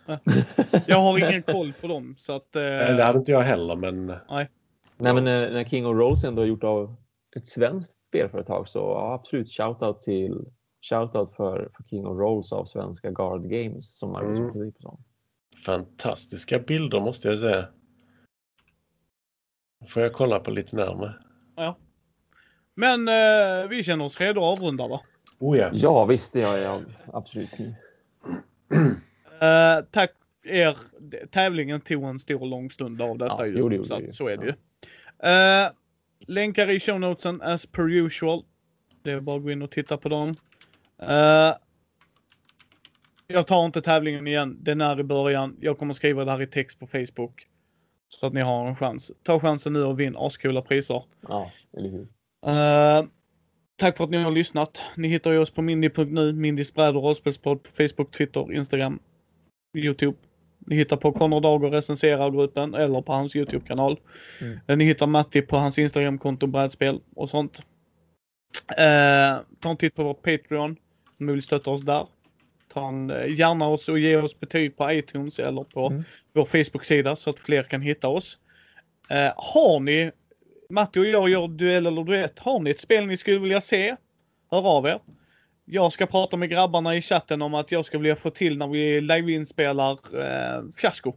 jag 0.88 1.01
har 1.01 1.17
ingen 1.17 1.43
koll 1.43 1.73
på 1.81 1.88
dem. 1.88 2.15
Så 2.17 2.35
att, 2.35 2.55
eh... 2.55 2.61
Det 2.61 3.03
hade 3.03 3.19
inte 3.19 3.31
jag 3.31 3.41
heller, 3.41 3.75
men... 3.75 4.05
Nej. 4.05 4.49
Nej, 4.97 5.13
men 5.13 5.23
när, 5.23 5.51
när 5.51 5.63
King 5.63 5.85
of 5.85 5.97
Rolls 5.97 6.23
ändå 6.23 6.41
har 6.41 6.47
gjort 6.47 6.63
av 6.63 6.95
ett 7.35 7.47
svenskt 7.47 7.95
spelföretag 8.07 8.67
så 8.67 8.80
ja, 8.80 9.13
absolut 9.13 9.51
shoutout 9.51 10.01
till 10.01 10.45
shoutout 10.81 11.31
för, 11.35 11.69
för 11.77 11.84
King 11.84 12.07
of 12.07 12.17
Rolls 12.17 12.51
av 12.51 12.65
svenska 12.65 13.11
Guard 13.11 13.49
Games 13.49 13.97
som 13.97 14.11
Marcus 14.11 14.39
mm. 14.39 14.71
på 14.71 14.99
Fantastiska 15.65 16.59
bilder 16.59 16.99
måste 16.99 17.27
jag 17.27 17.39
säga. 17.39 17.67
får 19.88 20.03
jag 20.03 20.13
kolla 20.13 20.39
på 20.39 20.51
lite 20.51 20.75
närmare. 20.75 21.15
Ja. 21.55 21.77
Men 22.75 23.07
eh, 23.07 23.69
vi 23.69 23.84
känner 23.84 24.05
oss 24.05 24.19
redo 24.19 24.41
att 24.41 24.57
avrunda 24.59 24.88
va? 24.88 25.01
Oh 25.39 25.57
ja. 25.57 25.69
Ja 25.73 26.05
visst, 26.05 26.34
det 26.34 26.39
gör 26.39 26.57
jag 26.57 26.81
absolut. 27.13 27.55
Uh, 29.44 29.86
tack 29.91 30.11
er. 30.44 30.78
Tävlingen 31.32 31.82
tog 31.82 32.03
en 32.03 32.20
stor 32.20 32.45
lång 32.45 32.72
stund 32.72 33.02
av 33.02 33.18
detta 33.18 33.36
ja, 33.40 33.45
ju. 33.45 33.57
Jo, 33.57 33.70
det 33.70 33.84
så, 33.84 33.99
det. 33.99 34.11
så 34.11 34.28
är 34.28 34.38
det 34.38 34.45
ju. 34.45 34.52
Uh, 34.52 35.72
länkar 36.28 36.70
i 36.70 36.80
show 36.80 36.99
notesen 36.99 37.41
as 37.41 37.65
per 37.65 37.90
usual. 37.90 38.44
Det 39.03 39.11
är 39.11 39.20
bara 39.20 39.38
att 39.38 39.44
gå 39.44 39.52
in 39.52 39.61
och 39.61 39.72
titta 39.72 39.98
på 39.98 40.10
dem. 40.10 40.30
Uh, 41.02 41.56
jag 43.28 43.48
tar 43.48 43.65
inte 43.65 43.82
tävlingen 43.82 44.28
igen. 44.28 44.57
Den 44.61 44.82
är 44.82 44.99
i 44.99 45.03
början. 45.03 45.57
Jag 45.60 45.78
kommer 45.78 45.94
skriva 45.94 46.26
det 46.26 46.32
här 46.32 46.41
i 46.41 46.48
text 46.48 46.80
på 46.80 46.88
Facebook. 46.88 47.48
Så 48.10 48.28
att 48.28 48.34
ni 48.34 48.41
har 48.41 48.68
en 48.68 48.76
chans. 48.76 49.11
Ta 49.24 49.40
chansen 49.40 49.74
nu 49.74 49.84
och 49.84 49.99
vinn 49.99 50.15
ascoola 50.18 50.61
priser. 50.61 51.03
Ja, 51.28 51.52
eller 51.78 51.90
hur. 51.90 52.07
Uh, 52.48 53.10
tack 53.76 53.98
för 53.98 54.03
att 54.03 54.10
ni 54.10 54.18
har 54.18 54.32
lyssnat. 54.32 54.82
Ni 54.95 55.07
hittar 55.07 55.32
ju 55.32 55.38
oss 55.38 55.52
på 55.52 55.61
mindy.nu, 55.61 56.34
Mindys 56.34 56.74
bräd 56.74 56.95
och 56.95 57.03
rollspelspodd 57.03 57.64
på 57.64 57.70
Facebook, 57.72 58.11
Twitter, 58.11 58.53
Instagram, 58.53 58.99
Youtube. 59.73 60.17
Ni 60.67 60.75
hittar 60.75 60.97
på 60.97 61.11
Conor 61.11 61.41
Dager 61.41 61.69
recenserar 61.69 62.31
gruppen 62.31 62.73
eller 62.73 63.01
på 63.01 63.13
hans 63.13 63.35
Youtube-kanal. 63.35 63.99
Mm. 64.41 64.59
Eh, 64.67 64.77
ni 64.77 64.85
hittar 64.85 65.07
Matti 65.07 65.41
på 65.41 65.57
hans 65.57 65.79
Instagram-konto 65.79 66.47
brädspel 66.47 66.99
och 67.15 67.29
sånt. 67.29 67.61
Eh, 68.77 69.43
ta 69.59 69.69
en 69.69 69.77
titt 69.77 69.95
på 69.95 70.03
vår 70.03 70.13
Patreon 70.13 70.75
om 71.19 71.25
ni 71.25 71.33
vill 71.33 71.43
stötta 71.43 71.71
oss 71.71 71.81
där. 71.81 72.07
Ta 72.73 72.87
en, 72.87 73.09
eh, 73.09 73.39
gärna 73.39 73.67
oss 73.67 73.89
och 73.89 73.99
ge 73.99 74.17
oss 74.17 74.39
betyg 74.39 74.77
på 74.77 74.91
iTunes 74.91 75.39
eller 75.39 75.63
på 75.63 75.87
mm. 75.87 76.03
vår 76.33 76.45
Facebook-sida 76.45 77.15
så 77.15 77.29
att 77.29 77.39
fler 77.39 77.63
kan 77.63 77.81
hitta 77.81 78.07
oss. 78.07 78.37
Eh, 79.09 79.33
har 79.35 79.79
ni, 79.79 80.11
Matti 80.69 80.99
och 80.99 81.05
jag 81.05 81.29
gör 81.29 81.47
duell 81.47 81.85
eller 81.85 82.03
duett, 82.03 82.39
har 82.39 82.59
ni 82.59 82.69
ett 82.69 82.79
spel 82.79 83.07
ni 83.07 83.17
skulle 83.17 83.39
vilja 83.39 83.61
se? 83.61 83.95
Hör 84.51 84.77
av 84.77 84.85
er 84.85 84.99
jag 85.65 85.94
ska 85.94 86.06
prata 86.06 86.38
med 86.38 86.49
grabbarna 86.49 86.95
i 86.95 87.02
chatten 87.02 87.41
om 87.41 87.53
att 87.53 87.72
jag 87.72 87.85
ska 87.85 87.98
vilja 87.98 88.15
få 88.15 88.30
till 88.30 88.57
när 88.57 88.68
vi 88.68 89.02
liveinspelar 89.02 89.91
eh, 89.91 90.64
fiasko. 90.81 91.14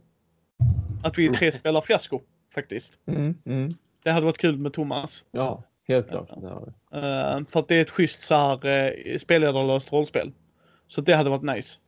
Att 1.05 1.18
vi 1.18 1.28
tre 1.28 1.52
spelar 1.60 1.81
fiasko 1.81 2.20
faktiskt. 2.55 2.93
Mm, 3.06 3.35
mm. 3.47 3.74
Det 4.05 4.10
hade 4.10 4.27
varit 4.27 4.39
kul 4.39 4.59
med 4.59 4.73
Thomas. 4.73 5.24
Ja, 5.31 5.62
helt 5.89 6.09
klart. 6.09 6.31
Uh, 6.31 7.47
för 7.52 7.59
att 7.59 7.68
det 7.68 7.74
är 7.74 7.82
ett 7.82 7.90
schysst 7.90 8.20
så 8.20 8.35
här 8.35 8.66
uh, 9.12 9.18
spelledarlöst 9.18 9.93
rollspel. 9.93 10.32
Så 10.89 11.01
det 11.01 11.14
hade 11.14 11.31
varit 11.31 11.43
nice. 11.43 11.78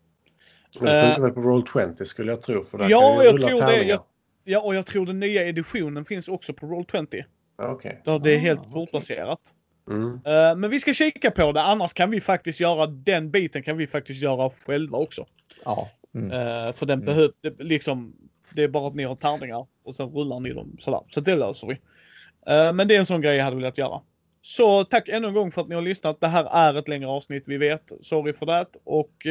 Det 0.72 0.78
funkar 0.78 1.18
uh, 1.18 1.24
väl 1.24 1.32
på 1.32 1.40
Roll20 1.40 2.05
skulle 2.05 2.32
jag 2.32 2.43
tro. 2.43 2.64
För 2.64 2.90
ja, 2.90 3.24
jag 3.24 3.40
tror 3.40 3.66
det. 3.66 3.82
Jag, 3.82 4.01
ja, 4.44 4.60
och 4.60 4.74
jag 4.74 4.86
tror 4.86 5.06
den 5.06 5.20
nya 5.20 5.48
editionen 5.48 6.05
finns 6.05 6.28
också 6.28 6.52
på 6.52 6.66
Roll20. 6.66 7.24
Okay. 7.59 7.94
Där 8.05 8.18
det 8.18 8.35
är 8.35 8.39
helt 8.39 8.60
ah, 8.60 8.70
kortbaserat. 8.72 9.40
Okay. 9.40 9.57
Mm. 9.90 10.12
Uh, 10.12 10.56
men 10.56 10.70
vi 10.70 10.81
ska 10.81 10.94
kika 10.94 11.31
på 11.31 11.52
det, 11.52 11.62
annars 11.62 11.93
kan 11.93 12.10
vi 12.10 12.20
faktiskt 12.20 12.60
göra 12.60 12.86
den 12.86 13.31
biten 13.31 13.62
kan 13.62 13.77
vi 13.77 13.86
faktiskt 13.86 14.23
göra 14.23 14.51
själva 14.66 14.98
också. 14.98 15.27
Ja. 15.65 15.90
Mm. 16.15 16.31
Uh, 16.31 16.73
för 16.73 16.86
den 16.86 17.02
mm. 17.02 17.06
behöver 17.06 17.32
liksom, 17.65 18.15
det 18.55 18.62
är 18.62 18.69
bara 18.69 18.89
att 18.89 18.94
ni 18.94 19.05
har 19.05 19.16
tärningar 19.16 19.66
och 19.85 19.94
sen 19.94 20.09
rullar 20.09 20.40
ni 20.40 20.52
dem 20.52 20.77
sådär. 20.78 21.01
Så 21.10 21.20
det 21.20 21.36
löser 21.36 21.66
vi. 21.66 21.74
Uh, 21.74 22.73
men 22.73 22.89
det 22.89 22.94
är 22.94 22.98
en 22.98 23.06
sån 23.06 23.20
grej 23.20 23.36
jag 23.36 23.44
hade 23.44 23.56
velat 23.56 23.78
göra. 23.78 24.01
Så 24.40 24.85
tack 24.85 25.09
ännu 25.09 25.28
en 25.28 25.35
gång 25.35 25.51
för 25.51 25.62
att 25.62 25.69
ni 25.69 25.74
har 25.74 25.82
lyssnat. 25.82 26.20
Det 26.20 26.27
här 26.27 26.44
är 26.52 26.78
ett 26.78 26.89
längre 26.89 27.09
avsnitt, 27.09 27.43
vi 27.47 27.56
vet. 27.56 27.93
Sorry 28.02 28.32
för 28.32 28.47
det. 28.47 28.66
Och 28.85 29.27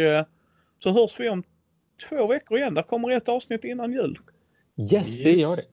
så 0.84 0.92
hörs 0.92 1.20
vi 1.20 1.30
om 1.30 1.44
två 2.10 2.28
veckor 2.28 2.58
igen. 2.58 2.74
Där 2.74 2.82
kommer 2.82 3.12
ett 3.12 3.30
avsnitt 3.30 3.64
innan 3.64 3.94
jul. 3.94 4.18
Yes, 4.78 4.94
yes. 4.94 5.18
det 5.18 5.32
gör 5.32 5.56
det. 5.56 5.64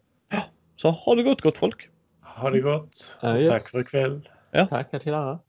Så 0.77 0.90
ha 0.90 1.15
det 1.15 1.23
gott 1.23 1.40
gott 1.40 1.56
folk. 1.56 1.89
Ha 2.20 2.51
det 2.51 2.61
gott. 2.61 3.16
Ja, 3.20 3.39
yes. 3.39 3.51
Tack 3.51 3.69
för 3.69 3.81
ikväll. 3.81 4.28
Ja. 4.55 4.66
Tack, 4.66 4.90
gratulerar. 4.90 5.44